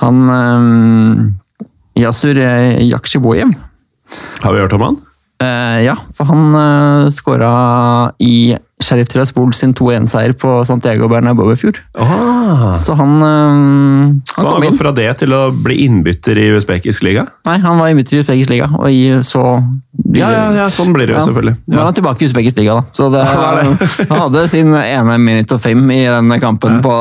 Han 0.00 0.22
um, 0.30 1.34
Yasur 2.00 2.38
eh, 2.40 2.80
Yakshiboyev. 2.86 3.52
Har 4.40 4.54
vi 4.56 4.62
hørt 4.62 4.72
om 4.72 4.86
han? 4.86 4.98
Uh, 5.40 5.78
ja, 5.84 5.98
for 6.16 6.28
han 6.28 6.56
uh, 6.56 7.10
skåra 7.12 7.52
i 8.24 8.56
Sheriff 8.80 9.08
Tiraspol 9.12 9.52
sin 9.54 9.74
2-1-seier 9.76 10.32
på 10.40 10.64
Santiago 10.64 11.08
Bernabeu 11.12 11.50
i 11.52 11.56
fjor. 11.60 11.76
Ah, 12.00 12.76
Så 12.80 12.94
han, 12.96 13.16
eh, 13.22 13.28
han 13.28 14.22
så 14.34 14.46
han 14.46 14.54
har 14.56 14.64
gått 14.70 14.78
fra 14.80 14.92
det 14.96 15.08
til 15.20 15.34
å 15.36 15.42
bli 15.52 15.82
innbytter 15.86 16.38
i 16.40 16.48
usbekisk 16.56 17.04
liga? 17.04 17.26
Nei, 17.46 17.58
han 17.60 17.78
var 17.78 17.88
innbytter 17.92 18.16
i 18.16 18.22
Usbekisk 18.24 18.50
liga, 18.50 18.70
og 18.78 18.88
i 18.90 19.20
så 19.26 19.44
Ja, 20.16 20.30
ja, 20.32 20.44
ja, 20.56 20.66
sånn 20.72 20.94
blir 20.94 21.06
det 21.06 21.14
jo 21.14 21.20
Ja. 21.20 21.26
selvfølgelig. 21.28 21.56
Nå 21.68 21.74
er 21.74 21.78
Ja. 21.78 21.84
han 21.84 21.94
tilbake 21.94 22.22
i 22.22 22.26
Usbekisk 22.30 22.56
liga, 22.58 22.74
da. 22.74 22.82
Så 22.96 23.10
det, 23.12 23.24
han 24.10 24.18
hadde 24.24 24.48
sin 24.48 24.72
ene 24.74 25.18
minute 25.18 25.52
of 25.54 25.62
fame 25.62 25.90
i 25.94 26.04
den 26.06 26.40
kampen 26.40 26.80
på, 26.82 26.94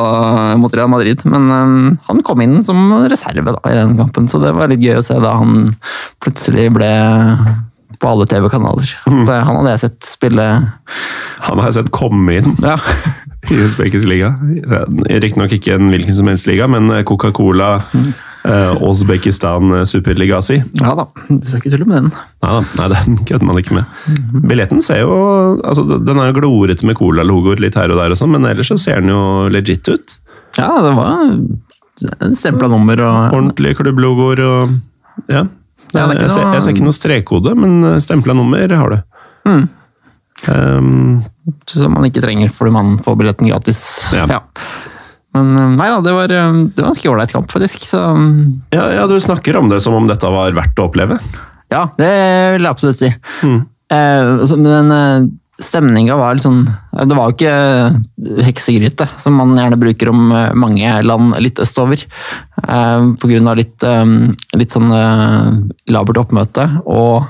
mot 0.59 0.73
Real 0.75 0.89
Madrid. 0.91 1.23
Men 1.25 1.49
um, 1.49 1.99
han 2.09 2.21
kom 2.21 2.41
inn 2.41 2.61
som 2.63 3.07
reserve 3.09 3.55
da, 3.55 3.59
i 3.71 3.73
den 3.79 3.95
kampen, 3.97 4.27
så 4.27 4.41
det 4.43 4.53
var 4.53 4.67
litt 4.67 4.81
gøy 4.83 4.97
å 4.99 5.03
se 5.05 5.17
da 5.19 5.37
han 5.39 5.75
plutselig 6.21 6.69
ble 6.75 6.91
på 7.99 8.07
alle 8.09 8.25
TV-kanaler. 8.31 8.91
Mm. 9.07 9.23
Eh, 9.27 9.43
Han 9.47 9.59
hadde 9.59 9.73
jeg 9.75 9.83
sett 9.85 10.07
spille 10.07 10.45
Han 11.47 11.59
har 11.59 11.65
jeg 11.69 11.77
sett 11.81 11.91
komme 11.95 12.39
inn 12.39 12.55
Ja, 12.63 12.77
i 13.51 13.59
Usbekis 13.65 14.07
liga. 14.07 14.33
Riktignok 15.09 15.53
ikke 15.55 15.75
en 15.77 15.91
hvilken 15.93 16.15
som 16.15 16.27
helst 16.31 16.47
liga, 16.49 16.67
men 16.71 16.91
Coca-Cola 17.07 17.77
Uh, 18.39 18.71
Osbekistan 18.87 19.85
superliga 19.85 20.37
si. 20.41 20.61
Ja 20.79 20.93
da, 20.95 21.03
du 21.27 21.41
skal 21.43 21.59
ikke 21.59 21.73
tulle 21.73 21.87
med 21.89 21.97
den. 22.05 22.05
Nei 22.39 22.53
nei, 22.79 22.85
den 22.93 23.17
kødder 23.27 23.49
man 23.49 23.59
ikke 23.59 23.75
med. 23.75 23.97
Billetten 24.47 24.79
ser 24.81 25.01
jo 25.01 25.17
altså 25.59 25.83
Den 26.07 26.21
er 26.23 26.29
jo 26.29 26.37
glorete 26.37 26.87
med 26.87 26.95
Cola-logoer 26.95 27.59
litt 27.59 27.75
her 27.75 27.91
og 27.91 27.99
der, 27.99 28.15
og 28.15 28.19
sånn, 28.21 28.31
men 28.31 28.47
ellers 28.47 28.71
så 28.71 28.77
ser 28.79 29.03
den 29.03 29.11
jo 29.11 29.19
legit 29.51 29.91
ut. 29.91 30.15
Ja, 30.55 30.69
det 30.85 30.93
var 30.95 31.19
en 32.23 32.39
stempla 32.39 32.71
nummer 32.71 33.03
og 33.03 33.35
Ordentlige 33.41 33.81
klubblogoer 33.81 34.45
og 34.47 34.77
Ja. 35.27 35.43
Ja, 35.93 36.05
er 36.09 36.19
jeg, 36.21 36.31
ser, 36.31 36.45
jeg 36.53 36.61
ser 36.65 36.75
ikke 36.75 36.85
noe 36.87 36.95
strekkode, 36.97 37.55
men 37.57 37.99
stempla 38.03 38.35
nummer 38.37 38.75
har 38.77 38.89
du. 38.95 38.99
Mm. 39.49 39.67
Um, 40.47 41.23
som 41.67 41.91
man 41.97 42.05
ikke 42.07 42.21
trenger 42.23 42.51
fordi 42.53 42.71
man 42.75 42.93
får 43.03 43.17
billetten 43.19 43.49
gratis. 43.49 43.81
Ja. 44.15 44.27
Men 45.35 45.49
eh, 45.57 45.73
nei 45.77 45.89
da, 45.91 45.99
det 46.05 46.13
var, 46.15 46.31
eh, 46.33 46.53
det 46.73 46.79
var 46.81 46.87
en 46.87 46.93
ganske 46.93 47.09
ålreit 47.11 47.33
kamp, 47.33 47.51
faktisk. 47.51 47.83
Så 47.85 47.99
ja, 48.73 48.85
ja, 48.95 49.03
du 49.09 49.17
snakker 49.21 49.57
om 49.59 49.69
det 49.69 49.81
som 49.83 49.93
om 49.97 50.07
dette 50.09 50.29
var 50.31 50.53
verdt 50.57 50.79
å 50.81 50.87
oppleve. 50.89 51.19
ja, 51.73 51.83
det 51.99 52.09
vil 52.55 52.65
jeg 52.65 52.71
absolutt 52.71 53.01
si. 53.01 53.11
Mm. 53.45 53.59
Eh, 53.93 54.45
så- 54.49 54.57
men 54.61 54.91
eh, 54.95 55.27
stemninga 55.63 56.17
var 56.19 56.37
litt 56.37 56.45
sånn 56.45 56.61
eh, 56.67 57.05
Det 57.07 57.17
var 57.17 57.29
jo 57.29 57.37
ikke 57.37 57.55
eh, 57.55 58.45
heksegryte, 58.47 59.09
som 59.21 59.37
man 59.39 59.55
gjerne 59.57 59.79
bruker 59.81 60.11
om 60.13 60.31
eh, 60.31 60.53
mange 60.57 60.93
land 61.05 61.35
litt 61.43 61.61
østover. 61.63 62.05
Pga. 62.59 62.79
på 63.19 63.29
grunn 63.31 63.47
av 63.47 63.55
litt, 63.59 63.83
eh, 63.87 64.15
litt 64.59 64.73
sånn 64.75 64.91
eh, 64.93 65.59
labert 65.93 66.19
oppmøte. 66.25 66.65
Og 66.89 67.27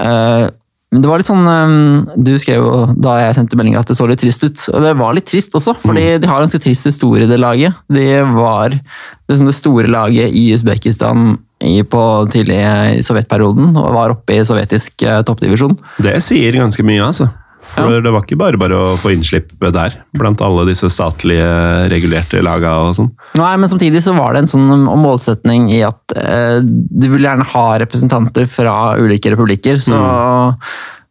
eh, 0.00 0.46
men 0.94 1.02
det 1.02 1.10
var 1.10 1.18
litt 1.18 1.28
sånn 1.28 1.48
eh, 1.50 2.18
Du 2.24 2.30
skrev 2.40 2.62
jo 2.62 2.84
da 2.94 3.16
jeg 3.20 3.36
sendte 3.36 3.58
meldinga 3.58 3.82
at 3.82 3.90
det 3.90 3.98
så 3.98 4.06
litt 4.08 4.22
trist 4.22 4.44
ut. 4.46 4.66
Og 4.72 4.84
det 4.84 4.94
var 5.00 5.16
litt 5.16 5.26
trist 5.28 5.56
også, 5.58 5.74
fordi 5.82 6.06
de 6.22 6.30
har 6.30 6.38
en 6.38 6.46
ganske 6.46 6.62
trist 6.62 6.88
historie, 6.88 7.28
det 7.28 7.40
laget. 7.42 7.76
De 7.92 8.06
var 8.36 8.76
det, 8.76 9.34
som 9.34 9.48
det 9.48 9.56
store 9.56 9.90
laget 9.90 10.32
i 10.32 10.48
Usbekistan 10.54 11.34
i, 11.64 11.80
på 11.82 12.02
tidlig 12.32 12.60
i 12.60 13.02
sovjetperioden, 13.04 13.72
og 13.80 13.94
var 13.96 14.12
oppe 14.14 14.36
i 14.36 14.44
sovjetisk 14.46 15.02
eh, 15.06 15.22
toppdivisjon. 15.26 15.76
Det 16.04 16.18
sier 16.24 16.58
ganske 16.60 16.84
mye, 16.86 17.02
altså. 17.10 17.30
For 17.76 17.92
Ja. 17.92 18.00
det 18.00 18.12
var 18.12 18.24
ikke 18.24 18.38
bare 18.40 18.60
bare 18.60 18.76
å 18.76 18.96
få 19.00 19.12
innslipp 19.12 19.52
der, 19.60 19.98
blant 20.16 20.42
alle 20.44 20.66
disse 20.68 20.88
statlige 20.92 21.46
regulerte 21.92 22.42
laga 22.44 22.72
og 22.86 22.94
sånn. 22.96 23.10
Nei, 23.36 23.54
men 23.60 23.68
samtidig 23.68 24.02
så 24.04 24.16
var 24.16 24.34
det 24.34 24.44
en 24.44 24.52
sånn 24.52 24.86
målsetning 25.02 25.68
i 25.74 25.82
at 25.86 26.16
eh, 26.16 26.60
de 26.64 27.10
ville 27.12 27.28
gjerne 27.28 27.46
ha 27.52 27.66
representanter 27.82 28.48
fra 28.50 28.96
ulike 28.96 29.32
republikker. 29.34 29.82
Så, 29.84 29.96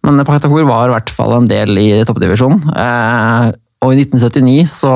Men 0.05 0.22
Paktakur 0.26 0.66
var 0.68 0.89
i 0.89 0.93
hvert 0.93 1.09
fall 1.09 1.34
en 1.38 1.47
del 1.49 1.78
i 1.82 1.89
toppdivisjonen. 2.05 2.61
Eh, 2.76 3.51
og 3.86 3.93
i 3.93 4.05
1979 4.05 4.66
så 4.72 4.93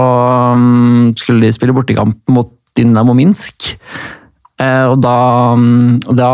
um, 0.56 1.10
skulle 1.18 1.46
de 1.46 1.54
spille 1.54 1.76
bortekamp 1.76 2.18
mot 2.34 2.52
Dinamo 2.78 3.14
Minsk. 3.18 3.74
Eh, 4.60 4.86
og 4.90 5.00
da, 5.04 5.18
um, 5.56 6.00
da 6.10 6.32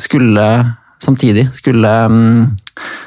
skulle 0.00 0.48
Samtidig 0.96 1.50
skulle 1.52 1.90
mm, 2.08 2.38
eh, 2.40 3.05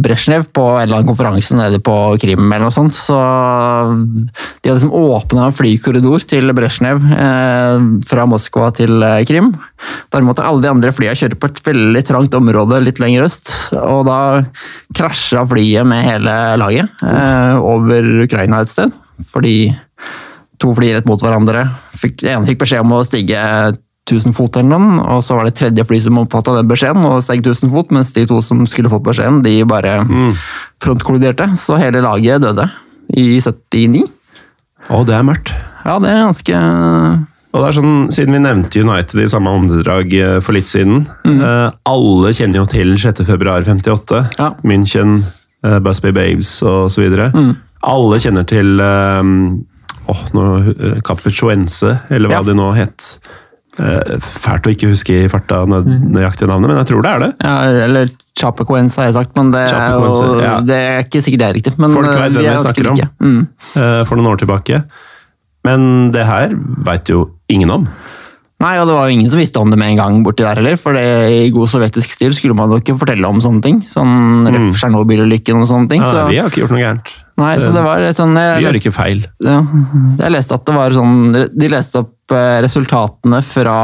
Brezjnev 0.00 0.46
på 0.54 0.64
en 0.64 0.84
eller 0.84 0.98
annen 0.98 1.08
konferanse 1.10 1.56
nede 1.58 1.80
på 1.84 1.94
Krim 2.22 2.44
eller 2.46 2.66
noe 2.66 2.74
sånt, 2.74 2.96
så 2.96 3.16
de 3.18 4.68
hadde 4.68 4.76
liksom 4.78 4.94
åpna 4.94 5.48
en 5.48 5.56
flykorridor 5.56 6.24
til 6.28 6.52
Brezjnev 6.56 7.02
eh, 7.14 7.86
fra 8.08 8.26
Moskva 8.30 8.70
til 8.76 9.02
eh, 9.04 9.24
Krim. 9.28 9.52
Der 10.12 10.26
måtte 10.26 10.46
alle 10.46 10.64
de 10.64 10.70
andre 10.72 10.92
flya 10.94 11.14
kjøre 11.18 11.38
på 11.38 11.50
et 11.50 11.60
veldig 11.66 12.04
trangt 12.08 12.36
område 12.38 12.80
litt 12.84 13.02
lenger 13.02 13.26
øst, 13.28 13.52
og 13.78 14.06
da 14.08 14.20
krasja 14.96 15.44
flyet 15.48 15.88
med 15.88 16.06
hele 16.06 16.38
laget 16.60 17.04
eh, 17.04 17.58
over 17.58 18.24
Ukraina 18.24 18.62
et 18.64 18.72
sted, 18.72 18.94
fordi 19.32 19.58
to 20.58 20.72
fly 20.74 20.92
rett 20.96 21.06
mot 21.08 21.22
hverandre. 21.22 21.66
Fikk, 21.98 22.24
ene 22.26 22.46
fikk 22.48 22.64
beskjed 22.64 22.82
om 22.82 22.96
å 22.98 23.04
stige 23.06 23.42
1000 24.08 24.32
fot 24.36 24.56
eller 24.56 24.72
noe, 24.72 25.04
og 25.16 25.22
så 25.22 25.36
var 25.36 25.44
det 25.48 25.54
tredje 25.60 25.84
fly 25.84 25.98
som 26.00 26.18
oppfatta 26.22 26.54
den 26.56 26.68
beskjeden 26.70 27.04
og 27.04 27.20
steg 27.22 27.42
1000 27.44 27.70
fot, 27.72 27.90
mens 27.94 28.12
de 28.16 28.24
to 28.30 28.40
som 28.42 28.64
skulle 28.66 28.88
fått 28.92 29.04
beskjeden, 29.06 29.42
de 29.44 29.58
bare 29.68 29.98
frontkolliderte. 30.82 31.50
Så 31.60 31.76
hele 31.80 32.00
laget 32.04 32.42
døde 32.44 32.68
i 33.16 33.38
79. 33.40 34.04
Å, 34.88 35.02
det 35.08 35.14
er 35.18 35.26
mørkt. 35.26 35.52
Ja, 35.84 35.98
det 36.00 36.08
er 36.12 36.22
ganske 36.26 36.58
Og 37.52 37.62
det 37.62 37.66
er 37.68 37.76
sånn, 37.76 37.94
Siden 38.12 38.34
vi 38.36 38.40
nevnte 38.44 38.80
United 38.82 39.22
i 39.22 39.28
samme 39.30 39.52
åndedrag 39.56 40.12
eh, 40.16 40.34
for 40.44 40.52
litt 40.56 40.68
siden 40.68 41.02
eh, 41.24 41.70
Alle 41.88 42.32
kjenner 42.36 42.60
jo 42.62 42.66
til 42.68 42.94
6.2.58. 43.00 44.20
Ja. 44.38 44.50
München, 44.68 45.22
eh, 45.64 45.78
Busby 45.84 46.12
Babes 46.16 46.50
så 46.60 46.88
videre. 47.00 47.30
Alle 47.88 48.20
kjenner 48.20 48.44
til 48.48 48.80
eh, 48.84 49.32
oh, 50.12 50.22
no, 50.36 50.46
eh, 50.72 50.98
Capuchuense, 51.06 51.94
eller 52.10 52.28
hva 52.32 52.40
Ja. 52.42 52.46
de 52.50 52.56
nå 52.58 52.70
het. 52.76 53.12
Eh, 53.78 54.16
fælt 54.42 54.66
å 54.66 54.72
ikke 54.74 54.90
huske 54.90 55.14
i 55.14 55.28
farta 55.30 55.60
nø 55.70 55.78
nøyaktige 55.86 56.48
navnet, 56.50 56.72
men 56.72 56.80
jeg 56.80 56.90
tror 56.90 57.04
det 57.04 57.12
er 57.12 57.22
det. 57.22 57.30
ja, 57.46 57.84
Eller 57.86 58.10
Chapecoense, 58.38 58.98
har 59.00 59.08
jeg 59.08 59.16
sagt, 59.18 59.34
men 59.38 59.52
det 59.54 59.64
er, 59.70 59.94
jo, 59.94 60.28
ja. 60.42 60.56
det 60.62 60.78
er 60.78 61.04
ikke 61.06 61.22
sikkert 61.22 61.42
det 61.42 61.48
er 61.48 61.56
riktig. 61.58 61.74
Men 61.78 61.94
Folk 61.94 62.10
eh, 62.10 62.18
vet 62.18 62.36
hvem 62.36 62.46
vi 62.46 62.50
er 62.52 62.62
snakker 62.62 62.90
om. 62.92 63.00
Mm. 63.22 63.40
eh, 63.78 64.02
for 64.08 64.18
noen 64.18 64.30
år 64.32 64.42
tilbake. 64.42 64.82
Men 65.66 65.88
det 66.14 66.26
her 66.26 66.54
veit 66.86 67.10
jo 67.10 67.24
ingen 67.50 67.74
om. 67.74 67.88
Nei, 68.58 68.74
og 68.80 68.88
det 68.90 68.94
var 68.96 69.06
jo 69.06 69.14
ingen 69.14 69.30
som 69.30 69.38
visste 69.38 69.60
om 69.62 69.70
det 69.70 69.78
med 69.78 69.92
en 69.92 70.00
gang 70.00 70.18
borti 70.26 70.42
der 70.42 70.58
heller, 70.58 70.78
for 70.80 70.98
det, 70.98 71.04
i 71.30 71.50
god 71.54 71.70
sovjetisk 71.70 72.16
stil 72.16 72.34
skulle 72.34 72.56
man 72.58 72.72
jo 72.74 72.80
ikke 72.82 72.96
fortelle 72.98 73.30
om 73.30 73.38
sånne 73.42 73.62
ting. 73.62 73.80
Sånn 73.86 74.48
mm. 74.48 74.72
Tsjernobyl-ulykken 74.74 75.62
og 75.62 75.70
sånne 75.70 75.92
ting. 75.94 76.02
Ja, 76.02 76.10
så, 76.10 76.26
vi 76.32 76.40
har 76.42 76.50
ikke 76.50 76.64
gjort 76.64 76.74
noe 76.74 76.82
gærent. 76.82 77.14
Nei, 77.38 77.54
så 77.62 77.72
det 77.74 77.82
var 77.86 78.02
sånn 78.18 78.34
jeg, 78.38 78.56
Vi 78.60 78.66
gjør 78.66 78.78
ikke 78.80 78.94
feil. 78.96 79.24
ja, 79.46 79.58
jeg 80.20 80.34
leste 80.34 80.56
at 80.58 80.64
det 80.68 80.74
var 80.76 80.96
sånn 80.96 81.14
De 81.32 81.68
leste 81.72 82.02
opp 82.04 82.34
eh, 82.34 82.58
resultatene 82.66 83.40
fra 83.46 83.76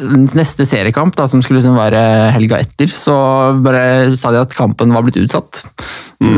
neste 0.00 0.64
seriekamp, 0.64 1.12
da, 1.18 1.26
som 1.28 1.42
skulle 1.44 1.58
liksom 1.60 1.74
være 1.76 2.00
helga 2.32 2.60
etter, 2.62 2.92
så 2.96 3.14
bare 3.60 4.14
sa 4.16 4.30
de 4.32 4.38
at 4.40 4.54
kampen 4.56 4.94
var 4.94 5.02
blitt 5.04 5.18
utsatt. 5.20 5.64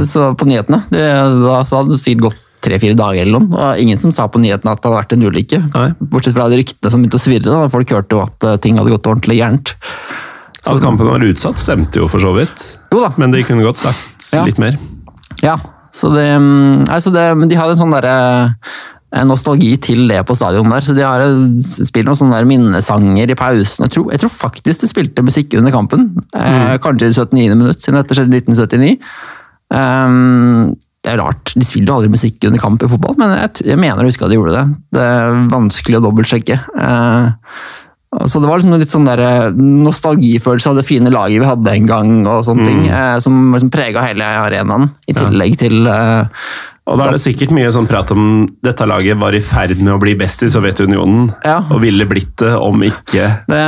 Så 0.08 0.32
på 0.40 0.48
nyhetene. 0.48 0.80
Det, 0.90 1.02
da 1.44 1.60
hadde 1.60 1.92
det 1.92 2.00
sikkert 2.00 2.24
gått 2.30 2.40
tre-fire 2.64 2.96
dager 2.98 3.22
eller 3.26 3.42
noe. 3.44 3.52
Og 3.52 3.82
ingen 3.82 4.00
som 4.00 4.10
sa 4.14 4.26
på 4.30 4.40
nyhetene 4.42 4.72
at 4.72 4.80
det 4.82 4.88
hadde 4.88 4.98
vært 4.98 5.14
en 5.16 5.26
ulykke. 5.28 5.60
Nei. 5.76 5.86
Bortsett 6.00 6.34
fra 6.36 6.48
de 6.50 6.58
ryktene 6.62 6.90
som 6.94 7.02
begynte 7.04 7.20
å 7.20 7.22
svirre. 7.22 7.44
Da. 7.50 7.68
Folk 7.70 7.94
hørte 7.94 8.16
jo 8.18 8.22
at 8.24 8.48
eh, 8.48 8.58
ting 8.64 8.80
hadde 8.80 8.94
gått 8.96 9.10
ordentlig 9.12 9.38
gærent. 9.42 9.74
At 10.62 10.82
kampen 10.82 11.10
var 11.10 11.22
utsatt, 11.26 11.58
stemte 11.58 11.98
jo 12.02 12.08
for 12.10 12.22
så 12.22 12.32
vidt. 12.38 12.64
Jo 12.94 13.02
da. 13.04 13.12
Men 13.20 13.34
de 13.34 13.44
kunne 13.46 13.66
godt 13.66 13.82
sagt 13.84 14.30
Ja. 14.32 14.44
litt 14.48 14.58
mer. 14.62 14.78
Ja, 15.42 15.58
så 15.92 16.08
det, 16.14 16.26
mm, 16.40 16.88
altså 16.88 17.12
det 17.12 17.26
de 17.50 17.58
har 17.58 17.70
en 17.70 17.80
sånn 17.80 17.94
derre 17.94 18.16
en 19.12 19.28
nostalgi 19.28 19.74
til 19.82 20.06
det 20.08 20.22
på 20.28 20.36
stadion 20.38 20.70
der. 20.72 20.84
Så 20.86 20.94
de 20.96 21.04
har 21.04 21.20
eh, 21.24 21.42
spilt 21.60 22.08
noen 22.08 22.18
sånne 22.18 22.38
der 22.38 22.48
minnesanger 22.48 23.32
i 23.32 23.36
pausen. 23.36 23.84
Jeg 23.84 23.94
tror, 23.96 24.06
jeg 24.14 24.22
tror 24.22 24.32
faktisk 24.32 24.84
de 24.84 24.88
spilte 24.88 25.24
musikk 25.26 25.58
under 25.58 25.74
kampen. 25.74 26.08
Eh, 26.32 26.78
kanskje 26.82 27.10
i 27.10 27.12
det 27.12 27.18
79. 27.18 27.58
minutt, 27.58 27.82
siden 27.82 28.00
dette 28.00 28.16
skjedde 28.16 28.38
i 28.38 28.40
1979. 28.40 28.94
Um, 29.72 30.72
det 31.02 31.12
er 31.12 31.18
rart, 31.18 31.52
de 31.58 31.66
spiller 31.66 31.90
jo 31.90 31.98
aldri 31.98 32.12
musikk 32.12 32.44
under 32.46 32.60
kamp 32.62 32.82
i 32.84 32.88
fotball, 32.88 33.16
men 33.18 33.32
jeg, 33.34 33.64
jeg 33.72 33.80
mener 33.80 34.04
å 34.04 34.10
huske 34.10 34.22
at 34.22 34.30
de 34.30 34.36
gjorde 34.36 34.54
det. 34.54 34.64
Det 34.94 35.06
er 35.12 35.38
vanskelig 35.50 35.98
å 35.98 36.02
dobbeltsjekke. 36.04 36.58
Eh, 36.86 37.56
så 38.28 38.40
det 38.42 38.48
var 38.50 38.60
liksom 38.60 38.74
litt 38.78 38.92
sånn 38.92 39.06
der 39.08 39.22
eh, 39.24 39.54
nostalgifølelse 39.56 40.68
av 40.72 40.76
det 40.80 40.84
fine 40.88 41.08
laget 41.12 41.40
vi 41.40 41.48
hadde 41.48 41.72
en 41.78 41.86
gang, 41.88 42.10
og 42.28 42.42
sånne 42.46 42.66
ting, 42.68 42.82
eh, 42.92 43.16
som 43.24 43.38
liksom 43.54 43.70
prega 43.72 44.04
hele 44.04 44.26
arenaen, 44.42 44.90
i 45.08 45.14
tillegg 45.16 45.56
til 45.62 45.86
eh, 45.88 46.28
Og 46.90 46.98
da 46.98 47.06
er 47.08 47.16
det 47.16 47.22
sikkert 47.24 47.54
mye 47.56 47.70
sånn 47.72 47.86
prat 47.88 48.10
om 48.12 48.44
dette 48.66 48.84
laget 48.90 49.16
var 49.20 49.32
i 49.32 49.40
ferd 49.40 49.78
med 49.80 49.94
å 49.94 50.00
bli 50.02 50.12
best 50.18 50.42
i 50.44 50.50
Sovjetunionen, 50.52 51.30
Ja. 51.46 51.60
og 51.70 51.80
ville 51.84 52.04
blitt 52.10 52.36
det 52.42 52.52
om 52.58 52.82
ikke 52.84 53.28
det, 53.48 53.64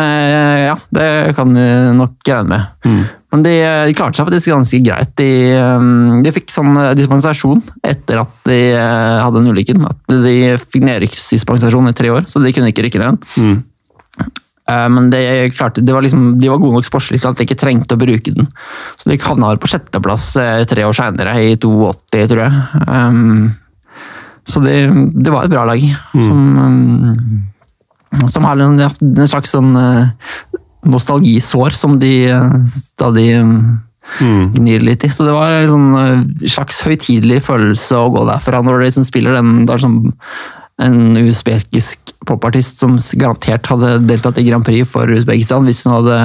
Ja, 0.69 0.77
det 0.93 1.09
kan 1.39 1.55
vi 1.55 1.67
nok 1.97 2.17
regne 2.29 2.49
med. 2.85 3.05
Men 3.35 3.43
de, 3.43 3.53
de 3.89 3.95
klarte 3.99 4.19
seg 4.21 4.29
faktisk 4.29 4.53
ganske 4.53 4.79
greit. 4.87 5.11
De, 5.19 5.31
de 6.23 6.33
fikk 6.37 6.53
sånn 6.55 6.77
dispensasjon 6.95 7.63
etter 7.83 8.21
at 8.23 8.35
de 8.47 8.59
hadde 8.79 9.41
den 9.41 9.51
ulykken. 9.51 9.83
At 9.89 10.13
de 10.23 10.35
fikk 10.63 10.85
nedrykksdispensasjon 10.87 11.91
i 11.91 11.95
tre 11.99 12.13
år, 12.15 12.29
så 12.31 12.43
de 12.45 12.53
kunne 12.55 12.71
ikke 12.71 12.85
rykke 12.87 13.03
ned. 13.03 13.25
Eh, 13.43 13.57
Men 14.65 15.11
de, 15.13 15.19
klarte, 15.53 15.83
det 15.85 15.93
var 15.93 16.01
liksom, 16.01 16.39
de 16.41 16.49
var 16.49 16.61
gode 16.63 16.79
nok 16.79 16.87
sportslig 16.87 17.19
til 17.21 17.29
at 17.29 17.37
de 17.37 17.45
ikke 17.45 17.59
trengte 17.61 17.99
å 17.99 18.01
bruke 18.01 18.33
den. 18.33 18.47
Så 18.97 19.11
de 19.11 19.19
havna 19.21 19.51
vel 19.51 19.61
på 19.61 19.69
sjetteplass 19.69 20.31
eh, 20.41 20.63
tre 20.71 20.87
år 20.89 20.97
seinere, 20.97 21.35
i 21.45 21.51
82, 21.61 22.23
tror 22.31 22.41
jeg. 22.47 22.63
Um, 22.89 23.53
så 24.49 24.61
det, 24.65 24.77
det 25.21 25.33
var 25.33 25.45
et 25.45 25.53
bra 25.53 25.67
lag. 25.69 25.85
Som, 26.17 26.41
um, 26.57 28.29
som 28.33 28.47
har 28.49 28.61
en, 28.65 28.81
en 28.81 29.31
slags 29.31 29.53
sånn 29.53 29.73
eh, 29.77 30.59
nostalgisår 30.89 31.77
som 31.77 31.97
de 32.01 32.13
eh, 32.31 32.59
stadig 32.71 33.29
um, 33.41 33.81
gnir 34.55 34.85
litt 34.85 35.07
i. 35.07 35.13
Så 35.13 35.27
det 35.27 35.35
var 35.35 35.57
en 35.57 35.73
sånn 35.73 35.89
eh, 36.01 36.51
slags 36.57 36.83
høytidelig 36.87 37.43
følelse 37.47 38.01
å 38.01 38.13
gå 38.15 38.27
derfra 38.29 38.63
når 38.63 38.79
de 38.79 38.91
liksom 38.91 39.09
spiller 39.09 39.39
den 39.39 39.65
der 39.69 39.81
som 39.83 40.03
en 40.83 41.17
usbekisk 41.21 42.15
popartist 42.27 42.81
som 42.83 42.97
garantert 43.21 43.69
hadde 43.71 43.99
deltatt 44.09 44.39
i 44.41 44.47
Grand 44.49 44.65
Prix 44.67 44.89
for 44.91 45.11
Usbekistan 45.13 45.67
hvis, 45.69 45.85
hadde, 45.87 46.17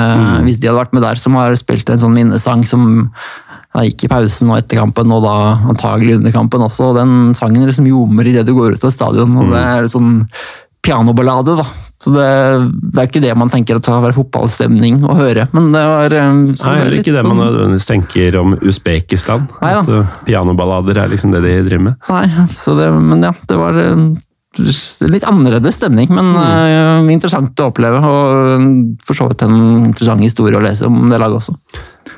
hvis 0.47 0.61
de 0.61 0.69
hadde 0.69 0.79
vært 0.79 0.95
med 0.95 1.03
der, 1.05 1.19
som 1.21 1.35
har 1.37 1.53
spilt 1.59 1.89
en 1.91 2.01
sånn 2.01 2.15
minnesang 2.15 2.63
som 2.65 2.87
ja, 3.75 3.83
gikk 3.85 4.07
i 4.07 4.09
pausen 4.09 4.49
og 4.49 4.57
etter 4.61 4.79
kampen, 4.81 5.11
og 5.13 5.21
da 5.27 5.35
antagelig 5.69 6.17
under 6.17 6.33
kampen 6.33 6.63
også. 6.65 6.89
og 6.89 6.97
Den 6.97 7.35
sangen 7.37 7.67
liksom 7.67 7.85
ljomer 7.89 8.25
idet 8.31 8.47
du 8.47 8.55
går 8.57 8.73
ut 8.79 8.87
av 8.87 8.95
stadion. 8.95 9.35
og 9.37 9.51
Det 9.53 9.61
er 9.61 9.91
sånn 9.91 10.23
pianoballade, 10.81 11.53
da. 11.59 11.67
Så 11.99 12.13
det, 12.15 12.25
det 12.95 13.01
er 13.01 13.09
ikke 13.09 13.21
det 13.21 13.33
man 13.35 13.49
tenker 13.51 13.75
at 13.75 13.83
ta 13.83 13.97
være 13.99 14.15
fotballstemning 14.15 15.01
å 15.03 15.17
høre, 15.19 15.49
men 15.51 15.65
det 15.73 15.81
var 15.83 16.13
Sånn, 16.15 16.45
Nei, 16.55 16.75
det 16.79 16.93
er 16.93 17.01
ikke 17.01 17.15
det 17.17 17.23
man 17.27 17.35
sånn- 17.35 17.41
nødvendigvis 17.43 17.89
tenker 17.89 18.37
om 18.39 18.53
Usbekistan. 18.63 19.49
Nei. 19.59 19.73
At 19.81 19.91
uh, 19.91 20.13
pianoballader 20.23 21.01
er 21.03 21.11
liksom 21.11 21.35
det 21.35 21.43
de 21.43 21.57
driver 21.67 21.89
med. 21.89 21.99
Nei, 22.07 22.47
så 22.55 22.77
det, 22.79 22.87
men 22.95 23.27
ja, 23.27 23.33
det 23.51 23.59
var 23.59 23.81
eh, 23.83 24.05
litt 24.57 25.23
annerledes 25.27 25.77
stemning, 25.77 26.09
men 26.09 26.31
eh, 26.41 27.11
interessant 27.13 27.59
å 27.61 27.69
oppleve. 27.69 28.01
Og 28.01 28.55
eh, 28.55 28.67
for 29.05 29.17
så 29.17 29.29
vidt 29.29 29.45
en 29.45 29.57
interessant 29.85 30.23
historie 30.25 30.57
å 30.57 30.63
lese 30.63 30.89
om 30.89 31.07
det 31.11 31.19
laget 31.21 31.41
også. 31.41 31.55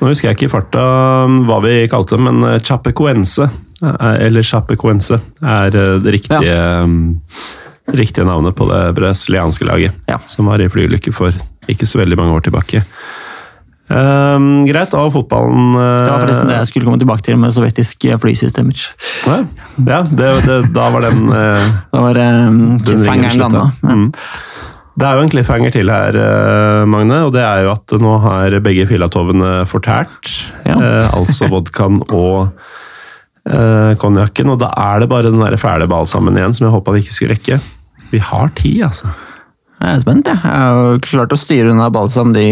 Nå 0.00 0.10
husker 0.10 0.30
jeg 0.30 0.38
ikke 0.38 0.48
i 0.48 0.52
farta 0.52 0.84
um, 1.28 1.42
hva 1.46 1.60
vi 1.62 1.74
kalte 1.90 2.16
det, 2.16 2.24
men 2.24 2.40
uh, 2.46 2.56
Chapecoense, 2.64 3.46
eh, 3.84 4.14
eller 4.26 4.46
Chapecoense, 4.46 5.20
er 5.44 5.76
uh, 5.76 5.98
det 6.02 6.16
riktige, 6.16 6.56
um, 6.82 7.12
riktige 7.92 8.26
navnet 8.26 8.56
på 8.58 8.66
det 8.70 8.82
brasilianske 8.96 9.68
laget. 9.68 10.00
Ja. 10.10 10.18
Som 10.26 10.50
var 10.50 10.62
i 10.62 10.70
flyulykke 10.72 11.14
for 11.14 11.36
ikke 11.70 11.86
så 11.86 12.00
veldig 12.00 12.18
mange 12.18 12.38
år 12.38 12.48
tilbake. 12.48 12.82
Um, 13.92 14.62
greit, 14.64 14.94
av 14.96 15.10
fotballen 15.12 15.74
uh, 15.76 15.82
Det 15.82 16.08
var 16.08 16.22
forresten 16.22 16.48
det 16.48 16.56
jeg 16.56 16.70
skulle 16.70 16.88
komme 16.88 17.00
tilbake 17.02 17.26
til 17.26 17.36
med 17.40 17.52
sovjetiske 17.52 18.16
flysystemer. 18.22 18.86
Ja, 19.28 19.42
ja 19.84 20.00
det, 20.08 20.30
det, 20.46 20.58
da 20.72 20.88
var 20.94 21.04
den 21.04 21.26
uh, 21.28 21.66
Da 21.92 22.06
var 22.06 22.22
um, 22.48 22.62
cliffhangeren 22.80 23.44
landa. 23.44 23.66
Ja. 23.82 23.98
Mm. 23.98 24.08
Det 24.92 25.08
er 25.08 25.16
jo 25.16 25.24
en 25.24 25.30
cliffhanger 25.32 25.72
til 25.72 25.88
her, 25.88 26.16
eh, 26.20 26.82
Magne, 26.84 27.22
og 27.24 27.32
det 27.32 27.40
er 27.40 27.64
jo 27.64 27.72
at 27.72 27.94
nå 27.96 28.12
har 28.26 28.58
begge 28.64 28.84
filatovene 28.90 29.62
fortært. 29.68 30.28
Ja. 30.66 30.76
Eh, 30.76 31.06
altså 31.16 31.48
vodkaen 31.48 32.02
og 32.12 32.52
eh, 33.48 33.94
konjakken. 33.96 34.52
Og 34.52 34.60
da 34.60 34.68
er 34.76 35.00
det 35.00 35.08
bare 35.08 35.32
den 35.32 35.40
der 35.40 35.56
fæle 35.60 35.88
balsamen 35.88 36.36
igjen 36.36 36.52
som 36.52 36.68
jeg 36.68 36.74
håpa 36.76 36.92
vi 36.92 37.04
ikke 37.06 37.16
skulle 37.16 37.38
rekke. 37.38 37.60
Vi 38.12 38.20
har 38.20 38.52
tid, 38.58 38.82
altså. 38.90 39.08
Jeg 39.82 39.96
er 39.96 40.02
spent, 40.04 40.28
jeg. 40.30 40.38
Jeg 40.46 40.66
har 40.76 40.98
klart 41.02 41.32
å 41.34 41.38
styre 41.40 41.72
unna 41.72 41.88
balsam 41.90 42.30
de 42.36 42.42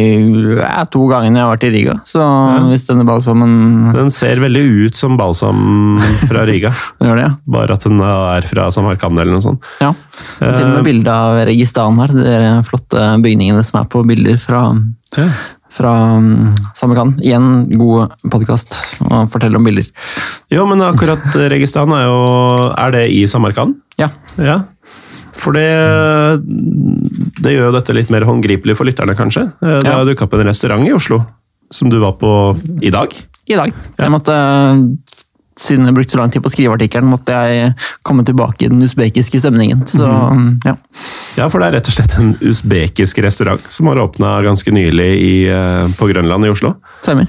ja, 0.59 0.83
to 0.91 1.05
gangene 1.11 1.39
jeg 1.39 1.47
har 1.47 1.53
vært 1.53 1.67
i 1.69 1.71
Riga. 1.77 1.95
Så 2.09 2.25
hvis 2.67 2.87
denne 2.89 3.05
balsamen 3.07 3.53
Den 3.95 4.11
ser 4.15 4.41
veldig 4.43 4.63
ut 4.89 4.99
som 4.99 5.15
balsam 5.21 6.01
fra 6.27 6.43
Riga, 6.49 6.73
Den 6.99 7.13
gjør 7.13 7.21
det, 7.21 7.29
ja. 7.29 7.37
bare 7.55 7.77
at 7.79 7.87
den 7.87 8.03
er 8.03 8.49
fra 8.51 8.67
Samarkand 8.75 9.21
eller 9.23 9.37
noe 9.39 9.45
sånt. 9.47 9.71
ja. 9.83 9.93
Det 10.41 10.49
er 10.51 10.59
Til 10.59 10.67
og 10.67 10.75
med 10.81 10.85
bilde 10.91 11.13
av 11.15 11.39
Registan 11.49 11.97
her. 12.03 12.11
De 12.13 12.51
flotte 12.69 13.07
bygningene 13.25 13.63
som 13.65 13.79
er 13.81 13.87
på 13.95 14.03
bilder 14.09 14.37
fra, 14.43 14.65
Ja. 15.17 15.29
fra 15.73 15.93
um, 16.19 16.51
Samarkand. 16.77 17.23
Igjen 17.25 17.47
god 17.79 18.13
podkast 18.35 18.75
å 19.07 19.23
fortelle 19.33 19.57
om 19.57 19.65
bilder. 19.71 19.87
Jo, 20.53 20.67
men 20.69 20.83
akkurat 20.85 21.25
Registan 21.55 21.95
er 21.97 22.05
jo 22.11 22.19
Er 22.75 22.93
det 22.99 23.07
i 23.15 23.23
Samarkand? 23.31 23.79
Ja. 24.01 24.11
Ja, 24.41 24.59
for 25.41 25.57
det, 25.57 25.67
det 27.41 27.55
gjør 27.55 27.71
jo 27.71 27.77
dette 27.79 27.95
litt 27.97 28.11
mer 28.13 28.27
håndgripelig 28.29 28.77
for 28.79 28.89
lytterne, 28.89 29.17
kanskje. 29.19 29.47
Det 29.61 29.87
har 29.89 30.03
Ja. 30.03 30.05
dukka 30.09 30.27
opp 30.29 30.35
en 30.39 30.47
restaurant 30.47 30.87
i 30.87 30.93
Oslo 30.93 31.23
som 31.73 31.89
du 31.91 31.99
var 32.03 32.13
på 32.21 32.31
i 32.83 32.91
dag. 32.91 33.15
I 33.49 33.57
dag. 33.59 33.73
Jeg 33.99 34.11
måtte, 34.11 34.35
siden 35.61 35.87
jeg 35.87 35.95
brukte 35.95 36.15
så 36.17 36.19
lang 36.21 36.31
tid 36.33 36.43
på 36.43 36.51
å 36.51 36.55
skrive 36.55 36.75
artikkelen, 36.77 37.09
måtte 37.11 37.35
jeg 37.35 37.75
komme 38.07 38.25
tilbake 38.27 38.67
i 38.67 38.69
den 38.73 38.83
usbekiske 38.83 39.41
stemningen. 39.43 39.85
Så 39.87 40.07
ja. 40.65 40.77
Ja, 41.37 41.49
for 41.49 41.61
det 41.61 41.69
er 41.71 41.79
rett 41.79 41.89
og 41.91 41.95
slett 41.97 42.19
en 42.19 42.35
usbekisk 42.41 43.23
restaurant 43.23 43.63
som 43.71 43.87
har 43.91 43.97
åpna 44.03 44.43
ganske 44.47 44.71
nylig 44.73 45.11
i, 45.21 45.33
eh, 45.49 45.87
på 45.99 46.09
Grønland 46.13 46.45
i 46.47 46.51
Oslo. 46.53 46.75
Stemmer. 47.03 47.29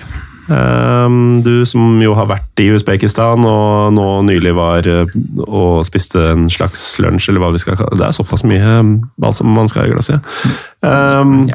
Um, 0.52 1.40
Du 1.46 1.64
som 1.70 2.02
jo 2.04 2.12
har 2.18 2.28
vært 2.28 2.60
i 2.60 2.68
Usbekistan 2.76 3.46
og 3.48 3.94
nå 3.96 4.08
nylig 4.28 4.52
var 4.58 4.88
eh, 4.90 5.14
og 5.46 5.86
spiste 5.88 6.20
en 6.34 6.50
slags 6.52 6.82
lunsj, 7.00 7.30
eller 7.32 7.46
hva 7.46 7.54
vi 7.56 7.62
skal 7.64 7.78
kalle 7.80 7.96
det. 7.96 8.02
Det 8.02 8.08
er 8.10 8.18
såpass 8.18 8.44
mye 8.48 8.78
um, 8.82 8.94
balsam 9.22 9.54
man 9.56 9.72
skal 9.72 9.86
ha 9.86 9.90
i 9.90 9.94
glasset. 9.94 10.32
Um, 10.84 11.48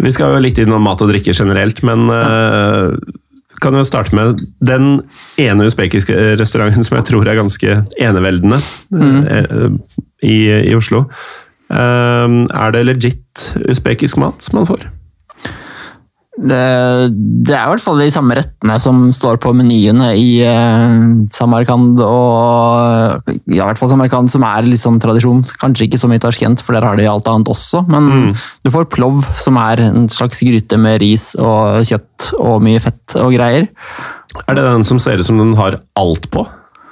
Vi 0.00 0.12
skal 0.16 0.32
jo 0.32 0.42
litt 0.42 0.58
innom 0.58 0.82
mat 0.82 1.02
og 1.04 1.10
drikke 1.12 1.34
generelt, 1.36 1.82
men 1.84 2.08
uh, 2.08 2.96
kan 3.60 3.76
jo 3.76 3.84
starte 3.84 4.16
med 4.16 4.40
den 4.64 5.02
ene 5.38 5.66
usbekiske 5.68 6.14
restauranten 6.40 6.86
som 6.86 6.96
jeg 6.96 7.10
tror 7.10 7.28
er 7.28 7.36
ganske 7.36 7.82
eneveldende 8.00 8.56
eh, 8.96 9.66
i, 10.24 10.38
i 10.70 10.72
Oslo. 10.78 11.04
Um, 11.68 12.46
er 12.48 12.72
det 12.72 12.86
legit 12.88 13.44
usbekisk 13.68 14.16
mat 14.22 14.48
man 14.56 14.66
får? 14.66 14.88
Det, 16.40 16.58
det 17.44 17.52
er 17.52 17.66
i 17.66 17.70
hvert 17.74 17.82
fall 17.84 18.00
de 18.00 18.08
samme 18.12 18.36
rettene 18.38 18.76
som 18.80 19.02
står 19.12 19.40
på 19.42 19.52
menyene 19.56 20.10
i 20.16 20.40
eh, 20.46 20.94
Samarkand 21.36 22.00
og 22.00 23.28
Ja, 23.50 23.64
i 23.64 23.66
hvert 23.66 23.80
fall 23.80 23.92
Samarkand, 23.92 24.32
som 24.32 24.46
er 24.48 24.68
litt 24.68 24.82
sånn 24.82 25.00
tradisjon. 25.02 25.42
Kanskje 25.60 25.88
ikke 25.88 26.00
så 26.00 26.08
mye 26.10 26.22
Tasjkent, 26.22 26.64
for 26.64 26.76
der 26.76 26.86
har 26.86 26.96
de 27.00 27.08
alt 27.10 27.28
annet 27.30 27.50
også. 27.52 27.84
Men 27.90 28.32
du 28.64 28.72
får 28.72 28.88
plov, 28.92 29.24
som 29.40 29.58
er 29.60 29.84
en 29.90 30.08
slags 30.12 30.40
gryte 30.46 30.80
med 30.80 31.00
ris 31.02 31.32
og 31.36 31.84
kjøtt 31.88 32.32
og 32.40 32.64
mye 32.64 32.80
fett 32.82 33.18
og 33.20 33.34
greier. 33.36 33.68
Er 34.46 34.56
det 34.56 34.64
den 34.64 34.86
som 34.86 35.00
ser 35.02 35.20
ut 35.20 35.26
som 35.26 35.40
den 35.40 35.56
har 35.58 35.80
alt 35.98 36.30
på? 36.32 36.46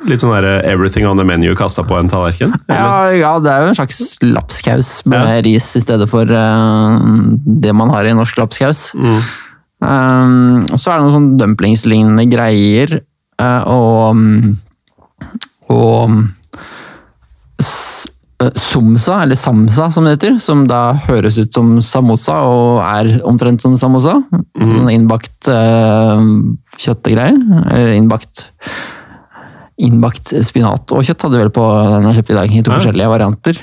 Litt 0.07 0.23
sånn 0.23 0.31
der 0.37 0.62
everything 0.69 1.09
on 1.09 1.19
the 1.19 1.27
menu 1.27 1.51
kasta 1.59 1.83
på 1.83 1.97
en 1.99 2.11
tallerken? 2.12 2.55
Ja, 2.70 3.11
ja, 3.11 3.33
det 3.43 3.51
er 3.51 3.65
jo 3.65 3.73
en 3.73 3.79
slags 3.81 4.01
lapskaus 4.23 4.93
med 5.11 5.19
Ja. 5.19 5.43
ris 5.43 5.73
i 5.75 5.83
stedet 5.83 6.07
for 6.09 6.23
uh, 6.23 6.99
det 7.43 7.75
man 7.75 7.91
har 7.91 8.07
i 8.07 8.15
norsk 8.15 8.39
lapskaus. 8.39 8.93
Mm. 8.95 9.20
Um, 9.83 10.66
og 10.70 10.79
så 10.79 10.91
er 10.91 10.99
det 10.99 11.05
noen 11.07 11.16
sånn 11.19 11.31
dumplingslignende 11.43 12.27
greier, 12.31 13.01
Uh, 13.39 13.62
og 13.70 14.16
mm, 14.19 14.57
og 15.70 16.11
mm, 16.11 16.23
eh, 18.43 18.57
Somsa, 18.59 19.20
eller 19.23 19.39
samsa 19.39 19.91
som 19.95 20.07
det 20.07 20.16
heter, 20.16 20.39
som 20.43 20.65
da 20.66 20.97
høres 21.07 21.39
ut 21.39 21.55
som 21.55 21.77
samosa 21.85 22.41
og 22.49 22.81
er 22.83 23.12
omtrent 23.29 23.62
som 23.62 23.77
samosa. 23.79 24.16
Sånn 24.59 24.91
innbakt 24.91 25.51
uh, 25.53 26.23
kjøttegreier. 26.81 27.39
Eller 27.69 27.95
innbakt 27.99 28.49
Innbakt 29.78 30.32
spinat 30.46 30.90
og 30.90 31.05
kjøtt 31.06 31.22
hadde 31.22 31.38
vi 31.38 31.44
vel 31.44 31.52
på 31.55 31.66
den 31.92 32.09
jeg 32.10 32.18
kjøpte 32.20 32.34
i 32.34 32.38
dag, 32.40 32.55
i 32.56 32.62
to 32.62 32.70
Ja. 32.72 32.78
forskjellige 32.78 33.12
varianter. 33.12 33.60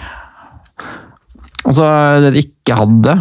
Altså, 1.65 1.85
det 2.21 2.33
de 2.35 2.43
ikke 2.45 2.77
hadde, 2.77 3.15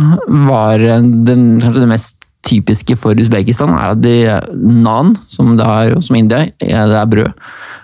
var 0.48 0.78
den, 0.78 1.44
kanskje 1.62 1.80
det 1.80 1.88
mest 1.88 2.16
typiske 2.44 2.96
for 3.00 3.16
Usbekistan, 3.16 3.72
er 3.72 3.94
at 3.94 4.02
de 4.04 4.16
nan, 4.52 5.14
som 5.32 5.54
det 5.56 5.64
har 5.64 5.94
som 6.04 6.16
India, 6.18 6.50
det 6.60 6.72
er 7.00 7.06
brød. 7.08 7.32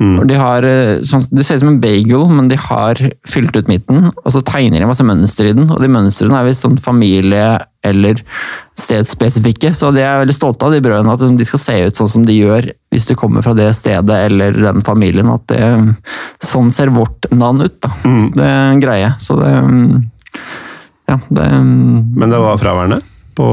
Mm. 0.01 0.27
de 0.29 0.35
har, 0.35 0.65
eh, 0.65 0.99
sånn, 1.05 1.27
det 1.29 1.45
ser 1.45 1.57
ut 1.59 1.61
som 1.61 1.69
en 1.75 1.81
bagel, 1.81 2.23
men 2.33 2.49
de 2.49 2.57
har 2.57 2.95
fylt 3.29 3.57
ut 3.57 3.69
midten, 3.69 4.07
og 4.25 4.33
så 4.33 4.41
tegner 4.43 4.81
de 4.81 4.87
masse 4.89 5.05
mønster 5.05 5.51
i 5.51 5.53
den. 5.53 5.69
Og 5.71 5.81
de 5.83 5.89
mønstrene 5.93 6.39
er 6.41 6.47
visst 6.49 6.65
sånn 6.65 6.79
familie- 6.81 7.61
eller 7.87 8.21
stedsspesifikke, 8.79 9.73
så 9.77 9.91
de 9.95 10.03
er 10.05 10.23
veldig 10.23 10.37
stolte 10.37 10.67
av 10.67 10.75
de 10.75 10.83
brødene. 10.85 11.15
At 11.15 11.39
de 11.39 11.47
skal 11.49 11.63
se 11.63 11.77
ut 11.87 12.01
sånn 12.01 12.13
som 12.13 12.27
de 12.29 12.37
gjør 12.37 12.71
hvis 12.93 13.07
du 13.09 13.15
kommer 13.19 13.45
fra 13.47 13.55
det 13.57 13.71
stedet 13.79 14.19
eller 14.27 14.57
den 14.57 14.85
familien. 14.87 15.31
At 15.33 15.47
det, 15.53 15.61
sånn 16.45 16.73
ser 16.75 16.93
vårt 16.95 17.31
nan 17.33 17.63
ut, 17.65 17.79
da. 17.81 17.93
Det 18.37 18.49
er 18.49 18.75
en 18.75 18.83
greie. 18.83 19.15
Så 19.19 19.39
det 19.41 19.55
Ja, 21.11 21.17
det 21.29 21.47
Men 21.51 22.31
det 22.31 22.39
var 22.39 22.61
fraværende 22.61 23.01
på 23.41 23.47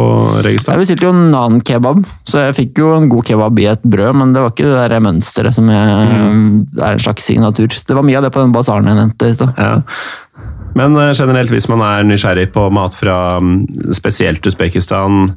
jeg 0.44 0.80
bestilte 0.82 1.08
jo 1.08 1.14
nan-kebab, 1.16 2.02
så 2.28 2.48
jeg 2.48 2.56
fikk 2.58 2.82
jo 2.82 2.91
en 2.95 3.08
god 3.12 3.28
kebab 3.30 3.60
i 3.62 3.68
et 3.72 3.84
brød, 3.88 4.18
men 4.20 4.34
det 4.36 4.44
var 4.44 4.54
ikke 4.54 4.68
det 4.68 4.78
der 4.78 5.04
mønsteret 5.04 5.56
som 5.56 5.70
jeg, 5.72 6.08
er 6.82 6.98
en 6.98 7.04
slags 7.04 7.28
signatur. 7.30 7.70
Det 7.70 7.95
var 7.95 8.06
mye 8.06 8.20
av 8.20 8.28
det 8.28 8.34
på 8.36 8.44
den 8.44 8.56
basaren 8.56 8.90
jeg 8.90 8.99
nevnte 8.99 9.30
i 9.30 9.38
stad. 9.38 9.54
Ja. 9.62 9.78
Men 10.78 10.95
eh, 11.02 11.14
generelt, 11.18 11.49
hvis 11.54 11.68
man 11.72 11.82
er 11.86 12.06
nysgjerrig 12.08 12.52
på 12.54 12.68
mat 12.76 12.94
fra 12.98 13.18
mm, 13.41 13.91
spesielt 13.98 14.45
Usbekistan 14.45 15.32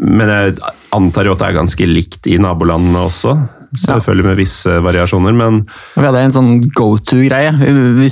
Men 0.00 0.30
jeg 0.32 0.54
antar 0.96 1.28
jo 1.28 1.34
at 1.36 1.42
det 1.42 1.48
er 1.50 1.58
ganske 1.58 1.88
likt 1.90 2.28
i 2.30 2.38
nabolandene 2.40 3.02
også. 3.10 3.34
Selvfølgelig 3.76 4.24
med 4.30 4.38
visse 4.38 4.78
variasjoner, 4.80 5.34
men 5.36 5.58
Vi 5.98 6.06
hadde 6.06 6.22
en 6.24 6.32
sånn 6.32 6.54
go 6.72 6.94
to-greie. 7.04 7.50
Vi, 7.98 8.08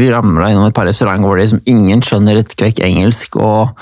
vi 0.00 0.08
ramla 0.10 0.48
innom 0.50 0.66
et 0.66 0.74
par 0.74 0.88
restauranter 0.90 1.28
hvor 1.30 1.38
liksom 1.38 1.60
ingen 1.70 2.02
skjønner 2.02 2.40
et 2.40 2.56
kvekk 2.58 2.82
engelsk, 2.82 3.38
og 3.38 3.76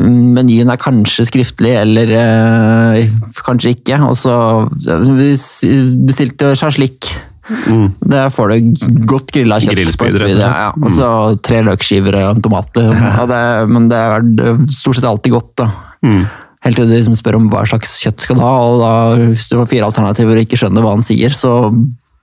menyen 0.00 0.72
er 0.72 0.80
kanskje 0.80 1.26
skriftlig, 1.28 1.74
eller 1.82 2.14
øh, 2.16 3.12
kanskje 3.44 3.74
ikke. 3.76 4.00
Og 4.08 4.16
så 4.16 4.32
vi 5.12 5.34
s- 5.36 5.60
bestilte 7.48 8.10
Det 8.12 8.22
får 8.36 8.52
du 8.52 9.00
godt 9.10 9.32
grilla 9.34 9.58
kjøtt. 9.60 9.96
på 9.98 10.10
Ja. 10.38 10.50
Ja, 10.52 10.68
og 10.76 10.90
så 10.94 11.08
tre 11.42 11.62
løkskiver 11.66 12.18
og 12.20 12.36
en 12.36 12.42
tomat. 12.44 12.70
Ja, 12.76 13.26
det, 13.26 13.42
men 13.72 13.88
det 13.90 13.98
er 13.98 14.62
stort 14.70 15.00
sett 15.00 15.08
alltid 15.08 15.34
godt, 15.34 15.52
da. 15.62 15.70
Helt 16.62 16.78
til 16.78 16.86
du 16.86 16.94
liksom 16.94 17.16
spør 17.18 17.40
om 17.40 17.48
hva 17.50 17.64
slags 17.66 17.96
kjøtt 18.04 18.22
skal 18.22 18.38
du 18.38 18.44
ha, 18.44 18.52
og 18.68 18.76
da, 18.78 18.92
hvis 19.32 19.48
du 19.50 19.56
får 19.58 19.66
fire 19.72 19.88
alternativer 19.88 20.38
og 20.38 20.44
ikke 20.46 20.60
skjønner 20.60 20.84
hva 20.84 20.92
han 20.94 21.02
sier, 21.06 21.34
så 21.34 21.56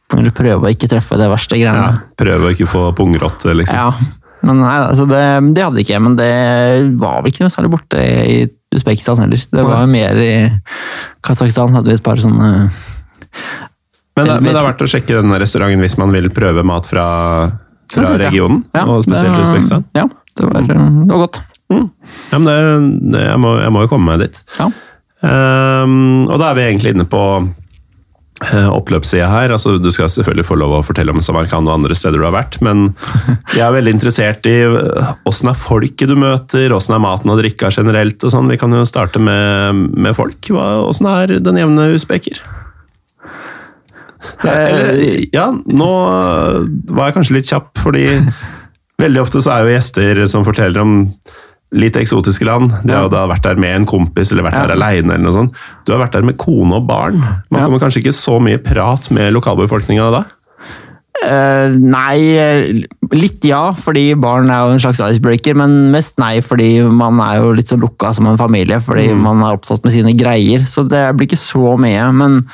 kan 0.10 0.24
du 0.24 0.32
prøve 0.32 0.64
å 0.64 0.72
ikke 0.72 0.88
treffe 0.90 1.20
det 1.20 1.28
verste 1.30 1.60
ja, 1.60 1.74
prøve 2.18 2.48
å 2.48 2.54
ikke 2.56 2.70
få 2.70 2.86
pungrott, 2.98 3.44
liksom. 3.44 3.76
Ja. 3.76 4.16
Men 4.48 4.62
nei, 4.64 4.78
altså 4.88 5.04
det, 5.10 5.20
det 5.52 5.66
hadde 5.66 5.76
de 5.76 5.84
ikke, 5.84 6.00
men 6.00 6.16
det 6.16 6.32
var 7.02 7.20
vel 7.20 7.34
ikke 7.34 7.44
noe 7.44 7.52
særlig 7.52 7.74
borte 7.74 8.00
i 8.00 8.38
Usbekistan 8.72 9.20
heller. 9.20 9.42
Det 9.52 9.66
var 9.66 9.90
mer 9.92 10.22
i 10.24 10.32
Kasakhstan, 11.26 11.76
hadde 11.76 11.92
vi 11.92 11.98
et 12.00 12.06
par 12.06 12.22
sånne 12.24 12.70
Men, 14.20 14.30
det, 14.30 14.38
men 14.44 14.52
det 14.52 14.60
er 14.60 14.68
verdt 14.68 14.86
å 14.86 14.92
sjekke 14.92 15.18
denne 15.22 15.40
restauranten 15.42 15.84
hvis 15.88 15.98
man 16.02 16.14
vil 16.14 16.30
prøve 16.36 16.68
mat 16.68 16.88
fra 16.90 17.08
fra 17.90 18.18
regionen, 18.18 18.64
Ja, 18.76 18.84
og 18.86 19.06
spesielt 19.06 19.40
Usbekistan. 19.42 19.86
Ja, 19.98 20.06
det 20.38 20.50
var, 20.50 20.68
det 20.68 21.10
var 21.10 21.24
godt. 21.26 21.42
Mm. 21.70 21.88
Ja, 22.32 22.38
men 22.38 22.46
det, 22.50 22.60
det, 23.14 23.24
jeg, 23.30 23.40
må, 23.42 23.56
jeg 23.62 23.74
må 23.74 23.86
jo 23.86 23.92
komme 23.92 24.14
meg 24.14 24.28
dit. 24.28 24.44
Ja. 24.60 24.70
Um, 25.20 26.30
og 26.30 26.38
da 26.40 26.52
er 26.52 26.58
vi 26.58 26.68
egentlig 26.70 26.94
inne 26.96 27.06
på 27.10 27.24
uh, 27.44 28.70
oppløpssida 28.72 29.28
her. 29.30 29.54
Altså, 29.56 29.76
du 29.82 29.90
skal 29.94 30.10
selvfølgelig 30.14 30.48
få 30.48 30.58
lov 30.62 30.78
å 30.78 30.84
fortelle 30.86 31.14
om 31.14 31.22
Samarkand 31.26 31.70
og 31.70 31.80
andre 31.80 31.98
steder 31.98 32.22
du 32.22 32.28
har 32.28 32.36
vært, 32.38 32.60
men 32.66 32.92
jeg 33.56 33.66
er 33.66 33.76
veldig 33.76 33.96
interessert 33.98 34.48
i 34.50 34.56
eh, 34.66 35.12
åssen 35.30 35.52
er 35.52 35.60
folket 35.60 36.10
du 36.10 36.16
møter, 36.20 36.74
åssen 36.76 36.98
er 36.98 37.04
maten 37.04 37.34
og 37.34 37.42
drikka 37.42 37.74
generelt 37.74 38.24
og 38.24 38.34
sånn. 38.34 38.54
Vi 38.54 38.62
kan 38.62 38.74
jo 38.74 38.86
starte 38.90 39.22
med, 39.22 39.90
med 39.98 40.18
folk. 40.18 40.54
Åssen 40.54 41.10
er 41.12 41.40
den 41.42 41.62
jevne 41.62 41.92
usbeker? 41.98 42.42
Ja, 44.44 44.54
eller, 44.54 45.04
ja, 45.34 45.46
nå 45.52 45.92
var 46.92 47.10
jeg 47.10 47.18
kanskje 47.20 47.38
litt 47.38 47.52
kjapp, 47.52 47.70
fordi 47.80 48.08
veldig 49.00 49.22
ofte 49.22 49.42
så 49.44 49.54
er 49.54 49.64
jo 49.64 49.76
gjester 49.78 50.26
som 50.32 50.48
forteller 50.48 50.84
om 50.84 50.98
litt 51.70 51.96
eksotiske 52.00 52.48
land. 52.48 52.72
De 52.84 52.96
har 52.96 53.12
da 53.14 53.28
vært 53.30 53.46
der 53.46 53.60
med 53.62 53.76
en 53.76 53.86
kompis 53.90 54.32
eller 54.34 54.48
vært 54.48 54.58
Ja. 54.58 54.66
der 54.68 54.76
aleine. 54.76 55.14
eller 55.14 55.24
noe 55.28 55.36
sånt. 55.36 55.54
Du 55.86 55.94
har 55.94 56.02
vært 56.02 56.18
der 56.18 56.26
med 56.26 56.38
kone 56.38 56.80
og 56.82 56.88
barn. 56.88 57.22
Man 57.52 57.62
kommer 57.62 57.80
kanskje 57.80 58.02
ikke 58.02 58.18
så 58.18 58.40
mye 58.42 58.58
prat 58.58 59.12
med 59.12 59.34
lokalbefolkninga 59.34 60.12
da? 60.12 60.24
Uh, 61.20 61.68
nei, 61.76 62.16
eh, 62.40 62.80
litt 63.12 63.44
ja, 63.44 63.74
fordi 63.76 64.14
barn 64.16 64.50
er 64.50 64.62
jo 64.64 64.76
en 64.78 64.80
slags 64.80 65.02
icebreaker, 65.04 65.54
men 65.60 65.92
mest 65.92 66.16
nei, 66.18 66.40
fordi 66.40 66.80
man 66.88 67.20
er 67.20 67.42
jo 67.42 67.52
litt 67.58 67.68
så 67.68 67.76
lukka 67.76 68.14
som 68.16 68.30
en 68.30 68.40
familie, 68.40 68.80
fordi 68.80 69.10
man 69.20 69.42
er 69.44 69.58
opptatt 69.58 69.84
med 69.84 69.92
sine 69.92 70.14
greier, 70.16 70.64
så 70.64 70.86
det 70.88 71.02
blir 71.18 71.28
ikke 71.28 71.42
så 71.42 71.76
mye, 71.82 72.06
men 72.16 72.46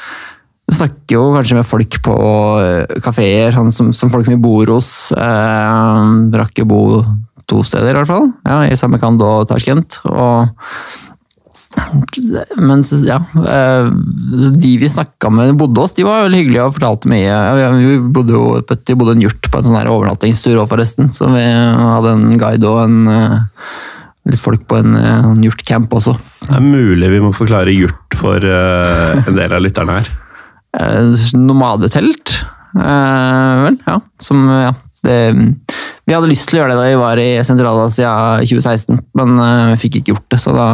du 0.66 0.74
snakker 0.74 1.18
jo 1.18 1.28
kanskje 1.36 1.60
med 1.60 1.68
folk 1.70 2.00
på 2.06 2.16
kafeer, 3.06 3.54
sånn 3.54 3.72
som, 3.76 3.92
som 3.94 4.10
folk 4.14 4.26
vi 4.30 4.38
bor 4.42 4.72
hos. 4.74 5.12
Eh, 5.14 6.14
rakk 6.42 6.62
jo 6.64 6.66
bo 6.70 6.82
to 7.46 7.62
steder 7.62 7.94
i 7.94 8.00
hvert 8.00 8.10
fall, 8.10 8.32
ja, 8.48 8.64
i 8.66 8.78
Samarkand 8.80 9.22
og 9.22 9.46
Tashkent, 9.52 10.00
og 10.10 10.50
men 12.56 12.84
ja, 13.04 13.18
eh, 13.52 13.88
de 14.56 14.72
vi 14.80 14.90
snakka 14.90 15.30
med, 15.34 15.56
bodde 15.60 15.82
hos, 15.84 15.96
de 15.98 16.06
var 16.08 16.24
veldig 16.26 16.40
hyggelige 16.40 16.68
og 16.68 16.78
fortalte 16.78 17.12
mye. 17.12 17.36
Vi 17.76 17.98
bodde 18.16 18.36
jo 18.36 18.46
vi 18.64 18.96
bodde 18.96 19.16
en 19.18 19.26
hjort 19.26 19.50
på 19.52 19.60
en 19.60 19.68
sånn 19.68 19.92
overnattingstur 19.92 20.56
òg, 20.62 20.70
forresten. 20.72 21.12
Så 21.16 21.28
vi 21.34 21.44
hadde 21.44 22.14
en 22.16 22.40
guide 22.40 22.70
og 22.70 22.80
en, 22.86 23.08
eh, 23.12 23.40
litt 24.32 24.42
folk 24.42 24.64
på 24.70 24.80
en, 24.80 24.96
eh, 24.96 25.26
en 25.32 25.44
hjortcamp 25.44 25.92
også. 25.92 26.16
Det 26.48 26.56
er 26.56 26.64
mulig 26.64 27.12
vi 27.12 27.24
må 27.24 27.34
forklare 27.36 27.76
hjort 27.76 28.16
for 28.16 28.38
eh, 28.40 29.24
en 29.28 29.36
del 29.36 29.52
av 29.52 29.62
lytterne 29.62 30.00
her. 30.00 30.14
Eh, 30.76 31.28
Nomadetelt, 31.40 32.36
eh, 32.76 33.64
vel. 33.66 33.78
Ja. 33.88 34.00
Som, 34.20 34.48
ja. 34.50 34.74
Det, 35.06 35.18
vi 36.10 36.16
hadde 36.16 36.30
lyst 36.32 36.50
til 36.50 36.58
å 36.58 36.64
gjøre 36.64 36.74
det 36.74 36.80
da 36.82 36.86
vi 36.90 36.98
var 36.98 37.20
i 37.22 37.28
Sentral-Asia 37.46 38.12
i 38.42 38.48
2016, 38.50 38.98
men 39.20 39.36
eh, 39.38 39.68
vi 39.76 39.82
fikk 39.84 40.00
ikke 40.02 40.16
gjort 40.16 40.30
det, 40.34 40.42
så 40.42 40.56
da 40.56 40.70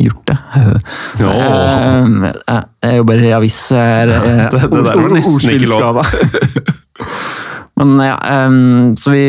Gjort 0.00 0.30
det. 0.30 0.36
Åh. 0.56 2.06
Eh, 2.50 2.62
jeg 2.86 2.96
jobber 2.96 3.20
i 3.20 3.32
avis. 3.36 3.58
eh, 3.76 4.08
Det, 4.08 4.60
det 4.72 4.84
der 4.86 4.96
var 4.96 5.12
nesten 5.12 5.52
ikke 5.52 5.68
lov. 5.68 6.00
Men 7.80 8.00
ja, 8.04 8.16
så 9.00 9.12
vi 9.12 9.20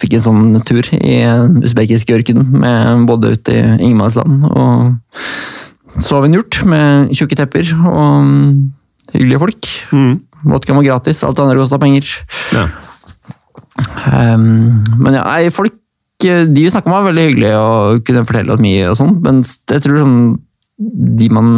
fikk 0.00 0.16
en 0.16 0.22
sånn 0.24 0.62
tur 0.66 0.86
i 0.96 1.18
usbekisk 1.62 2.10
ørken, 2.14 2.40
med 2.62 3.04
både 3.06 3.34
ute 3.36 3.54
i 3.54 3.60
ingenmannsland 3.86 4.48
og 4.50 6.00
så 6.02 6.18
vi 6.22 6.30
en 6.30 6.34
hjort 6.34 6.58
med 6.66 7.12
tjukke 7.14 7.38
tepper 7.38 7.70
og 7.86 8.32
hyggelige 9.14 9.42
folk. 9.42 9.70
Mm. 9.94 10.14
Vodka 10.52 10.76
var 10.76 10.86
gratis, 10.86 11.22
alt 11.24 11.38
det 11.38 11.46
andre 11.46 11.62
kosta 11.62 11.78
penger. 11.80 12.10
Ja. 12.54 12.66
Um, 14.06 14.84
men 15.02 15.16
ja, 15.16 15.24
nei, 15.26 15.48
folk 15.50 15.74
eh, 16.22 16.44
De 16.46 16.62
vi 16.62 16.70
snakka 16.70 16.86
med, 16.86 16.94
var 16.94 17.08
veldig 17.08 17.24
hyggelige 17.26 17.62
og 17.62 18.04
kunne 18.06 18.26
fortelle 18.28 18.54
oss 18.54 18.62
mye, 18.62 18.84
og 18.90 18.98
sånn, 19.00 19.16
men 19.24 19.40
jeg 19.42 19.82
tror 19.82 20.02
sånn 20.02 20.20
de 21.18 21.30
man 21.32 21.48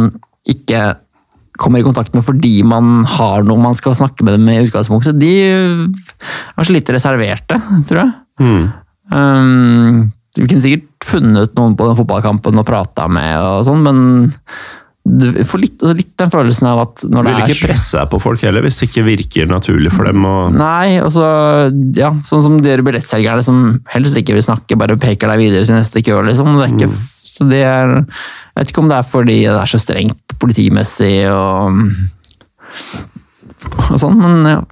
ikke 0.47 0.81
kommer 1.57 1.81
i 1.81 1.85
kontakt 1.85 2.13
med 2.13 2.25
fordi 2.25 2.61
man 2.67 3.01
har 3.09 3.45
noe 3.45 3.61
man 3.61 3.77
skal 3.77 3.95
snakke 3.97 4.25
med 4.25 4.37
dem 4.37 4.45
med 4.45 4.59
i 4.59 4.67
utgangspunktet, 4.67 5.17
de 5.17 5.31
er 5.41 6.67
så 6.67 6.73
litt 6.73 6.89
reserverte, 6.93 7.57
tror 7.89 8.03
jeg. 8.03 8.11
Mm. 8.41 8.67
Um, 9.13 10.01
vi 10.37 10.45
kunne 10.45 10.61
sikkert 10.61 11.07
funnet 11.07 11.55
noen 11.57 11.73
på 11.77 11.87
den 11.87 11.97
fotballkampen 11.97 12.61
og 12.61 12.67
prata 12.67 13.07
med, 13.09 13.33
og 13.41 13.65
sånn, 13.65 13.85
men 13.85 13.99
du 15.07 15.27
får 15.47 15.61
litt, 15.61 15.83
litt 15.95 16.13
den 16.19 16.31
følelsen 16.33 16.67
av 16.67 16.81
at 16.83 17.03
når 17.07 17.27
det 17.27 17.33
Vil 17.33 17.53
ikke 17.53 17.69
presse 17.69 17.95
deg 17.95 18.09
på 18.11 18.19
folk 18.21 18.43
heller, 18.43 18.65
hvis 18.65 18.79
det 18.81 18.89
ikke 18.89 19.05
virker 19.07 19.49
naturlig 19.49 19.91
for 19.93 20.09
dem. 20.09 20.25
Og 20.27 20.55
Nei, 20.57 20.97
altså, 20.99 21.27
ja, 21.95 22.11
sånn 22.27 22.43
som 22.43 22.57
dere 22.63 22.85
billettselgerne 22.85 23.45
som 23.45 23.61
helst 23.93 24.19
ikke 24.19 24.35
vil 24.35 24.45
snakke, 24.45 24.79
bare 24.79 24.99
peker 24.99 25.31
deg 25.31 25.43
videre 25.45 25.67
til 25.67 25.77
neste 25.77 26.03
kø, 26.05 26.19
liksom. 26.27 26.57
Det 26.59 26.67
er 26.67 26.75
ikke, 26.75 26.91
så 27.23 27.47
det 27.47 27.63
er, 27.63 27.95
jeg 28.03 28.61
vet 28.61 28.73
ikke 28.73 28.83
om 28.83 28.91
det 28.91 28.99
er 28.99 29.11
fordi 29.15 29.37
det 29.45 29.59
er 29.61 29.73
så 29.73 29.81
strengt 29.81 30.37
politimessig 30.41 31.13
og, 31.31 31.83
og 33.87 34.01
sånn, 34.01 34.19
men 34.21 34.51
ja. 34.57 34.63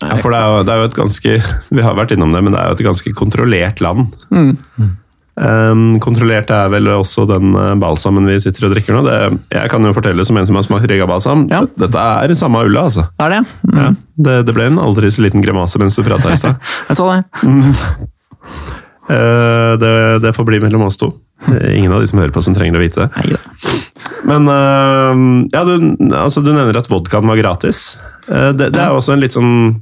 Ja, 0.00 0.16
for 0.16 0.32
det 0.32 0.38
er, 0.38 0.48
jo, 0.48 0.60
det 0.64 0.72
er 0.72 0.78
jo 0.80 0.84
et 0.88 0.94
ganske 0.96 1.32
Vi 1.76 1.82
har 1.84 1.96
vært 1.98 2.14
innom 2.14 2.32
det, 2.32 2.40
men 2.40 2.54
det 2.54 2.60
er 2.60 2.70
jo 2.70 2.76
et 2.78 2.86
ganske 2.86 3.10
kontrollert 3.18 3.82
land. 3.84 4.14
Mm. 4.32 4.54
Um, 5.40 5.94
kontrollert 6.04 6.50
er 6.52 6.68
vel 6.68 6.84
også 6.92 7.24
den 7.30 7.54
eh, 7.56 7.70
balsamen 7.80 8.26
vi 8.28 8.34
sitter 8.44 8.66
og 8.66 8.74
drikker 8.74 8.92
nå. 8.98 9.00
Det, 9.06 9.14
jeg 9.54 9.70
kan 9.72 9.86
jo 9.88 9.94
fortelle 9.96 10.24
som 10.28 10.36
en 10.36 10.48
som 10.48 10.58
har 10.58 10.66
smakt 10.66 10.84
Riga 10.90 11.06
balsam, 11.08 11.46
Ja. 11.48 11.62
dette 11.80 12.02
er 12.26 12.34
samme 12.36 12.60
ulla, 12.66 12.82
altså. 12.90 13.06
Er 13.22 13.32
det. 13.32 13.40
Mm. 13.64 13.78
Ja, 13.80 13.88
det, 14.26 14.36
det 14.50 14.56
ble 14.58 14.68
en 14.68 14.80
aldri 14.82 15.08
så 15.08 15.24
liten 15.24 15.40
grimase 15.44 15.80
mens 15.80 15.96
du 15.96 16.04
prata 16.04 16.34
i 16.34 16.36
stad. 16.40 16.60
Jeg 16.90 17.00
så 17.00 17.08
det. 17.08 17.22
Eh, 19.10 19.72
det, 19.80 20.18
det 20.22 20.30
får 20.36 20.44
bli 20.46 20.60
mellom 20.62 20.84
oss 20.86 20.94
to. 21.00 21.08
Ingen 21.50 21.90
av 21.90 21.98
de 21.98 22.06
som 22.06 22.20
hører 22.20 22.30
på 22.30 22.42
som 22.46 22.54
trenger 22.54 22.78
å 22.78 22.82
vite 22.84 23.08
det. 23.08 23.38
Men 24.28 24.46
eh, 24.52 25.22
ja, 25.50 25.64
du, 25.66 25.88
altså, 26.14 26.44
du 26.46 26.52
nevner 26.52 26.78
at 26.78 26.86
vodkaen 26.86 27.26
var 27.26 27.40
gratis. 27.40 27.96
Eh, 28.28 28.52
det, 28.54 28.68
det 28.76 28.78
er 28.84 28.94
også 28.94 29.16
en 29.16 29.24
litt 29.24 29.34
sånn 29.34 29.80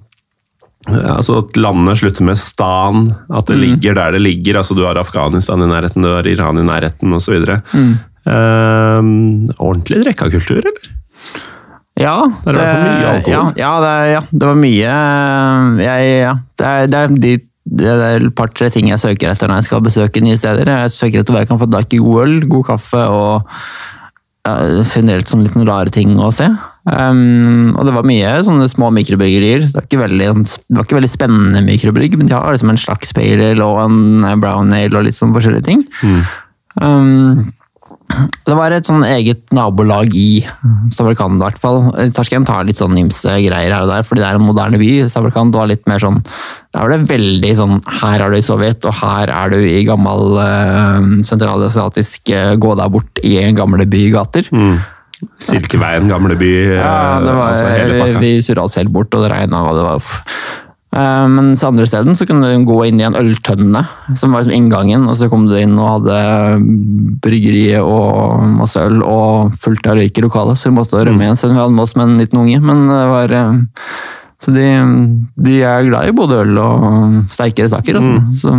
altså 0.88 1.40
At 1.42 1.58
landet 1.60 2.00
slutter 2.00 2.26
med 2.28 2.38
stan, 2.40 3.08
at 3.34 3.48
det 3.50 3.58
ligger 3.60 3.96
der 3.98 4.14
det 4.16 4.22
ligger. 4.24 4.60
altså 4.60 4.74
Du 4.74 4.84
har 4.86 4.98
Afghanistan 5.00 5.62
i 5.62 5.70
nærheten, 5.70 6.02
du 6.02 6.12
har 6.12 6.26
Iran 6.26 6.58
i 6.58 6.66
nærheten 6.66 7.12
osv. 7.12 7.42
Mm. 7.72 7.98
Uh, 8.28 9.02
ordentlig 9.58 10.02
drekkakultur, 10.04 10.60
eller? 10.60 10.94
Ja, 11.98 12.30
Det 12.44 12.54
mye. 12.54 13.28
Ja, 13.28 13.42
ja, 13.58 13.72
det, 13.82 13.94
ja, 14.12 14.22
det 14.30 14.46
var 14.46 14.58
mye 14.58 14.96
jeg, 15.82 16.10
ja, 16.22 16.34
det, 16.58 16.66
er, 16.66 16.86
det, 16.86 16.98
er 16.98 17.14
de, 17.24 17.32
det 17.64 17.94
er 17.94 18.26
et 18.28 18.34
par-tre 18.38 18.70
ting 18.70 18.90
jeg 18.92 19.02
søker 19.02 19.32
etter 19.32 19.50
når 19.50 19.62
jeg 19.62 19.68
skal 19.68 19.82
besøke 19.82 20.22
nye 20.22 20.38
steder. 20.38 20.70
Jeg 20.70 20.94
søker 20.94 21.22
etter 21.22 21.34
hva 21.34 21.42
jeg 21.42 21.50
kan 21.50 21.60
få 21.60 21.70
tak 21.72 21.92
i 21.96 22.02
god 22.02 22.22
øl, 22.22 22.36
god 22.50 22.68
kaffe 22.70 23.02
og 23.02 23.48
ja, 24.46 24.54
generelt 24.86 25.30
sånn 25.30 25.42
litt 25.44 25.58
rare 25.66 25.92
ting 25.94 26.14
å 26.22 26.30
se. 26.34 26.46
Um, 26.88 27.74
og 27.76 27.84
det 27.84 27.92
var 27.92 28.06
mye 28.08 28.32
sånne 28.46 28.68
små 28.70 28.88
mikrobryggerier. 28.96 29.66
Det 29.66 29.76
var 29.76 29.86
ikke 29.88 30.02
veldig, 30.04 30.30
var 30.72 30.86
ikke 30.86 30.98
veldig 31.00 31.12
spennende 31.12 31.62
mikrobrygg, 31.66 32.16
men 32.18 32.30
de 32.30 32.36
har 32.36 32.54
liksom 32.54 32.72
en 32.72 32.80
slags 32.80 33.12
pale 33.16 33.52
ale 33.52 33.66
og 33.66 33.82
en 33.84 34.40
brown 34.40 34.72
ale 34.72 34.94
og 34.94 35.08
litt 35.08 35.18
sånn 35.18 35.34
forskjellige 35.36 35.68
ting. 35.68 35.86
Um, 36.80 37.48
det 38.48 38.54
var 38.56 38.72
et 38.72 38.88
sånn 38.88 39.04
eget 39.04 39.50
nabolag 39.52 40.14
i 40.16 40.40
Samarkand, 40.94 41.36
i 41.36 41.44
hvert 41.44 41.60
fall. 41.60 41.82
Tarskheim 42.16 42.46
har 42.48 42.64
litt 42.64 42.80
sånn 42.80 42.96
ymse 42.96 43.34
greier 43.44 43.74
her 43.74 43.84
og 43.84 43.90
der, 43.92 44.06
fordi 44.06 44.22
det 44.24 44.30
er 44.30 44.38
en 44.38 44.46
moderne 44.46 44.80
by. 44.80 44.90
Samarkand 45.12 45.56
var 45.56 45.68
litt 45.68 45.84
mer 45.90 46.00
sånn 46.02 46.22
Der 46.24 46.84
var 46.84 46.92
det 46.94 47.10
veldig 47.10 47.50
sånn 47.58 47.74
Her 48.00 48.24
er 48.24 48.32
du 48.32 48.38
i 48.38 48.44
Sovjet, 48.44 48.84
og 48.88 48.96
her 49.02 49.32
er 49.32 49.52
du 49.52 49.58
i 49.60 49.84
gammel 49.88 50.38
uh, 50.40 51.04
sentralasiatisk 51.28 52.32
uh, 52.32 52.54
Gå 52.60 52.74
deg 52.80 52.94
bort 52.96 53.22
i 53.24 53.36
gamle 53.56 53.86
bygater. 53.88 54.48
Mm. 54.54 54.78
Silkeveien, 55.42 56.06
gamleby, 56.10 56.52
Ja, 56.78 57.18
det 57.24 57.34
var, 57.34 57.50
altså 57.52 57.68
hele 57.74 57.98
pakka. 58.00 58.20
vi 58.22 58.32
surra 58.42 58.64
oss 58.68 58.76
helt 58.78 58.92
bort, 58.94 59.12
og 59.14 59.24
det 59.26 59.32
regna, 59.32 59.64
og 59.68 59.76
det 59.78 59.84
var 59.86 59.96
uff. 60.00 60.12
Eh, 60.96 61.26
Mens 61.28 61.62
andre 61.68 61.84
steden 61.86 62.16
så 62.16 62.24
kunne 62.26 62.48
du 62.48 62.64
gå 62.64 62.78
inn 62.88 63.00
i 63.00 63.04
en 63.04 63.16
øltønne, 63.18 63.82
som 64.16 64.32
var 64.32 64.40
liksom 64.44 64.56
inngangen, 64.56 65.04
og 65.10 65.16
så 65.20 65.28
kom 65.28 65.44
du 65.50 65.56
inn 65.58 65.74
og 65.78 65.90
hadde 66.06 66.20
bryggeriet 67.24 67.82
og 67.84 68.40
masse 68.56 68.80
øl 68.80 69.02
og 69.04 69.52
fullt 69.60 69.86
av 69.90 69.98
røyk 70.00 70.18
i 70.18 70.24
lokalet, 70.24 70.56
så 70.58 70.70
vi 70.70 70.76
måtte 70.78 71.02
rømme 71.04 71.26
igjen 71.26 71.36
selv 71.38 71.52
om 71.52 71.58
vi 71.58 71.62
hadde 71.64 71.76
med 71.76 71.84
oss 71.84 71.96
med 71.98 72.06
en 72.08 72.18
liten 72.22 72.40
unge. 72.40 72.60
Men 72.64 72.86
det 72.88 73.02
var 73.12 73.34
eh, 73.36 73.58
Så 74.40 74.54
de, 74.54 74.66
de 75.34 75.58
er 75.66 75.88
glad 75.90 76.08
i 76.08 76.14
både 76.14 76.40
øl 76.44 76.58
og 76.62 77.18
sterkere 77.34 77.68
saker. 77.72 77.98
Altså. 77.98 78.20
Så, 78.38 78.52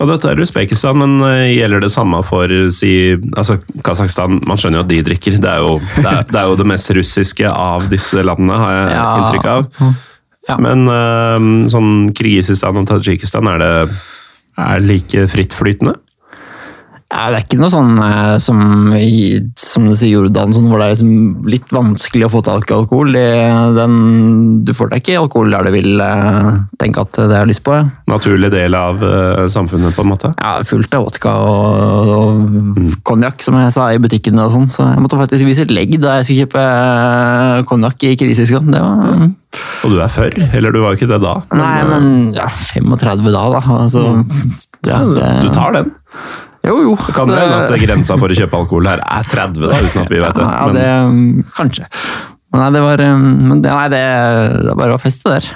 Og 0.00 0.08
dette 0.08 0.30
er 0.32 0.40
Usbekistan, 0.40 0.96
men 0.96 1.18
eh, 1.28 1.50
gjelder 1.58 1.82
det 1.84 1.90
samme 1.92 2.22
for 2.24 2.48
si, 2.72 2.92
altså 3.36 3.58
Kasakhstan? 3.84 4.38
Man 4.48 4.56
skjønner 4.60 4.80
jo 4.80 4.84
at 4.86 4.92
de 4.92 5.00
drikker. 5.10 5.36
Det 5.42 5.50
er 5.50 5.60
jo 5.60 5.74
det, 5.98 6.06
er, 6.08 6.22
det, 6.30 6.38
er 6.40 6.46
jo 6.48 6.56
det 6.56 6.68
mest 6.70 6.92
russiske 6.96 7.50
av 7.52 7.88
disse 7.92 8.24
landene, 8.24 8.56
har 8.62 8.72
jeg 8.78 8.94
Ja. 8.96 9.08
inntrykk 9.18 9.50
av. 9.52 9.68
Ja. 10.48 10.56
Men 10.64 10.86
eh, 10.88 11.68
sånn 11.68 11.90
Kirgisistan 12.16 12.80
og 12.80 12.88
Tadsjikistan, 12.88 13.50
er 13.52 13.60
det 13.60 13.74
er 14.60 14.80
like 14.84 15.26
frittflytende? 15.32 15.94
Ja, 17.10 17.24
det 17.32 17.38
er 17.40 17.42
ikke 17.42 17.56
noe 17.58 17.72
sånn 17.74 17.96
eh, 17.98 18.36
som, 18.38 18.58
i, 18.94 19.40
som 19.58 19.88
du 19.90 19.96
sier 19.98 20.12
Jordan, 20.14 20.52
sånn, 20.54 20.68
hvor 20.70 20.78
det 20.78 20.84
er 20.86 20.92
liksom 20.94 21.48
litt 21.50 21.72
vanskelig 21.74 22.28
å 22.28 22.30
få 22.30 22.40
tak 22.46 22.70
i 22.70 22.74
alkohol. 22.76 23.10
Det- 23.16 23.74
Den, 23.74 23.96
du 24.64 24.70
får 24.76 24.92
deg 24.92 25.00
ikke 25.02 25.16
alkohol 25.18 25.50
der 25.50 25.66
du 25.66 25.72
vil 25.74 26.00
eh, 26.04 26.50
tenke 26.78 27.02
at 27.02 27.18
det 27.18 27.34
har 27.34 27.48
lyst 27.50 27.64
på. 27.66 27.74
Ja. 27.74 27.88
Naturlig 28.12 28.52
del 28.54 28.76
av 28.78 29.02
eh, 29.02 29.42
samfunnet, 29.50 29.96
på 29.96 30.04
en 30.06 30.10
måte. 30.12 30.30
Ja, 30.38 30.52
fullt 30.68 30.94
av 30.94 31.08
vodka 31.08 31.32
og, 31.50 32.12
og 32.14 33.02
konjakk, 33.10 33.42
som 33.42 33.58
jeg 33.58 33.72
sa 33.74 33.88
i 33.90 33.98
butikkene 34.02 34.46
og 34.46 34.54
sånn, 34.54 34.68
Så 34.70 34.86
jeg 34.92 35.02
måtte 35.02 35.18
faktisk 35.18 35.48
vise 35.50 35.66
legg 35.66 35.96
da 35.98 36.20
jeg 36.20 36.28
skulle 36.28 36.44
kjøpe 36.46 36.66
eh, 36.70 37.64
konjakk 37.72 38.06
i 38.06 38.12
kritiske. 38.22 38.62
Det 38.70 38.84
var 38.86 39.26
Og 39.82 39.90
du 39.90 39.98
er 39.98 40.14
for, 40.14 40.30
eller 40.46 40.70
du 40.70 40.78
var 40.86 40.94
ikke 40.94 41.10
det 41.10 41.18
da. 41.26 41.34
Nei, 41.58 41.72
eh, 41.82 41.90
men 41.90 42.08
ja, 42.38 42.46
35 42.70 43.26
da, 43.34 43.42
da. 43.58 43.64
Altså, 43.80 44.06
ja, 44.86 45.02
det, 45.10 45.32
Du 45.48 45.50
tar 45.58 45.74
den. 45.80 45.90
Jo, 46.66 46.74
jo. 46.84 46.96
Det 47.06 47.14
kan 47.16 47.30
hende 47.32 47.62
at 47.64 47.72
grensa 47.80 48.16
for 48.20 48.32
å 48.32 48.36
kjøpe 48.36 48.58
alkohol 48.58 48.90
her 48.90 49.00
er 49.00 49.30
30, 49.30 49.62
da, 49.62 49.78
uten 49.80 50.02
at 50.02 50.12
vi 50.12 50.20
vet 50.20 50.36
det. 50.36 50.44
Ja, 50.44 50.50
ja 50.58 50.74
det 50.76 50.88
men. 51.08 51.46
Kanskje. 51.56 51.86
Men 52.50 52.64
nei, 52.64 52.70
det 52.74 52.82
var 52.84 53.04
um, 53.06 53.26
men 53.46 53.62
det, 53.62 53.70
Nei, 53.70 53.88
det, 53.92 54.02
det 54.66 54.72
er 54.72 54.78
bare 54.78 54.96
å 54.96 55.00
feste 55.00 55.32
der. 55.32 55.46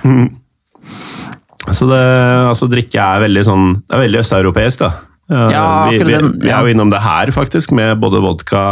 Så 1.74 1.88
det, 1.88 2.04
altså 2.50 2.68
drikke 2.68 3.00
er 3.00 3.22
veldig 3.24 3.42
sånn 3.46 3.62
Det 3.88 3.96
er 3.96 4.02
veldig 4.04 4.20
østeuropeisk, 4.20 4.84
da. 4.84 4.90
Ja, 5.32 5.64
vi, 5.88 6.02
vi, 6.04 6.18
vi 6.44 6.50
er 6.52 6.60
jo 6.60 6.74
innom 6.74 6.90
det 6.92 7.00
her, 7.00 7.30
faktisk, 7.32 7.72
med 7.76 7.96
både 8.02 8.20
vodka 8.20 8.64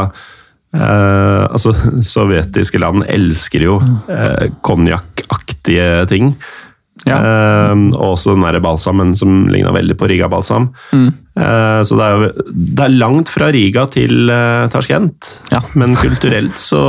eh, 0.76 1.44
Altså, 1.48 1.72
sovjetiske 2.14 2.80
land 2.82 3.06
elsker 3.09 3.64
jo 3.64 3.78
eh, 4.12 4.50
konjakkaktige 4.64 6.04
ting. 6.12 6.34
Ja. 7.08 7.16
Eh, 7.18 7.72
og 7.96 8.14
også 8.14 8.36
den 8.36 8.44
der 8.46 8.60
balsamen 8.62 9.14
som 9.18 9.46
ligna 9.50 9.72
veldig 9.74 9.96
på 9.98 10.08
Riga-balsam. 10.10 10.68
Mm. 10.94 11.08
Uh, 11.32 11.80
så 11.80 11.96
det 11.96 12.04
er 12.04 12.12
jo 12.12 12.50
det 12.52 12.82
er 12.84 12.92
langt 13.00 13.30
fra 13.32 13.46
Riga 13.54 13.86
til 13.88 14.28
uh, 14.28 14.68
Tasjkent. 14.72 15.30
Ja. 15.54 15.62
Men 15.78 15.96
kulturelt, 15.96 16.60
så, 16.60 16.82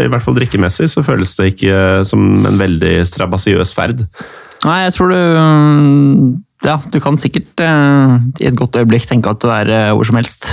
i 0.00 0.08
hvert 0.08 0.24
fall 0.24 0.38
drikkemessig, 0.38 0.88
så 0.88 1.04
føles 1.04 1.34
det 1.36 1.50
ikke 1.52 1.78
som 2.08 2.46
en 2.48 2.58
veldig 2.60 2.98
strabasiøs 3.06 3.76
ferd. 3.76 4.06
Nei, 4.64 4.80
jeg 4.86 4.96
tror 4.96 5.12
du 5.12 5.18
um, 5.36 6.42
Ja, 6.64 6.78
du 6.80 6.96
kan 7.04 7.20
sikkert 7.20 7.60
uh, 7.60 8.16
i 8.40 8.48
et 8.48 8.56
godt 8.56 8.80
øyeblikk 8.80 9.04
tenke 9.10 9.30
at 9.30 9.44
du 9.44 9.52
er 9.52 9.70
uh, 9.70 9.94
hvor 9.94 10.08
som 10.08 10.18
helst. 10.18 10.48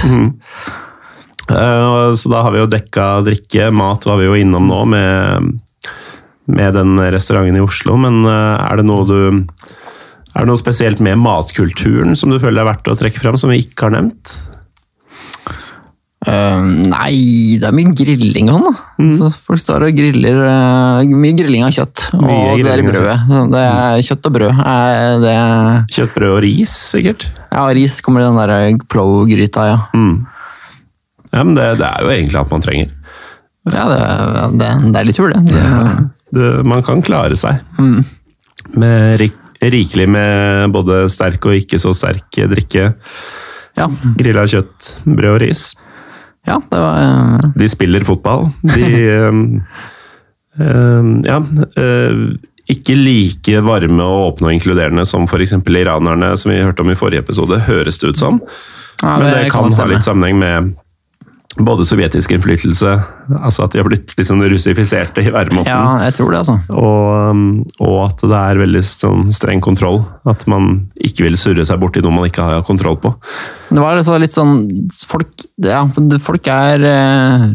Eh, 1.49 2.13
Så 2.15 2.29
da 2.31 2.43
har 2.45 2.53
vi 2.53 2.61
jo 2.61 2.69
dekka 2.71 3.07
drikke, 3.25 3.71
mat 3.75 4.05
var 4.07 4.19
vi 4.21 4.29
jo 4.29 4.37
innom 4.39 4.69
nå 4.69 4.83
med, 4.87 5.49
med 6.51 6.75
den 6.75 6.97
restauranten 6.99 7.59
i 7.59 7.63
Oslo, 7.63 7.97
men 7.99 8.23
eh, 8.27 8.63
er 8.67 8.81
det 8.81 8.87
noe 8.87 9.07
du 9.07 9.19
er 10.33 10.41
det 10.41 10.49
noe 10.49 10.57
spesielt 10.57 11.01
med 11.05 11.19
matkulturen 11.21 12.17
som 12.17 12.31
du 12.33 12.39
føler 12.41 12.63
er 12.63 12.71
verdt 12.71 12.89
å 12.89 12.97
trekke 12.97 13.21
fram, 13.21 13.37
som 13.37 13.51
vi 13.53 13.61
ikke 13.61 13.85
har 13.85 13.93
nevnt? 13.99 14.33
Uh, 16.23 16.63
nei, 16.87 17.59
det 17.59 17.67
er 17.67 17.75
mye 17.75 17.91
grilling 17.99 18.47
og 18.47 18.55
sånn, 18.55 18.65
da. 18.69 19.07
Så 19.17 19.29
folk 19.43 19.59
står 19.59 19.83
og 19.89 19.97
griller 19.97 20.37
uh, 20.39 21.11
Mye 21.19 21.35
grilling 21.35 21.65
av 21.67 21.73
kjøtt. 21.75 22.05
Mm. 22.15 22.23
Mye 22.23 22.37
og 22.53 22.61
det 22.63 22.71
er 22.71 22.81
i 22.81 22.85
brødet. 22.87 23.17
Det 23.51 23.63
er 23.67 24.05
kjøtt 24.07 24.29
og 24.29 24.35
brød. 24.37 24.61
Er 24.71 25.17
det, 25.19 25.35
Kjøttbrød 25.97 26.29
og 26.31 26.41
ris, 26.47 26.77
sikkert? 26.95 27.27
ja, 27.53 27.65
ris 27.75 27.99
kommer 28.01 28.23
i 28.23 28.29
den 28.29 28.39
der 28.39 28.79
plow-gryta, 28.89 29.67
ja. 29.69 29.77
Mm. 29.93 30.23
Ja, 31.33 31.43
men 31.43 31.53
det, 31.57 31.67
det 31.81 31.91
er 31.91 32.07
jo 32.07 32.13
egentlig 32.15 32.39
alt 32.39 32.55
man 32.55 32.65
trenger. 32.65 32.89
Ja, 33.73 33.85
det, 33.91 34.01
det, 34.59 34.71
det 34.89 34.99
er 35.01 35.07
litt 35.11 35.19
tur, 35.19 35.33
det. 35.33 35.43
det. 35.51 36.09
Det, 36.33 36.51
man 36.67 36.83
kan 36.85 37.01
klare 37.05 37.37
seg. 37.39 37.61
Mm. 37.77 38.03
Med 38.79 39.17
rik, 39.21 39.35
rikelig 39.63 40.07
med 40.09 40.73
både 40.73 41.03
sterk 41.11 41.45
og 41.47 41.57
ikke 41.59 41.79
så 41.81 41.93
sterk 41.95 42.39
drikke. 42.51 42.91
Ja, 43.77 43.87
Grilla 44.19 44.45
kjøtt, 44.49 44.91
brød 45.05 45.31
og 45.33 45.41
ris. 45.41 45.71
ja, 46.45 46.59
det 46.69 46.79
var 46.79 46.99
uh, 47.01 47.51
De 47.57 47.69
spiller 47.71 48.05
fotball. 48.05 48.49
De 48.61 48.89
ehm, 49.17 49.61
Ja. 51.25 51.39
Uh, 51.77 52.35
ikke 52.71 52.95
like 52.95 53.59
varme 53.65 54.05
og 54.05 54.27
åpne 54.29 54.47
og 54.47 54.53
inkluderende 54.55 55.03
som 55.05 55.25
f.eks. 55.27 55.57
iranerne, 55.67 56.29
som 56.39 56.51
vi 56.53 56.61
hørte 56.63 56.85
om 56.85 56.93
i 56.93 56.95
forrige 56.95 57.19
episode, 57.25 57.59
høres 57.67 57.99
det 57.99 58.13
ut 58.13 58.21
som. 58.21 58.39
ja, 59.01 59.17
Men 59.19 59.33
det 59.33 59.51
kan 59.51 59.73
ha 59.73 59.87
litt 59.89 60.05
sammenheng 60.05 60.39
med 60.39 60.71
både 61.61 61.85
sovjetisk 61.85 62.31
innflytelse, 62.33 62.91
altså 63.37 63.65
at 63.65 63.73
de 63.73 63.81
har 63.81 63.85
blitt 63.85 64.13
litt 64.17 64.27
sånn 64.27 64.41
russifiserte 64.49 65.21
i 65.21 65.29
væremåten. 65.33 65.69
Ja, 65.69 65.99
jeg 66.07 66.15
tror 66.17 66.31
det, 66.33 66.39
altså. 66.41 66.55
Og, 66.73 67.09
um, 67.29 67.43
og 67.83 67.97
at 68.07 68.23
det 68.25 68.39
er 68.39 68.61
veldig 68.63 68.81
sånn 68.87 69.27
streng 69.35 69.61
kontroll. 69.63 70.01
At 70.29 70.47
man 70.49 70.87
ikke 70.97 71.27
vil 71.27 71.37
surre 71.37 71.65
seg 71.67 71.81
bort 71.81 71.99
i 71.99 72.03
noe 72.03 72.15
man 72.15 72.29
ikke 72.29 72.47
har 72.47 72.65
kontroll 72.65 72.97
på. 73.03 73.13
Det 73.69 73.81
var 73.81 73.97
altså 73.97 74.17
litt 74.21 74.33
sånn 74.33 74.55
Folk, 75.09 75.45
ja, 75.65 75.81
folk 76.23 76.47
er 76.49 76.83
eh, 76.87 77.45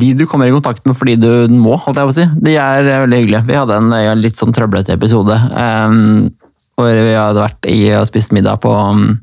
de 0.00 0.12
du 0.18 0.24
kommer 0.30 0.48
i 0.48 0.54
kontakt 0.54 0.84
med 0.86 0.96
fordi 0.98 1.16
du 1.20 1.30
må, 1.52 1.76
holdt 1.84 2.00
jeg 2.00 2.08
på 2.08 2.14
å 2.14 2.16
si. 2.16 2.26
De 2.48 2.56
er 2.58 2.88
eh, 2.88 3.02
veldig 3.04 3.20
hyggelige. 3.22 3.44
Vi 3.50 3.58
hadde 3.58 3.78
en 3.78 3.94
eh, 3.94 4.10
litt 4.18 4.38
sånn 4.40 4.54
trøblete 4.56 4.94
episode. 4.96 5.36
eh, 5.36 6.42
hvor 6.76 6.92
vi 6.92 7.14
hadde 7.16 7.40
vært 7.40 7.68
i 7.72 7.78
og 7.96 8.04
spist 8.10 8.34
middag 8.36 8.60
på 8.60 8.68
um, 8.68 9.14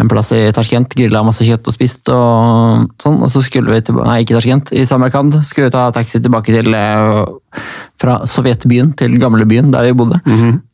en 0.00 0.10
plass 0.10 0.32
i 0.32 0.46
Tasjkent. 0.56 0.94
Grilla 0.96 1.20
masse 1.26 1.44
kjøtt 1.44 1.68
og 1.68 1.76
spist 1.76 2.08
og 2.12 2.86
sånn. 3.02 3.20
Og 3.20 3.28
så 3.32 3.42
skulle 3.44 3.74
vi 3.74 3.82
tilbake 3.84 4.08
Nei, 4.08 4.22
ikke 4.24 4.38
Tasjkent. 4.38 4.72
I 4.72 4.86
Samarkand 4.88 5.36
skulle 5.44 5.68
vi 5.68 5.74
ta 5.76 5.90
taxi 5.92 6.22
tilbake 6.24 6.56
til 6.56 6.72
eh, 6.72 7.60
Fra 8.00 8.18
sovjetbyen 8.28 8.94
til 8.96 9.18
gamlebyen, 9.20 9.68
der 9.74 9.90
vi 9.90 9.96
bodde. 9.96 10.22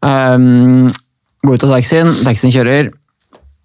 Um, 0.07 0.86
gå 1.43 1.59
ut 1.59 1.66
av 1.66 1.74
taxien, 1.74 2.15
taxien 2.23 2.55
kjører. 2.55 2.94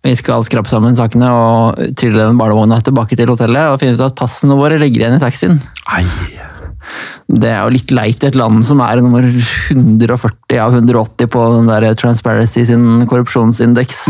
Vi 0.07 0.17
skal 0.17 0.45
skrape 0.47 0.71
sammen 0.71 0.97
sakene 0.97 1.29
og 1.35 1.95
trille 1.99 2.25
den 2.25 2.41
barnevogna 2.41 2.81
tilbake 2.85 3.17
til 3.19 3.33
hotellet 3.33 3.73
og 3.73 3.81
finne 3.83 3.97
ut 3.97 4.05
at 4.07 4.17
passene 4.17 4.57
våre 4.57 4.81
ligger 4.81 5.05
igjen 5.05 5.17
i 5.19 5.23
taxien. 5.23 5.61
Ei. 5.93 6.05
Det 7.27 7.49
er 7.51 7.61
jo 7.65 7.73
litt 7.75 7.91
leit 7.91 8.23
i 8.23 8.29
et 8.29 8.37
land 8.39 8.63
som 8.65 8.79
er 8.85 9.01
nummer 9.03 9.25
140 9.27 10.61
av 10.63 10.77
180 10.77 11.29
på 11.33 11.43
den 11.57 11.69
der 11.71 11.89
Transparency 11.99 12.63
sin 12.69 13.05
korrupsjonsindeks. 13.09 14.05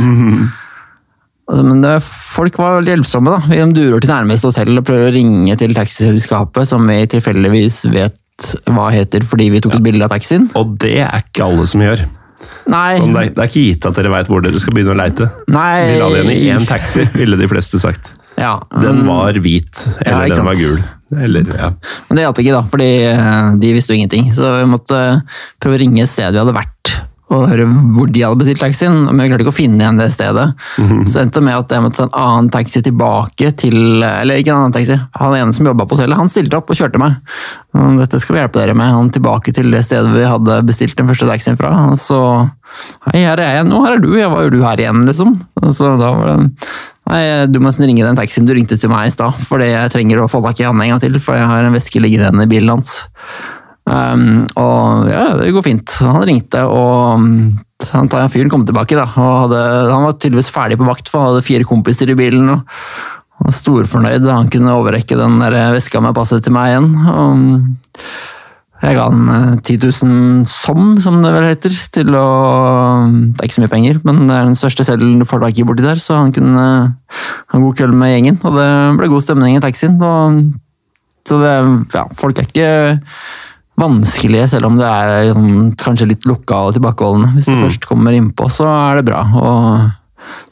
Altså, 1.48 1.64
men 1.64 1.82
det, 1.82 1.95
folk 2.04 2.58
var 2.60 2.78
veldig 2.78 2.91
hjelpsomme. 2.98 3.32
da. 3.32 3.40
Vi 3.48 3.60
durer 3.74 4.04
til 4.04 4.12
nærmeste 4.12 4.52
hotell 4.52 4.82
og 4.82 4.86
prøver 4.88 5.10
å 5.10 5.16
ringe 5.16 5.56
til 5.60 5.76
taxiselskapet, 5.78 6.68
som 6.68 6.84
vi 6.90 6.99
tilfeldigvis 7.08 7.86
vet 7.94 8.52
hva 8.70 8.91
heter 8.94 9.24
fordi 9.26 9.48
vi 9.56 9.62
tok 9.64 9.80
et 9.80 9.86
bilde 9.86 10.06
av 10.06 10.14
taxien. 10.14 10.49
Og 10.60 10.76
det 10.84 10.99
er 11.08 11.24
ikke 11.24 11.48
alle 11.48 11.66
som 11.70 11.82
gjør. 11.82 12.04
Nei, 12.68 12.98
Sånn, 12.99 13.14
det, 13.16 13.22
er, 13.22 13.34
det 13.34 13.44
er 13.45 13.49
ikke 13.49 13.64
gitt 13.64 13.86
at 13.88 13.95
dere 13.98 14.12
veit 14.12 14.30
hvor 14.30 14.44
dere 14.44 14.60
skal 14.60 14.76
begynne 14.76 14.91
å 14.91 14.99
leite. 14.99 15.30
nei 15.48 15.88
Vi 15.88 15.99
la 16.02 16.10
det 16.12 16.24
igjen 16.26 16.34
i 16.36 16.49
én 16.52 16.68
taxi, 16.68 17.08
ville 17.16 17.40
de 17.40 17.48
fleste 17.49 17.80
sagt. 17.82 18.12
Ja, 18.38 18.59
Den 18.84 19.01
var 19.07 19.34
hvit, 19.41 19.84
eller 20.05 20.30
den 20.30 20.45
var 20.45 20.59
gul. 20.59 20.80
Eller, 21.18 21.45
ja. 21.57 21.72
Men 22.09 22.19
det 22.19 22.26
hjalp 22.26 22.39
ikke, 22.43 22.53
da, 22.57 22.64
fordi 22.69 22.89
eh, 23.09 23.53
de 23.64 23.69
visste 23.73 23.93
jo 23.93 23.97
ingenting. 24.01 24.27
Så 24.35 24.49
vi 24.59 24.65
måtte 24.69 24.97
prøve 25.64 25.77
å 25.77 25.81
ringe 25.81 26.03
et 26.03 26.11
sted 26.11 26.35
vi 26.35 26.41
hadde 26.41 26.53
vært, 26.53 26.91
og 27.31 27.45
høre 27.49 27.65
hvor 27.95 28.07
de 28.11 28.22
hadde 28.23 28.39
bestilt 28.39 28.59
taxien. 28.61 28.93
Men 29.07 29.23
vi 29.23 29.30
klarte 29.31 29.43
ikke 29.45 29.51
å 29.55 29.57
finne 29.57 29.81
igjen 29.81 29.97
det 29.99 30.09
stedet. 30.14 30.45
Så 31.09 31.19
endte 31.23 31.39
det 31.41 31.45
med 31.47 31.57
at 31.57 31.73
jeg 31.73 31.84
måtte 31.84 31.99
ta 31.99 32.05
en 32.07 32.19
annen 32.23 32.49
taxi 32.53 32.80
tilbake 32.85 33.49
til 33.59 34.03
Eller 34.05 34.39
ikke 34.39 34.53
en 34.53 34.61
annen 34.61 34.76
taxi, 34.76 34.95
han 35.18 35.35
ene 35.35 35.55
som 35.55 35.68
jobba 35.68 35.88
på 35.89 35.97
hotellet, 35.97 36.19
han 36.22 36.31
stilte 36.31 36.59
opp 36.59 36.69
og 36.72 36.80
kjørte 36.80 37.01
meg. 37.01 37.18
Dette 37.99 38.22
skal 38.23 38.35
vi 38.38 38.43
hjelpe 38.43 38.61
dere 38.61 38.76
med. 38.80 38.93
Han 38.95 39.09
tilbake 39.15 39.55
til 39.55 39.72
det 39.73 39.81
stedet 39.88 40.11
vi 40.14 40.23
hadde 40.27 40.59
bestilt 40.68 40.95
den 40.99 41.09
første 41.09 41.27
taxien 41.31 41.57
fra. 41.59 41.73
Og 41.91 41.97
så 42.03 42.22
Hei, 43.07 43.23
her 43.23 43.39
er 43.39 43.47
jeg 43.47 43.57
igjen. 43.61 43.69
nå, 43.72 43.80
her 43.85 43.95
er 43.95 44.01
du. 44.03 44.09
Ja, 44.19 44.27
var 44.30 44.43
jo 44.45 44.53
du 44.53 44.61
her 44.61 44.80
igjen, 44.84 45.05
liksom? 45.07 45.38
Så 45.73 45.95
da 45.97 46.11
var 46.19 46.27
det 46.35 46.68
Nei, 47.07 47.21
du 47.47 47.61
må 47.61 47.69
nesten 47.69 47.88
ringe 47.88 48.03
den 48.03 48.17
taxien 48.19 48.47
du 48.47 48.51
ringte 48.55 48.75
til 48.79 48.91
meg 48.91 49.07
i 49.07 49.13
stad, 49.13 49.38
fordi 49.47 49.69
jeg 49.71 49.93
trenger 49.93 50.23
å 50.23 50.31
få 50.31 50.41
tak 50.43 50.59
i 50.59 50.65
han 50.67 50.81
en 50.84 50.91
gang 50.91 51.03
til, 51.03 51.15
for 51.23 51.39
jeg 51.39 51.47
har 51.47 51.63
en 51.63 51.75
veske 51.77 52.01
liggende 52.03 52.27
igjen 52.27 52.43
i 52.43 52.51
bilen 52.51 52.73
hans. 52.73 52.97
Um, 53.88 54.43
og 54.59 55.07
ja, 55.07 55.29
det 55.39 55.53
går 55.55 55.63
fint. 55.63 55.93
Han 56.03 56.25
ringte, 56.27 56.65
og 56.67 57.21
um, 57.21 57.29
han 57.93 58.09
tar- 58.11 58.27
fyren 58.34 58.51
kom 58.51 58.65
tilbake, 58.67 58.97
da. 58.99 59.05
Hadde, 59.15 59.61
han 59.93 60.03
var 60.03 60.17
tydeligvis 60.17 60.51
ferdig 60.51 60.79
på 60.81 60.88
vakt, 60.89 61.07
for 61.11 61.23
han 61.23 61.31
hadde 61.31 61.45
fire 61.47 61.67
kompiser 61.69 62.11
i 62.11 62.17
bilen. 62.19 62.49
og 62.51 62.65
han 63.38 63.47
var 63.47 63.55
storfornøyd 63.55 64.25
da 64.25 64.39
han 64.41 64.49
kunne 64.51 64.75
overrekke 64.75 65.15
den 65.19 65.38
der 65.43 65.55
veska 65.75 66.01
med 66.03 66.15
passet 66.17 66.43
til 66.43 66.55
meg 66.57 66.73
igjen. 66.73 66.89
Og 67.05 67.23
um, 67.31 67.77
jeg 68.78 68.94
ga 68.94 69.08
han 69.10 69.30
eh, 69.34 69.56
10 69.58 69.78
000 70.06 70.45
som, 70.52 70.91
som 71.02 71.18
det 71.24 71.32
vel 71.34 71.48
heter, 71.48 71.74
til 71.95 72.14
å 72.14 72.28
Det 73.10 73.41
er 73.41 73.49
ikke 73.49 73.58
så 73.58 73.64
mye 73.64 73.74
penger, 73.74 73.99
men 74.06 74.22
det 74.28 74.36
er 74.36 74.45
den 74.45 74.60
største 74.60 74.86
selv 74.86 75.02
du 75.02 75.26
får 75.26 75.41
tak 75.44 75.58
i 75.58 75.66
borti 75.66 75.86
der, 75.86 76.02
så 76.02 76.20
han 76.20 76.34
kunne 76.36 76.62
eh, 76.62 77.18
ha 77.49 77.58
en 77.58 77.66
god 77.66 77.80
kveld 77.80 77.98
med 77.98 78.14
gjengen. 78.14 78.40
Og 78.45 78.58
det 78.60 78.70
ble 78.99 79.12
god 79.12 79.26
stemning 79.26 79.58
i 79.58 79.64
taxien. 79.64 79.98
Og, 79.98 80.41
så 81.28 81.41
det, 81.41 81.54
ja, 81.95 82.06
folk 82.20 82.38
er 82.38 82.48
ikke 82.48 82.72
vanskelige, 83.78 84.48
selv 84.54 84.70
om 84.70 84.78
det 84.80 84.88
er 84.90 85.32
sånn, 85.34 85.72
kanskje 85.78 86.12
litt 86.14 86.30
lukka 86.30 86.68
og 86.68 86.78
tilbakeholdne. 86.78 87.34
Hvis 87.36 87.49
du 87.49 87.58
først 87.58 87.90
kommer 87.90 88.16
innpå, 88.18 88.49
så 88.54 88.70
er 88.74 89.02
det 89.02 89.08
bra. 89.10 89.24
Og 89.38 89.97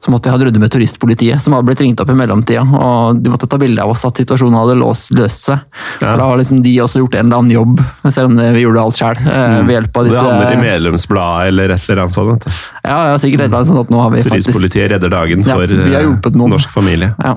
så 0.05 0.11
måtte 0.13 0.29
jeg 0.29 0.35
ha 0.35 0.37
et 0.37 0.45
runde 0.45 0.59
med 0.61 0.69
turistpolitiet, 0.69 1.41
som 1.41 1.55
hadde 1.55 1.65
blitt 1.65 1.79
ringt 1.81 2.01
opp 2.03 2.11
i 2.13 2.15
mellomtida. 2.17 2.61
Og 2.61 3.17
de 3.25 3.31
måtte 3.33 3.47
ta 3.49 3.57
bilde 3.57 3.81
av 3.81 3.89
oss 3.95 4.03
at 4.05 4.19
situasjonen 4.21 4.53
hadde 4.59 4.75
låst, 4.77 5.09
løst 5.17 5.47
seg. 5.49 5.63
Ja. 5.97 6.11
For 6.11 6.21
da 6.21 6.27
har 6.29 6.37
liksom 6.43 6.61
de 6.61 6.75
også 6.83 7.01
gjort 7.01 7.17
en 7.17 7.25
eller 7.25 7.41
annen 7.41 7.55
jobb, 7.55 7.81
selv 8.13 8.29
om 8.29 8.37
vi 8.53 8.61
gjorde 8.61 8.83
alt 8.83 9.01
sjøl. 9.01 9.23
Ved 9.25 9.73
hjelp 9.73 9.97
av 9.97 10.05
Det 10.11 10.19
handler 10.21 10.53
i 10.53 10.61
medlemsbladet 10.61 11.49
eller 11.49 11.73
et 11.73 11.89
eller 11.89 12.03
annet 12.05 12.15
sånt. 12.19 12.45
Ja, 12.85 12.99
ja, 13.09 13.17
sikkert 13.17 13.41
et 13.41 13.49
eller 13.49 13.57
annet 13.63 13.71
sånn 13.73 13.81
at 13.81 13.91
nå 13.95 14.03
har 14.05 14.13
vi 14.13 14.21
faktisk 14.21 14.51
Turistpolitiet 14.53 14.93
redder 14.93 15.09
dagen 15.17 15.41
Ja, 15.41 15.57
for 15.57 15.73
vi 15.73 15.95
har 15.97 16.05
eh, 16.05 16.31
noen. 16.37 16.53
norsk 16.55 16.69
familie. 16.77 17.11
ja. 17.25 17.35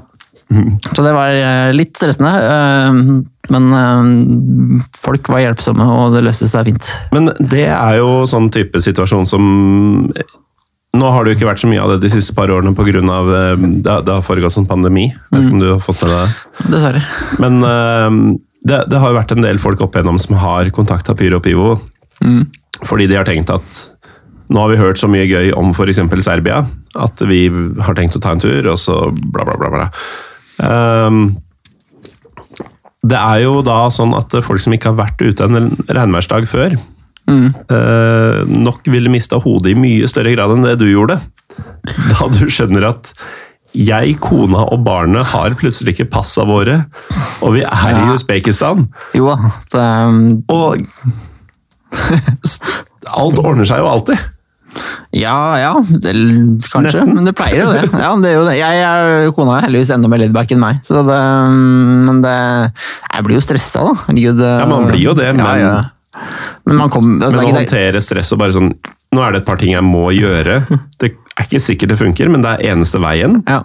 Så 0.96 1.02
det 1.04 1.10
var 1.12 1.28
eh, 1.36 1.70
litt 1.76 1.96
stressende. 2.00 2.30
eh, 2.40 3.00
Men 3.52 3.66
eh, 3.76 4.82
folk 4.96 5.28
var 5.28 5.42
hjelpsomme, 5.44 5.84
og 5.84 6.14
det 6.16 6.22
løste 6.24 6.48
seg 6.48 6.70
fint. 6.70 6.88
Men 7.12 7.28
det 7.40 7.66
er 7.68 7.98
jo 8.00 8.22
sånn 8.28 8.48
type 8.52 8.80
situasjon 8.80 9.28
som 9.28 9.44
Nå 10.96 11.10
har 11.12 11.24
det 11.24 11.34
jo 11.34 11.38
ikke 11.38 11.50
vært 11.50 11.60
så 11.60 11.68
mye 11.68 11.82
av 11.84 11.92
det 11.92 12.00
de 12.06 12.10
siste 12.12 12.32
par 12.34 12.50
årene 12.50 12.72
pga. 12.74 13.02
Det, 13.04 13.96
det 14.06 14.14
har 14.14 14.24
foregått 14.24 14.54
sånn 14.56 14.68
pandemi. 14.68 15.10
Vet 15.28 15.44
ikke 15.44 15.58
om 15.58 15.62
du 15.62 15.68
har 15.74 15.82
fått 15.84 16.00
med 16.02 16.14
deg 16.14 16.22
det? 16.22 16.70
Dessverre. 16.72 17.02
Men 17.44 17.60
eh, 17.68 18.16
det, 18.68 18.80
det 18.90 19.02
har 19.02 19.12
jo 19.12 19.18
vært 19.18 19.36
en 19.36 19.44
del 19.44 19.60
folk 19.62 19.84
opp 19.84 19.94
igjennom 19.96 20.18
som 20.22 20.38
har 20.40 20.72
kontakta 20.74 21.16
Pyro 21.18 21.42
og 21.42 21.44
Pivo 21.44 21.76
fordi 22.86 23.08
de 23.10 23.16
har 23.18 23.26
tenkt 23.26 23.50
at 23.50 23.78
nå 24.48 24.62
har 24.62 24.70
vi 24.72 24.80
hørt 24.80 25.00
så 25.00 25.08
mye 25.10 25.26
gøy 25.28 25.52
om 25.58 25.74
f.eks. 25.74 26.00
Serbia 26.24 26.62
at 26.98 27.20
vi 27.28 27.46
har 27.84 27.96
tenkt 27.98 28.16
å 28.16 28.22
ta 28.22 28.32
en 28.32 28.42
tur, 28.42 28.70
og 28.72 28.78
så 28.80 29.10
bla, 29.12 29.44
bla, 29.44 29.58
bla. 29.60 29.68
bla. 29.74 29.88
Um, 30.58 31.36
det 33.08 33.18
er 33.18 33.42
jo 33.44 33.60
da 33.66 33.84
sånn 33.94 34.14
at 34.16 34.34
folk 34.44 34.62
som 34.62 34.74
ikke 34.74 34.92
har 34.92 34.98
vært 34.98 35.20
ute 35.22 35.46
en 35.46 35.74
regnværsdag 35.86 36.48
før, 36.50 36.78
eh, 37.28 38.38
nok 38.48 38.86
ville 38.90 39.10
mista 39.12 39.36
hodet 39.42 39.72
i 39.74 39.78
mye 39.78 40.08
større 40.10 40.32
grad 40.36 40.54
enn 40.56 40.64
det 40.66 40.78
du 40.80 40.86
gjorde. 40.90 41.18
Da 42.12 42.28
du 42.32 42.46
skjønner 42.50 42.88
at 42.90 43.12
jeg, 43.76 44.14
kona 44.24 44.62
og 44.72 44.80
barnet 44.86 45.26
har 45.34 45.52
plutselig 45.60 45.92
ikke 45.94 46.08
passa 46.10 46.44
våre, 46.48 46.86
og 47.44 47.52
vi 47.54 47.60
er 47.66 47.90
i 47.92 48.00
Ja. 48.00 48.14
Usbekistan. 48.16 48.86
Jo. 49.14 49.34
Det, 49.72 49.84
Og 50.48 50.80
alt 53.18 53.38
ordner 53.40 53.68
seg 53.68 53.80
jo 53.82 53.88
alltid. 53.90 54.18
ja, 55.16 55.36
ja. 55.58 55.72
Det, 55.88 56.12
kanskje. 56.70 56.82
Nesten. 56.86 57.14
Men 57.16 57.28
det 57.28 57.34
pleier 57.38 57.62
jo 57.64 57.68
det. 57.72 57.84
Ja, 57.92 58.10
det 58.22 58.32
jo 58.34 58.42
det. 58.46 58.56
Jeg 58.60 58.82
er, 58.84 59.30
kona 59.36 59.56
er 59.58 59.66
heldigvis 59.68 59.92
enda 59.96 60.10
mer 60.12 60.20
laidback 60.22 60.52
enn 60.54 60.60
meg. 60.62 60.80
Så 60.86 61.00
det, 61.08 61.20
men 62.08 62.20
det 62.24 62.34
Jeg 62.36 63.24
blir 63.26 63.38
jo 63.40 63.44
stressa, 63.44 63.84
da. 63.88 63.94
Herregud. 64.08 64.42
Ja, 64.44 64.66
man 64.70 64.88
blir 64.90 65.06
jo 65.10 65.16
det, 65.18 65.30
men- 65.36 65.88
Men 66.66 66.76
man 66.82 66.90
kommer 66.92 67.26
altså, 67.26 67.36
Men 67.36 67.38
å 67.38 67.42
er 67.42 67.48
ikke- 67.48 67.60
håndtere 67.62 68.02
stress 68.04 68.32
og 68.32 68.38
bare 68.42 68.56
sånn 68.56 68.72
Nå 69.16 69.22
er 69.24 69.32
det 69.32 69.38
et 69.40 69.46
par 69.48 69.56
ting 69.56 69.72
jeg 69.72 69.84
må 69.86 70.10
gjøre. 70.12 70.66
Det 71.00 71.14
er 71.38 71.44
ikke 71.46 71.62
sikkert 71.64 71.88
det 71.94 71.96
funker, 71.98 72.28
men 72.28 72.42
det 72.44 72.50
er 72.58 72.74
eneste 72.74 73.00
veien. 73.00 73.42
ja. 73.48 73.62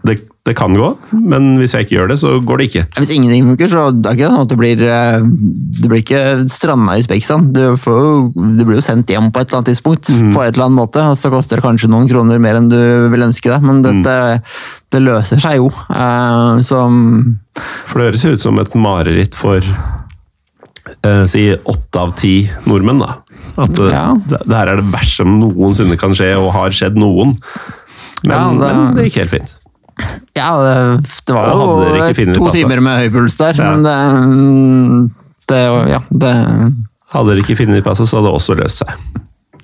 Det, 0.00 0.14
det 0.48 0.54
kan 0.56 0.72
gå, 0.72 0.86
men 1.12 1.58
hvis 1.60 1.74
jeg 1.76 1.84
ikke 1.84 1.94
gjør 1.98 2.08
det, 2.08 2.16
så 2.22 2.30
går 2.40 2.56
det 2.56 2.66
ikke. 2.70 2.84
Hvis 2.96 3.10
ingenting 3.12 3.44
funker, 3.50 3.68
så 3.68 3.82
det 3.92 4.08
er 4.08 4.16
ikke 4.16 4.30
sånn 4.30 4.40
at 4.40 4.48
det 4.48 4.56
blir 4.56 4.80
Det 4.80 5.90
blir 5.90 6.00
ikke 6.00 6.22
stranda 6.48 6.94
i 6.96 7.02
Usbekistan. 7.04 7.52
Du, 7.52 7.76
du 7.76 8.62
blir 8.64 8.78
jo 8.78 8.84
sendt 8.86 9.12
hjem 9.12 9.28
på 9.28 9.42
et 9.42 9.50
eller 9.50 9.60
annet 9.60 9.68
tidspunkt, 9.74 10.08
mm. 10.08 10.32
på 10.32 10.40
et 10.46 10.54
eller 10.54 10.70
annet 10.70 10.78
måte, 10.80 11.04
og 11.04 11.18
så 11.20 11.28
koster 11.28 11.60
det 11.60 11.66
kanskje 11.66 11.90
noen 11.92 12.08
kroner 12.08 12.40
mer 12.40 12.56
enn 12.56 12.70
du 12.72 12.78
vil 13.12 13.26
ønske 13.28 13.52
deg, 13.52 13.60
men 13.60 13.82
dette, 13.84 14.16
mm. 14.40 14.40
det 14.96 15.04
løser 15.04 15.44
seg 15.44 15.60
jo. 15.60 15.68
Eh, 15.92 16.64
Så 16.64 16.80
For 17.84 18.00
det 18.00 18.08
høres 18.08 18.24
ut 18.24 18.40
som 18.40 18.58
et 18.64 18.74
mareritt 18.74 19.36
for 19.36 19.60
eh, 21.06 21.24
si 21.30 21.44
åtte 21.54 22.00
av 22.00 22.14
ti 22.18 22.34
nordmenn, 22.66 23.02
da. 23.02 23.14
At 23.60 23.78
eh, 23.78 23.90
Ja. 23.92 24.04
det, 24.26 24.42
det 24.46 24.56
her 24.56 24.72
er 24.72 24.80
det 24.82 24.90
verste 24.92 25.22
som 25.22 25.38
noensinne 25.40 25.98
kan 26.00 26.14
skje, 26.16 26.32
og 26.40 26.52
har 26.56 26.70
skjedd 26.74 26.98
noen. 27.00 27.34
Men, 28.24 28.36
Ja, 28.36 28.44
det- 28.50 28.76
men 28.76 28.94
det 28.96 29.08
gikk 29.08 29.20
helt 29.22 29.30
fint. 29.30 29.54
ja, 30.36 30.50
det, 30.56 31.02
det 31.26 31.34
var 31.34 31.50
jo 31.52 32.34
to 32.34 32.50
timer 32.54 32.80
med 32.80 33.02
høy 33.02 33.10
puls 33.12 33.36
der, 33.36 33.54
Ja. 33.58 33.74
men 33.74 33.82
det, 33.84 35.10
det 35.48 35.90
Ja, 35.90 36.00
det 36.10 36.34
Hadde 37.10 37.32
dere 37.32 37.42
ikke 37.42 37.56
funnet 37.58 37.82
passet, 37.82 38.06
så 38.06 38.20
hadde 38.20 38.30
det 38.30 38.38
også 38.38 38.54
løst 38.54 38.84
seg. 38.84 38.90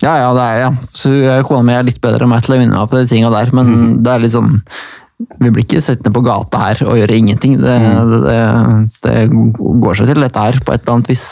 Ja, 0.02 0.16
ja, 0.18 0.32
det 0.34 0.42
er 0.42 0.58
ja. 0.58 0.70
Så 0.92 1.10
kona 1.46 1.62
mi 1.62 1.72
er 1.72 1.86
litt 1.86 2.00
bedre 2.02 2.26
enn 2.26 2.28
meg 2.32 2.42
til 2.42 2.56
å 2.56 2.58
vinne 2.58 2.74
meg 2.74 2.90
på 2.90 2.98
de 2.98 3.06
tinga 3.06 3.30
der, 3.30 3.52
men 3.54 3.66
mm. 3.70 4.02
det 4.02 4.12
er 4.12 4.24
litt 4.24 4.34
sånn 4.34 4.62
Vi 5.16 5.48
blir 5.48 5.64
ikke 5.64 5.80
sittende 5.80 6.12
på 6.12 6.24
gata 6.26 6.66
her 6.66 6.82
og 6.84 6.98
gjøre 7.00 7.16
ingenting. 7.16 7.56
Det, 7.62 7.76
mm. 7.80 8.10
det, 8.26 8.40
det 9.06 9.14
går 9.84 9.96
seg 9.96 10.10
til, 10.12 10.26
dette 10.26 10.42
her, 10.48 10.58
på 10.60 10.74
et 10.74 10.82
eller 10.82 10.98
annet 10.98 11.12
vis. 11.12 11.26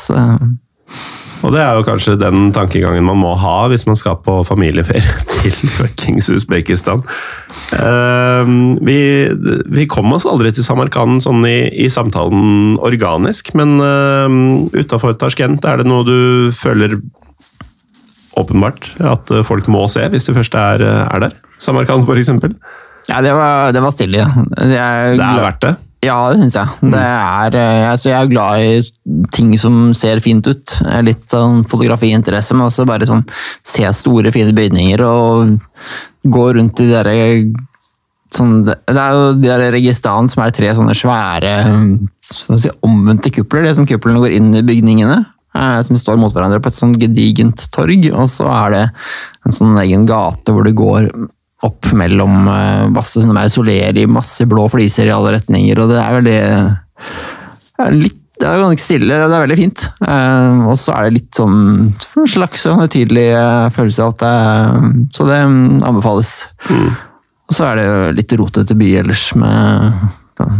Og 1.44 1.52
det 1.52 1.60
er 1.60 1.76
jo 1.76 1.84
kanskje 1.84 2.14
den 2.16 2.46
tankegangen 2.56 3.04
man 3.04 3.18
må 3.20 3.34
ha 3.36 3.66
hvis 3.68 3.84
man 3.84 3.98
skal 4.00 4.16
på 4.24 4.38
familieferie 4.48 5.04
til 5.34 5.58
fuckings 5.74 6.30
Usbekistan. 6.32 7.02
Uh, 7.74 8.48
vi, 8.80 8.96
vi 9.68 9.84
kom 9.90 10.16
oss 10.16 10.24
aldri 10.28 10.54
til 10.56 10.64
Samarkand 10.64 11.20
sånn 11.26 11.44
i, 11.44 11.68
i 11.84 11.90
samtalen 11.92 12.78
organisk, 12.80 13.52
men 13.58 13.76
uh, 13.84 14.64
utafor 14.72 15.18
Tasjkent, 15.20 15.68
er 15.68 15.82
det 15.82 15.90
noe 15.90 16.08
du 16.08 16.16
føler 16.56 16.96
åpenbart 18.40 18.94
at 19.02 19.30
eh, 19.30 19.44
folk 19.46 19.68
må 19.70 19.84
se 19.90 20.04
hvis 20.10 20.28
de 20.28 20.34
først 20.36 20.56
er, 20.58 20.84
eh, 20.84 21.02
er 21.06 21.26
der? 21.26 21.36
Samarkand, 21.62 22.08
eksempel. 22.18 22.56
Ja, 23.08 23.20
det 23.24 23.34
var, 23.36 23.72
det 23.74 23.82
var 23.84 23.92
stille. 23.92 24.22
Jeg, 24.24 25.18
Det 25.18 25.26
er 25.26 25.42
verdt 25.44 25.66
det. 25.66 25.74
Ja, 26.04 26.16
det 26.32 26.42
syns 26.42 26.56
jeg. 26.58 26.90
Det 26.92 27.00
er, 27.00 27.54
eh, 27.56 27.90
altså, 27.90 28.10
jeg 28.10 28.18
er 28.18 28.32
glad 28.32 28.60
i 28.60 29.28
ting 29.32 29.54
som 29.60 29.92
ser 29.96 30.20
fint 30.24 30.46
ut. 30.46 30.78
Litt 31.06 31.24
sånn 31.32 31.62
fotografiinteresse, 31.68 32.56
men 32.56 32.68
også 32.68 32.86
bare 32.88 33.08
sånn 33.08 33.24
se 33.64 33.88
store, 33.96 34.32
fine 34.34 34.52
bygninger 34.56 35.04
og 35.06 35.54
gå 36.24 36.44
rundt 36.56 36.80
i 36.80 36.88
de 36.88 36.92
derre 36.92 37.16
sånn, 38.34 38.64
det 38.66 38.96
er 38.98 39.14
jo 39.14 39.28
de 39.38 39.46
der 39.46 39.68
Registan 39.74 40.28
som 40.32 40.42
er 40.44 40.54
tre 40.54 40.72
sånne 40.74 40.96
svære 40.98 41.52
si, 42.26 42.72
omvendte 42.84 43.32
kupler. 43.34 43.66
Det 43.66 43.76
som 43.78 43.86
kuplene 43.88 44.22
går 44.22 44.34
inn 44.36 44.50
i 44.58 44.64
bygningene, 44.66 45.20
eh, 45.54 45.78
som 45.86 46.00
står 46.00 46.18
mot 46.20 46.34
hverandre 46.34 46.60
på 46.62 46.72
et 46.72 46.78
sånn 46.78 46.96
gedigent 47.00 47.66
torg. 47.74 48.10
Og 48.12 48.28
så 48.32 48.48
er 48.50 48.74
det 48.74 48.84
en 49.46 49.56
sånn 49.56 49.78
egen 49.84 50.06
gate 50.10 50.52
hvor 50.54 50.66
det 50.66 50.76
går 50.78 51.10
opp 51.66 51.92
mellom 51.96 52.48
eh, 52.50 52.84
masse 52.94 53.20
sånne 53.20 53.36
mausoleer 53.36 53.96
i 54.00 54.08
masse 54.10 54.44
blå 54.48 54.66
fliser 54.72 55.08
i 55.08 55.14
alle 55.14 55.36
retninger. 55.38 55.80
Og 55.80 55.90
det 55.92 56.02
er 56.02 56.18
veldig 56.18 56.42
det 57.74 57.86
er 57.86 57.98
litt 57.98 58.20
det 58.34 58.48
er 58.50 58.58
ganske 58.58 58.82
stille, 58.82 59.14
det 59.14 59.36
er 59.36 59.44
veldig 59.44 59.56
fint. 59.56 59.84
Eh, 60.02 60.62
og 60.66 60.74
så 60.80 60.96
er 60.96 61.06
det 61.06 61.20
litt 61.20 61.38
sånn 61.38 61.58
en 61.94 62.26
slags 62.32 62.64
sånn 62.66 62.82
tydelig 62.90 63.28
eh, 63.30 63.68
følelse 63.72 64.02
av 64.02 64.10
at 64.10 64.24
det 64.24 65.12
Så 65.14 65.26
det 65.28 65.38
mm, 65.46 65.84
anbefales. 65.86 66.32
Og 66.74 67.54
så 67.54 67.68
er 67.68 67.78
det 67.78 67.86
jo 67.86 68.10
litt 68.18 68.34
rotete 68.40 68.76
by 68.80 68.90
ellers, 69.04 69.28
med, 69.38 70.02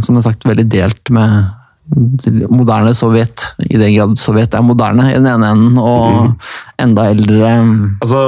som 0.06 0.20
sagt, 0.22 0.46
veldig 0.46 0.68
delt 0.70 1.10
med 1.14 1.50
moderne 2.48 2.94
Sovjet, 2.96 3.50
i 3.58 3.76
den 3.76 3.92
grad 3.96 4.16
Sovjet 4.20 4.54
er 4.56 4.64
moderne 4.64 5.10
i 5.10 5.18
den 5.18 5.28
ene 5.28 5.50
enden, 5.52 5.78
og 5.80 6.80
enda 6.80 7.10
eldre 7.12 7.50
Altså, 8.00 8.20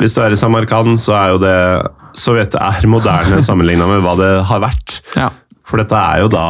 Hvis 0.00 0.16
du 0.16 0.22
er 0.24 0.34
i 0.34 0.40
Samarkand, 0.40 0.98
så 1.00 1.14
er 1.18 1.34
jo 1.34 1.42
det 1.42 1.58
Sovjet 2.16 2.56
er 2.58 2.88
moderne 2.90 3.42
sammenligna 3.48 3.88
med 3.90 4.04
hva 4.04 4.14
det 4.20 4.32
har 4.48 4.62
vært. 4.64 5.00
Ja. 5.18 5.30
For 5.68 5.80
dette 5.80 5.98
er 5.98 6.22
jo 6.24 6.30
da 6.32 6.46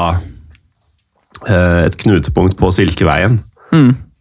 eh, 1.48 1.86
et 1.88 1.98
knutepunkt 2.04 2.58
på 2.60 2.70
Silkeveien. 2.74 3.40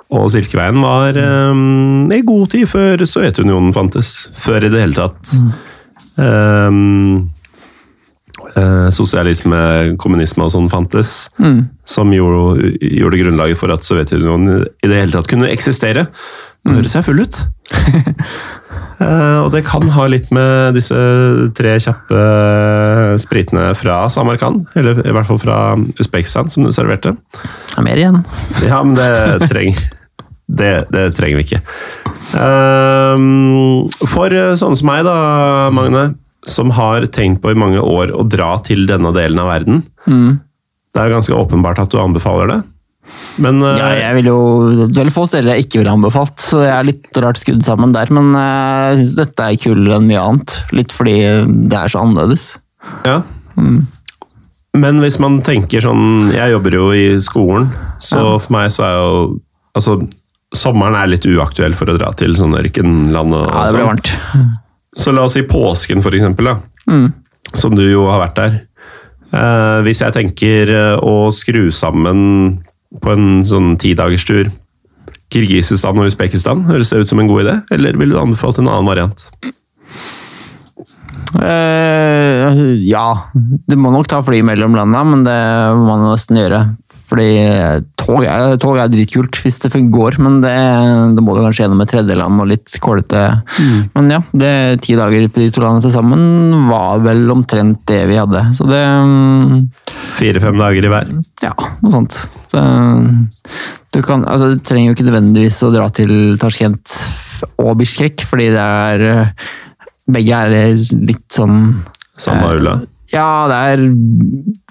Og 0.08 0.30
Silkeveien 0.32 0.78
var 0.80 1.18
um, 1.20 2.08
i 2.16 2.22
god 2.26 2.54
tid 2.54 2.68
før 2.72 3.04
Sovjetunionen 3.04 3.74
fantes. 3.76 4.30
Før 4.40 4.64
i 4.64 4.72
det 4.72 4.86
hele 4.86 4.96
tatt 4.96 5.34
mm. 5.36 5.50
um, 6.24 7.26
uh, 8.56 8.88
sosialisme, 8.96 9.60
kommunisme 10.00 10.48
og 10.48 10.54
sånn 10.56 10.72
fantes. 10.72 11.16
Som 11.88 12.16
gjorde, 12.16 12.72
gjorde 12.80 13.22
grunnlaget 13.24 13.60
for 13.60 13.76
at 13.76 13.88
Sovjetunionen 13.88 14.64
i 14.64 14.88
det 14.88 15.02
hele 15.02 15.16
tatt 15.18 15.28
kunne 15.32 15.52
eksistere. 15.52 16.08
Nå 16.64 16.80
høres 16.80 16.96
jeg 16.96 17.08
full 17.08 17.24
ut. 17.24 17.42
Eh, 18.98 19.40
og 19.44 19.52
det 19.54 19.62
kan 19.68 19.86
ha 19.94 20.08
litt 20.10 20.32
med 20.34 20.78
disse 20.78 20.98
tre 21.58 21.76
kjappe 21.84 22.22
spritene 23.22 23.70
fra 23.78 24.00
Samarkand, 24.10 24.66
eller 24.80 25.04
i 25.06 25.14
hvert 25.14 25.30
fall 25.30 25.42
fra 25.42 25.60
Usbekistan, 26.02 26.50
som 26.50 26.66
du 26.66 26.74
serverte. 26.74 27.14
Det 27.14 27.78
er 27.78 27.86
mer 27.86 28.02
igjen. 28.02 28.24
Ja, 28.66 28.82
men 28.82 28.98
det 28.98 29.50
trenger 29.52 29.86
det, 30.48 30.88
det 30.96 31.10
trenger 31.18 31.42
vi 31.42 31.46
ikke. 31.46 31.62
Ehm, 32.40 33.90
for 34.08 34.32
sånne 34.32 34.80
som 34.80 34.90
meg, 34.90 35.04
da, 35.08 35.18
Magne, 35.76 36.08
som 36.48 36.72
har 36.76 37.06
tenkt 37.12 37.42
på 37.44 37.52
i 37.52 37.60
mange 37.60 37.84
år 37.84 38.14
å 38.16 38.24
dra 38.28 38.54
til 38.64 38.88
denne 38.90 39.12
delen 39.16 39.42
av 39.44 39.52
verden. 39.52 39.84
Det 40.96 41.04
er 41.04 41.14
ganske 41.14 41.36
åpenbart 41.36 41.84
at 41.84 41.92
du 41.92 42.00
anbefaler 42.00 42.50
det. 42.54 42.60
Men 43.44 43.62
uh, 43.64 43.76
Ja, 43.78 43.90
jeg 43.98 44.18
vil 44.20 44.30
jo, 44.32 44.38
det 44.90 45.02
er 45.04 45.12
få 45.14 45.26
steder 45.30 45.54
jeg 45.54 45.68
ikke 45.68 45.82
ville 45.82 45.94
anbefalt, 45.94 46.38
så 46.42 46.64
jeg 46.66 46.74
er 46.74 46.88
litt 46.90 47.20
rart 47.24 47.42
skrudd 47.42 47.64
sammen 47.66 47.94
der. 47.96 48.10
Men 48.14 48.34
eh, 48.38 48.88
jeg 48.92 49.02
syns 49.02 49.18
dette 49.20 49.46
er 49.46 49.60
kulere 49.62 50.00
enn 50.00 50.08
mye 50.10 50.24
annet. 50.24 50.56
Litt 50.76 50.96
fordi 50.96 51.18
det 51.70 51.78
er 51.78 51.94
så 51.94 52.04
annerledes. 52.04 52.48
Ja. 53.08 53.20
Men 54.78 55.02
hvis 55.02 55.18
man 55.20 55.40
tenker 55.42 55.82
sånn 55.82 56.30
Jeg 56.30 56.54
jobber 56.54 56.76
jo 56.78 56.86
i 56.94 57.08
skolen, 57.26 57.72
så 58.00 58.38
for 58.38 58.54
meg 58.54 58.70
så 58.72 58.84
er 58.86 58.94
jo 58.96 59.16
Altså, 59.78 59.96
sommeren 60.56 60.96
er 60.96 61.10
litt 61.10 61.26
uaktuell 61.28 61.74
for 61.78 61.90
å 61.90 61.98
dra 61.98 62.12
til 62.18 62.38
sånn 62.38 62.56
ørkenland 62.58 63.36
og 63.36 63.44
Ja, 63.50 63.66
det 63.66 63.74
blir 63.76 63.84
sånn. 63.84 63.90
varmt. 63.92 64.14
Så 64.98 65.14
la 65.14 65.26
oss 65.28 65.36
si 65.38 65.44
påsken, 65.46 66.02
for 66.02 66.16
eksempel, 66.18 66.50
da. 66.50 66.96
Som 67.54 67.76
du 67.78 67.84
jo 67.86 68.08
har 68.10 68.24
vært 68.24 68.40
der. 68.40 68.56
Uh, 69.28 69.84
hvis 69.86 70.02
jeg 70.02 70.16
tenker 70.16 70.72
å 71.04 71.28
skru 71.36 71.68
sammen 71.76 72.24
på 73.04 73.14
en 73.14 73.28
sånn 73.48 73.76
tidagerstur 73.82 74.52
Kirgisistan 75.34 76.00
og 76.00 76.08
Usbekistan, 76.08 76.64
høres 76.70 76.94
det 76.94 77.04
ut 77.04 77.10
som 77.10 77.20
en 77.20 77.30
god 77.30 77.44
idé? 77.44 77.56
Eller 77.76 77.98
ville 78.00 78.16
du 78.16 78.22
anbefalt 78.22 78.62
en 78.62 78.70
annen 78.72 78.88
variant? 78.88 79.26
Uh, 81.36 82.72
ja, 82.88 83.08
du 83.36 83.76
må 83.76 83.92
nok 83.92 84.08
ta 84.08 84.22
fly 84.24 84.40
mellom 84.48 84.78
landa, 84.78 85.04
men 85.04 85.26
det 85.28 85.40
må 85.76 85.90
man 85.90 86.06
nesten 86.08 86.40
gjøre. 86.40 86.62
Fordi 87.08 87.28
tog 88.00 88.26
er, 88.28 88.58
tog 88.60 88.80
er 88.82 88.90
dritkult 88.92 89.38
hvis 89.40 89.62
det 89.64 89.72
går, 89.94 90.18
men 90.24 90.42
det, 90.44 90.54
det 91.16 91.24
må 91.24 91.36
du 91.36 91.44
kanskje 91.46 91.64
gjennom 91.64 91.84
et 91.84 91.92
tredjeland 91.94 92.44
og 92.44 92.50
litt 92.52 92.80
kålete. 92.84 93.22
Men 93.94 94.12
ja, 94.12 94.20
det 94.36 94.52
ti 94.84 94.98
dager 95.00 95.30
på 95.32 95.44
de 95.44 95.48
to 95.56 95.64
landene 95.64 95.86
til 95.86 95.94
sammen 95.96 96.68
var 96.68 97.00
vel 97.06 97.24
omtrent 97.32 97.86
det 97.88 98.02
vi 98.12 98.20
hadde. 98.20 98.44
Så 98.58 98.68
det 98.68 98.82
mm, 98.84 99.62
Fire-fem 100.18 100.60
dager 100.60 100.88
i 100.88 100.92
hver. 100.92 101.14
Ja, 101.46 101.54
noe 101.84 101.94
sånt. 101.96 102.20
Så, 102.52 102.66
du, 103.96 104.02
kan, 104.04 104.28
altså, 104.28 104.52
du 104.56 104.68
trenger 104.68 104.92
jo 104.92 104.98
ikke 104.98 105.08
nødvendigvis 105.08 105.62
å 105.64 105.72
dra 105.72 105.88
til 105.96 106.36
Tasjkent 106.42 106.98
og 107.64 107.78
Bishkek, 107.80 108.28
fordi 108.28 108.52
det 108.56 108.68
er 108.68 109.32
Begge 110.08 110.38
er 110.48 110.78
litt 111.04 111.26
sånn 111.36 111.58
Samme 112.18 112.54
ulla. 112.56 112.78
Ja, 113.14 113.48
det 113.48 113.56
er 113.56 113.78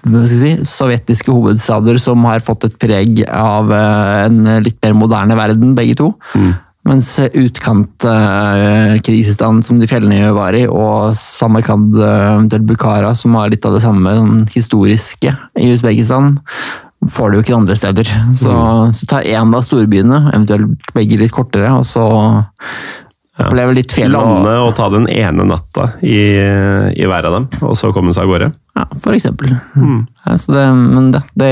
hva 0.07 0.21
skal 0.23 0.37
jeg 0.37 0.41
si, 0.41 0.51
sovjetiske 0.69 1.31
hovedstader 1.33 1.97
som 2.01 2.25
har 2.29 2.45
fått 2.45 2.63
et 2.67 2.75
preg 2.79 3.11
av 3.33 3.71
eh, 3.73 4.25
en 4.27 4.37
litt 4.63 4.77
mer 4.85 4.93
moderne 4.97 5.35
verden, 5.39 5.75
begge 5.77 5.95
to. 5.99 6.07
Mens 6.87 7.09
utkant-Krisistan, 7.19 9.63
som 9.65 9.79
de 9.81 9.87
fjellene 9.89 10.35
var 10.35 10.53
i, 10.55 10.67
og 10.71 11.15
Samarkand, 11.19 11.95
eh, 11.99 12.35
eventuelt 12.35 12.65
Bukhara, 12.69 13.11
som 13.17 13.35
har 13.35 13.49
litt 13.51 13.65
av 13.67 13.73
det 13.75 13.83
samme 13.83 14.09
sånn 14.15 14.47
historiske 14.53 15.29
i 15.59 15.73
Usbekistan, 15.73 16.25
får 17.11 17.29
du 17.29 17.35
jo 17.37 17.43
ikke 17.43 17.57
andre 17.57 17.75
steder. 17.77 18.05
Så, 18.39 18.51
så 18.95 19.05
ta 19.09 19.17
én 19.21 19.53
av 19.53 19.61
storbyene, 19.65 20.17
eventuelt 20.31 20.91
begge 20.95 21.17
litt 21.21 21.35
kortere, 21.35 21.69
og 21.75 21.85
så 21.87 22.05
oppleve 23.45 23.75
litt 23.77 23.93
fjell. 23.93 24.15
og- 24.17 24.25
Lande 24.43 24.55
og 24.65 24.73
ta 24.75 24.89
den 24.93 25.07
ene 25.13 25.45
natta 25.45 25.91
i, 26.01 26.17
i 26.97 27.05
hver 27.05 27.27
av 27.29 27.33
dem, 27.37 27.47
og 27.61 27.75
så 27.77 27.91
komme 27.93 28.13
seg 28.15 28.23
av 28.25 28.33
gårde. 28.33 28.51
Ja, 28.77 28.85
for 29.03 29.13
eksempel. 29.17 29.53
Ja, 29.77 30.35
så 30.37 30.53
det, 30.53 30.65
men 30.77 31.11
det, 31.13 31.21
det, 31.37 31.51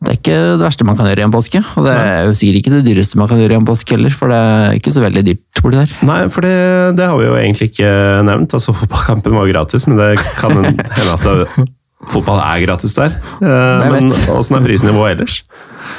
det 0.00 0.12
er 0.14 0.16
ikke 0.16 0.36
det 0.56 0.62
verste 0.64 0.86
man 0.88 0.96
kan 0.96 1.10
gjøre 1.10 1.20
i 1.22 1.26
en 1.26 1.34
påske. 1.34 1.60
Og 1.76 1.84
det 1.84 1.92
er 1.94 2.22
jo 2.28 2.36
sikkert 2.38 2.60
ikke 2.62 2.72
det 2.78 2.84
dyreste 2.88 3.18
man 3.20 3.28
kan 3.28 3.38
gjøre 3.42 3.52
i 3.52 3.60
en 3.60 3.66
påske 3.68 3.96
heller, 3.96 4.14
for 4.16 4.32
det 4.32 4.38
er 4.40 4.78
ikke 4.78 4.94
så 4.96 5.02
veldig 5.04 5.24
dyrt 5.28 5.60
borti 5.62 5.76
der. 5.82 5.92
Nei, 6.08 6.20
for 6.32 6.46
det, 6.46 6.54
det 6.98 7.06
har 7.10 7.18
vi 7.20 7.26
jo 7.28 7.36
egentlig 7.36 7.68
ikke 7.72 7.90
nevnt. 8.30 8.54
Altså, 8.56 8.72
Fotballkampen 8.80 9.36
var 9.36 9.50
gratis, 9.52 9.86
men 9.90 10.00
det 10.00 10.14
kan 10.40 10.56
hende 10.56 10.86
at 11.12 11.26
det, 11.26 11.68
fotball 12.10 12.40
er 12.40 12.62
gratis 12.64 12.96
der. 12.96 13.12
Eh, 13.44 13.90
men 13.92 14.08
åssen 14.32 14.56
er 14.56 14.64
prisnivået 14.64 15.18
ellers? 15.18 15.42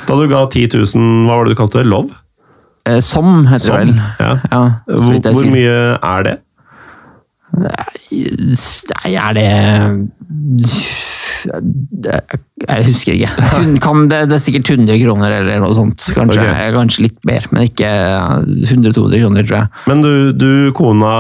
Da 0.08 0.16
du 0.18 0.26
ga 0.32 0.48
10 0.50 0.66
000, 0.74 1.28
hva 1.30 1.38
var 1.38 1.46
det 1.46 1.54
du 1.56 1.60
kalte 1.62 1.84
det? 1.84 1.88
Lov? 1.92 2.10
Eh, 2.90 3.00
Som, 3.06 3.46
heter 3.48 3.66
Som, 3.66 3.76
det 3.76 3.86
vel. 3.86 4.02
ja. 4.20 4.32
Ja, 4.52 4.62
Hvor, 4.88 5.20
hvor 5.36 5.52
mye 5.54 5.76
er 5.98 6.24
det? 6.28 6.38
Nei, 7.52 9.12
er 9.12 9.34
det 9.36 9.48
Jeg 12.62 12.86
husker 12.88 13.18
ikke. 13.18 13.32
Kan 13.86 14.06
det, 14.12 14.22
det 14.32 14.38
er 14.38 14.44
sikkert 14.44 14.72
100 14.72 14.98
kroner 15.04 15.36
eller 15.42 15.62
noe 15.64 15.76
sånt. 15.76 16.06
Kanskje, 16.16 16.46
okay. 16.46 16.72
kanskje 16.76 17.06
litt 17.10 17.20
mer, 17.28 17.46
men 17.52 17.68
ikke 17.68 17.90
100-200 18.70 19.24
kroner, 19.24 19.48
tror 19.48 19.58
jeg. 19.60 19.72
Men 19.92 20.04
du, 20.06 20.12
du 20.38 20.52
kona 20.78 21.14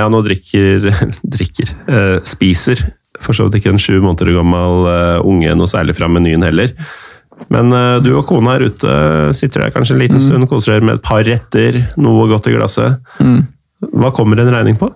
Ja, 0.00 0.06
nå 0.12 0.22
drikker 0.26 0.88
Drikker. 1.36 1.74
eh, 1.86 2.16
spiser 2.26 2.82
for 3.22 3.32
så 3.36 3.46
vidt 3.46 3.62
ikke 3.62 3.72
en 3.72 3.80
sju 3.80 3.94
måneder 4.04 4.34
gammel 4.36 4.88
eh, 4.90 5.18
unge 5.24 5.54
noe 5.56 5.70
særlig 5.70 5.94
fra 5.96 6.08
menyen 6.12 6.44
heller. 6.44 6.74
Men 7.52 7.72
eh, 7.76 7.98
du 8.04 8.12
og 8.16 8.24
kona 8.28 8.56
er 8.56 8.66
ute, 8.70 8.96
sitter 9.36 9.66
der 9.66 9.74
kanskje 9.74 9.96
en 9.96 10.02
liten 10.02 10.22
stund, 10.22 10.48
koser 10.50 10.76
dere 10.76 10.88
med 10.88 10.98
et 10.98 11.06
par 11.06 11.24
retter, 11.26 11.82
noe 12.00 12.28
godt 12.32 12.50
i 12.50 12.56
glasset. 12.56 13.00
Hva 13.92 14.12
kommer 14.16 14.40
en 14.40 14.52
regning 14.54 14.78
på? 14.80 14.90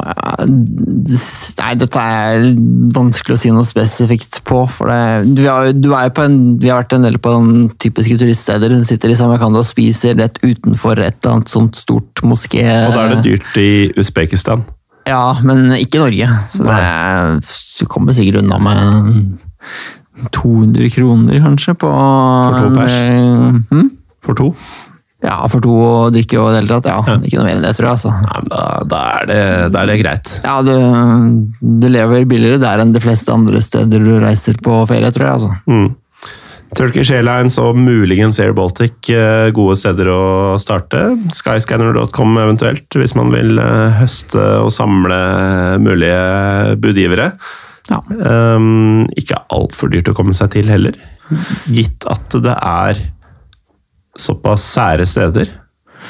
Nei, 0.00 1.70
dette 1.80 2.00
er 2.00 2.44
vanskelig 2.94 3.34
å 3.34 3.40
si 3.40 3.50
noe 3.52 3.66
spesifikt 3.66 4.40
på. 4.46 4.62
For 4.70 4.90
det, 4.90 5.32
du, 5.34 5.42
er, 5.50 5.72
du 5.74 5.90
er 5.96 6.12
på 6.14 6.24
en, 6.28 6.38
vi 6.62 6.70
har 6.70 6.84
vært 6.84 6.94
en 6.96 7.06
del 7.08 7.18
på 7.22 7.32
en 7.36 7.50
typiske 7.82 8.18
turiststeder. 8.20 8.72
Hun 8.76 8.86
sitter 8.86 9.12
i 9.12 9.18
Samarkand 9.18 9.58
og 9.58 9.66
spiser 9.68 10.16
rett 10.20 10.38
utenfor 10.44 11.00
et 11.00 11.18
eller 11.18 11.40
annet 11.40 11.52
sånt 11.52 11.80
stort 11.80 12.22
moské. 12.22 12.64
Og 12.64 12.94
da 12.96 13.06
er 13.06 13.16
det 13.16 13.24
dyrt 13.26 13.60
i 13.60 13.70
Usbekistan. 14.00 14.64
Ja, 15.08 15.40
men 15.42 15.72
ikke 15.80 15.98
i 15.98 16.04
Norge. 16.04 16.32
Så 16.54 16.66
det 16.68 16.80
du 17.80 17.86
kommer 17.90 18.14
sikkert 18.14 18.44
unna 18.44 18.60
med 18.62 19.38
200 20.36 20.90
kroner, 20.94 21.40
kanskje, 21.44 21.74
på 21.80 21.90
For 21.90 22.58
to 22.60 22.70
pers? 22.76 22.92
en, 22.92 23.58
eh, 23.60 23.74
hm? 23.74 23.90
For 24.26 24.38
to? 24.38 24.54
Ja, 25.20 25.36
for 25.52 25.60
to 25.60 25.72
å 25.84 25.94
drikke 26.12 26.38
og 26.40 26.48
det 26.54 26.62
hele 26.62 26.78
tatt. 26.80 26.88
Ja, 26.88 27.16
ikke 27.20 27.40
noe 27.40 27.48
mer 27.50 27.58
enn 27.58 27.64
det, 27.64 27.74
tror 27.76 27.90
jeg. 27.90 27.96
altså. 27.98 28.12
Nei, 28.24 28.36
men 28.40 28.52
da, 28.52 28.60
da, 28.88 29.00
er 29.18 29.26
det, 29.28 29.40
da 29.74 29.82
er 29.82 29.90
det 29.90 29.96
greit. 30.00 30.30
Ja, 30.46 30.54
du, 30.64 30.72
du 31.60 31.88
lever 31.92 32.24
billigere 32.28 32.60
der 32.62 32.80
enn 32.80 32.94
de 32.96 33.02
fleste 33.04 33.34
andre 33.34 33.60
steder 33.64 34.00
du 34.00 34.14
reiser 34.22 34.56
på 34.64 34.78
ferie, 34.88 35.12
tror 35.12 35.26
jeg. 35.26 35.34
altså. 35.36 35.58
Mm. 35.68 35.90
Turkish 36.78 37.10
Airlines 37.10 37.56
og 37.58 37.74
muligens 37.76 38.38
Air 38.40 38.52
Baltic, 38.54 39.10
eh, 39.10 39.50
gode 39.52 39.74
steder 39.76 40.08
å 40.12 40.20
starte. 40.62 41.02
Skyscanner.com 41.34 42.36
eventuelt, 42.38 42.86
hvis 42.94 43.16
man 43.18 43.32
vil 43.34 43.58
eh, 43.58 43.98
høste 44.00 44.44
og 44.62 44.70
samle 44.72 45.18
mulige 45.82 46.78
budgivere. 46.80 47.32
Ja. 47.90 48.00
Um, 48.56 49.06
ikke 49.18 49.38
altfor 49.50 49.90
dyrt 49.90 50.08
å 50.12 50.14
komme 50.14 50.34
seg 50.36 50.52
til 50.54 50.68
heller, 50.70 50.94
gitt 51.70 52.06
at 52.10 52.36
det 52.42 52.54
er 52.56 53.00
såpass 54.20 54.64
sære 54.74 55.06
steder. 55.08 55.50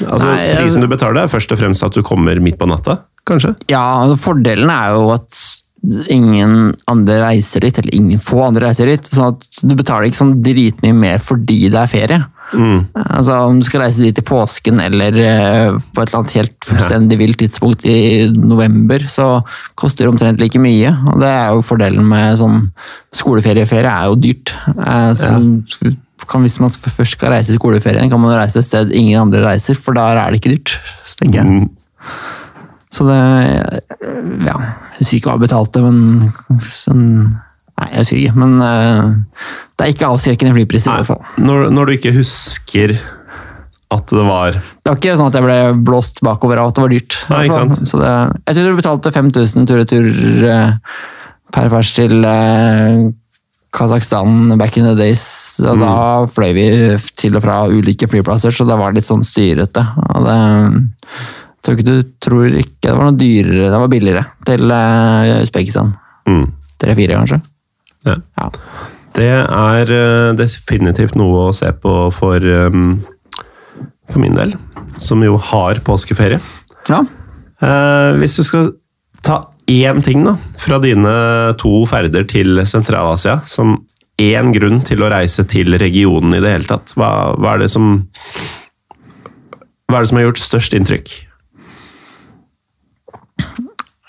Altså, 0.01 0.27
Nei, 0.29 0.45
jeg- 0.47 0.57
Prisen 0.61 0.81
du 0.81 0.87
betaler, 0.87 1.23
er 1.23 1.27
først 1.31 1.51
og 1.51 1.59
fremst 1.59 1.83
at 1.83 1.93
du 1.93 2.01
kommer 2.01 2.39
midt 2.41 2.57
på 2.57 2.67
natta, 2.69 2.99
kanskje? 3.27 3.55
Ja, 3.69 3.81
altså 4.05 4.17
Fordelen 4.17 4.69
er 4.69 4.93
jo 4.95 5.09
at 5.13 5.41
ingen 6.09 6.73
andre 6.87 7.19
reiser 7.23 7.59
dit, 7.65 7.77
eller 7.79 7.93
ingen 7.97 8.19
få 8.21 8.43
andre 8.47 8.67
reiser 8.69 8.85
dit. 8.85 9.01
sånn 9.09 9.33
at 9.33 9.47
Du 9.67 9.75
betaler 9.75 10.05
ikke 10.09 10.21
sånn 10.21 10.41
dritmye 10.43 10.93
mer 10.93 11.17
fordi 11.17 11.69
det 11.69 11.81
er 11.81 11.87
ferie. 11.87 12.25
Mm. 12.51 12.79
Altså 12.93 13.37
Om 13.47 13.59
du 13.61 13.65
skal 13.67 13.83
reise 13.85 14.03
dit 14.03 14.17
i 14.19 14.23
påsken 14.27 14.79
eller 14.83 15.17
eh, 15.23 15.71
på 15.71 16.01
et 16.03 16.09
eller 16.09 16.19
annet 16.19 16.35
helt 16.35 16.67
fullstendig 16.67 17.17
vilt 17.21 17.39
tidspunkt 17.39 17.85
i 17.87 18.27
november, 18.35 19.05
så 19.11 19.27
koster 19.79 20.05
det 20.05 20.11
omtrent 20.13 20.41
like 20.43 20.59
mye. 20.59 20.91
Og 21.13 21.21
det 21.23 21.31
er 21.31 21.51
jo 21.55 21.65
fordelen 21.65 22.07
med 22.07 22.39
sånn 22.41 22.63
skoleferieferie, 23.15 23.91
er 23.91 24.11
jo 24.11 24.19
dyrt. 24.19 24.55
Eh, 24.77 25.11
Så 25.17 26.27
kan, 26.29 26.43
hvis 26.45 26.59
man 26.61 26.69
først 26.69 27.17
skal 27.17 27.33
reise 27.33 27.53
i 27.53 27.57
skoleferien, 27.57 28.09
kan 28.11 28.21
man 28.21 28.35
reise 28.37 28.59
et 28.61 28.67
sted 28.67 28.91
ingen 28.93 29.19
andre 29.23 29.41
reiser, 29.45 29.79
for 29.79 29.97
da 29.97 30.11
er 30.13 30.31
det 30.31 30.41
ikke 30.41 30.53
dyrt. 30.53 30.75
Så 31.07 31.17
tenker 31.23 31.41
jeg. 31.41 31.47
Mm. 31.47 31.69
Så 32.91 33.07
det 33.07 33.21
Ja, 34.43 34.57
jeg 34.59 34.99
husker 34.99 35.17
ikke 35.17 35.31
hva 35.31 35.37
jeg 35.39 35.45
betalte, 35.47 35.81
men 35.85 36.31
sånn 36.75 37.05
Nei, 37.81 37.87
jeg 37.95 38.03
husker 38.05 38.19
ikke. 38.21 38.35
Men 38.43 38.51
uh, 38.61 39.47
det 39.77 39.87
er 39.87 39.93
ikke 39.95 40.09
avskrekkende 40.13 40.53
flypriser, 40.55 40.91
i 40.93 41.01
hvert 41.01 41.09
fall. 41.09 41.23
Når, 41.41 41.69
når 41.73 41.89
du 41.89 41.93
ikke 41.97 42.13
husker 42.15 42.93
at 43.91 44.07
det 44.07 44.21
var 44.23 44.53
Det 44.55 44.87
var 44.87 44.99
ikke 45.01 45.15
sånn 45.19 45.27
at 45.31 45.35
jeg 45.35 45.43
ble 45.43 45.55
blåst 45.89 46.21
bakover 46.23 46.61
av 46.61 46.69
at 46.71 46.77
det 46.77 46.83
var 46.85 46.93
dyrt. 46.93 47.17
Nei, 47.31 47.41
ikke 47.49 47.57
sant. 47.57 47.81
Så 47.89 47.99
det, 47.99 48.11
jeg 48.47 48.55
tror 48.59 48.69
du 48.69 48.77
betalte 48.79 49.11
5000 49.17 49.65
tur-retur 49.67 50.05
uh, 50.45 50.77
per 51.51 51.67
pers 51.73 51.89
til 51.97 52.21
uh, 52.23 53.09
Kasakhstan 53.75 54.55
back 54.59 54.77
in 54.79 54.85
the 54.87 54.95
days. 54.99 55.25
Og 55.63 55.77
Mm. 55.77 55.83
da 55.83 55.91
fløy 56.31 56.53
vi 56.55 56.65
til 57.19 57.35
og 57.35 57.43
fra 57.43 57.59
ulike 57.71 58.07
flyplasser, 58.11 58.51
så 58.55 58.65
det 58.67 58.77
var 58.79 58.93
litt 58.95 59.07
sånn 59.07 59.23
styrete. 59.27 59.83
Og 60.15 60.25
det 60.27 60.39
tror 61.63 61.77
ikke 61.77 61.85
du 61.87 62.03
tror 62.23 62.55
ikke 62.57 62.87
det 62.89 62.95
var 62.97 63.07
noe 63.11 63.19
dyrere, 63.19 63.69
det 63.71 63.79
var 63.83 63.91
billigere 63.91 64.23
til 64.47 64.71
eh, 64.73 65.43
Usbekistan. 65.45 65.91
mm. 66.27 66.45
Tre-fire, 66.81 67.13
kanskje? 67.19 67.37
Ja. 68.07 68.17
Ja. 68.39 68.49
Det 69.17 69.31
er 69.43 69.91
eh, 69.91 70.33
definitivt 70.39 71.17
noe 71.19 71.49
å 71.49 71.55
se 71.55 71.71
på 71.75 71.93
for, 72.15 72.39
um, 72.41 73.01
for 74.09 74.23
min 74.23 74.37
del, 74.37 74.55
som 75.03 75.23
jo 75.25 75.35
har 75.51 75.81
påskeferie. 75.85 76.39
Ja. 76.89 77.03
Eh, 77.61 78.11
hvis 78.21 78.37
du 78.39 78.45
skal 78.47 78.71
ta 79.25 79.41
én 79.71 80.01
ting 80.05 80.23
da, 80.25 80.35
fra 80.59 80.79
dine 80.81 81.11
to 81.61 81.83
ferder 81.89 82.25
til 82.29 82.63
Sentral-Asia, 82.67 83.41
som 83.45 83.81
én 84.21 84.51
grunn 84.55 84.81
til 84.85 85.03
å 85.03 85.11
reise 85.11 85.45
til 85.49 85.77
regionen 85.81 86.37
i 86.37 86.41
det 86.43 86.55
hele 86.55 86.69
tatt, 86.69 86.95
hva, 86.97 87.33
hva, 87.37 87.55
er 87.55 87.65
det 87.65 87.71
som, 87.73 87.93
hva 89.89 89.99
er 89.99 90.05
det 90.05 90.11
som 90.11 90.21
har 90.21 90.27
gjort 90.29 90.43
størst 90.45 90.77
inntrykk? 90.77 91.13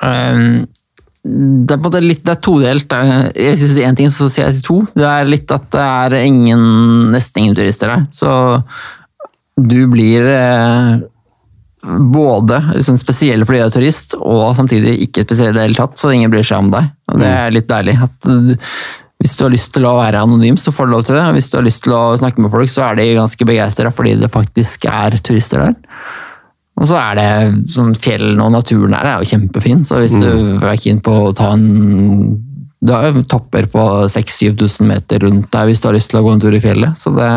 Um, 0.03 0.65
det 1.23 1.79
er 1.79 2.03
litt 2.03 2.25
det 2.27 2.35
er 2.35 2.43
todelt. 2.43 2.95
Jeg 3.39 3.59
syns 3.61 3.79
én 3.79 3.99
ting, 3.99 4.11
så 4.11 4.27
sier 4.27 4.49
jeg 4.49 4.59
til 4.59 4.67
to. 4.67 4.79
Det 4.99 5.07
er 5.07 5.29
litt 5.31 5.55
at 5.55 5.69
det 5.71 5.85
er 5.85 6.17
ingen, 6.25 6.65
nesten 7.15 7.45
ingen 7.45 7.59
turister 7.59 7.93
der. 7.93 8.09
Så 8.11 8.33
du 9.55 9.85
blir 9.93 10.27
eh, 10.27 10.97
både 11.83 12.59
liksom 12.73 12.99
spesiell 12.99 13.45
fordi 13.47 13.61
du 13.61 13.67
er 13.69 13.77
turist, 13.77 14.17
og 14.19 14.57
samtidig 14.59 14.97
ikke 15.07 15.27
spesiell 15.29 15.53
i 15.53 15.59
det 15.59 15.69
hele 15.69 15.79
tatt, 15.79 15.95
så 16.01 16.11
ingen 16.11 16.33
bryr 16.33 16.47
seg 16.47 16.65
om 16.65 16.73
deg. 16.75 16.91
Og 17.13 17.23
det 17.23 17.31
er 17.31 17.55
litt 17.55 17.71
deilig. 17.71 17.97
du, 18.27 18.57
hvis 19.23 19.37
du 19.39 19.45
har 19.47 19.55
lyst 19.55 19.71
til 19.77 19.87
å 19.87 19.95
være 20.01 20.25
anonym, 20.27 20.59
så 20.59 20.75
får 20.75 20.89
du 20.89 20.95
lov 20.97 21.07
til 21.07 21.21
det. 21.21 21.29
Hvis 21.37 21.53
du 21.53 21.59
har 21.61 21.67
lyst 21.69 21.85
til 21.87 21.95
å 21.95 22.03
snakke 22.19 22.43
med 22.43 22.51
folk, 22.51 22.71
så 22.73 22.89
er 22.89 22.99
de 22.99 23.13
ganske 23.21 23.47
begeistra 23.47 23.95
fordi 23.95 24.17
det 24.19 24.33
faktisk 24.33 24.91
er 24.91 25.21
turister 25.23 25.69
der. 25.69 25.79
Og 26.83 26.89
så 26.91 26.99
er 26.99 27.19
det 27.19 27.29
sånn 27.75 27.95
fjellene 27.95 28.43
og 28.43 28.57
naturen 28.57 28.97
her 28.97 29.07
er 29.07 29.23
jo 29.23 29.31
kjempefin, 29.31 29.85
så 29.87 30.01
hvis 30.03 30.17
du 30.19 30.59
er 30.59 30.81
keen 30.83 30.99
på 31.05 31.15
å 31.29 31.35
ta 31.37 31.53
en 31.55 32.41
Du 32.83 32.91
har 32.91 33.07
jo 33.07 33.23
topper 33.23 33.69
på 33.71 33.83
6000-7000 34.11 34.89
meter 34.91 35.23
rundt 35.23 35.47
deg 35.55 35.69
hvis 35.71 35.83
du 35.83 35.87
har 35.87 35.95
lyst 35.95 36.11
til 36.11 36.19
å 36.19 36.27
gå 36.27 36.33
en 36.35 36.43
tur 36.43 36.57
i 36.59 36.63
fjellet, 36.65 36.99
så 36.99 37.15
det 37.15 37.29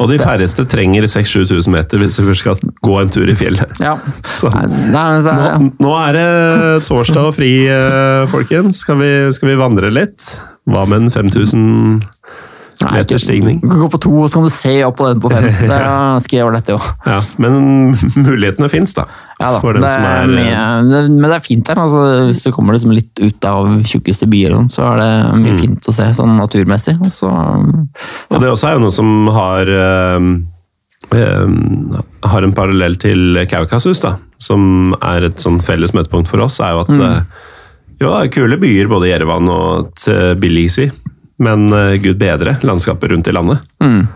Og 0.00 0.08
de 0.08 0.16
færreste 0.20 0.64
trenger 0.72 1.04
6000-7000 1.04 1.74
meter 1.74 2.00
hvis 2.00 2.16
du 2.16 2.24
først 2.24 2.44
skal 2.46 2.72
gå 2.88 2.96
en 3.00 3.12
tur 3.12 3.28
i 3.28 3.36
fjellet. 3.36 3.76
Ja. 3.80 3.98
Nå, 4.96 5.04
nå 5.80 5.94
er 6.00 6.16
det 6.16 6.26
torsdag 6.88 7.30
og 7.30 7.36
fri, 7.36 7.52
eh, 7.68 8.24
folkens. 8.32 8.80
Skal 8.84 9.00
vi, 9.00 9.12
skal 9.36 9.52
vi 9.52 9.60
vandre 9.60 9.92
litt? 9.92 10.34
Hva 10.68 10.82
med 10.88 11.06
en 11.06 11.14
5000 11.14 11.60
nei, 11.62 12.15
meters 12.84 13.22
stigning? 13.24 13.60
Du 13.62 13.68
kan 13.70 13.80
gå 13.84 13.88
på 13.94 14.00
to, 14.04 14.12
og 14.22 14.28
så 14.28 14.38
kan 14.40 14.46
du 14.48 14.52
se 14.54 14.74
opp 14.86 14.96
på 14.98 15.06
den 15.08 15.20
på 15.24 15.30
fem. 15.32 15.46
Det 15.60 15.70
er 15.72 15.86
ganske 15.86 16.42
ålreit, 16.44 16.66
det 16.68 16.74
òg. 16.76 16.88
Ja, 17.06 17.20
men 17.42 17.56
mulighetene 18.28 18.68
fins, 18.72 18.94
da. 18.98 19.06
Ja 19.36 19.50
da, 19.52 19.60
det 19.76 19.84
er 19.84 20.04
er, 20.08 20.30
mye, 20.32 20.60
det, 20.88 21.00
men 21.12 21.26
det 21.28 21.34
er 21.36 21.42
fint 21.44 21.68
her. 21.68 21.76
Altså, 21.82 22.02
hvis 22.30 22.38
du 22.46 22.50
kommer 22.56 22.72
liksom 22.72 22.94
litt 22.96 23.20
ut 23.20 23.44
av 23.48 23.66
tjukkeste 23.84 24.24
byer, 24.32 24.54
sånn, 24.56 24.70
så 24.72 24.86
er 24.94 25.00
det 25.02 25.10
mye 25.42 25.52
Mm. 25.56 25.58
fint 25.60 25.88
å 25.90 25.92
se 25.92 26.06
sånn 26.16 26.36
naturmessig. 26.40 26.94
Og 26.96 27.10
ja. 27.12 27.42
Og 28.32 28.40
det 28.40 28.48
også 28.48 28.70
er 28.70 28.78
jo 28.78 28.84
noe 28.86 28.94
som 28.96 29.10
har 29.36 29.68
øh, 29.68 30.30
øh, 31.14 32.00
har 32.32 32.42
en 32.46 32.54
parallell 32.56 32.96
til 33.00 33.42
Kaukasus, 33.50 34.00
da, 34.04 34.14
som 34.42 34.94
er 35.04 35.28
et 35.28 35.42
sånn 35.42 35.60
felles 35.64 35.92
møtepunkt 35.96 36.32
for 36.32 36.44
oss, 36.46 36.56
er 36.64 36.72
jo 36.72 36.80
at 36.86 36.94
eh, 36.96 37.20
jo, 38.00 38.08
det 38.10 38.16
er 38.26 38.32
kule 38.34 38.58
byer, 38.60 38.88
både 38.92 39.08
Jerevan 39.12 39.48
og 39.52 39.92
Tbilisi, 40.00 40.88
men 41.38 41.66
eh, 41.72 41.96
gud 42.02 42.18
bedre 42.20 42.56
landskapet 42.66 43.10
rundt 43.12 43.28
i 43.28 43.36
landet. 43.36 43.66
mm, 43.82 44.06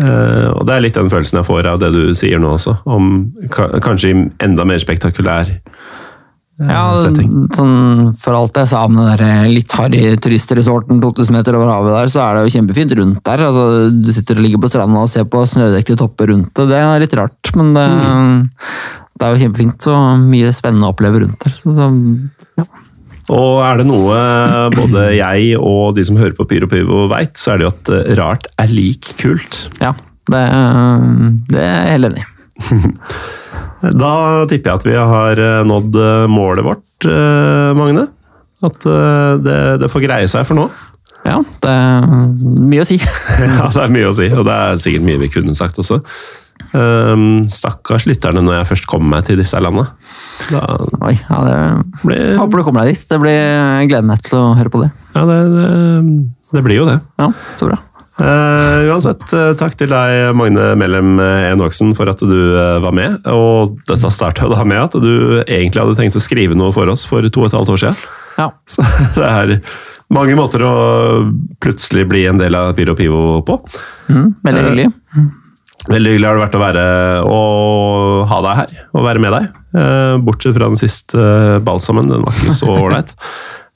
Uh, 0.00 0.48
og 0.56 0.62
det 0.64 0.72
er 0.72 0.80
litt 0.86 0.96
den 0.96 1.10
følelsen 1.12 1.36
jeg 1.36 1.44
får 1.44 1.66
av 1.68 1.80
det 1.82 1.90
du 1.92 2.14
sier 2.16 2.40
nå 2.40 2.54
også, 2.54 2.78
om 2.88 3.26
ka 3.52 3.66
kanskje 3.84 4.14
enda 4.40 4.64
mer 4.64 4.80
spektakulær 4.80 5.50
uh, 5.52 6.64
ja, 6.64 6.84
setting. 6.96 7.28
sånn, 7.52 7.74
for 8.16 8.38
alt 8.38 8.56
jeg 8.56 8.70
sa 8.70 8.86
om 8.88 8.96
den 8.96 9.10
der 9.20 9.50
litt 9.52 9.76
harry 9.76 10.16
turistresorten 10.16 10.96
2000 11.04 11.36
meter 11.36 11.58
over 11.60 11.68
havet 11.74 11.92
der, 11.92 12.12
så 12.14 12.22
er 12.24 12.38
det 12.38 12.46
jo 12.46 12.54
kjempefint 12.56 12.96
rundt 13.02 13.20
der. 13.28 13.44
Altså, 13.50 13.66
du 13.92 14.10
sitter 14.16 14.40
og 14.40 14.46
ligger 14.46 14.64
på 14.64 14.72
stranda 14.72 15.04
og 15.04 15.12
ser 15.12 15.28
på 15.28 15.44
snødekte 15.52 15.98
topper 16.00 16.32
rundt 16.32 16.54
det. 16.56 16.70
Det 16.72 16.80
er 16.80 17.04
litt 17.04 17.18
rart, 17.20 17.52
men 17.60 17.74
det, 17.76 17.84
Mm. 17.92 18.48
det 19.12 19.28
er 19.28 19.36
jo 19.36 19.42
kjempefint 19.44 19.90
og 19.92 20.24
mye 20.24 20.56
spennende 20.56 20.88
å 20.88 20.96
oppleve 20.96 21.20
rundt 21.26 21.44
der. 21.44 21.52
Så, 21.60 21.76
så. 21.76 21.92
Og 23.30 23.60
er 23.62 23.78
det 23.78 23.86
noe 23.86 24.16
både 24.74 25.04
jeg 25.14 25.52
og 25.60 25.94
de 25.94 26.04
som 26.08 26.18
hører 26.18 26.34
på 26.34 26.46
Pyro 26.50 26.66
Pivo 26.70 27.04
veit, 27.12 27.36
så 27.38 27.54
er 27.54 27.60
det 27.60 27.68
jo 27.68 27.72
at 27.74 27.92
eh, 27.94 28.10
rart 28.18 28.48
er 28.58 28.72
lik 28.72 29.12
kult. 29.20 29.68
ja 29.82 29.92
det, 30.30 30.42
det 31.50 31.62
er 31.62 31.72
jeg 31.86 31.94
helt 31.96 32.10
enig 32.12 32.22
i. 32.22 32.28
Da 33.82 34.10
tipper 34.46 34.70
jeg 34.70 34.78
at 34.78 34.84
vi 34.86 34.92
har 34.94 35.40
eh, 35.42 35.64
nådd 35.66 35.96
eh, 35.98 36.26
målet 36.30 36.62
vårt, 36.62 37.06
eh, 37.08 37.72
Magne. 37.74 38.04
At 38.62 38.86
eh, 38.86 39.32
det, 39.42 39.56
det 39.82 39.88
får 39.90 40.04
greie 40.04 40.28
seg 40.30 40.46
for 40.46 40.58
nå. 40.60 40.68
Ja, 41.22 41.36
det 41.62 41.70
er 41.70 42.06
mye 42.66 42.82
å 42.82 42.86
si. 42.86 42.96
Ja, 43.42 43.68
det 43.70 43.82
er 43.84 43.92
mye 43.94 44.08
å 44.10 44.14
si, 44.14 44.26
og 44.34 44.46
det 44.46 44.54
er 44.54 44.78
sikkert 44.82 45.06
mye 45.06 45.20
vi 45.22 45.28
kunne 45.34 45.54
sagt 45.58 45.78
også. 45.82 46.00
Um, 46.72 47.44
stakkars 47.52 48.06
lytterne 48.08 48.40
når 48.40 48.62
jeg 48.62 48.68
først 48.70 48.86
kommer 48.88 49.18
meg 49.18 49.26
til 49.28 49.36
disse 49.40 49.58
landene. 49.60 49.90
Da 50.48 50.62
Oi, 51.04 51.14
ja, 51.18 51.40
det, 51.44 51.56
blir, 52.00 52.20
jeg 52.32 52.38
håper 52.40 52.62
du 52.62 52.64
kommer 52.64 52.86
deg 52.86 52.96
dit. 52.96 53.06
Det 53.10 53.18
blir, 53.20 53.36
jeg 53.36 53.90
gleder 53.90 54.08
meg 54.08 54.22
til 54.24 54.38
å 54.38 54.44
høre 54.56 54.72
på 54.72 54.80
det. 54.80 54.92
ja, 55.12 55.24
det, 55.28 55.38
det, 55.52 55.66
det 56.56 56.62
blir 56.64 56.80
jo 56.80 56.86
det. 56.88 56.98
Ja, 57.20 57.28
så 57.60 57.68
bra. 57.68 57.80
Uh, 58.22 58.88
uansett, 58.92 59.24
uh, 59.32 59.52
takk 59.58 59.76
til 59.80 59.88
deg, 59.92 60.32
Magne 60.36 60.72
Mellem 60.78 61.16
Enoksen, 61.20 61.94
for 61.98 62.08
at 62.12 62.24
du 62.24 62.36
uh, 62.56 62.80
var 62.84 62.96
med. 62.96 63.20
Og 63.28 63.76
dette 63.88 64.12
starta 64.14 64.48
da 64.52 64.64
med 64.64 64.80
at 64.80 64.96
du 64.96 65.42
egentlig 65.42 65.82
hadde 65.82 65.96
tenkt 66.00 66.16
å 66.16 66.24
skrive 66.24 66.56
noe 66.56 66.72
for 66.76 66.88
oss 66.92 67.04
for 67.08 67.24
to 67.28 67.44
og 67.44 67.50
et 67.50 67.56
halvt 67.58 67.76
år 67.76 67.84
siden. 67.84 68.04
Ja. 68.38 68.48
Så 68.72 68.84
det 69.18 69.28
er 69.28 69.58
mange 70.12 70.36
måter 70.38 70.64
å 70.64 70.74
plutselig 71.60 72.08
bli 72.08 72.24
en 72.28 72.40
del 72.40 72.56
av 72.56 72.72
Pyro 72.76 72.96
Pivo 72.96 73.40
på. 73.48 73.60
Mm, 74.08 74.28
veldig 74.44 74.66
hyggelig. 74.68 74.90
Veldig 75.90 76.12
hyggelig 76.12 76.28
har 76.28 76.38
det 76.38 76.44
vært 76.44 76.54
å 76.58 76.62
være 76.62 76.84
å 77.26 77.40
ha 78.30 78.38
deg 78.44 78.60
her 78.60 78.76
og 78.92 79.06
være 79.08 79.22
med 79.24 79.34
deg. 79.34 79.48
Eh, 79.72 80.14
Bortsett 80.22 80.54
fra 80.54 80.68
den 80.70 80.78
siste 80.78 81.24
balsamen, 81.66 82.12
den 82.12 82.22
var 82.26 82.38
ikke 82.38 82.54
så 82.60 82.70
ålreit. 82.76 83.16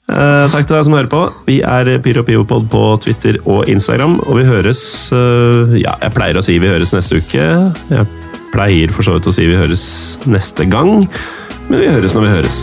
Eh, 0.07 0.45
takk 0.53 0.63
til 0.63 0.77
deg 0.77 0.85
som 0.87 0.93
hører 0.95 1.09
på. 1.11 1.17
Vi 1.49 1.57
er 1.67 1.89
PyroPivopod 1.99 2.69
på 2.71 2.83
Twitter 3.03 3.41
og 3.43 3.67
Instagram, 3.67 4.21
og 4.23 4.39
vi 4.39 4.45
høres 4.47 4.79
eh, 5.11 5.75
Ja, 5.81 5.97
jeg 5.99 6.15
pleier 6.15 6.39
å 6.39 6.45
si 6.47 6.55
vi 6.63 6.71
høres 6.71 6.95
neste 6.95 7.19
uke. 7.19 7.49
Jeg 7.91 8.07
pleier 8.53 8.95
for 8.95 9.03
så 9.03 9.17
vidt 9.17 9.27
å 9.27 9.35
si 9.35 9.51
vi 9.51 9.59
høres 9.59 9.83
neste 10.23 10.71
gang, 10.71 11.01
men 11.67 11.81
vi 11.83 11.91
høres 11.91 12.15
når 12.15 12.23
vi 12.29 12.37
høres. 12.37 12.61